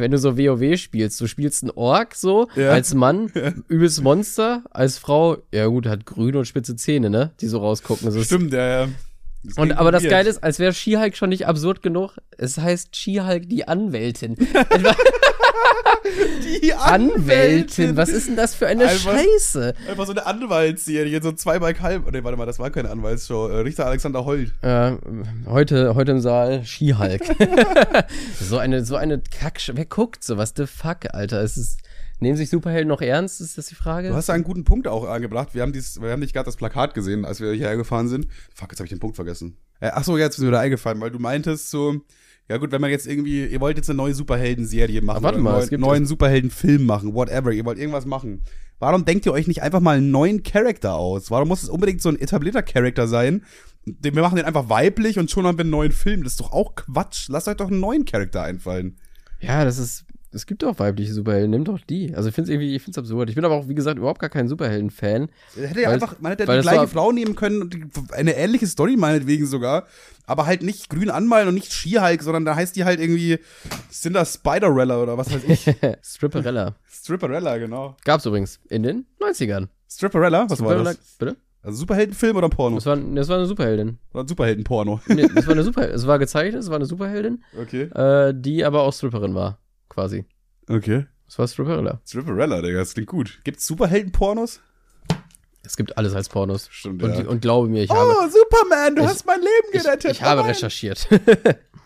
wenn 0.00 0.10
du 0.10 0.18
so 0.18 0.36
WoW 0.36 0.76
spielst, 0.76 1.20
du 1.20 1.26
spielst 1.26 1.62
einen 1.62 1.72
Ork 1.74 2.14
so, 2.14 2.48
Ja. 2.56 2.70
als 2.70 2.94
Mann, 2.94 3.30
übelst 3.68 4.02
Monster, 4.02 4.62
als 4.70 4.98
Frau, 4.98 5.38
ja 5.52 5.66
gut, 5.66 5.86
hat 5.86 6.06
grüne 6.06 6.38
und 6.38 6.46
spitze 6.46 6.76
Zähne, 6.76 7.10
ne? 7.10 7.30
Die 7.40 7.46
so 7.46 7.58
rausgucken. 7.58 8.08
Ist- 8.08 8.24
Stimmt, 8.26 8.52
ja, 8.52 8.82
ja. 8.84 8.88
Das 9.42 9.56
Und 9.56 9.72
aber 9.72 9.90
das. 9.90 10.02
Geile 10.04 10.28
ist, 10.28 10.42
als 10.44 10.58
wäre 10.58 10.72
She-Hulk 10.74 11.16
schon 11.16 11.30
nicht 11.30 11.46
absurd 11.46 11.82
genug. 11.82 12.16
Es 12.36 12.58
heißt 12.58 12.94
She-Hulk 12.94 13.48
die 13.48 13.66
Anwältin. 13.66 14.36
die 16.62 16.74
Anwältin, 16.74 17.96
was 17.96 18.08
ist 18.08 18.28
denn 18.28 18.36
das 18.36 18.54
für 18.54 18.66
eine 18.66 18.84
Einfach- 18.84 19.14
Scheiße? 19.14 19.74
Einfach 19.88 20.06
so 20.06 20.12
eine 20.12 20.26
Anwaltsserie, 20.26 21.22
so 21.22 21.32
zwei 21.32 21.58
bei 21.58 21.72
Kalb. 21.72 22.10
Nee, 22.12 22.22
warte 22.24 22.36
mal, 22.36 22.46
das 22.46 22.58
war 22.58 22.70
keine 22.70 22.90
Anwaltsshow. 22.90 23.48
Äh, 23.48 23.60
Richter 23.60 23.86
Alexander 23.86 24.24
Holt. 24.24 24.52
Äh, 24.62 24.92
heute, 25.46 25.94
heute 25.94 26.12
im 26.12 26.20
Saal 26.20 26.64
She-Hulk. 26.64 27.22
so 28.40 28.58
eine, 28.58 28.84
so 28.84 28.96
eine 28.96 29.20
Kacksch. 29.20 29.70
Wer 29.74 29.86
guckt 29.86 30.22
sowas? 30.24 30.52
The 30.56 30.66
fuck, 30.66 31.12
Alter. 31.14 31.40
Es 31.42 31.56
ist, 31.56 31.78
nehmen 32.20 32.36
sich 32.36 32.50
Superhelden 32.50 32.88
noch 32.88 33.02
ernst? 33.02 33.40
Ist 33.40 33.58
das 33.58 33.66
die 33.66 33.74
Frage? 33.74 34.08
Du 34.08 34.14
hast 34.14 34.28
da 34.28 34.32
einen 34.32 34.44
guten 34.44 34.64
Punkt 34.64 34.86
auch 34.86 35.08
angebracht. 35.08 35.54
Wir 35.54 35.62
haben, 35.62 35.72
dies, 35.72 36.00
wir 36.00 36.10
haben 36.10 36.20
nicht 36.20 36.32
gerade 36.32 36.46
das 36.46 36.56
Plakat 36.56 36.94
gesehen, 36.94 37.24
als 37.24 37.40
wir 37.40 37.52
hierher 37.52 37.76
gefahren 37.76 38.08
sind. 38.08 38.26
Fuck, 38.54 38.70
jetzt 38.70 38.80
habe 38.80 38.86
ich 38.86 38.90
den 38.90 39.00
Punkt 39.00 39.16
vergessen. 39.16 39.56
Äh, 39.80 39.90
ach 39.94 40.04
so, 40.04 40.18
jetzt 40.18 40.36
ist 40.36 40.40
mir 40.40 40.48
wieder 40.48 40.60
eingefallen, 40.60 41.00
weil 41.00 41.10
du 41.10 41.18
meintest 41.18 41.70
so, 41.70 42.00
ja 42.48 42.56
gut, 42.56 42.72
wenn 42.72 42.80
man 42.80 42.90
jetzt 42.90 43.06
irgendwie, 43.06 43.46
ihr 43.46 43.60
wollt 43.60 43.76
jetzt 43.76 43.88
eine 43.88 43.96
neue 43.96 44.14
Superhelden-Serie 44.14 45.02
machen, 45.02 45.18
Ach, 45.20 45.22
warte 45.22 45.38
mal, 45.38 45.60
einen 45.60 45.68
gibt 45.68 45.80
neuen 45.80 46.04
Superhelden-Film 46.04 46.84
machen, 46.84 47.14
whatever, 47.14 47.52
ihr 47.52 47.64
wollt 47.64 47.78
irgendwas 47.78 48.06
machen. 48.06 48.42
Warum 48.80 49.04
denkt 49.04 49.26
ihr 49.26 49.32
euch 49.32 49.46
nicht 49.46 49.62
einfach 49.62 49.80
mal 49.80 49.98
einen 49.98 50.10
neuen 50.10 50.42
Charakter 50.42 50.94
aus? 50.94 51.30
Warum 51.30 51.48
muss 51.48 51.62
es 51.62 51.68
unbedingt 51.68 52.00
so 52.00 52.08
ein 52.08 52.18
etablierter 52.18 52.62
Charakter 52.62 53.06
sein? 53.06 53.44
Wir 53.84 54.12
machen 54.12 54.36
den 54.36 54.46
einfach 54.46 54.68
weiblich 54.68 55.18
und 55.18 55.30
schon 55.30 55.46
haben 55.46 55.58
wir 55.58 55.62
einen 55.62 55.70
neuen 55.70 55.92
Film. 55.92 56.24
Das 56.24 56.32
ist 56.32 56.40
doch 56.40 56.52
auch 56.52 56.74
Quatsch. 56.74 57.28
Lasst 57.28 57.46
euch 57.46 57.56
doch 57.56 57.68
einen 57.70 57.80
neuen 57.80 58.04
Charakter 58.04 58.42
einfallen. 58.42 58.96
Ja, 59.38 59.64
das 59.64 59.78
ist. 59.78 60.06
Es 60.32 60.46
gibt 60.46 60.62
doch 60.62 60.78
weibliche 60.78 61.12
Superhelden, 61.12 61.50
nimm 61.50 61.64
doch 61.64 61.80
die. 61.80 62.14
Also 62.14 62.28
ich 62.28 62.34
finde 62.36 62.50
es 62.50 62.54
irgendwie, 62.54 62.76
ich 62.76 62.82
finde 62.82 62.92
es 63.00 63.04
absurd. 63.04 63.28
Ich 63.30 63.34
bin 63.34 63.44
aber 63.44 63.54
auch, 63.56 63.66
wie 63.68 63.74
gesagt, 63.74 63.98
überhaupt 63.98 64.20
gar 64.20 64.30
kein 64.30 64.46
Superhelden-Fan. 64.48 65.28
Hätte 65.56 65.80
ja 65.80 65.90
einfach, 65.90 66.20
man 66.20 66.30
hätte 66.30 66.44
ja 66.44 66.56
die 66.56 66.62
gleiche 66.62 66.78
war- 66.80 66.86
Frau 66.88 67.10
nehmen 67.10 67.34
können 67.34 67.62
und 67.62 67.74
die, 67.74 67.84
eine 68.12 68.36
ähnliche 68.36 68.66
Story 68.68 68.96
meinetwegen 68.96 69.46
sogar, 69.46 69.86
aber 70.26 70.46
halt 70.46 70.62
nicht 70.62 70.88
grün 70.88 71.10
anmalen 71.10 71.48
und 71.48 71.54
nicht 71.54 71.72
She-Hulk, 71.72 72.22
sondern 72.22 72.44
da 72.44 72.54
heißt 72.54 72.76
die 72.76 72.84
halt 72.84 73.00
irgendwie 73.00 73.38
Cinder 73.90 74.24
Spiderella 74.24 75.02
oder 75.02 75.18
was 75.18 75.32
weiß 75.32 75.42
ich. 75.48 75.64
Stripperella. 76.02 76.76
Stripperella, 76.88 77.58
genau. 77.58 77.96
Gab's 78.04 78.24
übrigens 78.26 78.60
in 78.68 78.82
den 78.84 79.06
90ern. 79.20 79.66
Stripperella, 79.88 80.42
was 80.48 80.50
war 80.50 80.56
Stripperella, 80.68 80.90
das? 80.94 81.16
bitte? 81.18 81.36
Also 81.62 81.76
Superheldenfilm 81.78 82.36
oder 82.36 82.48
Porno? 82.48 82.76
Das 82.76 82.86
war, 82.86 82.96
das 82.96 83.28
war 83.28 83.36
eine 83.36 83.46
Superheldin. 83.46 83.98
Oder 84.14 84.22
ein 84.24 84.28
Superheldenporno. 84.28 85.00
Nee, 85.08 85.26
das 85.34 85.46
war 85.46 85.52
eine 85.54 85.62
Super, 85.64 85.90
es 85.92 86.06
war 86.06 86.18
gezeichnet, 86.18 86.62
es 86.62 86.68
war 86.70 86.76
eine 86.76 86.86
Superheldin, 86.86 87.42
Okay. 87.60 87.82
äh, 87.82 88.32
die 88.34 88.64
aber 88.64 88.82
auch 88.82 88.92
Stripperin 88.94 89.34
war, 89.34 89.58
quasi. 89.90 90.24
Okay. 90.68 91.04
Das 91.26 91.38
war 91.38 91.46
Stripperella. 91.46 92.00
Stripperella, 92.06 92.62
Digga, 92.62 92.78
das 92.78 92.94
klingt 92.94 93.08
gut. 93.10 93.40
Gibt's 93.44 93.66
Superheldenpornos? 93.66 94.60
Es 95.62 95.76
gibt 95.76 95.98
alles 95.98 96.14
als 96.14 96.30
Pornos. 96.30 96.68
Stimmt, 96.70 97.02
Und, 97.02 97.14
ja. 97.18 97.26
und 97.28 97.40
glaube 97.42 97.68
mir, 97.68 97.82
ich 97.84 97.90
habe, 97.90 98.10
oh, 98.18 98.28
Superman, 98.28 98.96
du 98.96 99.02
ich- 99.02 99.08
hast 99.08 99.26
mein 99.26 99.40
Leben 99.40 99.68
ich, 99.72 99.82
gerettet. 99.82 100.12
ich 100.12 100.22
habe 100.22 100.40
oh 100.40 100.44
nein, 100.44 100.52
recherchiert. 100.54 101.06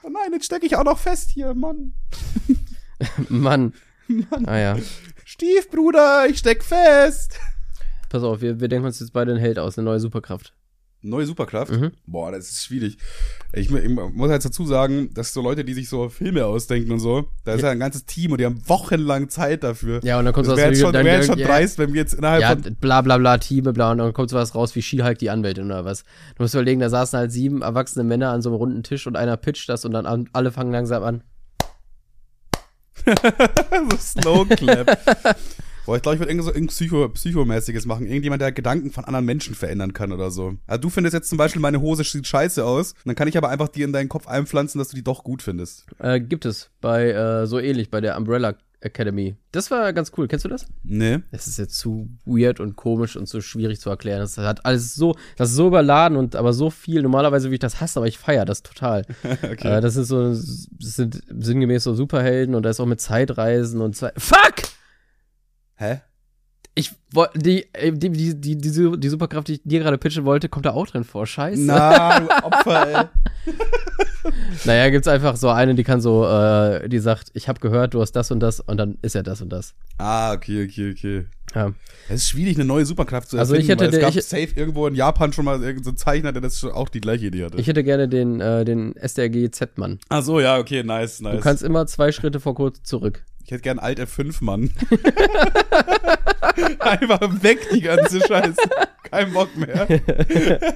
Oh 0.06 0.10
nein, 0.10 0.22
nein, 0.24 0.32
jetzt 0.34 0.44
stecke 0.44 0.66
ich 0.66 0.76
auch 0.76 0.84
noch 0.84 0.98
fest 0.98 1.30
hier, 1.30 1.54
Mann. 1.54 1.94
Mann. 3.30 3.72
Mann. 4.06 4.44
Ah 4.46 4.58
ja. 4.58 4.76
Stiefbruder, 5.24 6.26
ich 6.28 6.38
steck 6.38 6.62
fest. 6.62 7.38
Pass 8.10 8.22
auf, 8.22 8.42
wir, 8.42 8.60
wir 8.60 8.68
denken 8.68 8.84
uns 8.86 9.00
jetzt 9.00 9.14
beide 9.14 9.30
einen 9.32 9.40
Held 9.40 9.58
aus, 9.58 9.78
eine 9.78 9.86
neue 9.86 10.00
Superkraft. 10.00 10.52
Neue 11.04 11.26
Superkraft? 11.26 11.70
Mhm. 11.70 11.92
Boah, 12.06 12.32
das 12.32 12.50
ist 12.50 12.64
schwierig. 12.64 12.96
Ich, 13.52 13.70
ich 13.70 13.88
muss 13.90 14.30
jetzt 14.30 14.46
dazu 14.46 14.64
sagen, 14.64 15.10
dass 15.12 15.34
so 15.34 15.42
Leute, 15.42 15.62
die 15.62 15.74
sich 15.74 15.88
so 15.88 16.08
Filme 16.08 16.46
ausdenken 16.46 16.92
und 16.92 16.98
so, 16.98 17.28
da 17.44 17.52
ist 17.52 17.62
ja, 17.62 17.70
ein 17.70 17.78
ganzes 17.78 18.06
Team 18.06 18.32
und 18.32 18.40
die 18.40 18.46
haben 18.46 18.60
wochenlang 18.66 19.28
Zeit 19.28 19.64
dafür. 19.64 20.00
Ja, 20.02 20.18
und 20.18 20.24
dann 20.24 20.32
kommt 20.32 20.48
das 20.48 20.56
wäre 20.56 20.70
jetzt 20.70 20.80
schon, 20.80 20.94
wär 20.94 21.04
jetzt 21.04 21.26
schon 21.26 21.38
ja, 21.38 21.46
dreist, 21.46 21.78
wenn 21.78 21.92
wir 21.92 22.00
jetzt 22.00 22.14
innerhalb 22.14 22.40
Ja, 22.40 22.56
von. 22.56 22.76
bla 22.76 23.02
bla 23.02 23.18
bla, 23.18 23.36
Team, 23.36 23.64
bla, 23.64 23.92
und 23.92 23.98
dann 23.98 24.14
kommt 24.14 24.30
sowas 24.30 24.54
raus 24.54 24.74
wie 24.74 24.82
She-Hulk, 24.82 25.18
die 25.18 25.28
Anwältin 25.28 25.66
oder 25.66 25.84
was. 25.84 26.04
Du 26.36 26.42
musst 26.42 26.54
überlegen, 26.54 26.80
da 26.80 26.88
saßen 26.88 27.18
halt 27.18 27.30
sieben 27.30 27.60
erwachsene 27.60 28.04
Männer 28.04 28.30
an 28.30 28.40
so 28.40 28.48
einem 28.48 28.56
runden 28.56 28.82
Tisch 28.82 29.06
und 29.06 29.16
einer 29.16 29.36
pitcht 29.36 29.68
das 29.68 29.84
und 29.84 29.92
dann 29.92 30.06
an, 30.06 30.30
alle 30.32 30.52
fangen 30.52 30.72
langsam 30.72 31.02
an. 31.02 31.22
so 33.90 33.96
Slow 33.98 34.46
Clap. 34.46 34.98
Boah, 35.86 35.96
ich 35.96 36.02
glaube, 36.02 36.14
ich 36.14 36.20
würde 36.20 36.30
irgend 36.30 36.44
so 36.44 36.52
irgend 36.52 36.70
Psycho, 36.70 37.08
Psychomäßiges 37.08 37.84
machen. 37.86 38.06
Irgendjemand, 38.06 38.40
der 38.40 38.52
Gedanken 38.52 38.90
von 38.90 39.04
anderen 39.04 39.26
Menschen 39.26 39.54
verändern 39.54 39.92
kann 39.92 40.12
oder 40.12 40.30
so. 40.30 40.54
Also 40.66 40.80
du 40.80 40.90
findest 40.90 41.14
jetzt 41.14 41.28
zum 41.28 41.38
Beispiel, 41.38 41.60
meine 41.60 41.80
Hose 41.80 42.04
sieht 42.04 42.26
scheiße 42.26 42.64
aus. 42.64 42.94
Dann 43.04 43.14
kann 43.14 43.28
ich 43.28 43.36
aber 43.36 43.50
einfach 43.50 43.68
dir 43.68 43.84
in 43.84 43.92
deinen 43.92 44.08
Kopf 44.08 44.26
einpflanzen, 44.26 44.78
dass 44.78 44.88
du 44.88 44.96
die 44.96 45.04
doch 45.04 45.24
gut 45.24 45.42
findest. 45.42 45.86
Äh, 45.98 46.20
gibt 46.20 46.46
es 46.46 46.70
bei, 46.80 47.10
äh, 47.10 47.46
so 47.46 47.58
ähnlich, 47.58 47.90
bei 47.90 48.00
der 48.00 48.16
Umbrella 48.16 48.54
Academy. 48.84 49.36
Das 49.52 49.70
war 49.70 49.92
ganz 49.92 50.12
cool. 50.16 50.28
Kennst 50.28 50.44
du 50.44 50.48
das? 50.48 50.66
Nee. 50.82 51.20
Das 51.32 51.46
ist 51.46 51.58
jetzt 51.58 51.78
zu 51.78 52.08
weird 52.24 52.60
und 52.60 52.76
komisch 52.76 53.16
und 53.16 53.28
so 53.28 53.40
schwierig 53.40 53.80
zu 53.80 53.90
erklären. 53.90 54.20
Das 54.20 54.36
hat 54.38 54.64
alles 54.66 54.94
so, 54.94 55.16
das 55.36 55.50
ist 55.50 55.56
so 55.56 55.68
überladen 55.68 56.16
und 56.16 56.36
aber 56.36 56.52
so 56.52 56.70
viel. 56.70 57.02
Normalerweise 57.02 57.46
würde 57.46 57.54
ich 57.54 57.60
das 57.60 57.80
hassen, 57.80 57.98
aber 57.98 58.06
ich 58.06 58.18
feiere 58.18 58.44
das 58.44 58.62
total. 58.62 59.04
Okay. 59.44 59.78
Äh, 59.78 59.80
das 59.80 59.96
ist 59.96 60.08
so, 60.08 60.30
das 60.30 60.68
sind 60.78 61.22
sinngemäß 61.28 61.84
so 61.84 61.94
Superhelden 61.94 62.54
und 62.54 62.62
da 62.62 62.70
ist 62.70 62.80
auch 62.80 62.86
mit 62.86 63.00
Zeitreisen 63.00 63.80
und 63.80 63.94
Zeit. 63.94 64.14
Fuck! 64.16 64.63
Hä? 65.76 66.00
Ich 66.76 66.92
wollte 67.12 67.38
die, 67.38 67.66
äh, 67.72 67.92
die, 67.92 68.10
die, 68.10 68.40
die, 68.40 68.56
die, 68.58 68.68
Su- 68.68 68.96
die 68.96 69.08
Superkraft, 69.08 69.46
die 69.48 69.54
ich 69.54 69.60
dir 69.64 69.78
gerade 69.80 69.96
pitchen 69.98 70.24
wollte, 70.24 70.48
kommt 70.48 70.66
da 70.66 70.72
auch 70.72 70.86
drin 70.88 71.04
vor. 71.04 71.24
Scheiße. 71.26 71.62
Na, 71.62 72.18
du 72.20 72.28
Opfer, 72.44 72.88
ey. 73.46 73.52
Naja, 74.64 74.88
gibt's 74.88 75.06
einfach 75.06 75.36
so 75.36 75.50
eine, 75.50 75.74
die 75.74 75.84
kann 75.84 76.00
so, 76.00 76.26
äh, 76.26 76.88
die 76.88 76.98
sagt, 76.98 77.30
ich 77.34 77.46
habe 77.46 77.60
gehört, 77.60 77.92
du 77.92 78.00
hast 78.00 78.12
das 78.12 78.30
und 78.30 78.40
das 78.40 78.58
und 78.58 78.78
dann 78.78 78.96
ist 79.02 79.14
ja 79.14 79.22
das 79.22 79.42
und 79.42 79.50
das. 79.50 79.74
Ah, 79.98 80.32
okay, 80.32 80.64
okay, 80.64 80.92
okay. 80.92 81.26
Ja. 81.54 81.72
Es 82.08 82.22
ist 82.22 82.28
schwierig, 82.30 82.56
eine 82.56 82.64
neue 82.64 82.86
Superkraft 82.86 83.28
zu 83.28 83.38
Also 83.38 83.54
erfinden, 83.54 83.64
ich 83.64 83.70
hätte 83.86 83.92
weil 83.92 84.00
es 84.00 84.00
gab 84.14 84.16
ich- 84.16 84.24
safe 84.24 84.58
irgendwo 84.58 84.86
in 84.86 84.94
Japan 84.94 85.32
schon 85.34 85.44
mal 85.44 85.56
irgendeinen 85.62 85.84
so 85.84 85.92
Zeichner, 85.92 86.32
der 86.32 86.40
das 86.40 86.58
schon 86.58 86.72
auch 86.72 86.88
die 86.88 87.02
gleiche 87.02 87.26
Idee 87.26 87.44
hatte. 87.44 87.58
Ich 87.58 87.66
hätte 87.66 87.84
gerne 87.84 88.08
den, 88.08 88.40
äh, 88.40 88.64
den 88.64 88.96
SDRG 88.96 89.50
Z-Mann. 89.50 89.98
Ach 90.08 90.22
so, 90.22 90.40
ja, 90.40 90.56
okay, 90.58 90.82
nice, 90.82 91.20
nice. 91.20 91.34
Du 91.36 91.40
kannst 91.40 91.62
immer 91.62 91.86
zwei 91.86 92.10
Schritte 92.10 92.40
vor 92.40 92.54
kurz 92.54 92.82
zurück. 92.82 93.24
Ich 93.44 93.50
hätte 93.50 93.62
gern 93.62 93.78
Alt 93.78 94.00
F5, 94.00 94.42
Mann. 94.42 94.70
Einfach 96.78 97.42
weg, 97.42 97.58
die 97.74 97.82
ganze 97.82 98.20
Scheiße. 98.26 98.56
Kein 99.02 99.34
Bock 99.34 99.54
mehr. 99.54 99.86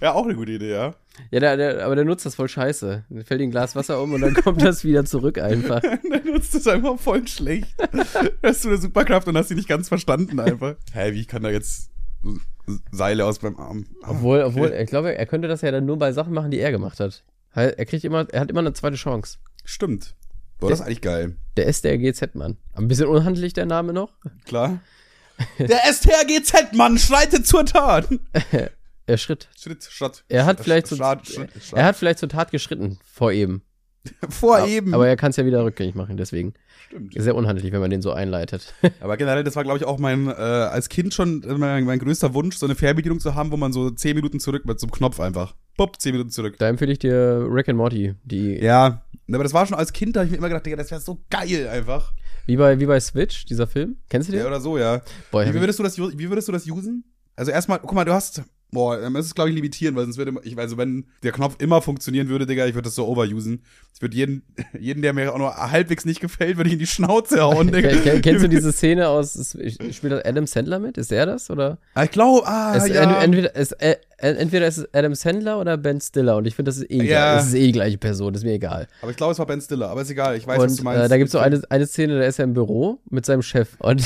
ja, 0.00 0.12
auch 0.12 0.24
eine 0.24 0.34
gute 0.34 0.52
Idee, 0.52 0.72
ja. 0.72 0.94
Ja, 1.30 1.38
der, 1.38 1.56
der, 1.56 1.84
aber 1.84 1.94
der 1.94 2.04
nutzt 2.04 2.26
das 2.26 2.34
voll 2.34 2.48
scheiße. 2.48 3.04
Dann 3.08 3.24
fällt 3.24 3.40
ihm 3.40 3.48
ein 3.48 3.50
Glas 3.52 3.76
Wasser 3.76 4.02
um 4.02 4.12
und 4.12 4.22
dann 4.22 4.34
kommt 4.34 4.60
das 4.62 4.82
wieder 4.82 5.04
zurück 5.04 5.38
einfach. 5.38 5.80
Dann 6.10 6.24
nutzt 6.26 6.56
es 6.56 6.66
einfach 6.66 6.98
voll 6.98 7.28
schlecht. 7.28 7.68
Hast 8.42 8.64
du 8.64 8.70
eine 8.70 8.78
Superkraft 8.78 9.28
und 9.28 9.36
hast 9.36 9.48
sie 9.48 9.54
nicht 9.54 9.68
ganz 9.68 9.88
verstanden 9.88 10.40
einfach. 10.40 10.74
Hä, 10.92 11.12
wie 11.12 11.26
kann 11.26 11.44
da 11.44 11.50
jetzt 11.50 11.90
Seile 12.90 13.24
aus 13.24 13.38
beim 13.38 13.56
Arm? 13.56 13.86
Obwohl, 14.02 14.42
obwohl, 14.42 14.72
ich 14.72 14.90
glaube, 14.90 15.16
er 15.16 15.26
könnte 15.26 15.46
das 15.46 15.60
ja 15.60 15.70
dann 15.70 15.86
nur 15.86 15.98
bei 15.98 16.12
Sachen 16.12 16.34
machen, 16.34 16.50
die 16.50 16.58
er 16.58 16.72
gemacht 16.72 16.98
hat. 16.98 17.22
Er 17.52 17.84
kriegt 17.84 18.02
immer, 18.02 18.26
er 18.32 18.40
hat 18.40 18.50
immer 18.50 18.60
eine 18.60 18.72
zweite 18.72 18.96
Chance. 18.96 19.38
Stimmt. 19.64 20.16
Boah, 20.64 20.70
das 20.70 20.80
ist 20.80 20.86
eigentlich 20.86 21.00
geil. 21.00 21.36
Der 21.56 21.66
SDRG 21.68 22.12
Z-Mann. 22.14 22.56
Ein 22.72 22.88
bisschen 22.88 23.06
unhandlich 23.06 23.52
der 23.52 23.66
Name 23.66 23.92
noch. 23.92 24.12
Klar. 24.44 24.80
Der 25.58 25.80
STRGZ-Mann 25.92 26.96
schreitet 26.98 27.46
zur 27.46 27.66
Tat. 27.66 28.08
Er 29.06 29.18
schritt. 29.18 29.48
Schritt, 29.58 29.84
Schritt. 29.84 30.24
Er 30.28 30.46
hat 30.46 30.60
vielleicht 30.60 30.86
so, 30.86 30.96
Schritt, 30.96 31.26
Schritt, 31.26 31.50
Schritt. 31.62 31.78
er 31.78 31.84
hat 31.84 31.96
vielleicht 31.96 32.20
zur 32.20 32.28
Tat 32.30 32.50
geschritten 32.50 32.98
vor 33.04 33.32
eben. 33.32 33.62
vor 34.30 34.58
Aber- 34.58 34.68
eben. 34.68 34.94
Aber 34.94 35.06
er 35.06 35.16
kann 35.16 35.28
es 35.30 35.36
ja 35.36 35.44
wieder 35.44 35.62
rückgängig 35.64 35.94
machen, 35.94 36.16
deswegen. 36.16 36.54
Stimmt. 36.86 37.12
Sehr 37.14 37.34
unhandlich, 37.34 37.70
wenn 37.72 37.80
man 37.80 37.90
den 37.90 38.00
so 38.00 38.12
einleitet. 38.12 38.72
Aber 39.00 39.16
generell, 39.18 39.44
das 39.44 39.56
war, 39.56 39.64
glaube 39.64 39.78
ich, 39.78 39.84
auch 39.84 39.98
mein, 39.98 40.28
äh, 40.28 40.30
als 40.32 40.88
Kind 40.88 41.12
schon 41.12 41.42
mein, 41.58 41.84
mein 41.84 41.98
größter 41.98 42.32
Wunsch, 42.32 42.56
so 42.56 42.64
eine 42.66 42.74
Fernbedienung 42.76 43.20
zu 43.20 43.34
haben, 43.34 43.50
wo 43.50 43.56
man 43.58 43.72
so 43.74 43.90
10 43.90 44.16
Minuten 44.16 44.40
zurück 44.40 44.64
mit 44.64 44.80
so 44.80 44.86
einem 44.86 44.92
Knopf 44.92 45.20
einfach. 45.20 45.54
Bupp, 45.76 46.00
10 46.00 46.12
Minuten 46.12 46.30
zurück. 46.30 46.56
Da 46.58 46.68
empfehle 46.68 46.92
ich 46.92 46.98
dir 46.98 47.46
Rick 47.50 47.68
and 47.68 47.76
Morty, 47.78 48.14
die 48.24 48.58
Ja, 48.62 49.02
aber 49.32 49.42
das 49.42 49.52
war 49.54 49.66
schon 49.66 49.76
als 49.76 49.92
Kind, 49.92 50.16
da 50.16 50.20
habe 50.20 50.26
ich 50.26 50.32
mir 50.32 50.38
immer 50.38 50.48
gedacht, 50.48 50.66
Digga, 50.66 50.76
das 50.76 50.90
wäre 50.90 51.00
so 51.00 51.18
geil 51.30 51.68
einfach. 51.68 52.12
wie 52.46 52.56
bei 52.56 52.78
wie 52.78 52.86
bei 52.86 53.00
Switch, 53.00 53.44
dieser 53.46 53.66
Film. 53.66 53.96
Kennst 54.08 54.28
du 54.28 54.32
den? 54.32 54.40
Ja, 54.42 54.46
oder 54.46 54.60
so, 54.60 54.78
ja. 54.78 55.00
Boah, 55.30 55.44
Wie 55.46 55.54
würdest 55.54 55.78
du 55.78 55.82
das, 55.82 55.98
wie 55.98 56.28
würdest 56.28 56.48
du 56.48 56.52
das 56.52 56.66
usen? 56.68 57.04
Also 57.36 57.50
erstmal, 57.50 57.80
guck 57.80 57.92
mal, 57.94 58.04
du 58.04 58.12
hast, 58.12 58.42
boah, 58.74 58.98
man 59.00 59.14
muss 59.14 59.24
es, 59.26 59.34
glaube 59.34 59.48
ich, 59.48 59.56
limitieren, 59.56 59.96
weil 59.96 60.04
sonst 60.04 60.18
würde, 60.18 60.34
ich, 60.42 60.58
also 60.58 60.76
wenn 60.76 61.06
der 61.22 61.32
Knopf 61.32 61.56
immer 61.60 61.80
funktionieren 61.80 62.28
würde, 62.28 62.44
Digga, 62.44 62.66
ich 62.66 62.74
würde 62.74 62.84
das 62.88 62.94
so 62.94 63.06
overusen. 63.06 63.62
Ich 63.94 64.02
würde 64.02 64.14
jeden, 64.14 64.42
jeden, 64.78 65.00
der 65.00 65.14
mir 65.14 65.32
auch 65.32 65.38
nur 65.38 65.56
halbwegs 65.56 66.04
nicht 66.04 66.20
gefällt, 66.20 66.58
würde 66.58 66.68
ich 66.68 66.74
in 66.74 66.78
die 66.80 66.86
Schnauze 66.86 67.40
hauen, 67.40 67.72
Digga. 67.72 67.88
Ken- 67.88 68.02
ken- 68.02 68.20
Kennst 68.22 68.44
du 68.44 68.48
diese 68.48 68.70
Szene 68.74 69.08
aus, 69.08 69.56
spielt 69.90 70.12
das 70.12 70.24
Adam 70.26 70.46
Sandler 70.46 70.78
mit? 70.78 70.98
Ist 70.98 71.10
er 71.10 71.24
das? 71.24 71.48
Oder? 71.48 71.78
Ah, 71.94 72.04
Ich 72.04 72.10
glaube, 72.10 72.46
ah, 72.46 72.76
es, 72.76 72.88
ja. 72.88 73.02
ent- 73.02 73.22
entweder, 73.24 73.56
es, 73.56 73.72
äh, 73.72 73.96
entweder 74.18 74.66
ist 74.66 74.78
es 74.78 74.88
Adam 74.92 75.14
Sandler 75.14 75.58
oder 75.60 75.76
Ben 75.76 76.00
Stiller 76.00 76.36
und 76.36 76.46
ich 76.46 76.54
finde, 76.54 76.68
das 76.70 76.78
ist 76.78 76.90
eh. 76.90 77.02
Ja. 77.04 77.36
Das 77.36 77.46
ist 77.46 77.54
eh 77.54 77.66
die 77.66 77.72
gleiche 77.72 77.98
Person, 77.98 78.34
ist 78.34 78.44
mir 78.44 78.52
egal. 78.54 78.88
aber 79.02 79.10
ich 79.10 79.16
glaube, 79.16 79.32
es 79.32 79.38
war 79.38 79.46
Ben 79.46 79.60
Stiller, 79.60 79.88
aber 79.88 80.02
ist 80.02 80.10
egal, 80.10 80.36
ich 80.36 80.46
weiß, 80.46 80.58
was 80.58 80.74
du 80.76 80.80
und 80.80 80.84
meinst. 80.84 81.04
äh, 81.04 81.08
da 81.08 81.16
gibt 81.16 81.26
es 81.28 81.32
so 81.32 81.38
eine, 81.38 81.62
eine 81.70 81.86
Szene, 81.86 82.18
da 82.18 82.24
ist 82.26 82.38
er 82.38 82.44
im 82.44 82.54
Büro 82.54 82.98
mit 83.08 83.24
seinem 83.24 83.42
Chef 83.42 83.68
und 83.78 84.02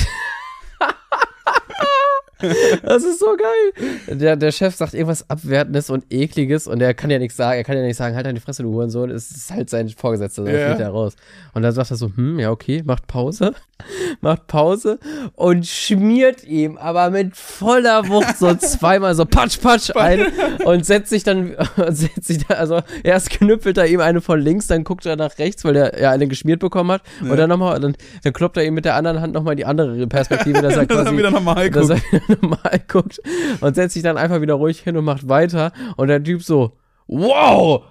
Das 2.82 3.05
ist 3.05 3.18
so 3.20 3.36
geil. 3.36 4.16
Der, 4.18 4.36
der 4.36 4.53
Chef 4.53 4.74
sagt 4.74 4.95
irgendwas 4.95 5.28
Abwertendes 5.28 5.91
und 5.91 6.05
Ekliges 6.11 6.66
und 6.66 6.80
er 6.80 6.95
kann 6.95 7.11
ja 7.11 7.18
nichts 7.18 7.36
sagen. 7.36 7.57
Er 7.59 7.64
kann 7.64 7.76
ja 7.76 7.82
nicht 7.82 7.97
sagen, 7.97 8.14
halt 8.14 8.26
deine 8.26 8.41
Fresse, 8.41 8.62
du 8.62 8.70
Hurensohn. 8.72 9.11
Es 9.11 9.30
ist 9.30 9.51
halt 9.53 9.70
sein 9.70 9.89
Vorgesetzter, 9.89 10.45
da 10.45 10.51
Ja. 10.53 10.66
fliegt 10.68 10.80
er 10.80 10.91
raus. 10.91 11.14
Und 11.55 11.62
dann 11.62 11.72
sagt 11.72 11.91
er 11.91 11.97
so, 11.97 12.11
hm, 12.14 12.39
ja, 12.39 12.51
okay, 12.51 12.82
macht 12.84 13.07
Pause. 13.07 13.53
macht 14.20 14.47
Pause 14.47 14.99
und 15.35 15.66
schmiert 15.66 16.45
ihm 16.45 16.76
aber 16.76 17.11
mit 17.11 17.37
voller 17.37 18.09
Wucht 18.09 18.39
so 18.39 18.55
zweimal 18.59 19.14
so 19.14 19.24
patsch, 19.24 19.61
patsch 19.61 19.95
ein 19.95 20.26
und 20.64 20.85
setzt 20.85 21.11
sich 21.11 21.22
dann, 21.22 21.55
setzt 21.89 22.24
sich 22.24 22.47
da, 22.47 22.55
also 22.55 22.81
erst 23.03 23.31
knüppelt 23.31 23.79
er 23.79 23.87
ihm 23.87 24.01
eine 24.01 24.20
von 24.20 24.41
links, 24.41 24.66
dann 24.66 24.85
guckt 24.85 25.07
er 25.07 25.16
nach 25.16 25.39
rechts, 25.39 25.64
weil 25.64 25.76
er 25.76 26.01
ja 26.01 26.11
eine 26.11 26.26
geschmiert 26.26 26.61
bekommen 26.61 26.93
hat. 26.93 27.03
Und 27.20 27.37
dann 27.37 27.49
nochmal, 27.49 27.79
dann, 27.81 27.97
dann 28.22 28.33
kloppt 28.33 28.57
er 28.57 28.64
ihm 28.64 28.74
mit 28.74 28.85
der 28.85 28.95
anderen 28.95 29.20
Hand 29.20 29.33
nochmal 29.35 29.57
die 29.57 29.64
andere 29.64 30.07
Perspektive, 30.07 30.62
dass 30.62 30.76
er 30.76 30.87
Dass 30.87 30.97
er 30.99 31.05
quasi 31.05 31.16
wieder 31.16 31.31
normal 31.31 31.70
guckt. 31.70 32.01
normal 32.43 32.81
guckt 32.89 33.20
und 33.61 33.74
setzt 33.74 33.95
sich 33.95 34.03
dann 34.03 34.16
einfach 34.16 34.41
wieder 34.41 34.55
ruhig 34.55 34.81
hin 34.81 34.97
und 34.97 35.05
macht 35.05 35.29
weiter. 35.29 35.72
Und 35.97 36.09
der 36.09 36.22
Typ 36.22 36.43
so, 36.43 36.72
wow, 37.07 37.83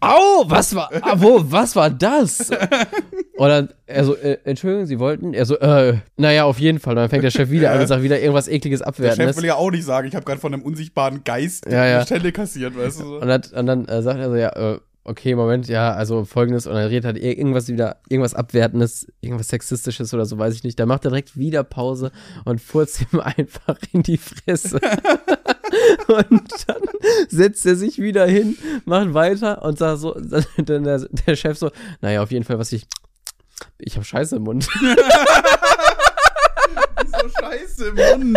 au, 0.00 0.44
was 0.46 0.74
war, 0.74 0.90
ah, 1.02 1.14
wo, 1.16 1.42
was 1.44 1.76
war 1.76 1.90
das? 1.90 2.50
Und 3.36 3.48
dann, 3.48 3.68
er 3.84 4.04
so, 4.04 4.16
äh, 4.16 4.38
Entschuldigung, 4.44 4.86
Sie 4.86 4.98
wollten? 4.98 5.34
Er 5.34 5.44
so, 5.44 5.58
äh, 5.58 5.98
naja, 6.16 6.44
auf 6.44 6.58
jeden 6.58 6.78
Fall. 6.78 6.92
Und 6.92 6.96
dann 6.96 7.10
fängt 7.10 7.22
der 7.22 7.30
Chef 7.30 7.50
wieder 7.50 7.70
an 7.70 7.80
und 7.80 7.86
sagt 7.86 8.02
wieder 8.02 8.18
irgendwas 8.18 8.48
ekliges 8.48 8.80
Der 8.80 9.12
Chef 9.14 9.36
will 9.36 9.44
ja 9.44 9.56
auch 9.56 9.70
nicht 9.70 9.84
sagen, 9.84 10.08
ich 10.08 10.14
habe 10.14 10.24
gerade 10.24 10.40
von 10.40 10.54
einem 10.54 10.62
unsichtbaren 10.62 11.22
Geist 11.22 11.66
Ja, 11.66 11.84
ja. 11.84 11.96
eine 11.96 12.06
Stelle 12.06 12.32
kassiert, 12.32 12.76
weißt 12.76 13.00
du 13.00 13.04
so. 13.04 13.20
Und 13.20 13.28
dann, 13.28 13.42
und 13.54 13.66
dann 13.66 13.84
äh, 13.86 14.00
sagt 14.00 14.18
er 14.18 14.30
so, 14.30 14.36
ja, 14.36 14.48
äh, 14.48 14.78
okay, 15.06 15.34
Moment, 15.34 15.68
ja, 15.68 15.92
also 15.92 16.24
folgendes, 16.24 16.66
und 16.66 16.74
dann 16.74 16.88
redet 16.88 17.04
halt 17.04 17.16
ir- 17.16 17.36
irgendwas 17.38 17.68
wieder, 17.68 18.00
irgendwas 18.08 18.34
Abwertendes, 18.34 19.06
irgendwas 19.20 19.48
Sexistisches 19.48 20.12
oder 20.12 20.26
so, 20.26 20.36
weiß 20.38 20.54
ich 20.54 20.64
nicht. 20.64 20.78
Da 20.80 20.86
macht 20.86 21.04
er 21.04 21.10
direkt 21.10 21.36
wieder 21.36 21.62
Pause 21.64 22.10
und 22.44 22.60
furzt 22.60 23.00
ihm 23.12 23.20
einfach 23.36 23.76
in 23.92 24.02
die 24.02 24.18
Fresse. 24.18 24.76
und 26.08 26.68
dann 26.68 26.82
setzt 27.28 27.64
er 27.66 27.76
sich 27.76 27.98
wieder 27.98 28.26
hin, 28.26 28.56
macht 28.84 29.14
weiter 29.14 29.62
und 29.62 29.78
sagt 29.78 30.00
so, 30.00 30.14
dann 30.56 30.84
der, 30.84 31.06
der 31.26 31.36
Chef 31.36 31.56
so, 31.56 31.70
naja, 32.00 32.22
auf 32.22 32.30
jeden 32.30 32.44
Fall, 32.44 32.58
was 32.58 32.72
ich, 32.72 32.86
ich 33.78 33.94
habe 33.94 34.04
Scheiße 34.04 34.36
im 34.36 34.42
Mund. 34.42 34.64
so 37.06 37.28
scheiße, 37.40 37.92
Mann. 37.92 38.36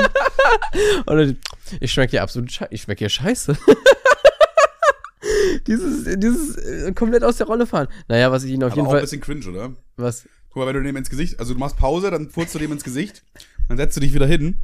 Und 1.05 1.17
dann, 1.17 1.37
ich 1.79 1.91
schmecke 1.91 2.11
hier 2.11 2.23
absolut 2.23 2.51
Scheiße, 2.51 2.73
ich 2.73 2.83
schmecke 2.83 2.99
hier 2.99 3.09
Scheiße. 3.09 3.57
Dieses, 5.67 6.19
dieses 6.19 6.55
äh, 6.57 6.91
komplett 6.93 7.23
aus 7.23 7.37
der 7.37 7.47
Rolle 7.47 7.65
fahren. 7.65 7.87
Naja, 8.07 8.31
was 8.31 8.43
ich 8.43 8.51
ihn 8.51 8.63
auf 8.63 8.71
Aber 8.71 8.75
jeden 8.75 8.87
auch 8.87 8.91
ein 8.91 8.95
Fall, 8.95 9.01
bisschen 9.01 9.21
cringe, 9.21 9.47
oder? 9.49 9.73
was, 9.97 10.27
Guck 10.49 10.57
mal, 10.57 10.67
wenn 10.67 10.75
du 10.75 10.83
dem 10.83 10.95
ins 10.95 11.09
Gesicht, 11.09 11.39
also 11.39 11.53
du 11.53 11.59
machst 11.59 11.77
Pause, 11.77 12.09
dann 12.09 12.29
furzt 12.29 12.55
du 12.55 12.59
dem 12.59 12.71
ins 12.71 12.83
Gesicht, 12.83 13.23
dann 13.67 13.77
setzt 13.77 13.95
du 13.95 14.01
dich 14.01 14.13
wieder 14.13 14.25
hin. 14.25 14.57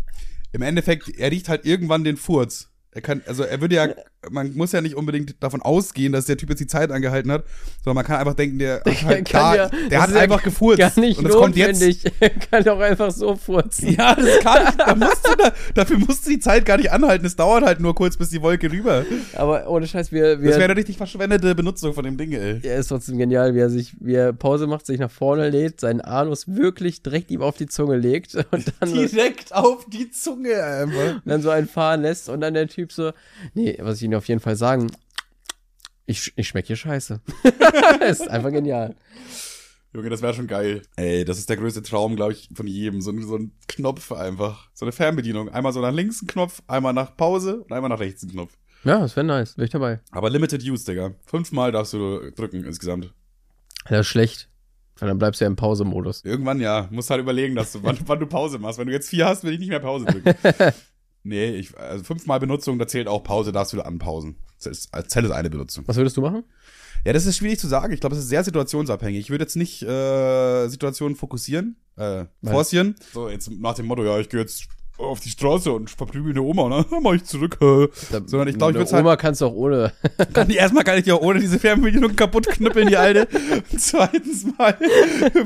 Im 0.51 0.61
Endeffekt, 0.61 1.09
er 1.09 1.31
riecht 1.31 1.49
halt 1.49 1.65
irgendwann 1.65 2.03
den 2.03 2.17
Furz. 2.17 2.69
Er 2.96 3.02
kann, 3.02 3.22
also 3.28 3.43
er 3.43 3.60
würde 3.60 3.76
ja, 3.76 3.89
man 4.32 4.56
muss 4.56 4.72
ja 4.72 4.80
nicht 4.80 4.96
unbedingt 4.96 5.36
davon 5.43 5.62
ausgehen, 5.62 6.14
dass 6.14 6.26
der 6.28 6.38
Typ 6.38 6.50
jetzt 6.50 6.60
die 6.60 6.68
Zeit 6.68 6.91
angehalten 6.91 7.30
hat, 7.30 7.43
sondern 7.84 7.96
man 7.96 8.06
kann 8.06 8.18
einfach 8.22 8.36
denken, 8.36 8.58
der, 8.58 8.82
hat 8.86 9.04
halt 9.04 9.34
da, 9.34 9.56
ja- 9.56 9.70
der 9.91 10.02
hat 10.02 10.16
einfach 10.16 10.41
gefurzt. 10.41 10.80
Gar 10.80 10.98
nicht 11.02 11.18
und 11.18 11.26
das 11.26 11.36
kommt 11.36 11.58
jetzt. 11.58 11.84
Er 12.22 12.30
kann 12.30 12.64
doch 12.64 12.80
einfach 12.80 13.12
so 13.12 13.36
furzen. 13.36 13.93
Ja, 13.98 14.16
das 14.16 14.39
kann 14.39 14.68
ich. 14.70 14.76
Da 14.78 14.96
musst 14.96 15.28
du 15.28 15.36
da, 15.36 15.52
dafür 15.74 15.98
musst 16.00 16.26
du 16.26 16.30
die 16.30 16.39
Zeit 16.39 16.66
gar 16.66 16.78
nicht 16.78 16.89
anhalten. 16.91 17.26
Es 17.26 17.36
dauert 17.36 17.66
halt 17.66 17.82
nur 17.82 17.93
kurz, 17.93 18.16
bis 18.16 18.30
die 18.30 18.41
Wolke 18.41 18.72
rüber. 18.72 19.04
Aber 19.36 19.70
ohne 19.70 19.86
Scheiß, 19.88 20.14
wir, 20.14 20.38
Das 20.38 20.41
wäre 20.46 20.58
wir 20.60 20.64
eine 20.66 20.78
richtig 20.78 20.96
verschwendete 20.98 21.54
Benutzung 21.54 21.93
von 21.93 22.06
dem 22.06 22.16
Ding, 22.18 22.32
ey. 22.32 22.62
er 22.64 22.78
ist 22.78 22.88
trotzdem 22.88 23.18
genial, 23.18 23.54
wie 23.56 23.60
er 23.60 23.70
sich, 23.70 23.93
wie 24.00 24.14
er 24.16 24.32
Pause 24.32 24.68
macht, 24.68 24.86
sich 24.86 25.00
nach 25.00 25.12
vorne 25.12 25.50
lädt, 25.50 25.82
seinen 25.82 26.00
Anus 26.00 26.48
wirklich 26.48 27.04
direkt 27.04 27.30
ihm 27.30 27.41
auf 27.41 27.58
die 27.58 27.68
Zunge 27.68 27.98
legt 27.98 28.36
und 28.36 28.72
dann, 28.80 28.93
Direkt 28.93 29.54
auf 29.54 29.86
die 29.89 30.10
Zunge 30.12 30.64
einfach. 30.64 31.22
dann 31.26 31.41
so 31.41 31.50
einen 31.50 31.68
fahren 31.68 32.04
lässt 32.04 32.30
und 32.30 32.39
dann 32.39 32.54
der 32.54 32.68
Typ 32.70 32.84
so, 32.91 33.11
nee, 33.53 33.77
was 33.81 33.97
ich 33.97 34.03
Ihnen 34.03 34.15
auf 34.15 34.27
jeden 34.27 34.39
Fall 34.41 34.55
sagen, 34.55 34.91
ich, 36.05 36.33
ich 36.36 36.47
schmeck 36.47 36.67
hier 36.67 36.75
scheiße. 36.75 37.19
das 37.99 38.19
ist 38.21 38.29
einfach 38.29 38.51
genial. 38.51 38.95
Junge, 39.93 40.09
das 40.09 40.21
wäre 40.21 40.33
schon 40.33 40.47
geil. 40.47 40.81
Ey, 40.97 41.23
das 41.25 41.38
ist 41.38 41.49
der 41.49 41.57
größte 41.57 41.81
Traum, 41.81 42.15
glaube 42.15 42.33
ich, 42.33 42.49
von 42.53 42.67
jedem. 42.67 43.01
So, 43.01 43.11
ein- 43.11 43.21
so 43.25 43.38
ein 43.38 43.53
Knopf 43.67 44.11
einfach. 44.11 44.69
So 44.73 44.86
eine 44.86 44.91
Fernbedienung. 44.91 45.49
Einmal 45.49 45.71
so 45.73 45.79
nach 45.81 45.93
links 45.93 46.21
ein 46.21 46.27
Knopf, 46.27 46.61
einmal 46.67 46.93
nach 46.93 47.15
Pause 47.15 47.61
und 47.61 47.71
einmal 47.71 47.89
nach 47.89 47.99
rechts 47.99 48.21
ein 48.23 48.29
Knopf. 48.31 48.51
Ja, 48.83 48.99
das 48.99 49.15
wäre 49.15 49.25
nice, 49.25 49.57
wäre 49.57 49.65
ich 49.65 49.71
dabei. 49.71 49.99
Aber 50.11 50.29
Limited 50.29 50.61
Use, 50.63 50.86
Digga. 50.86 51.15
Fünfmal 51.25 51.71
darfst 51.71 51.93
du 51.93 52.29
drücken 52.36 52.63
insgesamt. 52.65 53.13
Das 53.89 54.01
ist 54.01 54.07
schlecht. 54.07 54.49
Weil 54.99 55.09
dann 55.09 55.17
bleibst 55.17 55.41
du 55.41 55.45
ja 55.45 55.47
im 55.47 55.55
Pause-Modus. 55.55 56.23
Irgendwann 56.23 56.59
ja. 56.61 56.88
Musst 56.91 57.09
halt 57.09 57.19
überlegen, 57.21 57.55
dass 57.55 57.71
du, 57.71 57.81
wann, 57.83 57.97
wann 58.05 58.19
du 58.19 58.27
Pause 58.27 58.59
machst. 58.59 58.77
Wenn 58.77 58.88
du 58.88 58.93
jetzt 58.93 59.09
vier 59.09 59.25
hast, 59.25 59.43
will 59.43 59.53
ich 59.53 59.59
nicht 59.59 59.69
mehr 59.69 59.79
Pause 59.79 60.05
drücken. 60.05 60.36
nee, 61.26 61.55
ich, 61.55 61.78
also 61.78 62.03
fünfmal 62.03 62.39
Benutzung, 62.39 62.80
da 62.80 62.88
zählt 62.88 63.07
auch 63.07 63.23
Pause, 63.23 63.51
darfst 63.51 63.73
du 63.73 63.82
anpausen. 63.82 64.38
Das 64.57 64.67
ist, 64.67 64.93
als 64.93 65.09
zählt 65.09 65.26
es 65.26 65.32
eine 65.32 65.49
Benutzung. 65.49 65.84
Was 65.88 65.97
würdest 65.97 66.15
du 66.15 66.21
machen? 66.21 66.43
Ja, 67.05 67.13
das 67.13 67.26
ist 67.26 67.38
schwierig 67.38 67.59
zu 67.59 67.67
sagen. 67.67 67.93
Ich 67.93 67.99
glaube, 67.99 68.15
es 68.15 68.21
ist 68.21 68.30
sehr 68.30 68.43
situationsabhängig. 68.43 69.19
Ich 69.19 69.30
würde 69.30 69.43
jetzt 69.43 69.55
nicht 69.55 69.84
äh, 69.84 70.67
Situationen 70.67 71.15
fokussieren, 71.15 71.76
äh, 71.97 72.26
forcieren. 72.43 72.95
So, 73.13 73.30
jetzt 73.30 73.51
nach 73.51 73.76
dem 73.76 73.86
Motto, 73.86 74.03
ja, 74.03 74.19
ich 74.19 74.30
gehe 74.30 74.39
jetzt 74.39 74.67
auf 74.98 75.20
die 75.20 75.30
Straße 75.30 75.72
und 75.72 75.89
verprügel 75.89 76.32
eine 76.32 76.41
Oma, 76.41 76.70
ne? 76.70 76.86
Dann 76.89 77.04
mach 77.04 77.14
ich 77.14 77.24
zurück. 77.26 77.58
Sondern 78.26 78.48
ich 78.48 78.58
glaube, 78.58 78.72
ich 78.74 78.78
würde 78.78 78.91
halt, 78.91 79.04
Oma 79.04 79.16
kannst 79.18 79.41
du 79.41 79.46
auch 79.48 79.54
ohne. 79.54 79.91
kann 80.34 80.48
die 80.48 80.56
erstmal 80.56 80.84
kann 80.84 80.98
ich 80.98 81.04
die 81.04 81.12
auch 81.12 81.22
ohne 81.22 81.39
diese 81.39 81.60
Fernbedienung 81.60 82.16
kaputt 82.16 82.48
knüppeln, 82.48 82.88
die 82.88 82.98
alte. 82.98 83.28
Und 83.72 83.80
zweitens 83.82 84.46
mal 84.58 84.78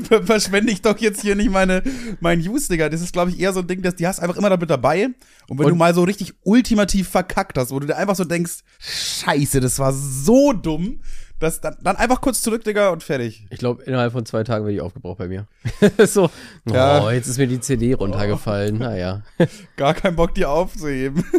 ver- 0.08 0.22
verschwende 0.22 0.72
ich 0.72 0.82
doch 0.82 0.96
jetzt 0.98 1.20
hier 1.22 1.34
nicht 1.34 1.50
meine, 1.50 1.82
mein 2.20 2.40
Use, 2.40 2.68
Digga. 2.68 2.88
Das 2.88 3.00
ist, 3.00 3.12
glaube 3.12 3.30
ich, 3.30 3.40
eher 3.40 3.52
so 3.52 3.60
ein 3.60 3.66
Ding, 3.66 3.82
dass 3.82 3.96
die 3.96 4.06
hast 4.06 4.20
einfach 4.20 4.36
immer 4.36 4.50
damit 4.50 4.70
dabei. 4.70 5.06
Und 5.48 5.58
wenn 5.58 5.66
Und- 5.66 5.72
du 5.72 5.76
mal 5.76 5.94
so 5.94 6.04
richtig 6.04 6.34
ultimativ 6.44 7.08
verkackt 7.08 7.58
hast, 7.58 7.70
wo 7.72 7.80
du 7.80 7.86
dir 7.88 7.96
einfach 7.96 8.14
so 8.16 8.24
denkst, 8.24 8.60
scheiße, 8.78 9.60
das 9.60 9.78
war 9.78 9.92
so 9.92 10.52
dumm, 10.52 11.00
dass 11.40 11.60
dann, 11.60 11.76
dann 11.82 11.96
einfach 11.96 12.20
kurz 12.20 12.42
zurück, 12.42 12.62
Digga, 12.64 12.90
und 12.90 13.02
fertig. 13.02 13.46
Ich 13.50 13.58
glaube, 13.58 13.82
innerhalb 13.82 14.12
von 14.12 14.24
zwei 14.26 14.44
Tagen 14.44 14.64
werde 14.64 14.76
ich 14.76 14.80
aufgebraucht 14.80 15.18
bei 15.18 15.28
mir. 15.28 15.46
so, 16.06 16.24
oh, 16.24 16.72
Ja. 16.72 17.10
jetzt 17.10 17.26
ist 17.26 17.38
mir 17.38 17.48
die 17.48 17.60
CD 17.60 17.94
runtergefallen. 17.94 18.78
Naja. 18.78 19.22
Gar 19.76 19.94
keinen 19.94 20.16
Bock, 20.16 20.34
die 20.34 20.44
aufzuheben. 20.44 21.24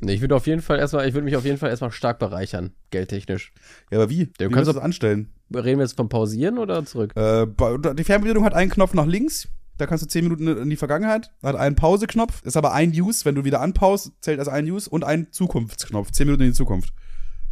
Nee, 0.00 0.14
ich 0.14 0.20
würde 0.20 0.36
auf 0.36 0.46
jeden 0.46 0.60
Fall 0.60 0.78
erstmal, 0.78 1.08
ich 1.08 1.14
würde 1.14 1.24
mich 1.24 1.36
auf 1.36 1.44
jeden 1.44 1.56
Fall 1.56 1.70
erstmal 1.70 1.90
stark 1.90 2.18
bereichern, 2.18 2.72
geldtechnisch. 2.90 3.52
Ja, 3.90 3.98
aber 3.98 4.10
wie? 4.10 4.26
Du 4.26 4.48
wie 4.48 4.52
kannst 4.52 4.68
du 4.68 4.72
das 4.72 4.82
anstellen? 4.82 5.32
Reden 5.54 5.78
wir 5.78 5.84
jetzt 5.84 5.96
vom 5.96 6.08
Pausieren 6.08 6.58
oder 6.58 6.84
zurück? 6.84 7.16
Äh, 7.16 7.46
die 7.94 8.04
Fernbedienung 8.04 8.44
hat 8.44 8.54
einen 8.54 8.70
Knopf 8.70 8.92
nach 8.94 9.06
links. 9.06 9.48
Da 9.78 9.86
kannst 9.86 10.04
du 10.04 10.08
10 10.08 10.24
Minuten 10.24 10.46
in 10.46 10.70
die 10.70 10.76
Vergangenheit. 10.76 11.30
Hat 11.42 11.56
einen 11.56 11.74
Pause-Knopf. 11.74 12.42
Ist 12.44 12.56
aber 12.56 12.72
ein 12.74 12.90
Use. 12.90 13.24
Wenn 13.24 13.34
du 13.34 13.44
wieder 13.44 13.60
anpaust, 13.60 14.12
zählt 14.20 14.38
als 14.38 14.48
ein 14.48 14.70
Use. 14.70 14.88
Und 14.88 15.04
ein 15.04 15.32
Zukunftsknopf. 15.32 16.12
10 16.12 16.26
Minuten 16.26 16.42
in 16.44 16.50
die 16.50 16.56
Zukunft. 16.56 16.92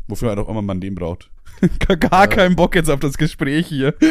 Wofür 0.06 0.28
halt 0.28 0.38
auch 0.38 0.48
immer 0.48 0.62
man 0.62 0.80
den 0.80 0.94
braucht. 0.94 1.30
Gar 2.10 2.28
keinen 2.28 2.56
Bock 2.56 2.74
jetzt 2.74 2.90
auf 2.90 3.00
das 3.00 3.16
Gespräch 3.18 3.66
hier. 3.66 3.94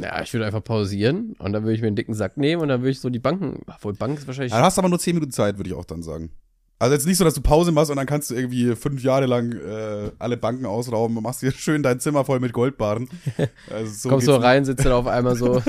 Ja, 0.00 0.22
ich 0.22 0.32
würde 0.32 0.46
einfach 0.46 0.62
pausieren 0.62 1.34
und 1.38 1.52
dann 1.52 1.64
würde 1.64 1.74
ich 1.74 1.80
mir 1.80 1.88
einen 1.88 1.96
dicken 1.96 2.14
Sack 2.14 2.36
nehmen 2.36 2.62
und 2.62 2.68
dann 2.68 2.80
würde 2.80 2.90
ich 2.90 3.00
so 3.00 3.10
die 3.10 3.18
Banken, 3.18 3.62
obwohl 3.66 3.92
Bank 3.92 4.18
ist 4.18 4.26
wahrscheinlich, 4.26 4.52
du 4.52 4.58
hast 4.58 4.78
aber 4.78 4.88
nur 4.88 5.00
10 5.00 5.16
Minuten 5.16 5.32
Zeit, 5.32 5.56
würde 5.56 5.70
ich 5.70 5.74
auch 5.74 5.84
dann 5.84 6.02
sagen. 6.02 6.30
Also 6.80 6.94
jetzt 6.94 7.06
nicht 7.06 7.16
so, 7.16 7.24
dass 7.24 7.34
du 7.34 7.40
Pause 7.40 7.72
machst 7.72 7.90
und 7.90 7.96
dann 7.96 8.06
kannst 8.06 8.30
du 8.30 8.36
irgendwie 8.36 8.76
fünf 8.76 9.02
Jahre 9.02 9.26
lang 9.26 9.52
äh, 9.52 10.12
alle 10.20 10.36
Banken 10.36 10.64
ausrauben 10.64 11.16
und 11.16 11.24
machst 11.24 11.42
dir 11.42 11.50
schön 11.56 11.82
dein 11.82 11.98
Zimmer 11.98 12.24
voll 12.24 12.38
mit 12.38 12.52
Goldbarren. 12.52 13.08
Also 13.70 13.92
so 13.92 14.08
kommst 14.08 14.28
du 14.28 14.32
rein, 14.32 14.64
sitzt 14.64 14.84
dann 14.84 14.92
auf 14.92 15.06
einmal 15.06 15.34
so 15.34 15.60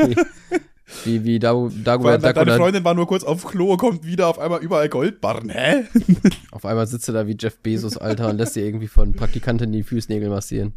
wie, 1.06 1.24
wie, 1.24 1.40
Dago, 1.40 1.66
allem, 1.68 2.22
Duck 2.22 2.36
deine 2.36 2.56
Freundin 2.56 2.84
war 2.84 2.94
nur 2.94 3.08
kurz 3.08 3.24
auf 3.24 3.46
Klo, 3.46 3.78
kommt 3.78 4.06
wieder 4.06 4.28
auf 4.28 4.40
einmal 4.40 4.62
überall 4.62 4.90
Goldbarren. 4.90 5.50
Hä? 5.50 5.86
auf 6.52 6.66
einmal 6.66 6.88
sitzt 6.88 7.08
du 7.08 7.12
da 7.12 7.28
wie 7.28 7.38
Jeff 7.40 7.60
Bezos, 7.60 7.98
Alter, 7.98 8.30
und 8.30 8.38
lässt 8.38 8.56
dir 8.56 8.66
irgendwie 8.66 8.88
von 8.88 9.14
Praktikantin 9.14 9.72
die 9.72 9.84
Fußnägel 9.84 10.30
massieren. 10.30 10.74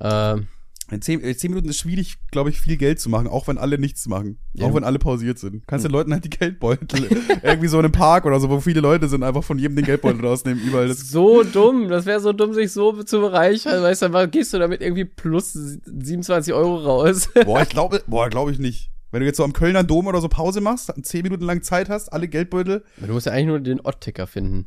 ähm, 0.00 0.48
In 0.90 1.02
zehn, 1.02 1.20
in 1.20 1.36
zehn 1.36 1.50
Minuten 1.50 1.68
ist 1.68 1.78
schwierig, 1.78 2.16
glaube 2.30 2.50
ich, 2.50 2.60
viel 2.60 2.76
Geld 2.76 3.00
zu 3.00 3.08
machen, 3.08 3.26
auch 3.26 3.48
wenn 3.48 3.58
alle 3.58 3.76
nichts 3.76 4.06
machen. 4.06 4.38
Ja. 4.52 4.66
Auch 4.66 4.74
wenn 4.74 4.84
alle 4.84 5.00
pausiert 5.00 5.36
sind. 5.36 5.66
Kannst 5.66 5.84
den 5.84 5.90
Leuten 5.90 6.12
halt 6.12 6.24
die 6.24 6.30
Geldbeutel 6.30 7.08
irgendwie 7.42 7.66
so 7.66 7.78
in 7.78 7.86
einem 7.86 7.92
Park 7.92 8.24
oder 8.24 8.38
so, 8.38 8.48
wo 8.50 8.60
viele 8.60 8.80
Leute 8.80 9.08
sind, 9.08 9.24
einfach 9.24 9.42
von 9.42 9.58
jedem 9.58 9.74
den 9.74 9.84
Geldbeutel 9.84 10.24
rausnehmen, 10.24 10.62
überall. 10.62 10.86
Das, 10.86 11.10
so 11.10 11.42
dumm, 11.42 11.88
das 11.88 12.06
wäre 12.06 12.20
so 12.20 12.32
dumm, 12.32 12.54
sich 12.54 12.70
so 12.70 13.02
zu 13.02 13.20
bereichern, 13.20 13.82
weißt 13.82 14.02
du, 14.02 14.08
dann 14.10 14.30
gehst 14.30 14.54
du 14.54 14.58
damit 14.60 14.80
irgendwie 14.80 15.04
plus 15.04 15.54
27 15.54 16.54
Euro 16.54 16.76
raus. 16.76 17.30
boah, 17.44 17.62
ich 17.62 17.68
glaube, 17.68 18.02
boah, 18.06 18.28
glaube 18.30 18.52
ich 18.52 18.60
nicht. 18.60 18.90
Wenn 19.10 19.20
du 19.20 19.26
jetzt 19.26 19.36
so 19.36 19.44
am 19.44 19.52
Kölner 19.52 19.84
Dom 19.84 20.06
oder 20.06 20.20
so 20.20 20.28
Pause 20.28 20.60
machst, 20.60 20.92
zehn 21.02 21.22
Minuten 21.22 21.44
lang 21.44 21.62
Zeit 21.62 21.88
hast, 21.88 22.12
alle 22.12 22.28
Geldbeutel, 22.28 22.84
Du 22.98 23.12
musst 23.12 23.26
ja 23.26 23.32
eigentlich 23.32 23.46
nur 23.46 23.60
den 23.60 23.80
Odd-Ticker 23.80 24.26
finden. 24.26 24.66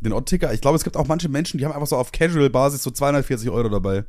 den 0.00 0.12
Odd-Ticker. 0.12 0.52
Ich 0.54 0.60
glaube, 0.60 0.76
es 0.76 0.84
gibt 0.84 0.96
auch 0.96 1.06
manche 1.06 1.28
Menschen, 1.28 1.58
die 1.58 1.64
haben 1.64 1.72
einfach 1.72 1.86
so 1.86 1.96
auf 1.96 2.12
Casual-Basis 2.12 2.82
so 2.82 2.90
240 2.90 3.50
Euro 3.50 3.68
dabei. 3.68 4.04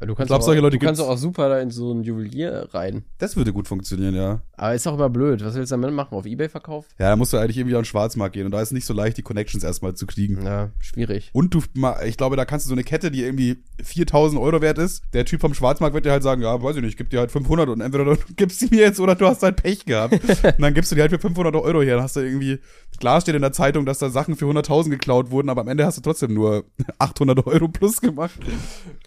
Du 0.00 0.14
kannst, 0.14 0.28
glaub, 0.28 0.42
auch, 0.42 0.70
du 0.70 0.78
kannst 0.78 1.00
auch 1.00 1.18
super 1.18 1.48
da 1.48 1.60
in 1.60 1.70
so 1.70 1.92
ein 1.92 2.04
Juwelier 2.04 2.68
rein. 2.72 3.04
Das 3.18 3.36
würde 3.36 3.52
gut 3.52 3.66
funktionieren, 3.66 4.14
ja. 4.14 4.40
Aber 4.56 4.74
ist 4.74 4.86
auch 4.86 4.94
immer 4.94 5.10
blöd. 5.10 5.44
Was 5.44 5.54
willst 5.54 5.72
du 5.72 5.76
damit 5.76 5.92
machen? 5.92 6.14
Auf 6.14 6.26
Ebay 6.26 6.48
verkauft? 6.48 6.90
Ja, 6.98 7.10
da 7.10 7.16
musst 7.16 7.32
du 7.32 7.38
eigentlich 7.38 7.58
irgendwie 7.58 7.74
auf 7.74 7.82
den 7.82 7.86
Schwarzmarkt 7.86 8.34
gehen 8.34 8.46
und 8.46 8.52
da 8.52 8.62
ist 8.62 8.72
nicht 8.72 8.86
so 8.86 8.94
leicht, 8.94 9.16
die 9.16 9.22
Connections 9.22 9.64
erstmal 9.64 9.94
zu 9.94 10.06
kriegen. 10.06 10.44
Ja, 10.44 10.70
schwierig. 10.78 11.30
Und 11.32 11.54
du, 11.54 11.62
ich 12.06 12.16
glaube, 12.16 12.36
da 12.36 12.44
kannst 12.44 12.66
du 12.66 12.68
so 12.68 12.74
eine 12.74 12.84
Kette, 12.84 13.10
die 13.10 13.24
irgendwie 13.24 13.64
4000 13.82 14.40
Euro 14.40 14.60
wert 14.62 14.78
ist. 14.78 15.02
Der 15.12 15.24
Typ 15.24 15.40
vom 15.40 15.54
Schwarzmarkt 15.54 15.94
wird 15.94 16.06
dir 16.06 16.12
halt 16.12 16.22
sagen, 16.22 16.42
ja, 16.42 16.62
weiß 16.62 16.76
ich 16.76 16.82
nicht, 16.82 16.92
ich 16.92 16.96
geb 16.96 17.10
dir 17.10 17.18
halt 17.18 17.32
500 17.32 17.68
und 17.68 17.80
entweder 17.80 18.04
du 18.04 18.16
gibst 18.36 18.60
sie 18.60 18.68
mir 18.70 18.80
jetzt 18.80 19.00
oder 19.00 19.16
du 19.16 19.26
hast 19.26 19.42
halt 19.42 19.56
Pech 19.56 19.84
gehabt. 19.84 20.12
und 20.44 20.60
dann 20.60 20.72
gibst 20.72 20.92
du 20.92 20.94
dir 20.94 21.02
halt 21.02 21.10
für 21.10 21.18
500 21.18 21.54
Euro 21.56 21.82
her. 21.82 21.96
Dann 21.96 22.04
hast 22.04 22.16
du 22.16 22.20
irgendwie, 22.20 22.60
klar 22.98 23.20
steht 23.20 23.34
in 23.34 23.42
der 23.42 23.52
Zeitung, 23.52 23.86
dass 23.86 23.98
da 23.98 24.08
Sachen 24.10 24.36
für 24.36 24.46
100.000 24.46 24.90
geklaut 24.90 25.30
wurden, 25.30 25.48
aber 25.48 25.62
am 25.62 25.68
Ende 25.68 25.84
hast 25.84 25.98
du 25.98 26.02
trotzdem 26.02 26.32
nur 26.32 26.64
800 26.98 27.46
Euro 27.46 27.68
plus 27.68 28.00
gemacht. 28.00 28.38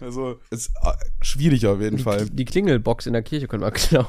Also, 0.02 0.40
äh, 0.52 0.58
schwierig 1.22 1.66
auf 1.68 1.80
jeden 1.80 2.00
Fall. 2.00 2.28
Die 2.30 2.46
Klingelbox 2.46 3.06
in 3.06 3.14
der 3.14 3.24
Kirche 3.24 3.48
können 3.48 3.64
wir 3.64 3.72
klauen. 3.72 4.08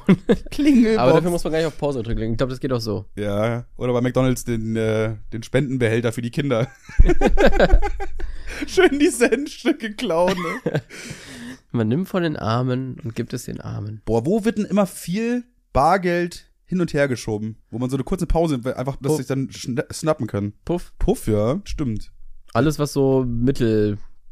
Klingelbox. 0.51 0.99
Aber 0.99 1.13
dafür 1.13 1.31
muss 1.31 1.45
man 1.45 1.53
gar 1.53 1.59
nicht 1.61 1.69
auf 1.69 1.79
Pause 1.79 2.03
drücken. 2.03 2.33
Ich 2.33 2.37
glaube, 2.37 2.51
das 2.51 2.61
geht 2.61 2.73
auch 2.73 2.81
so. 2.81 3.07
Ja, 3.17 3.67
oder 3.77 3.93
bei 3.93 4.01
McDonalds 4.01 4.45
den, 4.45 4.77
äh, 4.77 5.17
den 5.33 5.43
Spendenbehälter 5.43 6.13
für 6.13 6.23
die 6.23 6.31
Kinder. 6.31 6.69
Schön 8.67 8.99
die 8.99 9.11
Centstücke 9.11 9.93
klauen, 9.93 10.37
ne? 10.37 10.83
Man 11.73 11.89
nimmt 11.89 12.09
von 12.09 12.23
den 12.23 12.37
Armen 12.37 13.01
und 13.03 13.17
gibt 13.17 13.33
es 13.35 13.45
den 13.45 13.61
Armen. 13.61 14.01
Boah, 14.05 14.25
wo 14.25 14.45
wird 14.45 14.59
denn 14.59 14.65
immer 14.65 14.87
viel 14.87 15.43
Bargeld 15.73 16.49
hin 16.67 16.81
und 16.81 16.93
her 16.95 17.09
geschoben? 17.09 17.57
Wo 17.71 17.79
man 17.79 17.91
so 17.91 17.97
eine 17.97 18.05
kurze 18.05 18.27
Pause 18.27 18.61
einfach, 18.77 18.95
dass 18.97 19.11
Puff. 19.11 19.17
sich 19.17 19.27
dann 19.27 19.51
schna 19.51 19.83
snappen 19.93 20.29
kann. 20.29 20.53
Puff. 20.65 20.93
Puff, 21.01 21.27
ja, 21.27 21.61
stimmt. 21.65 22.13
Alles, 22.53 22.79
was 22.79 22.93
so 22.93 23.25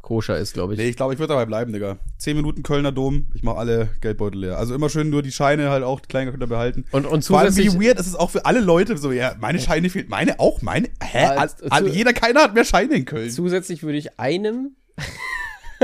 mittelkoscher 0.02 0.36
ist, 0.38 0.54
glaube 0.54 0.74
ich. 0.74 0.78
Nee, 0.80 0.88
ich 0.88 0.96
glaube, 0.96 1.14
ich 1.14 1.18
würde 1.20 1.32
dabei 1.32 1.46
bleiben, 1.46 1.72
Digga. 1.72 1.98
Zehn 2.18 2.36
Minuten 2.36 2.62
Kölner 2.62 2.92
Dom, 2.92 3.26
ich 3.34 3.42
mache 3.42 3.56
alle 3.58 3.88
Geldbeutel 4.00 4.40
leer. 4.40 4.58
Also 4.58 4.74
immer 4.74 4.88
schön 4.88 5.10
nur 5.10 5.22
die 5.22 5.32
Scheine 5.32 5.70
halt 5.70 5.84
auch, 5.84 6.00
die 6.00 6.08
Kleingeld 6.08 6.38
behalten. 6.48 6.84
Und, 6.92 7.06
und 7.06 7.24
Vor 7.24 7.38
allem, 7.38 7.50
zusätzlich. 7.52 7.80
wie 7.80 7.86
weird 7.86 7.98
ist 7.98 8.06
es 8.06 8.14
auch 8.14 8.30
für 8.30 8.44
alle 8.44 8.60
Leute 8.60 8.96
so, 8.98 9.12
ja, 9.12 9.34
meine 9.40 9.58
Scheine 9.60 9.88
fehlen, 9.90 10.06
meine 10.08 10.38
auch, 10.40 10.60
meine, 10.62 10.88
hä? 11.02 11.22
Ja, 11.22 11.46
zu- 11.48 11.70
all, 11.70 11.88
jeder, 11.88 12.12
keiner 12.12 12.42
hat 12.42 12.54
mehr 12.54 12.64
Scheine 12.64 12.94
in 12.94 13.04
Köln. 13.04 13.30
Zusätzlich 13.30 13.82
würde 13.82 13.98
ich 13.98 14.18
einem 14.18 14.76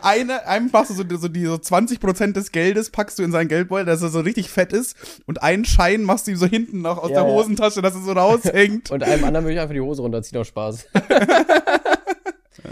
Eine, 0.00 0.46
einem 0.48 0.68
machst 0.72 0.90
du 0.90 0.94
so, 0.94 1.04
so 1.16 1.28
die 1.28 1.44
so 1.44 1.54
20% 1.54 2.32
des 2.32 2.50
Geldes 2.50 2.90
packst 2.90 3.18
du 3.18 3.22
in 3.22 3.30
seinen 3.30 3.46
Geldbeutel, 3.46 3.86
dass 3.86 4.02
er 4.02 4.08
so 4.08 4.18
richtig 4.20 4.48
fett 4.50 4.72
ist 4.72 4.96
und 5.26 5.42
einen 5.42 5.64
Schein 5.64 6.02
machst 6.02 6.26
du 6.26 6.32
ihm 6.32 6.36
so 6.36 6.46
hinten 6.46 6.82
noch 6.82 6.98
aus 6.98 7.10
Ja, 7.10 7.22
der. 7.22 7.32
Hosentasche, 7.32 7.82
dass 7.82 7.94
er 7.94 8.02
so 8.02 8.12
raushängt. 8.12 8.90
und 8.90 9.02
einem 9.04 9.24
anderen 9.24 9.44
würde 9.44 9.54
ich 9.54 9.60
einfach 9.60 9.74
die 9.74 9.80
Hose 9.80 10.02
runterziehen 10.02 10.40
aus 10.40 10.48
Spaß. 10.48 10.86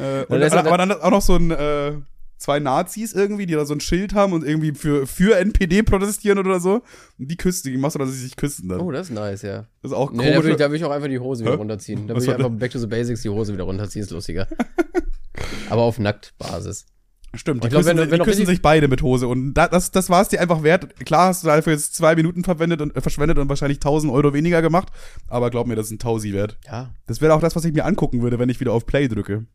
äh, 0.01 0.25
und, 0.29 0.43
aber 0.43 0.79
dann 0.79 0.93
auch 0.93 1.11
noch 1.11 1.23
so 1.23 1.37
ein 1.37 1.51
äh, 1.51 1.93
zwei 2.41 2.59
Nazis 2.59 3.13
irgendwie, 3.13 3.47
die 3.47 3.55
da 3.55 3.65
so 3.65 3.75
ein 3.75 3.81
Schild 3.81 4.15
haben 4.15 4.33
und 4.33 4.45
irgendwie 4.45 4.73
für, 4.73 5.07
für 5.07 5.37
NPD 5.39 5.83
protestieren 5.83 6.39
oder 6.39 6.59
so. 6.59 6.83
Und 7.19 7.31
die 7.31 7.37
küsst, 7.37 7.67
die 7.67 7.77
machst 7.77 7.95
du, 7.95 7.99
dass 7.99 8.11
sie 8.11 8.19
sich 8.23 8.35
küssen 8.37 8.69
dann. 8.69 8.81
Oh, 8.81 8.91
das 8.91 9.09
ist 9.09 9.15
nice, 9.15 9.43
ja. 9.43 9.67
das 9.83 9.93
ist 9.93 9.97
auch 9.97 10.11
Nee, 10.11 10.31
da 10.31 10.43
würde 10.43 10.51
ich, 10.53 10.59
würd 10.59 10.73
ich 10.75 10.85
auch 10.85 10.91
einfach 10.91 11.09
die 11.09 11.19
Hose 11.19 11.45
wieder 11.45 11.53
Hä? 11.55 11.59
runterziehen. 11.59 12.07
Da 12.09 12.15
würde 12.15 12.25
ich 12.25 12.33
einfach 12.33 12.51
back 12.51 12.71
to 12.73 12.79
the 12.79 12.87
basics 12.87 13.23
die 13.23 13.29
Hose 13.29 13.53
wieder 13.53 13.65
runterziehen, 13.65 14.03
ist 14.03 14.11
lustiger. 14.11 14.49
Aber 15.71 15.83
auf 15.83 15.99
Nacktbasis. 15.99 16.87
Stimmt, 17.33 17.63
die, 17.63 17.69
Ich 17.69 17.71
glaub, 17.71 17.83
küssen, 17.85 17.97
wenn- 17.97 18.07
die 18.07 18.11
wenn 18.11 18.19
noch 18.19 18.27
küssen 18.27 18.47
sich 18.47 18.61
beide 18.61 18.89
mit 18.89 19.03
Hose. 19.03 19.29
Und 19.29 19.55
da, 19.55 19.69
das, 19.69 19.93
das 19.93 20.11
war 20.11 20.23
es 20.23 20.29
dir 20.29 20.41
einfach 20.41 20.65
wert. 20.65 20.97
Klar 21.05 21.29
hast 21.29 21.45
du 21.45 21.47
dafür 21.47 21.75
jetzt 21.75 21.95
zwei 21.95 22.17
Minuten 22.17 22.43
verwendet 22.43 22.81
und, 22.81 22.97
äh, 22.97 23.01
verschwendet 23.01 23.39
und 23.39 23.49
wahrscheinlich 23.49 23.77
1000 23.79 24.13
Euro 24.13 24.33
weniger 24.33 24.63
gemacht. 24.63 24.89
Aber 25.29 25.51
glaub 25.51 25.69
mir, 25.69 25.77
das 25.77 25.87
ist 25.87 25.93
ein 25.93 25.99
Tausi 26.01 26.33
wert. 26.33 26.59
Ja. 26.67 26.93
Das 27.07 27.21
wäre 27.21 27.35
auch 27.35 27.41
das, 27.41 27.55
was 27.55 27.65
ich 27.65 27.73
mir 27.73 27.85
angucken 27.85 28.23
würde, 28.23 28.41
wenn 28.41 28.49
ich 28.49 28.59
wieder 28.59 28.73
auf 28.73 28.85
Play 28.85 29.07
drücke. 29.07 29.47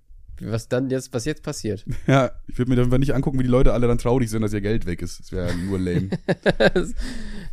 Was 0.41 0.67
dann 0.67 0.89
jetzt, 0.89 1.13
was 1.13 1.25
jetzt 1.25 1.43
passiert. 1.43 1.85
Ja, 2.07 2.31
ich 2.47 2.57
würde 2.57 2.69
mir 2.69 2.75
dann 2.85 2.99
nicht 2.99 3.13
angucken, 3.15 3.39
wie 3.39 3.43
die 3.43 3.49
Leute 3.49 3.73
alle 3.73 3.87
dann 3.87 3.97
traurig 3.97 4.29
sind, 4.29 4.41
dass 4.41 4.53
ihr 4.53 4.61
Geld 4.61 4.85
weg 4.85 5.01
ist. 5.01 5.19
Das 5.19 5.31
wäre 5.31 5.55
nur 5.55 5.79
lame. 5.79 6.09
ja, 6.59 6.69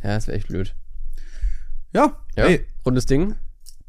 das 0.01 0.27
wäre 0.27 0.37
echt 0.37 0.47
blöd. 0.47 0.75
ja, 1.93 2.17
Ja. 2.35 2.45
ey, 2.45 2.65
Rundes 2.85 3.05
Ding. 3.05 3.35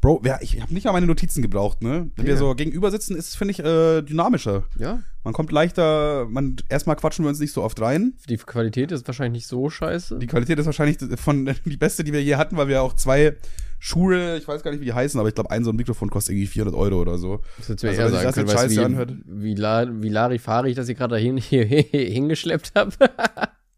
Bro, 0.01 0.21
ja, 0.23 0.37
ich 0.41 0.61
habe 0.61 0.71
nicht 0.73 0.83
mal 0.85 0.91
meine 0.91 1.07
Notizen 1.07 1.41
gebraucht, 1.41 1.81
ne? 1.81 2.11
Wenn 2.15 2.25
wir 2.25 2.33
Ja. 2.33 2.39
so 2.39 2.53
gegenüber 2.53 2.91
sitzen, 2.91 3.15
ist 3.15 3.29
es, 3.29 3.35
finde 3.35 3.53
ich, 3.53 3.59
äh, 3.59 4.01
dynamischer. 4.03 4.65
Ja. 4.77 5.01
Man 5.23 5.33
kommt 5.33 5.51
leichter, 5.51 6.27
man, 6.29 6.57
erstmal 6.69 6.95
quatschen 6.95 7.25
wir 7.25 7.29
uns 7.29 7.39
nicht 7.39 7.53
so 7.53 7.63
oft 7.63 7.81
rein. 7.81 8.13
Die 8.29 8.37
Qualität 8.37 8.91
ist 8.91 9.07
wahrscheinlich 9.07 9.41
nicht 9.41 9.47
so 9.47 9.69
scheiße. 9.69 10.19
Die 10.19 10.27
Qualität 10.27 10.59
ist 10.59 10.67
wahrscheinlich 10.67 10.97
von 11.19 11.45
die 11.65 11.77
beste, 11.77 12.03
die 12.03 12.13
wir 12.13 12.21
je 12.23 12.35
hatten, 12.35 12.55
weil 12.57 12.67
wir 12.67 12.83
auch 12.83 12.93
zwei 12.93 13.35
Schuhe, 13.79 14.37
ich 14.37 14.47
weiß 14.47 14.63
gar 14.63 14.71
nicht, 14.71 14.81
wie 14.81 14.85
die 14.85 14.93
heißen, 14.93 15.19
aber 15.19 15.29
ich 15.29 15.35
glaube, 15.35 15.51
ein 15.51 15.63
so 15.63 15.71
ein 15.71 15.75
Mikrofon 15.75 16.09
kostet 16.09 16.33
irgendwie 16.33 16.47
400 16.47 16.75
Euro 16.75 17.01
oder 17.01 17.17
so. 17.17 17.41
Das 17.57 17.67
du 17.67 17.73
mir 17.85 17.89
Also, 17.89 18.01
eher 18.01 18.09
sagen 18.09 18.23
das 18.23 18.35
können, 18.35 18.47
weißt 18.47 18.65
du, 18.65 18.69
wie, 18.71 18.79
anhört. 18.85 19.13
wie, 19.25 19.55
La, 19.55 19.85
wie 20.01 20.09
Larifari 20.09 20.69
ich 20.69 20.75
das 20.75 20.87
hier 20.87 20.95
gerade 20.95 21.15
dahin 21.15 21.37
hier, 21.37 21.65
hingeschleppt 21.65 22.71
habe. 22.75 22.91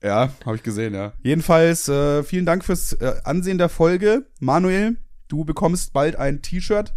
Ja, 0.03 0.32
habe 0.45 0.56
ich 0.56 0.64
gesehen, 0.64 0.94
ja. 0.94 1.14
Jedenfalls, 1.24 1.90
äh, 1.90 2.24
vielen 2.24 2.45
Dank 2.45 2.64
fürs 2.64 2.94
äh, 2.94 3.15
Ansehen 3.24 3.57
der 3.57 3.69
Folge. 3.69 4.28
Manuel, 4.40 4.98
du 5.28 5.44
bekommst 5.44 5.91
bald 5.94 6.15
ein 6.15 6.41
T-Shirt. 6.41 6.94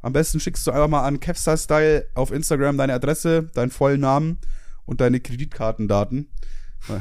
Am 0.00 0.12
besten 0.12 0.38
schickst 0.38 0.66
du 0.66 0.70
einfach 0.70 0.88
mal 0.88 1.02
an 1.02 1.18
Kevstar 1.18 1.56
Style 1.56 2.06
auf 2.14 2.30
Instagram 2.30 2.76
deine 2.78 2.92
Adresse, 2.94 3.50
deinen 3.54 3.70
vollen 3.70 4.00
Namen 4.00 4.38
und 4.84 5.00
deine 5.00 5.18
Kreditkartendaten. 5.18 6.28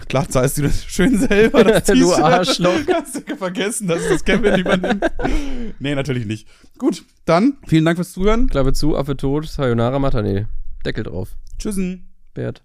Klar, 0.08 0.30
zahlst 0.30 0.58
du 0.58 0.62
das 0.64 0.86
schön 0.86 1.18
selber, 1.18 1.64
das 1.64 1.84
Du. 1.88 2.14
Arschloch. 2.14 2.80
Hast 2.94 3.28
du 3.30 3.36
vergessen, 3.36 3.88
dass 3.88 4.08
das 4.08 4.24
Kevin 4.24 4.60
übernimmt? 4.60 5.04
nee, 5.80 5.96
natürlich 5.96 6.26
nicht. 6.26 6.48
Gut, 6.78 7.04
dann 7.26 7.58
vielen 7.68 7.86
Dank 7.86 7.98
fürs 7.98 8.12
Zuhören. 8.14 8.48
Klappe 8.48 8.74
zu, 8.74 8.96
Affe 8.96 9.18
tot, 9.18 9.48
Sayonara 9.48 10.00
Matane. 10.00 10.48
Deckel 10.86 11.04
drauf. 11.04 11.30
Tschüssen. 11.60 12.10
Bert. 12.34 12.62